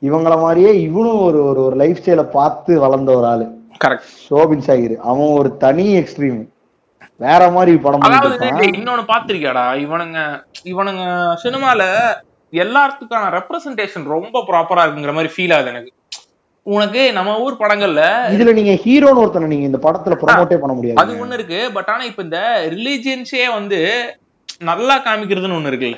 இவங்கள 0.01 0.33
மாதிரியே 0.41 0.71
இவனும் 0.83 1.21
ஒரு 1.23 1.39
ஒரு 1.45 1.59
ஒரு 1.65 1.75
லைஃப் 1.81 1.99
ஸ்டைலை 1.99 2.25
பார்த்து 2.35 2.71
வளர்ந்த 2.83 3.11
ஒரு 3.15 3.27
ஆளு. 3.31 3.45
கரெக்ட் 3.83 4.11
சோபின் 4.27 4.63
ஷாகிர் 4.67 4.95
அவன் 5.09 5.33
ஒரு 5.39 5.49
தனி 5.63 5.85
எக்ஸ்ட்ரீம் 5.99 6.39
வேற 7.19 7.41
மாதிரி 7.55 7.71
படம் 7.77 8.05
இன்னொன்னு 8.71 9.05
பாத்திருக்கியாடா 9.11 9.65
இவனுங்க 9.85 10.19
இவனுங்க 10.71 11.03
சினிமால 11.43 11.81
எல்லாத்துக்கான 12.53 13.25
ரெப்ரசன்டேஷன் 13.37 14.05
ரொம்ப 14.15 14.43
ப்ராப்பரா 14.49 14.83
இருக்குங்கிற 14.85 15.15
மாதிரி 15.17 15.33
ஃபீல் 15.33 15.55
ஆகுது 15.55 15.71
எனக்கு. 15.73 15.91
உனக்கு 16.65 17.01
நம்ம 17.17 17.35
ஊர் 17.43 17.61
படங்கள்ல 17.61 18.01
இதுல 18.35 18.53
நீங்க 18.57 18.73
ஹீரோன்னு 18.83 19.21
ஒருத்தனை 19.23 19.49
நீங்க 19.51 19.67
இந்த 19.69 19.79
படத்துல 19.85 20.15
ப்ரொமோட்டே 20.21 20.57
பண்ண 20.61 20.73
முடியாது 20.75 21.01
அது 21.01 21.19
ஒண்ணு 21.23 21.37
இருக்கு. 21.39 21.61
பட் 21.77 21.91
ஆனா 21.93 22.03
இப்ப 22.09 22.23
இந்த 22.27 22.39
ரிலீஜியன்ஸே 22.75 23.45
வந்து 23.57 23.79
நல்லா 24.61 25.03
காமிக்கிறதுன்னு 25.03 25.57
ஒண்ணு 25.57 25.71
இருக்குல்ல. 25.71 25.97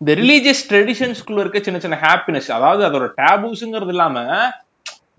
இந்த 0.00 0.12
ரிலீஜியஸ் 0.14 0.62
ட்ரெடிஷன்ஸ்குள்ள 0.68 1.40
இருக்க 1.40 1.58
சின்ன 1.60 1.80
சின்ன 1.80 1.98
ஹாப்பினஸ் 2.02 2.50
அதாவது 2.50 2.82
அதோட 2.88 3.06
டேபூஸ்ங்கிறது 3.20 3.88
இல்லாம 3.88 4.16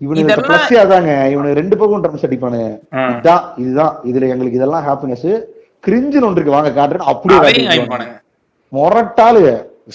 இவனுக்கு 0.00 0.32
அதாங்க 0.80 1.12
இவனுக்கு 1.30 1.60
ரெண்டு 1.60 1.76
பக்கம் 1.76 2.02
ட்ரம்ஸ் 2.02 2.26
அடிப்பானு 2.26 2.60
இதான் 3.14 3.44
இதுதான் 3.56 3.94
இதுல 4.04 4.28
எங்களுக்கு 4.28 4.58
இதெல்லாம் 4.58 4.86
ஹாப்பினஸ் 4.86 5.28
கிரிஞ்சுன்னு 5.84 6.22
ஒன்று 6.22 6.40
இருக்கு. 6.40 6.50
வாங்க 6.50 6.70
காட்டுறேன் 6.70 7.06
அப்படியே 7.06 7.40
மொரட்டாளு. 8.72 9.42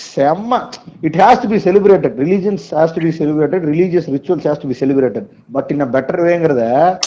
செம்ம. 0.06 0.58
It 1.02 1.16
has 1.16 1.42
to 1.42 1.48
be 1.48 1.58
celebrated 1.64 2.14
religions 2.20 2.66
has 2.72 2.94
to 2.94 3.02
be 3.02 3.12
celebrated 3.18 3.66
religious 3.70 4.08
rituals 4.14 4.46
has 4.48 4.62
to 4.62 4.70
be 4.70 4.78
celebrated 4.80 5.26
but 5.52 5.72
in 5.72 5.84
better 5.96 6.20
வேங்கிறத 6.22 6.64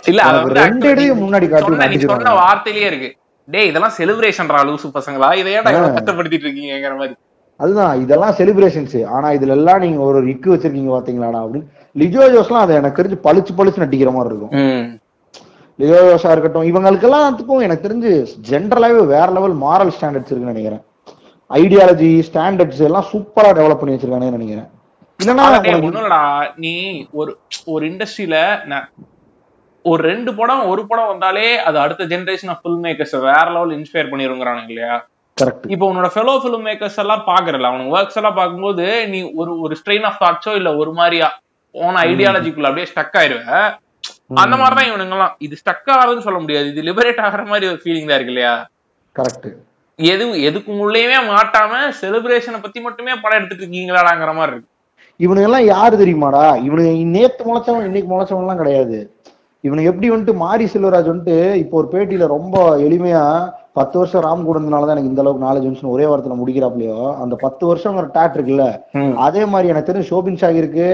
இல்ல 0.07 0.23
ரெண்டு 0.59 0.89
முன்னாடி 1.21 1.47
காட்டி 1.49 1.67
சொன்ன- 1.67 1.87
நீ 1.87 1.99
சொன்ன 1.99 2.13
காட்டிடுவாங்க. 2.15 2.43
வார்த்தையிலேயே 2.43 2.89
இருக்கு. 2.91 3.11
டேய் 3.53 3.69
இதெல்லாம் 3.71 3.95
செலிப்ரேஷன்டா 3.99 4.61
லூசு 4.69 4.89
பசங்களா? 4.97 5.29
இதை 5.41 5.49
ஏன்டா 5.57 5.73
இவ்வளவு 5.75 5.97
கஷ்டப்படுத்திட்டு 5.99 6.47
இருக்கீங்கிற 6.47 6.95
மாதிரி. 7.01 7.15
அதுதான் 7.61 8.01
இதெல்லாம் 8.03 8.37
செலிப்ரேஷன்ஸ் 8.39 8.99
ஆனா 9.15 9.29
இதுல 9.37 9.57
எல்லாம் 9.59 9.83
நீங்க 9.85 10.01
ஒரு 10.11 10.21
இக்கு 10.33 10.53
வச்சிருக்கீங்க 10.53 10.93
பாத்தீங்களாடா 10.95 11.41
அப்படின்னு 11.45 11.69
லிஜோ 12.03 12.25
ஜோஸ்லாம் 12.35 12.65
அதை 12.65 12.75
எனக்கு 12.81 12.99
தெரிஞ்சு 13.01 13.19
பளிச்சு 13.27 13.53
பளிச்சு 13.59 13.83
நட்டிக்கிற 13.83 14.13
மாதிரி 14.17 14.33
இருக்கும். 14.33 14.55
லியோ 15.79 16.01
ஜோஸா 16.09 16.33
இருக்கட்டும் 16.35 16.67
இவங்களுக்கெல்லாம் 16.71 17.63
எனக்கு 17.67 17.87
தெரிஞ்சு 17.87 18.11
ஜென்ரலாவே 18.51 19.05
வேற 19.15 19.29
லெவல் 19.37 19.57
மாரல் 19.65 19.95
ஸ்டாண்டர்ட்ஸ் 19.97 20.31
இருக்குன்னு 20.33 20.55
நினைக்கிறேன். 20.55 20.83
ஐடியாலஜி 21.51 22.11
ஸ்டாண்டர்ட்ஸ் 22.29 22.83
எல்லாம் 22.89 23.09
சூப்பரா 23.13 23.51
டெவலப் 23.59 23.81
பண்ணி 23.81 23.95
வச்சிருக்காங்கன்னு 23.95 24.39
நினைக்கிறேன். 24.39 24.69
இல்லைன்னா 25.21 26.21
நீ 26.65 26.75
ஒரு 27.21 27.33
ஒரு 27.75 27.85
இண்டஸ்ட்ரியில 27.91 28.39
ஒரு 29.85 30.03
ரெண்டு 30.03 30.35
படம் 30.35 30.67
ஒரு 30.67 30.87
படம் 30.87 31.07
வந்தாலே 31.07 31.59
அது 31.59 31.79
அடுத்த 31.79 32.05
ஜெனரேஷன் 32.05 32.49
ஆஃப் 32.49 32.63
ஃபில்ம் 32.63 32.85
மேக்கர்ஸ் 32.87 33.17
வேற 33.27 33.51
லெவல் 33.51 33.75
இன்ஸ்பயர் 33.79 34.11
பண்ணிருங்கிறானுங்க 34.13 34.69
இல்லையா? 34.69 34.95
கரெக்ட் 35.37 35.65
இப்போ 35.67 35.93
உன்னோட 35.93 36.09
ஃபெலோ 36.15 36.35
ஃபிலிம் 36.43 36.67
மேக்கர்ஸ் 36.69 36.97
எல்லாம் 36.97 37.25
பாக்குறல 37.27 37.69
அவனுக்கு 37.71 37.95
ஒர்க்ஸ் 37.97 38.17
எல்லாம் 38.17 38.35
பார்க்கும்போது 38.35 39.09
நீ 39.13 39.33
ஒரு 39.33 39.61
ஒரு 39.61 39.77
ஸ்ட்ரெயின் 39.81 40.03
ஆஃப் 40.03 40.21
தாட்ஸோ 40.23 40.55
இல்ல 40.55 40.77
ஒரு 40.77 40.93
மாதிரியா 40.93 41.29
போன 41.75 42.03
ஐடியாலஜிக்குள்ள 42.11 42.69
அப்படியே 42.71 42.89
ஸ்டக் 42.93 43.17
ஆயிருவ. 43.21 43.43
அந்த 44.43 44.55
மாதிரிதான் 44.57 44.89
இவனுங்கெல்லாம். 44.91 45.35
இது 45.39 45.57
ஸ்டக் 45.61 45.91
ஆகுதுன்னு 45.95 46.27
சொல்ல 46.27 46.39
முடியாது. 46.39 46.67
இது 46.69 46.83
லிபரேட் 46.83 47.21
ஆகிற 47.21 47.43
மாதிரி 47.43 47.67
ஒரு 47.73 47.81
ஃபீலிங் 47.85 48.09
தான் 48.09 48.19
இருக்கு 48.19 48.35
இல்லையா? 48.35 48.55
கரெக்ட் 49.17 49.49
எது 49.99 50.25
எதுக்கு 50.41 50.71
உள்ளேயுமே 50.85 51.19
மாட்டாம 51.33 51.73
செலிப்ரேஷனை 52.01 52.61
பத்தி 52.63 52.81
மட்டுமே 52.81 53.13
படம் 53.23 53.39
எடுத்துட்டு 53.39 53.65
இருக்கீங்களாடாங்கிற 53.65 54.35
மாதிரி 54.35 54.53
இருக்கு. 54.53 54.71
இவனுங்க 55.21 55.49
எல்லாம் 55.51 55.67
யாரு 55.67 55.97
தெரியுமாடா? 55.97 56.45
இவனுங்க 56.67 56.93
நேத்து 57.17 57.43
முளைச்சவன் 57.45 57.85
இன்னைக்கு 57.85 58.09
முளைச்சவன் 58.15 58.45
எல்லாம் 58.45 58.63
கிடையாது. 58.63 58.99
இவனுக்கு 59.65 59.91
எப்படி 59.91 60.09
வந்துட்டு 60.11 60.35
மாரி 60.41 60.65
செல்வராஜ் 60.67 61.11
வந்துட்டு 61.11 61.37
இப்போ 61.63 61.75
ஒரு 61.81 61.89
பேட்டியில 61.93 62.25
ரொம்ப 62.33 62.57
எளிமையா 62.87 63.23
பத்து 63.79 63.97
வருஷம் 63.99 64.25
ராம் 64.25 64.45
கூட 64.45 64.57
இருந்தனாலதான் 64.59 64.95
எனக்கு 64.95 65.11
இந்த 65.11 65.23
அளவுக்கு 65.23 65.47
நாலேஜ் 65.47 65.93
ஒரே 65.95 66.07
வாரத்துல 66.07 66.37
முடிக்கிறாப்லயோ 66.41 66.99
அந்த 67.23 67.35
பத்து 67.45 67.65
வருஷங்கிற 67.71 68.07
டாட் 68.17 68.37
இருக்குல்ல 68.37 68.67
அதே 69.27 69.45
மாதிரி 69.53 69.73
எனக்கு 69.73 69.91
தெரிஞ்சு 69.91 70.11
ஷோபின் 70.11 70.41
ஷாகிருக்கு 70.43 70.89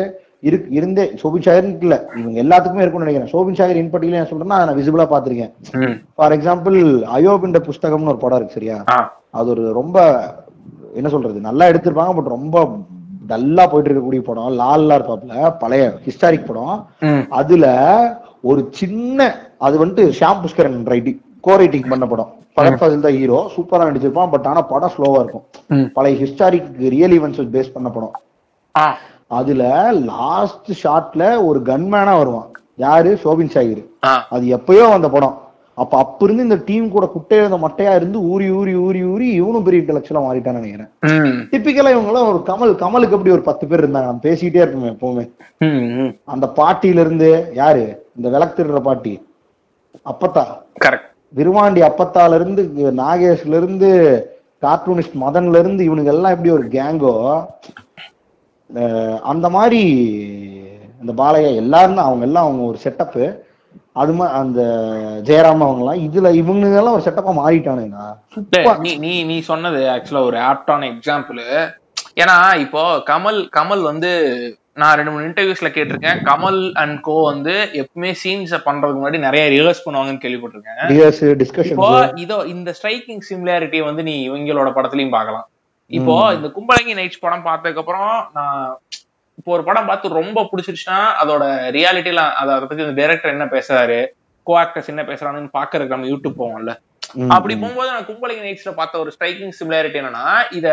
இருக்கு 0.48 0.68
இருந்தே 0.76 1.04
ஷோபின் 1.20 1.44
ஷாகிருக்கு 1.46 1.86
இல்ல 1.88 1.96
இவங்க 2.20 2.38
எல்லாத்துக்குமே 2.44 2.82
இருக்கும்னு 2.82 3.06
நினைக்கிறேன் 3.06 3.32
ஷோபின் 3.32 3.58
ஷாகிர் 3.58 3.80
இன் 3.80 3.90
பர்டிகுலர் 3.94 4.20
நான் 4.20 4.30
சொல்றேன்னா 4.30 4.60
நான் 4.60 4.78
விசிபிளா 4.78 5.06
பாத்திருக்கேன். 5.10 5.52
ஃபார் 6.16 6.34
எக்ஸாம்பிள் 6.36 6.78
அயோபின்ற 7.16 7.60
புஸ்தகம்னு 7.66 8.12
ஒரு 8.14 8.22
படம் 8.22 8.38
இருக்கு 8.38 8.58
சரியா. 8.58 8.78
அது 9.34 9.50
ஒரு 9.54 9.64
ரொம்ப 9.72 9.98
என்ன 10.94 11.08
சொல்றது 11.08 11.46
நல்லா 11.48 11.68
எடுத்திருப்பாங்க 11.70 12.14
பட் 12.16 12.34
ரொம்ப 12.36 12.56
டல்லா 13.30 13.64
போயிட்டு 13.66 13.90
இருக்கக்கூடிய 13.90 14.22
படம் 14.22 14.56
லால்லா 14.60 14.96
இருப்பாப்ல 14.98 15.34
பழைய 15.60 15.84
ஹிஸ்டாரிக் 16.06 16.48
படம். 16.48 16.74
அதுல 17.40 17.66
ஒரு 18.44 18.68
சின்ன 18.70 19.34
அது 19.58 19.86
வந்துட்டு 19.86 20.12
Syam 20.20 20.40
Pushkaran 20.42 20.86
writing 20.86 21.20
co 21.40 21.56
writing 21.56 21.88
பண்ண 21.88 22.06
படம் 22.06 22.30
பகத் 22.56 22.78
ஃபாசில் 22.80 23.00
தான் 23.00 23.12
ஹீரோ 23.12 23.50
சூப்பரா 23.56 23.84
நடிச்சிருப்பான் 23.88 24.30
பட் 24.30 24.46
ஆனா 24.46 24.62
படம் 24.62 24.90
ஸ்லோவா 24.96 25.18
இருக்கும். 25.18 25.44
பழைய 25.92 26.24
ஹிஸ்டாரிக் 26.24 26.88
ரியல் 26.88 27.20
ஈவெண்ட்ஸ் 27.20 27.52
பேஸ் 27.52 27.72
பண்ண 27.72 27.88
படம். 27.88 28.12
அதுல 29.26 29.92
லாஸ்ட் 29.92 30.70
ஷாட்ல 30.82 31.44
ஒரு 31.44 31.60
கன்மேனா 31.60 32.16
வருவான். 32.16 32.50
யாரு? 32.76 33.18
சோபின் 33.24 33.52
ஷாகிர். 33.54 33.86
ஆ. 34.04 34.26
அது 34.30 34.56
எப்பயோ 34.56 34.88
வந்த 34.88 35.08
படம். 35.08 35.38
அப்ப 35.74 35.98
அப்ப 35.98 36.24
இருந்து 36.24 36.42
இந்த 36.42 36.62
டீம் 36.64 36.90
கூட 36.90 37.10
குட்டையா 37.14 37.38
இருந்த 37.38 37.56
மட்டையா 37.56 37.94
இருந்து 37.94 38.22
ஊறி 38.22 38.50
ஊறி 38.50 38.74
ஊறி 38.74 39.04
ஊறி 39.04 39.28
இவனும் 39.28 39.62
பெரிய 39.62 39.82
இன்டலெக்சுவலா 39.82 40.22
மாறிட்டான்னு 40.26 40.52
நினைக்கிறேன். 40.52 40.90
டிப்பிக்கலா 41.52 41.90
இவங்க 41.90 42.06
எல்லாம் 42.06 42.28
ஒரு 42.28 42.42
கமல் 42.46 42.78
கமலுக்கு 42.82 43.10
எப்படி 43.10 43.30
ஒரு 43.30 43.42
பத்து 43.42 43.66
பேர் 43.66 43.84
இருந்தாங்க? 43.84 44.08
நம்ம 44.08 44.20
பேசிக்கிட்டே 44.22 44.64
இருப்போமே 44.64 44.94
எப்பவுமே. 44.94 45.24
அந்த 46.24 46.52
பாட்டியில 46.56 47.00
இருந்து 47.00 47.50
யாரு? 47.54 47.99
இந்த 48.16 48.28
விளக்கு 48.30 48.56
திருடுற 48.56 48.80
பாட்டி 48.82 49.14
அப்பத்தா. 50.06 50.44
கரெக்ட் 50.82 51.06
விருவாண்டி 51.34 51.80
அப்பத்தால 51.86 52.36
இருந்து 52.38 52.62
நாகேஷ்ல 53.00 53.58
இருந்து 53.60 53.88
கார்ட்டூனிஸ்ட் 54.62 55.16
மதன்ல 55.16 55.60
இருந்து 55.62 55.82
இவனுங்க 55.84 56.12
எல்லாம் 56.12 56.34
எப்படி 56.34 56.50
ஒரு 56.50 56.64
கேங்கோ 56.72 57.14
அந்த 59.30 59.46
மாதிரி 59.50 59.82
இந்த 61.00 61.12
பாலையா 61.20 61.50
எல்லாரும் 61.62 62.06
அவங்க 62.06 62.24
எல்லாம் 62.28 62.46
அவங்க 62.46 62.62
ஒரு 62.62 62.78
செட்டப்பு 62.78 63.24
அது 63.96 64.12
மாதிரி 64.12 64.34
அந்த 64.40 64.60
ஜெயராம் 65.28 65.64
அவங்கலாம் 65.66 66.02
இதுல 66.06 66.28
இவங்க 66.40 66.66
எல்லாம் 66.72 66.96
ஒரு 66.96 67.06
செட்டப்பா 67.06 67.32
மாறிட்டானுங்க 67.38 68.00
நீ 68.80 68.92
நீ 68.98 69.12
நீ 69.24 69.36
சொன்னது 69.48 69.80
ஆக்சுவலா 69.94 70.26
ஒரு 70.28 70.38
ஆப்டான 70.50 70.88
எக்ஸாம்பிள் 70.92 71.40
ஏன்னா 72.16 72.36
இப்போ 72.64 72.82
கமல் 73.10 73.40
கமல் 73.50 73.82
வந்து 73.82 74.10
நான் 74.82 74.96
ரெண்டு 74.98 75.12
மூணு 75.12 75.28
இன்டர்வியூஸ்ல 75.28 75.68
கேட்டிருக்கேன். 75.76 76.20
கமல் 76.28 76.60
அண்ட் 76.82 76.96
கோ 77.08 77.16
வந்து 77.30 77.54
எப்பவுமே 77.82 78.10
சீன்ஸ் 78.22 78.54
பண்றதுக்கு 78.68 79.00
முன்னாடி 79.00 79.20
நிறைய 79.26 79.44
ரிஹர்ஸ் 79.54 79.84
பண்ணுவாங்கன்னு 79.86 80.22
கேள்விப்பட்டிருக்கேன். 80.24 80.80
இப்போ 81.74 81.90
இதோ 82.24 82.38
இந்த 82.54 82.74
ஸ்ட்ரைக்கிங் 82.78 83.24
சிமிலாரிட்டியை 83.30 83.86
வந்து 83.90 84.04
நீ 84.10 84.16
இவங்களோட 84.28 84.70
படத்துலயும் 84.78 85.16
பார்க்கலாம். 85.18 85.46
இப்போ 85.98 86.16
இந்த 86.38 86.48
கும்பலங்கி 86.56 86.92
நைட்ஸ் 87.00 87.22
படம் 87.26 87.46
பார்த்ததுக்கு 87.50 87.82
அப்புறம் 87.82 88.10
நான் 88.38 88.64
இப்போ 89.38 89.52
ஒரு 89.56 89.64
படம் 89.68 89.88
பார்த்து 89.90 90.18
ரொம்ப 90.20 90.40
பிடிச்சிருச்சுன்னா 90.48 90.98
அதோட 91.20 91.44
ரியாலிட்டில 91.76 92.22
அதை 92.40 92.54
பத்தி 92.68 92.84
அந்த 92.86 92.96
டைரக்டர் 92.98 93.34
என்ன 93.36 93.46
பேசுறாரு? 93.54 94.00
கோ 94.48 94.54
ஆக்டர்ஸ் 94.60 94.92
என்ன 94.92 95.02
பேசுறாங்கன்னு 95.10 95.56
பாக்குறதுக்கு 95.58 95.96
நம்ம 95.96 96.08
யூடியூப் 96.12 96.40
போவோம்ல. 96.42 96.72
அப்படி 97.34 97.54
போகும்போது 97.60 97.90
நான் 97.92 98.06
கும்பலிங்க 98.08 98.42
நைட்ஸ்ல 98.46 98.72
பார்த்த 98.78 99.00
ஒரு 99.02 99.10
ஸ்ட்ரைக்கிங் 99.14 99.54
சிமிலாரிட்டி 99.58 99.98
என்னன்னா 100.00 100.26
இத 100.58 100.66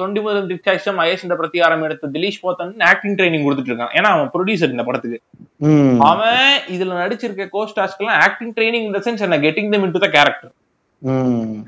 தொண்டி 0.00 0.20
முதல் 0.26 0.48
திச்சாட்சம் 0.50 0.98
ஐஎஸ் 1.04 1.24
இந்த 1.26 1.36
பிரத்தியாரம் 1.40 1.84
எடுத்த 1.86 2.10
திலீஷ் 2.16 2.40
போத்தன் 2.44 2.74
ஆக்டிங் 2.90 3.16
ட்ரைனிங் 3.18 3.46
கொடுத்துட்டு 3.46 3.72
இருக்கான். 3.72 3.94
ஏன்னா 3.98 4.10
அவன் 4.16 4.30
ப்ரொடியூசர் 4.34 4.74
இந்த 4.74 4.84
படத்துக்கு. 4.88 5.18
அவன் 6.10 6.52
இதுல 6.74 6.98
நடிச்சிருக்க 7.02 7.46
கோஸ்டாஸ்க்கு 7.56 8.04
எல்லாம் 8.04 8.20
ஆக்டிங் 8.26 8.54
ட்ரைனிங் 8.58 8.86
இந்த 8.90 9.00
சென்ஸ் 9.06 9.24
என்ன 9.28 9.40
getting 9.46 9.72
them 9.74 9.86
into 9.88 10.04
the 10.06 10.10
character 10.18 10.52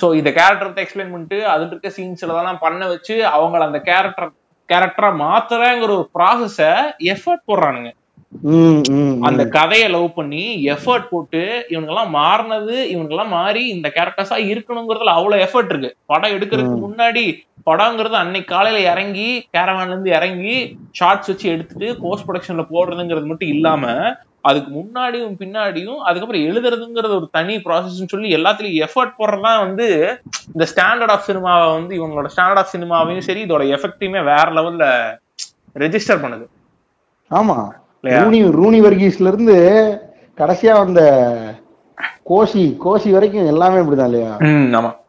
so 0.02 0.06
இந்த 0.20 0.30
கேரக்டர் 0.38 0.84
எக்ஸ்பிளைன் 0.84 1.12
பண்ணிட்டு 1.14 1.40
அதுல 1.54 1.70
இருக்க 1.72 1.90
சீன்ஸ்ல 1.98 2.38
தான் 2.38 2.62
பண்ண 2.66 2.86
வச்சு 2.92 3.16
அவங்கள 3.36 3.62
அந்த 3.68 3.80
கேரக்டர் 3.90 4.30
கேரக்டரா 4.68 5.10
மாத்துறங்கிற 5.24 5.92
ஒரு 5.98 6.08
ப்ராசஸ 6.16 6.58
எஃபர்ட் 7.12 7.48
போடுறானுங்க. 7.50 7.90
அந்த 9.22 9.42
கதையை 9.48 9.88
லவ் 9.88 10.08
பண்ணி 10.14 10.42
எஃபர்ட் 10.66 11.08
போட்டு 11.08 11.40
இவனுங்கெல்லாம் 11.70 12.12
மாறினது 12.14 12.76
இவனுங்கெல்லாம் 12.92 13.32
மாறி 13.32 13.68
இந்த 13.68 13.92
கேரக்டர்ஸா 13.96 14.38
இருக்கணுங்கிறதுல 14.50 15.16
அவ்வளவு 15.16 15.44
எஃபர்ட் 15.44 15.72
இருக்கு. 15.72 15.96
படம் 16.06 16.34
எடுக்கிறதுக்கு 16.36 16.78
முன்னாடி 16.86 17.24
படங்கிறது 17.66 18.16
அன்னைக்கு 18.16 18.54
காலையில 18.54 18.90
இறங்கி 18.90 19.26
கேரவான்ல 19.54 19.86
இருந்து 19.86 20.10
இறங்கி 20.10 20.54
ஷார்ட்ஸ் 20.90 21.26
வச்சு 21.26 21.48
எடுத்துட்டு 21.50 21.96
போஸ்ட் 22.00 22.26
ப்ரொடக்ஷன்ல 22.28 22.64
போடுறதுங்கிறது 22.70 23.26
மட்டும் 23.26 23.48
இல்லாம 23.48 23.84
அதுக்கு 24.40 24.70
முன்னாடியும் 24.70 25.36
பின்னாடியும் 25.38 26.00
அதுக்கப்புறம் 26.00 26.46
எழுதுறதுங்கிறது 26.46 27.14
ஒரு 27.14 27.28
தனி 27.30 27.56
ப்ராசஸ்ன்னு 27.56 28.08
சொல்லி 28.08 28.36
எல்லாத்துலயும் 28.36 28.80
எஃபர்ட் 28.86 29.18
போடுறதுதான் 29.18 29.60
வந்து 29.60 29.86
இந்த 30.54 30.66
ஸ்டாண்டர்ட் 30.72 31.10
ஆஃப் 31.10 31.28
சினிமாவை 31.28 31.68
வந்து 31.72 31.94
இவங்களோட 31.98 32.30
ஸ்டாண்டர்ட் 32.34 32.62
ஆஃப் 32.62 32.72
சினிமாவையும் 32.72 33.18
சரி 33.20 33.44
இதோட 33.44 33.64
எஃபெக்டையுமே 33.76 34.24
வேற 34.24 34.46
லெவல்ல 34.52 34.86
ரெஜிஸ்டர் 35.76 36.24
பண்ணுது. 36.24 36.46
ஆமா. 37.30 37.58
ரூனி 38.02 38.38
ரூனி 38.60 38.78
வர்கீஸ்ல 38.86 39.26
இருந்து 39.26 39.56
கடைசியா 40.36 40.72
வந்த 40.72 41.00
கோஷி 42.28 42.76
கோஷி 42.84 43.10
வரைக்கும் 43.10 43.46
எல்லாமே 43.46 43.78
இப்படிதான் 43.78 44.04
இல்லையா? 44.04 44.36
ஆமா. 44.36 45.00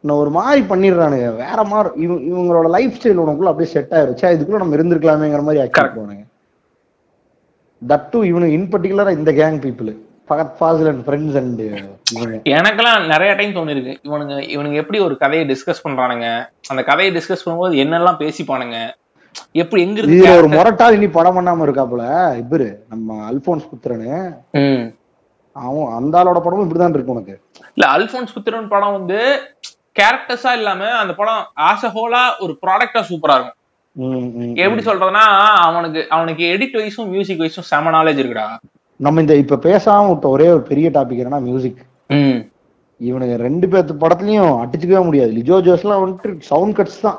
நான் 0.00 0.16
ஒரு 0.16 0.30
மாதிரி 0.30 0.66
பண்ணிடுறானுங்க. 0.66 1.36
வேற 1.36 1.64
மாதிரி 1.64 2.00
இவங்க 2.00 2.22
இவங்களோட 2.34 2.70
லைஃப் 2.70 2.98
ஸ்டைல் 2.98 3.20
உனக்குள்ள 3.22 3.44
அப்படியே 3.44 3.72
செட் 3.72 3.90
ஆயிருச்சா. 3.90 4.28
இதுக்குள்ள 4.36 4.56
நம்ம 4.56 4.76
இருந்திருக்கலாமேங்கிற 4.76 5.42
மாதிரி 5.42 5.60
ஆக்ட் 5.60 5.98
போனாங்க. 5.98 6.24
தட் 7.88 8.08
டு 8.10 8.22
இவனுக்கு 8.22 8.54
இன் 8.54 8.68
பர்டிகுலரா 8.68 9.10
இந்த 9.10 9.32
gang 9.32 9.58
people 9.64 9.96
Fahadh 10.28 10.54
Faasil 10.60 10.88
and 10.88 11.06
friends 11.06 11.36
and 11.36 11.60
எனக்கெல்லாம் 12.48 13.06
நிறைய 13.06 13.34
டைம் 13.34 13.54
தோணிருக்கு. 13.54 13.94
இவனுங்க 14.02 14.34
இவனுங்க 14.54 14.72
எப்படி 14.72 14.98
ஒரு 14.98 15.16
கதையை 15.16 15.48
டிஸ்கஸ் 15.48 15.86
பண்றானுங்க? 15.88 16.48
அந்த 16.68 16.82
கதையை 16.82 17.14
டிஸ்கஸ் 17.14 17.46
பண்ணும்போது 17.46 17.74
என்னெல்லாம் 17.84 18.20
பேசிப்பானுங்க? 18.22 18.90
எப்படி 19.52 19.80
எங்க 19.82 19.98
இருக்கு 20.00 20.30
ஒரு 20.40 20.48
முரட்டால் 20.48 20.96
இனி 20.96 21.08
படம் 21.16 21.36
பண்ணாம 21.38 21.64
இருக்காப்புல? 21.66 22.04
இவரு 22.42 22.68
நம்ம 22.88 23.18
அல்போன்ஸ் 23.30 23.70
புத்திரனு. 23.72 24.10
அவன் 25.56 25.94
அந்த 25.98 26.14
ஆளோட 26.20 26.38
படமும் 26.42 26.64
இப்படிதான் 26.66 26.96
இருக்கு 26.96 27.14
உனக்கு. 27.16 27.34
இல்ல 27.76 27.84
அல்போன்ஸ் 27.96 28.34
புத்திரன் 28.34 28.72
படம் 28.74 28.96
வந்து 28.98 29.18
கேரக்டர்ஸா 30.00 30.50
இல்லாம 30.58 30.90
அந்த 31.02 31.12
படம் 31.14 31.40
ஆஸ் 31.68 31.86
அ 31.88 31.92
ஹோலா 31.94 32.22
ஒரு 32.38 32.52
ப்ராடக்டா 32.64 33.00
சூப்பரா 33.10 33.36
இருக்கும். 33.38 33.54
எப்படி 34.62 34.82
சொல்றதுன்னா 34.88 35.24
அவனுக்கு 35.68 36.00
அவனுக்கு 36.16 36.44
எடிட் 36.54 36.76
வைஸும் 36.80 37.10
மியூசிக் 37.14 37.40
வைஸும் 37.44 37.68
செம 37.70 37.90
நாலேஜ் 37.90 38.20
இருக்குடா. 38.22 38.46
நம்ம 39.00 39.20
இந்த 39.20 39.34
இப்ப 39.36 39.58
பேசாம 39.68 40.08
விட்ட 40.08 40.28
ஒரே 40.28 40.46
ஒரு 40.48 40.62
பெரிய 40.70 40.88
டாபிக் 40.90 41.22
என்னன்னா 41.22 41.40
மியூசிக் 41.48 41.80
ம். 42.10 42.38
இவனுங்க 43.00 43.34
ரெண்டு 43.46 43.66
பேர்த்து 43.66 44.02
படத்துலயும் 44.04 44.52
அடிச்சுக்கவே 44.62 45.02
முடியாது. 45.04 45.30
லிஜோ 45.32 45.56
ஜோஸ்லாம் 45.66 46.02
வந்துட்டு 46.04 46.38
சவுண்ட் 46.50 46.76
கட்ஸ் 46.78 47.00
தான். 47.00 47.18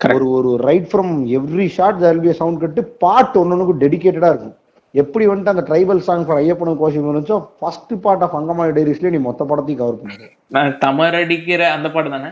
ஒரு 0.00 0.26
ஒரு 0.36 0.50
right 0.66 0.86
from 0.90 1.10
every 1.38 1.66
shot 1.74 1.98
there 2.02 2.20
be 2.20 2.32
sound 2.38 2.60
cut 2.60 2.82
பாட்டு 3.02 3.36
ஒன்னொன்னுக்கும் 3.40 3.80
டெடிகேட்டடா 3.82 4.28
இருக்கும். 4.32 4.54
எப்படி 4.94 5.24
வந்துட்டு 5.30 5.52
அந்த 5.52 5.64
ட்ரைபல் 5.68 6.00
சாங் 6.06 6.24
ஃபார் 6.26 6.38
ஐயப்பனும் 6.42 6.78
கோஷம் 6.80 7.04
இருந்துச்சோ 7.04 7.36
ஃபர்ஸ்ட் 7.58 7.92
பார்ட் 8.04 8.24
ஆஃப் 8.26 8.36
அங்கமாலி 8.38 8.72
டைரிஸ்லயே 8.78 9.12
நீ 9.14 9.20
மொத்த 9.26 9.44
படத்தையும் 9.50 9.80
கவர் 9.82 10.00
பண்ணுது 10.00 10.28
நான் 10.56 10.72
தமரடிக்கிற 10.84 11.60
அந்த 11.76 11.88
பாட்டு 11.94 12.10
தானே? 12.14 12.30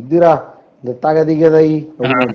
இதுரா 0.00 0.32
இந்த 0.82 0.92
தகதி 1.04 1.34
கதை 1.38 1.66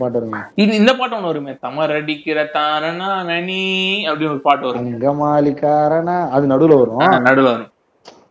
பாட்டு 0.01 0.25
இது 0.63 0.71
இந்த 0.81 0.91
பாட்டு 0.99 1.15
ஒண்ணு 1.17 1.31
வருமே 1.31 1.53
தமரடிக்கிற 1.65 2.37
தானனா 2.57 3.09
நனி 3.29 3.61
அப்படின்னு 4.07 4.33
ஒரு 4.35 4.43
பாட்டு 4.47 4.65
வரும். 4.67 4.87
அங்கமாலிக்காரனா 4.87 6.17
அது 6.35 6.53
நடுவுல 6.53 6.79
வரும். 6.81 7.05
நடுவில் 7.27 7.51
வரும். 7.53 7.69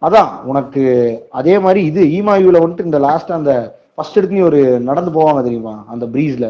அதான் 0.06 0.30
உனக்கு 0.50 0.82
அதே 1.40 1.54
மாதிரி 1.66 1.80
இது 1.90 2.02
ஈமாயூல 2.18 2.62
வந்துட்டு 2.62 2.88
இந்த 2.88 3.00
லாஸ்ட் 3.08 3.38
அந்த 3.38 3.52
ஃபர்ஸ்ட் 4.01 4.18
எடுத்து 4.18 4.44
ஒரு 4.48 4.59
நடந்து 4.89 5.10
போவாங்க 5.16 5.40
தெரியுமா? 5.47 5.72
அந்த 5.93 6.05
பிரீஸ்ல 6.12 6.47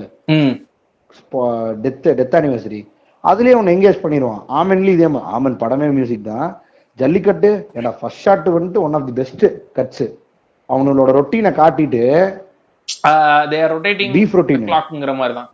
டெத் 1.85 2.07
டெத் 2.19 2.37
அனிவர்சரி 2.39 2.81
அதுலயே 3.25 3.55
உன்னை 3.61 3.73
எங்கேஜ் 3.77 4.03
பண்ணிடுவான் 4.03 4.43
ஆமன்லயும் 4.59 4.97
இதே 4.97 5.09
மாதிரி. 5.15 5.31
ஆமன் 5.37 5.57
படமே 5.63 5.87
மியூசிக் 5.97 6.29
தான். 6.29 6.49
ஜல்லிக்கட்டு 6.99 7.51
ஏன்னா 7.75 7.91
ஃபர்ஸ்ட் 8.01 8.23
ஷாட் 8.27 8.47
வந்துட்டு 8.57 8.79
one 8.87 8.95
of 8.99 9.07
the 9.09 9.15
best 9.21 9.45
cuts 9.79 10.05
அவங்களோட 10.69 11.09
ரொட்டீனை 11.19 11.53
காட்டிட்டு 11.61 12.03
பீஃப் 14.17 14.37
ரொட்டீன் 14.41 14.69
கிளாக்ங்கிற 14.71 15.15
மாதிரி 15.21 15.35
தான். 15.41 15.51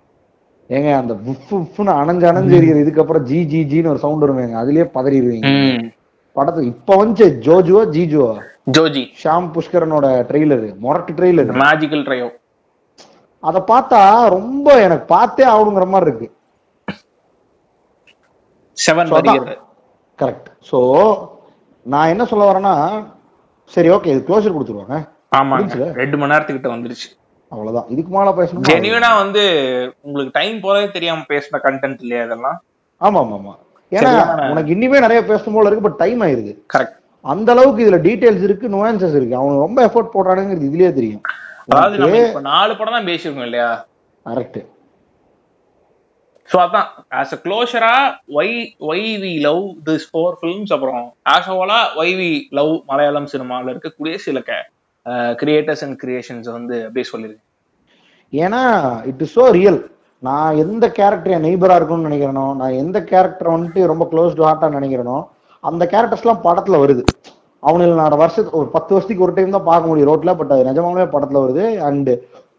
ஏங்க 0.70 0.90
அந்த 1.00 1.16
உஃப் 1.32 1.54
உஃப்னு 1.60 1.94
அணைஞ்சு 2.00 2.28
அணைஞ்சு 2.32 2.58
எரியுது 2.60 2.84
இதுக்கப்புறம் 2.84 3.26
ஜி 3.30 3.40
ஜி 3.52 3.62
ஜின்னு 3.72 3.92
ஒரு 3.94 4.02
சவுண்ட் 4.04 4.24
வருவேங்க 4.26 4.60
அதுலயே 4.64 4.86
பதறிடுவீங்க. 4.98 5.54
ம். 5.70 5.88
படத்துக்கு 6.36 6.72
இப்ப 6.74 6.96
வந்து 7.02 7.26
ஜோஜுவோ 7.46 7.82
ஜிஜுவோ? 7.96 8.30
ஜோஜி. 8.66 9.02
ஷாம் 9.22 9.48
புஷ்கரனோட 9.54 10.06
ட்ரெய்லர் 10.28 10.64
மொரட்டு 10.84 11.12
ட்ரெய்லர் 11.18 11.50
மேஜிக்கல் 11.64 12.04
ட்ரையோ 12.06 12.28
அத 13.42 13.58
பார்த்தா 13.70 14.00
ரொம்ப 14.36 14.68
எனக்கு 14.86 15.04
பார்த்தே 15.14 15.44
ஆகணுங்கிற 15.52 15.86
மாதிரி 15.92 16.10
இருக்கு. 16.10 16.28
செவன் 18.76 19.12
கரெக்ட் 20.18 20.48
சோ 20.70 20.78
நான் 21.86 22.12
என்ன 22.12 22.24
சொல்ல 22.30 22.48
வரேன்னா 22.48 22.74
சரி 23.74 23.88
ஓகே 23.96 24.10
இது 24.14 24.20
க்ளோசர் 24.26 24.54
கொடுத்துருவாங்க. 24.56 24.96
முடிஞ்சுதா? 25.50 25.86
ரெண்டு 26.00 26.16
மணி 26.18 26.32
நேரத்துக்கிட்ட 26.32 26.68
வந்துருச்சு. 26.74 27.08
அவ்வளவுதான். 27.52 27.88
இதுக்கு 27.94 28.10
மேல 28.14 28.30
பேசணும்? 28.38 28.66
ஜெனியூனா 28.70 29.10
வந்து 29.22 29.42
உங்களுக்கு 30.06 30.36
டைம் 30.38 30.58
போதே 30.64 30.84
தெரியாம 30.96 31.24
பேசின 31.32 31.60
கண்டென்ட் 31.66 32.02
இல்லையா 32.04 32.22
இதெல்லாம்? 32.28 32.58
ஆமா 33.00 33.18
ஆமா 33.24 33.36
ஆமா 33.40 33.54
ஏன்னா 33.92 34.12
உனக்கு 34.52 34.70
இன்னுமே 34.74 35.02
நிறைய 35.06 35.20
பேசணும் 35.30 35.56
போல 35.56 35.68
இருக்கு 35.68 35.86
பட் 35.86 36.00
டைம் 36.04 36.22
ஆயிருது 36.26 36.52
கரெக்ட் 36.74 36.96
அந்த 37.32 37.48
அளவுக்கு 37.54 37.84
இதுல 37.84 37.98
டீடைல்ஸ் 38.06 38.44
இருக்கு 38.46 38.66
நுவான்சஸ் 38.74 39.16
இருக்கு. 39.18 39.36
அவன் 39.40 39.64
ரொம்ப 39.64 39.78
எஃபோர்ட் 39.88 40.14
போடுறானுங்கிறது 40.14 40.68
இதுலயே 40.70 40.90
தெரியும். 40.98 41.22
அதாவது 41.70 42.00
நம்ம 42.02 42.18
இப்ப 42.26 42.42
நாலு 42.52 42.72
படம் 42.78 42.96
தான் 42.96 43.08
பேசியிருக்கோம் 43.10 43.48
இல்லையா? 43.48 43.70
கரெக்ட் 44.26 44.58
சோ 46.50 46.56
அதான். 46.64 46.88
As 47.20 47.32
a 47.36 47.38
க்ளோஷரா 47.44 47.94
why 48.40 48.52
why 48.90 49.06
we 49.22 49.32
love 49.46 49.62
this 49.88 50.06
four 50.10 50.36
films 50.40 50.72
அப்புறம் 50.76 51.02
as 51.34 51.48
a 51.52 51.56
why 52.02 52.14
we 52.20 52.30
love 52.58 52.72
Malayalam 52.90 53.28
சினிமாவில் 53.34 53.72
இருக்கக்கூடிய 53.72 54.14
சில 54.26 54.42
கிரியேட்டர்ஸ் 55.42 55.84
அண்ட் 55.86 55.98
கிரியேஷன்ஸ் 56.04 56.48
வந்து 56.56 56.76
அப்படியே 56.86 57.06
சொல்லிருக்கேன் 57.12 57.44
ஏன்னா 58.32 58.62
இட் 59.10 59.22
இஸ் 59.26 59.36
சோ 59.38 59.46
ரியல் 59.58 59.80
நான் 60.22 60.58
எந்த 60.64 60.84
கேரக்டர் 60.98 61.34
என் 61.36 61.46
நெய்பரா 61.48 61.74
இருக்கும்னு 61.78 62.08
நினைக்கிறேனோ 62.08 62.46
நான் 62.60 62.78
எந்த 62.82 62.98
கேரக்டர் 63.10 63.54
வந்துட்டு 63.54 63.80
ரொம்ப 63.92 64.04
க்ளோஸ் 64.12 64.38
டு 64.38 64.46
ஹார்ட்டா 64.48 64.68
நினைக்கிறேனோ 64.78 65.18
அந்த 65.60 65.88
கேரக்டர்ஸ்லாம் 65.92 66.44
படத்துல 66.44 66.80
வருது. 66.84 67.04
அவனுக்கு 67.60 67.94
நான் 67.94 68.16
வருஷத்துக்கு 68.16 68.58
ஒரு 68.58 68.68
பத்து 68.68 68.94
வருஷத்துக்கு 68.94 69.24
ஒரு 69.24 69.34
டைம் 69.34 69.50
தான் 69.50 69.68
பார்க்க 69.70 69.88
முடியும் 69.88 70.10
ரோட்ல 70.10 70.36
பட் 70.36 70.50
அது 70.50 70.66
நிஜமாவே 70.70 71.06
படத்துல 71.14 71.40
வருது. 71.44 71.76
அண்ட் 71.76 72.10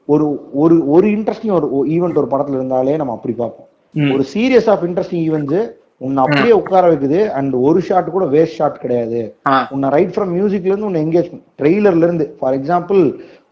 ஒரு 0.06 0.50
ஒரு 0.54 0.90
ஒரு 0.90 1.08
இன்ட்ரெஸ்டிங் 1.08 1.52
ஒரு 1.52 1.68
ஈவெண்ட் 1.96 2.18
ஒரு 2.18 2.30
படத்துல 2.32 2.58
இருந்தாலே 2.60 2.96
நம்ம 2.98 3.14
அப்படி 3.14 3.34
பார்ப்போம். 3.34 3.68
ஒரு 4.14 4.26
சீரியஸ் 4.34 4.70
ஆஃப் 4.70 4.84
இன்ட்ரெஸ்டிங் 4.84 5.24
ஈவெண்ட்ஸ் 5.28 5.68
உன்னை 5.98 6.24
அப்படியே 6.24 6.52
உட்கார 6.52 6.84
வைக்குது. 6.94 7.20
அண்ட் 7.30 7.54
ஒரு 7.68 7.80
ஷாட் 7.82 8.12
கூட 8.12 8.26
வேஸ்ட் 8.26 8.58
ஷாட் 8.60 8.80
கிடையாது. 8.80 9.22
உன்னை 9.70 9.90
ரைட் 9.90 10.14
ஃப்ரம் 10.16 10.34
மியூசிக்ல 10.38 10.72
இருந்து 10.72 10.86
உன்னை 10.86 11.06
எங்கேஜ் 11.06 11.30
ட்ரெய்லர்ல 11.62 12.06
இருந்து. 12.08 12.36
ஃபார் 12.40 12.58
எக்ஸாம்பிள் 12.60 13.02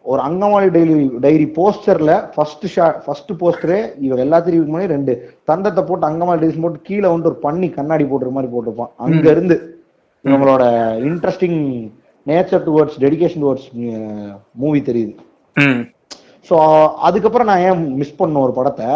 ஒரு 0.05 0.21
அங்கமாலி 0.27 0.67
டைரி 0.75 0.95
டைரி 1.23 1.45
போஸ்டர்ல 1.57 2.11
ஃபர்ஸ்ட் 2.33 2.65
ஷாட் 2.73 2.97
ஃபர்ஸ்ட் 3.05 3.31
போஸ்டரே 3.41 3.79
இவங்க 4.05 4.21
எல்லாத்தையும் 4.25 4.57
இதுக்கு 4.57 4.73
முன்னாடி 4.73 4.93
ரெண்டு 4.95 5.13
தந்தத்தை 5.49 5.83
போட்டு 5.87 6.09
அங்கமாலி 6.09 6.41
டைரிஸ் 6.41 6.63
போட்டு 6.65 6.85
கீழே 6.89 7.07
வந்து 7.13 7.29
ஒரு 7.31 7.39
பண்ணி 7.45 7.67
கண்ணாடி 7.77 8.05
போட்டுற 8.11 8.31
மாதிரி 8.35 8.51
போட்டிருப்பான். 8.53 8.91
அங்க 9.05 9.25
இருந்து 9.35 9.57
இவங்களோட 10.25 10.63
interesting 11.09 11.59
nature 12.27 12.65
towards 12.67 12.99
dedication 13.05 13.43
towards 13.43 13.67
movie 14.63 14.79
தெரியுது. 14.89 15.13
ஸோ 16.49 16.55
அதுக்கப்புறம் 17.07 17.49
நான் 17.51 17.63
ஏன் 17.67 17.83
மிஸ் 17.99 18.17
பண்ண 18.19 18.39
ஒரு 18.45 18.53
படத்தை? 18.57 18.89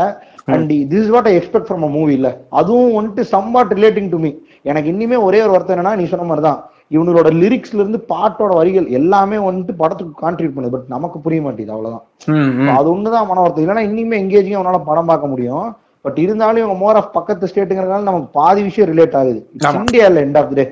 And 0.53 0.71
this 0.91 1.03
is 1.05 1.13
what 1.15 1.29
I 1.31 1.33
expect 1.39 1.69
from 1.69 1.85
a 1.87 1.91
movie 1.95 2.13
இல்ல. 2.17 2.29
அதுவும் 2.59 2.95
வந்துட்டு 2.97 3.23
சம்வாட் 3.35 3.73
ரிலேட்டிங் 3.77 4.09
டு 4.13 4.19
மீ 4.25 4.31
எனக்கு 4.69 4.91
இன்னுமே 4.93 5.17
ஒரே 5.27 5.39
ஒரு 5.45 5.53
வருத்தம் 5.55 5.75
என்னன்னா 5.75 5.95
நீ 5.99 6.05
சொன்ன 6.13 6.27
மாதிரி 6.29 6.45
தான் 6.47 6.59
இவங்களோட 6.95 7.29
லிரிக்ஸ்ல 7.41 7.81
இருந்து 7.81 7.99
பாட்டோட 8.11 8.51
வரிகள் 8.59 8.87
எல்லாமே 8.99 9.37
வந்துட்டு 9.47 9.73
படத்துக்கு 9.81 10.13
கான்ட்ரிபியூட் 10.23 10.55
பண்ணுது. 10.55 10.73
பட் 10.75 10.93
நமக்கு 10.95 11.19
புரிய 11.25 11.41
மாட்டேங்குது 11.45 11.75
அவ்வளவுதான். 11.75 12.75
அது 12.77 12.89
ஒண்ணுதான் 12.95 13.29
மன 13.31 13.41
வருத்தம். 13.43 13.63
இல்லைன்னா 13.65 13.85
இன்னுமே 13.89 14.21
எங்கேஜிங் 14.23 14.57
அவனால 14.59 14.79
படம் 14.89 15.11
பார்க்க 15.11 15.33
முடியும். 15.33 15.67
பட் 16.05 16.19
இருந்தாலும் 16.25 16.61
இவங்க 16.63 16.77
மோர் 16.83 16.99
ஆஃப் 16.99 17.13
பக்கத்து 17.17 17.49
ஸ்டேட்டுங்கிறதுனால 17.51 18.09
நமக்கு 18.09 18.29
பாதி 18.39 18.61
விஷயம் 18.67 18.89
ரிலேட் 18.93 19.17
ஆகுது. 19.21 19.39
இந்தியா 19.79 20.05
இல்ல 20.09 20.25
எண்ட் 20.25 20.39
ஆஃப் 20.41 20.53
டே 20.59 20.65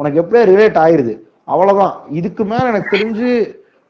உனக்கு 0.00 0.20
எப்படியே 0.22 0.44
ரிலேட் 0.52 0.78
ஆயிருது. 0.84 1.14
அவ்வளவுதான். 1.52 1.94
இதுக்கு 2.20 2.42
மேல 2.52 2.70
எனக்கு 2.72 2.94
தெரிஞ்சு 2.96 3.30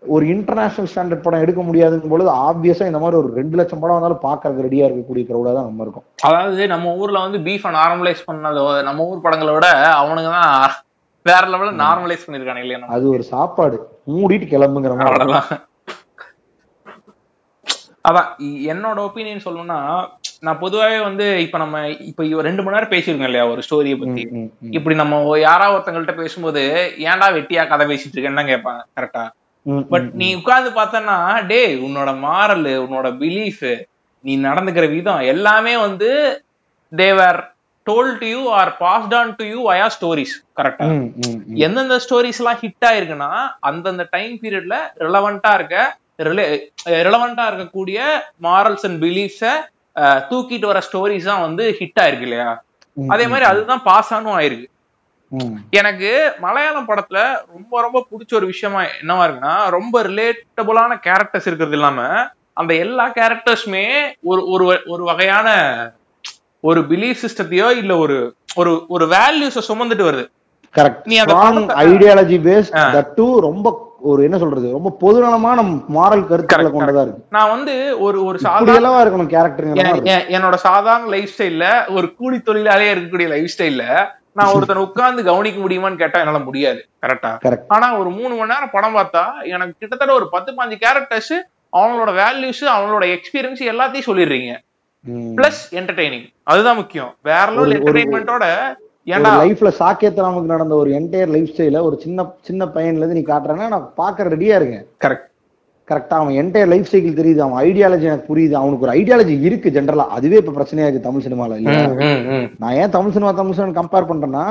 ஒரு 0.02 0.24
இன்டர்நேஷனல் 0.34 0.88
ஸ்டாண்டர்ட் 0.92 1.24
படம் 1.24 1.42
எடுக்க 1.44 1.60
முடியாதுங்கும் 1.66 2.12
பொழுது 2.12 2.30
ஆப்வியஸா 2.46 2.86
இந்த 2.90 3.00
மாதிரி 3.02 3.18
ஒரு 3.22 3.28
ரெண்டு 3.40 3.58
லட்சம் 3.58 3.82
படம் 3.82 3.96
வந்தாலும் 3.96 4.22
பாக்கறதுக்கு 4.24 4.66
ரெடியா 4.66 4.86
இருக்கக்கூடிய 4.86 5.24
கிரௌடா 5.28 5.52
தான் 5.56 5.68
நம்ம 5.68 5.84
இருக்கோம். 5.84 6.06
அதாவது 6.28 6.62
நம்ம 6.72 6.94
ஊர்ல 7.02 7.20
வந்து 7.26 7.40
பீஃப 7.48 7.70
நார்மலைஸ் 7.80 8.24
பண்ணது 8.30 8.62
நம்ம 8.88 9.06
ஊர் 9.10 9.24
படங்களை 9.26 9.52
விட 9.56 9.68
அவனுங்க 10.00 10.32
தான் 10.38 10.50
வேற 11.26 11.42
லெவல்ல 11.48 11.72
நார்மலைஸ் 11.82 12.24
பண்ணிருக்கானு 12.24 12.62
இல்லையா? 12.64 12.88
அது 12.94 13.04
ஒரு 13.10 13.24
சாப்பாடு. 13.32 13.76
மூடிட்டு 14.14 14.46
கிளம்புங்கிற 14.46 14.94
மாதிரி. 14.96 15.36
அதான் 18.04 18.30
என்னோட 18.70 18.98
ஒப்பீனியன் 19.06 19.44
சொல்லணும்னா 19.44 19.76
நான் 20.46 20.60
பொதுவாவே 20.62 20.96
வந்து 21.02 21.26
இப்ப 21.42 21.58
நம்ம 21.58 21.76
இப்ப 22.08 22.24
இவ 22.24 22.42
ரெண்டு 22.42 22.62
மணி 22.62 22.76
நேரம் 22.76 22.92
பேசியிருக்கோம் 22.92 23.28
இல்லையா 23.30 23.44
ஒரு 23.50 23.60
ஸ்டோரியை 23.66 23.96
பத்தி. 23.98 24.22
இப்படி 24.70 24.94
நம்ம 24.94 25.18
யாராவது 25.40 25.76
ஒருத்தங்கள்ட்ட 25.76 26.14
பேசும்போது 26.16 26.62
ஏன்டா 27.04 27.28
வெட்டியா 27.36 27.64
கதை 27.66 27.86
பேசிட்டு 27.86 28.16
இருக்கேன்னு 28.16 28.50
கேட்பாங்க 28.50 28.82
கரெக்டா 28.98 29.24
பட் 29.90 30.08
நீ 30.14 30.28
உட்கார்ந்து 30.34 30.70
பார்த்தனா 30.78 31.16
டேய் 31.50 31.76
உன்னோட 31.86 32.12
மாரல் 32.24 32.70
உன்னோட 32.84 33.08
பிலீஃப் 33.20 33.64
நீ 34.24 34.32
நடந்துக்கிற 34.48 34.86
விதம் 34.90 35.28
எல்லாமே 35.32 35.74
வந்து 35.86 36.10
they were 36.92 37.40
told 37.86 38.10
to 38.20 38.26
you 38.34 38.42
are 38.58 38.70
passed 38.82 39.14
on 39.20 39.32
to 39.38 39.44
you 39.52 39.58
via 39.68 39.86
stories 39.96 40.34
கரெக்டா. 40.58 40.86
எந்தெந்த 41.66 41.96
ஸ்டோரிஸ் 42.04 42.40
எல்லாம் 42.42 42.60
ஹிட் 42.62 42.86
ஆயிருக்குன்னா 42.90 43.30
அந்தந்த 43.70 44.04
டைம் 44.14 44.34
பீரியட்ல 44.42 44.76
ரிலவெண்டா 45.04 45.52
இருக்க 45.58 45.76
ரிலவெண்டா 47.06 47.44
இருக்கக்கூடிய 47.50 47.98
மாரல்ஸ் 48.46 48.84
அண்ட் 48.88 49.00
பிலீஃப்ஸ 49.04 49.52
தூக்கிட்டு 50.28 50.66
வர 50.70 50.80
ஸ்டோரிஸ் 50.88 51.30
தான் 51.30 51.44
வந்து 51.46 51.64
ஹிட் 51.78 52.00
ஆயிருக்கு 52.02 52.26
இல்லையா? 52.28 52.50
அதே 52.96 53.24
மாதிரி 53.32 53.46
அதுதான் 53.48 53.82
பாஸ் 53.88 54.12
ஆனும் 54.16 54.36
ஆயிருக்கு. 54.36 54.68
எனக்கு 55.80 56.10
மலையாளம் 56.44 56.88
படத்துல 56.88 57.18
ரொம்ப 57.54 57.80
ரொம்ப 57.84 57.98
பிடிச்ச 58.10 58.32
ஒரு 58.38 58.46
விஷயமா 58.52 58.80
என்னவா 59.00 59.24
இருக்குன்னா 59.26 59.54
ரொம்ப 59.76 60.02
ரிலேட்டபுளான 60.08 60.98
கேரக்டர்ஸ் 61.06 61.48
இருக்கிறது 61.48 61.76
இல்லாம 61.78 62.00
அந்த 62.60 62.72
எல்லா 62.84 63.06
கேரக்டர்ஸுமே 63.18 63.84
ஒரு 64.30 64.42
ஒரு 64.54 64.64
ஒரு 64.94 65.02
வகையான 65.10 65.48
ஒரு 66.64 66.80
பிலீஃப் 66.80 67.22
சிஸ்டத்தையோ 67.22 67.76
இல்ல 67.76 67.96
ஒரு 67.96 68.34
ஒரு 68.54 68.84
ஒரு 68.88 69.06
வேல்யூஸ 69.06 69.62
சுமந்துட்டு 69.68 70.04
வருது. 70.04 70.24
கரெக்ட் 70.74 71.04
நீ 71.04 71.16
ஐடியாலஜி 71.84 72.36
பேஸ்ட் 72.40 72.76
ஆ. 72.76 72.92
தட் 72.92 73.14
டூ 73.14 73.40
ரொம்ப 73.40 73.90
ஒரு 74.00 74.24
என்ன 74.24 74.38
சொல்றது? 74.38 74.72
ரொம்ப 74.72 74.96
பொதுநலமான 75.00 75.60
மாரல் 75.94 76.26
கருத்துக்களை 76.26 76.70
கொண்டதா 76.72 77.02
இருக்கு. 77.02 77.24
நான் 77.28 77.50
வந்து 77.50 77.74
ஒரு 78.00 78.24
ஒரு 78.24 78.38
இப்படி 78.38 78.42
சாதாரண 78.42 78.74
எல்லாம் 78.74 79.04
இருக்கணும் 79.04 80.10
என்- 80.12 80.26
என்னோட 80.30 80.54
சாதாரண 80.54 81.08
லைஃப் 81.08 81.30
ஸ்டைல்ல 81.38 81.66
ஒரு 81.88 82.14
கூலி 82.14 82.36
தொழிலாளியா 82.36 82.92
இருக்கக்கூடிய 82.92 83.28
லைஃப் 83.28 83.52
ஸ்டைல்ல 83.58 83.84
நான் 84.32 84.52
ஒருத்தனை 84.56 84.82
உட்கார்ந்து 84.82 85.24
கவனிக்க 85.24 85.68
முடியுமான்னு 85.68 85.96
கேட்டா 85.96 86.18
என்னால 86.18 86.38
முடியாது. 86.38 86.88
கரெக்டா 87.02 87.30
கரெக்ட் 87.44 87.64
ஆனா 87.68 87.98
ஒரு 87.98 88.10
மூணு 88.10 88.34
மணி 88.34 88.52
நேரம் 88.54 88.70
படம் 88.72 88.96
பார்த்தா 88.96 89.24
எனக்கு 89.44 89.74
கிட்டத்தட்ட 89.78 90.14
ஒரு 90.14 90.28
பத்து 90.28 90.52
பாஞ்சு 90.52 90.78
கேரக்டர்ஸ் 90.80 91.34
அவங்களோட 91.72 92.10
வேல்யூஸ் 92.16 92.62
அவங்களோட 92.72 93.04
எக்ஸ்பீரியன்ஸ் 93.14 93.62
எல்லாத்தையும் 93.72 94.06
சொல்லிடுறீங்க. 94.06 94.52
பிளஸ் 95.38 95.62
என்டர்டைனிங் 95.80 96.26
அதுதான் 96.42 96.76
முக்கியம். 96.76 97.10
வேற 97.22 97.46
லெவல் 97.50 97.74
என்டர்டைன்மெண்டோட 97.78 98.46
ஏன்டா 99.06 99.30
லைஃப்ல 99.42 99.70
நமக்கு 100.28 100.52
நடந்த 100.54 100.74
ஒரு 100.74 100.90
என்டையர் 100.98 101.32
லைஃப் 101.34 101.50
ஸ்டைல 101.52 101.82
ஒரு 101.82 101.96
சின்ன 102.04 102.26
சின்ன 102.48 102.66
பையன்ல 102.74 103.02
இருந்து 103.02 103.18
நீ 103.20 103.24
காட்டுறேன்னா 103.32 103.68
நான் 103.68 103.92
பாக்க 103.94 104.24
ரெடியா 104.34 104.56
இருக்கேன். 104.60 104.84
கரெக்ட் 105.04 105.28
கரெக்டா 105.88 106.16
அவன் 106.20 106.36
என்டையர் 106.42 106.70
லைஃப் 106.72 106.90
சைக்கிள் 106.90 107.18
தெரியுது 107.20 107.38
அவன் 107.38 107.58
ஐடியாலஜி 107.64 108.06
எனக்கு 108.10 108.28
புரியுது 108.32 108.54
அவனுக்கு 108.60 108.86
ஒரு 108.86 108.92
ஐடியாலஜி 108.98 109.34
இருக்கு 109.40 109.70
ஜென்ரலா 109.70 110.06
அதுவே 110.16 110.36
இப்ப 110.36 110.54
பிரச்சனையா 110.58 110.86
இருக்கு 110.86 111.06
தமிழ் 111.08 111.24
சினிமால 111.26 111.56
இல்லையா? 111.58 111.82
நான் 112.58 112.74
ஏன் 112.74 112.90
Tamil 112.90 113.14
cinema 113.16 113.32
Tamil 113.32 113.56
cinema 113.58 113.74
compare 113.80 114.10
பண்றேன்னா 114.10 114.44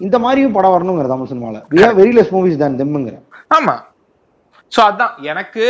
இந்த 0.00 0.18
மாதிரியும் 0.18 0.52
படம் 0.52 0.74
வரணுங்கிற 0.76 1.08
தமிழ் 1.08 1.30
சினிமால. 1.32 1.58
We 1.74 1.80
have 1.84 1.96
very 2.00 2.12
less 2.18 2.32
movies 2.36 2.62
தான் 2.62 2.78
தெம்முங்கிற 2.80 3.16
ஆமா. 3.50 3.74
சோ 4.72 4.80
அதான் 4.86 5.14
எனக்கு 5.24 5.64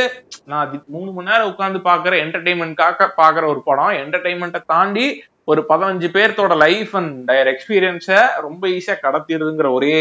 நான் 0.46 0.70
மூணு 0.88 1.08
மணி 1.12 1.30
நேரம் 1.30 1.50
உட்கார்ந்து 1.50 1.80
பாக்குற 1.86 2.14
என்டர்டைன்மெண்ட்காக 2.22 3.08
பாக்குற 3.18 3.44
ஒரு 3.46 3.62
படம் 3.64 3.96
என்டர்டைன்மெண்ட்டை 4.02 4.62
தாண்டி 4.66 5.06
ஒரு 5.48 5.60
பதினஞ்சு 5.68 6.08
பேர்த்தோட 6.14 6.54
லைஃப் 6.62 6.92
அண்ட் 6.96 7.14
டயர் 7.28 7.50
எக்ஸ்பீரியன்ஸ 7.52 8.10
ரொம்ப 8.46 8.62
ஈஸியா 8.76 8.96
கடத்திடுதுங்கிற 9.02 9.70
ஒரே 9.72 9.98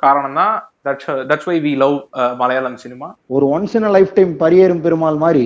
காரணம் 0.00 0.38
தான். 0.38 0.54
That's 0.84 1.08
that's 1.30 1.48
why 1.48 1.56
we 1.64 1.72
love 1.76 1.96
Malayalam 2.38 2.78
cinema 2.84 3.08
ஒரு 3.30 3.46
once 3.54 3.74
in 3.78 3.88
lifetime 4.14 4.32
Pariyerum 4.42 4.84
Perumal 4.84 5.18
மாதிரி 5.24 5.44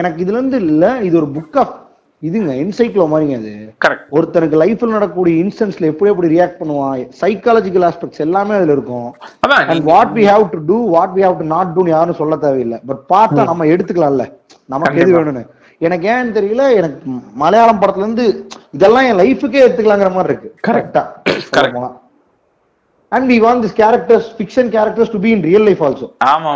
எனக்கு 0.00 0.18
இதுல 0.24 0.36
இருந்து 0.36 0.58
இல்ல 0.66 0.84
இது 1.00 1.16
ஒரு 1.20 1.28
புக் 1.36 1.58
ஆஃப் 1.62 1.74
இதுங்க 2.22 2.52
என்சைக்ளோ 2.62 3.04
மாதிரிங்க 3.12 3.36
அது. 3.40 3.52
கரெக்ட் 3.84 4.10
ஒருத்தனுக்கு 4.16 4.56
லைஃப்ல 4.62 4.90
நடக்கக்கூடிய 4.90 5.34
இன்ஸ்டன்ஸ்ல 5.44 5.88
எப்படி 5.92 6.10
எப்படி 6.10 6.28
ரியாக்ட் 6.34 6.60
பண்ணுவான் 6.60 7.00
சைக்காலஜிக்கல் 7.22 7.86
ஆஸ்பெக்ட்ஸ் 7.88 8.22
எல்லாமே 8.26 8.54
அதுல 8.58 8.76
இருக்கும். 8.76 9.08
And 9.72 9.84
what 9.90 10.12
we 10.18 10.24
have 10.30 10.44
to 10.52 10.60
do 10.70 10.76
what 10.94 11.14
we 11.16 11.24
have 11.26 11.38
to 11.38 11.46
not 11.54 11.72
do 11.76 11.84
யாரும் 11.94 12.20
சொல்ல 12.20 12.36
தேவையில்லை. 12.44 12.78
பட் 12.90 13.02
பார்த்தா 13.14 13.46
நம்ம 13.50 13.66
எடுத்துக்கலாம்ல. 13.74 14.26
நமக்கு 14.68 15.00
எது. 15.04 15.16
வேணும்னு. 15.16 15.42
எனக்கு 15.80 16.06
ஏன்னு 16.14 16.36
தெரியல 16.36 16.64
எனக்கு 16.80 17.00
மலையாளம் 17.42 17.80
படத்துல 17.82 18.04
இருந்து 18.06 18.26
இதெல்லாம் 18.76 19.08
என் 19.08 19.20
லைஃபுக்கே 19.22 19.64
எடுத்துக்கலாங்கிற 19.64 20.12
மாதிரி 20.16 20.32
இருக்கு. 20.32 20.50
கரெக்டா 20.68 21.02
Correct. 21.56 21.76
And 23.12 23.26
we 23.30 23.36
want 23.44 23.62
this 23.64 23.76
characters 23.80 24.28
fiction 24.36 24.70
characters 24.76 25.12
to 25.14 25.18
be 25.18 25.30
in 25.30 25.44
real 25.48 25.66
life 25.68 25.82
also 25.86 26.06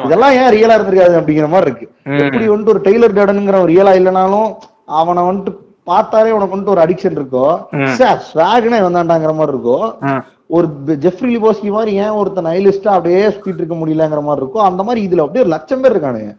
இதெல்லாம் 0.06 0.34
ஏன் 0.38 0.50
ரியலா 0.54 0.76
இருந்திருக்காது 0.78 1.18
அப்படிங்கிற 1.20 1.48
மாதிரி 1.54 1.70
இருக்கு. 1.70 1.86
எப்படி 2.22 2.44
வந்துட்டு 2.52 2.74
ஒரு 2.74 2.82
டெய்லர் 2.88 3.16
கார்டனுங்கிற 3.18 3.58
ஒரு 3.64 3.72
ரியலா 3.72 3.94
இல்லைனாலும் 4.00 4.48
அவனை 4.86 5.22
வந்துட்டு 5.22 5.52
பார்த்தாலே 5.84 6.30
உனக்கு 6.30 6.56
வந்துட்டு 6.56 6.68
ஒரு 6.68 6.80
அடிக்ஷன் 6.80 7.18
இருக்கோ? 7.18 7.64
ம். 7.70 7.86
சார் 7.86 8.22
ஸ்வாக்னே 8.34 8.76
வந்தாண்டாங்கிற 8.76 9.34
மாதிரி 9.34 9.56
இருக்கோ? 9.56 10.00
ம். 10.00 10.24
ஒரு 10.46 10.68
ஜெஃப்ரி 10.86 11.28
லிபோஸ்கி 11.34 11.70
மாதிரி 11.70 11.92
ஏன் 11.92 12.08
ஒருத்தன் 12.08 12.44
நைலிஸ்டா 12.44 12.88
அப்படியே 12.88 13.26
சுத்திட்டு 13.26 13.54
இருக்க 13.54 13.74
முடியலங்கிற 13.74 14.22
மாதிரி 14.22 14.36
இருக்கும் 14.36 14.64
அந்த 14.64 14.82
மாதிரி 14.82 15.06
இதுல 15.06 15.20
அப்படியே 15.20 15.40
ஒரு 15.40 15.48
லட்சம் 15.48 15.80
பேர் 15.80 15.96
இருக்கானுங்க. 15.96 16.34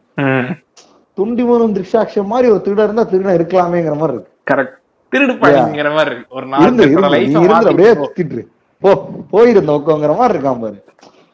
துண்டி 1.17 1.45
மூலம் 1.45 1.75
திருஷாட்சம் 1.75 2.25
மாதிரி 2.25 2.51
ஒரு 2.51 2.61
திருட 2.65 2.83
இருந்தா 2.83 3.03
திருடன் 3.03 3.37
இருக்கலாமேங்கிற 3.37 3.97
மாதிரி 3.97 4.17
இருக்கு. 4.17 4.31
கரெக்ட் 4.51 4.75
திருடு 5.11 5.33
பழங்கிற 5.39 5.93
மாதிரி 5.93 6.15
இருக்கு. 6.15 6.35
ஒரு 6.35 6.47
இருந்து 6.61 6.87
நாலு 6.99 7.21
இருந்து 7.21 7.39
நீ 7.39 7.43
இருந்து 7.43 7.53
அப்படியே 7.53 7.89
சுத்திட்டு. 7.89 8.47
போ 8.81 9.09
போயிருந்த 9.29 9.71
உட்காங்கிற 9.71 10.17
மாதிரி 10.17 10.37
இருக்கான் 10.37 10.59
பாரு. 10.59 10.83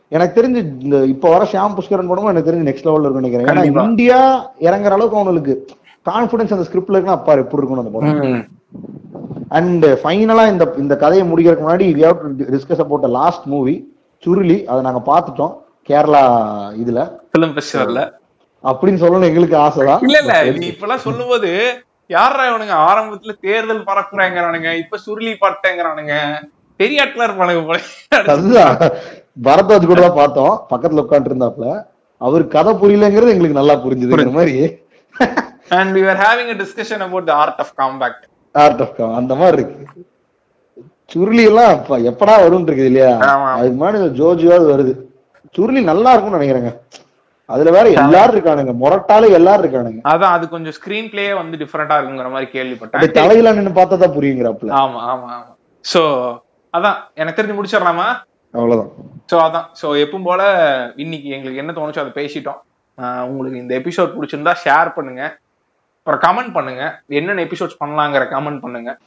எனக்கு 0.07 0.41
தெரிஞ்சு 0.41 0.81
இந்த 0.83 0.97
இப்ப 1.05 1.29
வர 1.29 1.47
ஷாம் 1.51 1.75
புஷ்கரன் 1.75 2.07
படமும் 2.07 2.25
எனக்கு 2.25 2.51
தெரிஞ்சு 2.51 2.65
நெக்ஸ்ட் 2.65 2.89
லெவல்ல 2.89 2.99
இருக்கும் 2.99 3.21
நினைக்கிறேன். 3.21 3.75
ஏன்னா. 3.75 3.83
இந்தியா 3.83 4.51
இறங்குற 4.59 4.89
அளவுக்கு 4.89 5.17
அவங்களுக்கு 5.17 5.65
கான்பிடன்ஸ் 6.05 6.55
அந்த 6.55 6.65
ஸ்கிரிப்ட்ல 6.67 6.95
இருக்குன்னா 6.95 7.19
அப்பா 7.19 7.33
எப்படி 7.41 7.61
இருக்கணும் 7.61 7.83
அந்த 7.83 7.93
படம்? 7.95 8.41
அண்ட் 9.51 9.85
ஃபைனலா 10.01 10.43
இந்த 10.51 10.65
இந்த 10.77 10.93
கதையை 10.97 11.25
முடிக்கிறதுக்கு 11.29 11.65
முன்னாடி 11.65 11.87
we 11.97 12.03
have 12.07 12.21
discuss 12.53 12.83
about 12.83 13.07
last 13.17 13.45
movie 13.45 13.75
Churuli 14.23 14.57
அதை 14.65 14.79
நாங்க 14.83 15.01
பார்த்துட்டோம் 15.07 15.53
கேரளா 15.89 16.21
இதுல. 16.81 16.99
பிலிம் 17.33 17.55
ஃபெஸ்டிவல்ல 17.55 18.01
அப்படின்னு 18.63 19.01
சொல்லணும் 19.01 19.29
எங்களுக்கு 19.29 19.57
ஆசைதான் 19.63 20.03
இல்ல 20.05 20.17
இல்ல 20.21 20.35
நீ 20.59 20.67
இப்பெல்லாம் 20.73 21.05
சொல்லும்போது 21.05 21.49
யாரா 22.09 22.43
இவனுங்க? 22.49 22.75
ஆரம்பத்துல 22.87 23.33
தேர்தல் 23.41 23.87
பறக்குறாங்கிறானுங்க 23.87 24.69
இப்ப 24.81 24.99
சுருளி 25.05 25.33
பட்டேங்கிறானுங்க 25.41 26.15
பெரிய 26.79 27.03
ஆட்களா 27.03 27.27
இருப்பானுங்க 27.27 27.63
போல. 27.65 27.79
அதுதான். 28.33 28.75
பரத்வாஜ் 29.43 29.89
கூட 29.89 30.01
தான் 30.01 30.17
பார்த்தோம். 30.17 30.55
பக்கத்துல 30.71 31.03
உட்காந்து 31.03 31.29
இருந்தாப்ல 31.31 31.67
அவர் 32.21 32.43
கதை 32.47 32.73
புரியலங்கிறது 32.81 33.33
எங்களுக்கு 33.33 33.59
நல்லா 33.59 33.75
புரிஞ்சுதுங்கிற 33.83 34.33
மாதிரி. 34.35 34.55
And 35.77 35.91
we 35.97 36.03
are 36.13 36.19
having 36.25 36.51
a 36.55 36.57
discussion 36.63 37.03
about 37.07 37.27
the 37.29 37.35
art 37.43 37.61
of 37.65 37.73
compact 37.83 38.25
art 38.63 38.81
of 38.85 38.99
அந்த 39.19 39.33
மாதிரி 39.41 39.57
இருக்கு. 39.61 40.03
சுருளி 41.13 41.43
எல்லாம் 41.51 41.71
எப்படா 42.11 42.35
வரும்னு 42.43 42.67
இருக்குது 42.69 42.89
இல்லையா. 42.91 43.13
அதுக்கு 43.57 43.77
முன்னாடி 43.79 43.99
ஜோஜியாவது 44.19 44.67
வருது. 44.73 44.93
சுருளி 45.55 45.81
நல்லா 45.91 46.11
இருக்கும்னு 46.13 46.39
நினைக்கிறேங்க. 46.39 46.71
அதுல 47.53 47.71
வேற 47.75 47.87
எல்லாரும் 48.03 48.35
இருக்கானுங்க. 48.35 48.73
முரட்டாலே 48.81 49.27
எல்லாரும் 49.39 49.63
இருக்கானுங்க. 49.63 49.99
அதான் 50.11 50.33
அது 50.35 50.45
கொஞ்சம் 50.53 50.75
ஸ்கிரீன் 50.77 51.09
பிளேயே 51.11 51.33
வந்து 51.41 51.55
டிஃபரெண்டா 51.61 51.95
இருக்குங்கிற 51.97 52.29
மாதிரி 52.35 52.47
கேள்விப்பட்டேன். 52.55 53.15
தலையில 53.19 53.53
நின்னு 53.57 53.73
பார்த்தா 53.79 53.97
தான் 54.03 54.15
புரியுங்கிறாப்ல 54.17 54.73
ஆமா 54.81 55.01
ஆமா 55.13 55.27
ஆமா. 55.37 55.53
சோ 55.85 56.01
அதான் 56.73 56.97
எனக்கு 57.21 57.37
தெரிஞ்சு 57.39 57.57
முடிச்சிடலாமா? 57.57 58.07
அவ்வளவுதான். 58.53 58.91
சோ 59.31 59.35
அதான். 59.47 59.67
சோ 59.81 59.87
எப்பவும் 60.03 60.27
போல 60.29 60.41
இன்னைக்கு 61.03 61.29
எங்களுக்கு 61.37 61.61
என்ன 61.63 61.73
தோணுச்சோ 61.79 62.03
அதை 62.05 62.13
பேசிட்டோம். 62.21 62.59
உங்களுக்கு 63.29 63.61
இந்த 63.63 63.73
எபிசோட் 63.81 64.15
பிடிச்சிருந்தா 64.17 64.53
ஷேர் 64.65 64.95
பண்ணுங்க. 64.97 65.23
அப்புறம் 66.03 66.37
கமெண்ட் 66.37 66.53
பண்ணுங்க. 66.53 67.01
என்னென்ன 67.07 67.43
எபிசோட்ஸ் 67.43 67.81
பண்ணலாங்கிற 67.85 68.23
கமெண்ட் 68.35 68.61
பண்ணுங்க. 68.61 68.97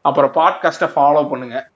அப்புறம் 0.00 0.32
பாட்காஸ்ட்டை 0.32 0.88
ஃபாலோ 0.94 1.28
பண்ணுங்க. 1.28 1.68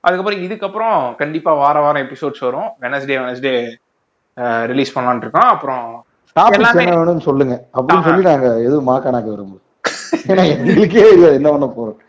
அதுக்கப்புறம் 0.00 0.42
இதுக்கப்புறம் 0.42 1.14
கண்டிப்பா 1.14 1.54
வார 1.54 1.80
வாரம் 1.80 2.02
எபிசோட்ஸ் 2.02 2.40
வரும். 2.40 2.68
வெனஸ்டே 2.80 3.16
வெனஸ்டே 3.22 3.54
ரிலீஸ் 4.66 4.98
பண்ணலாம்னு 4.98 5.16
இருக்கோம். 5.16 5.42
அப்புறம் 5.42 6.04
வேணும்னு 6.36 7.20
சொல்லுங்க. 7.20 7.64
அப்படின்னு. 7.74 8.02
சொல்லி 8.02 8.24
நாங்க 8.24 8.58
எதுவும் 8.58 8.88
மாக்கானாக்க 8.88 9.30
விரும்புறோம் 9.32 9.68
ஏன்னா 10.26 10.44
எங்களுக்கே 10.50 11.32
என்ன 11.32 11.50
பண்ண 11.50 11.66
போறோம்? 11.66 12.00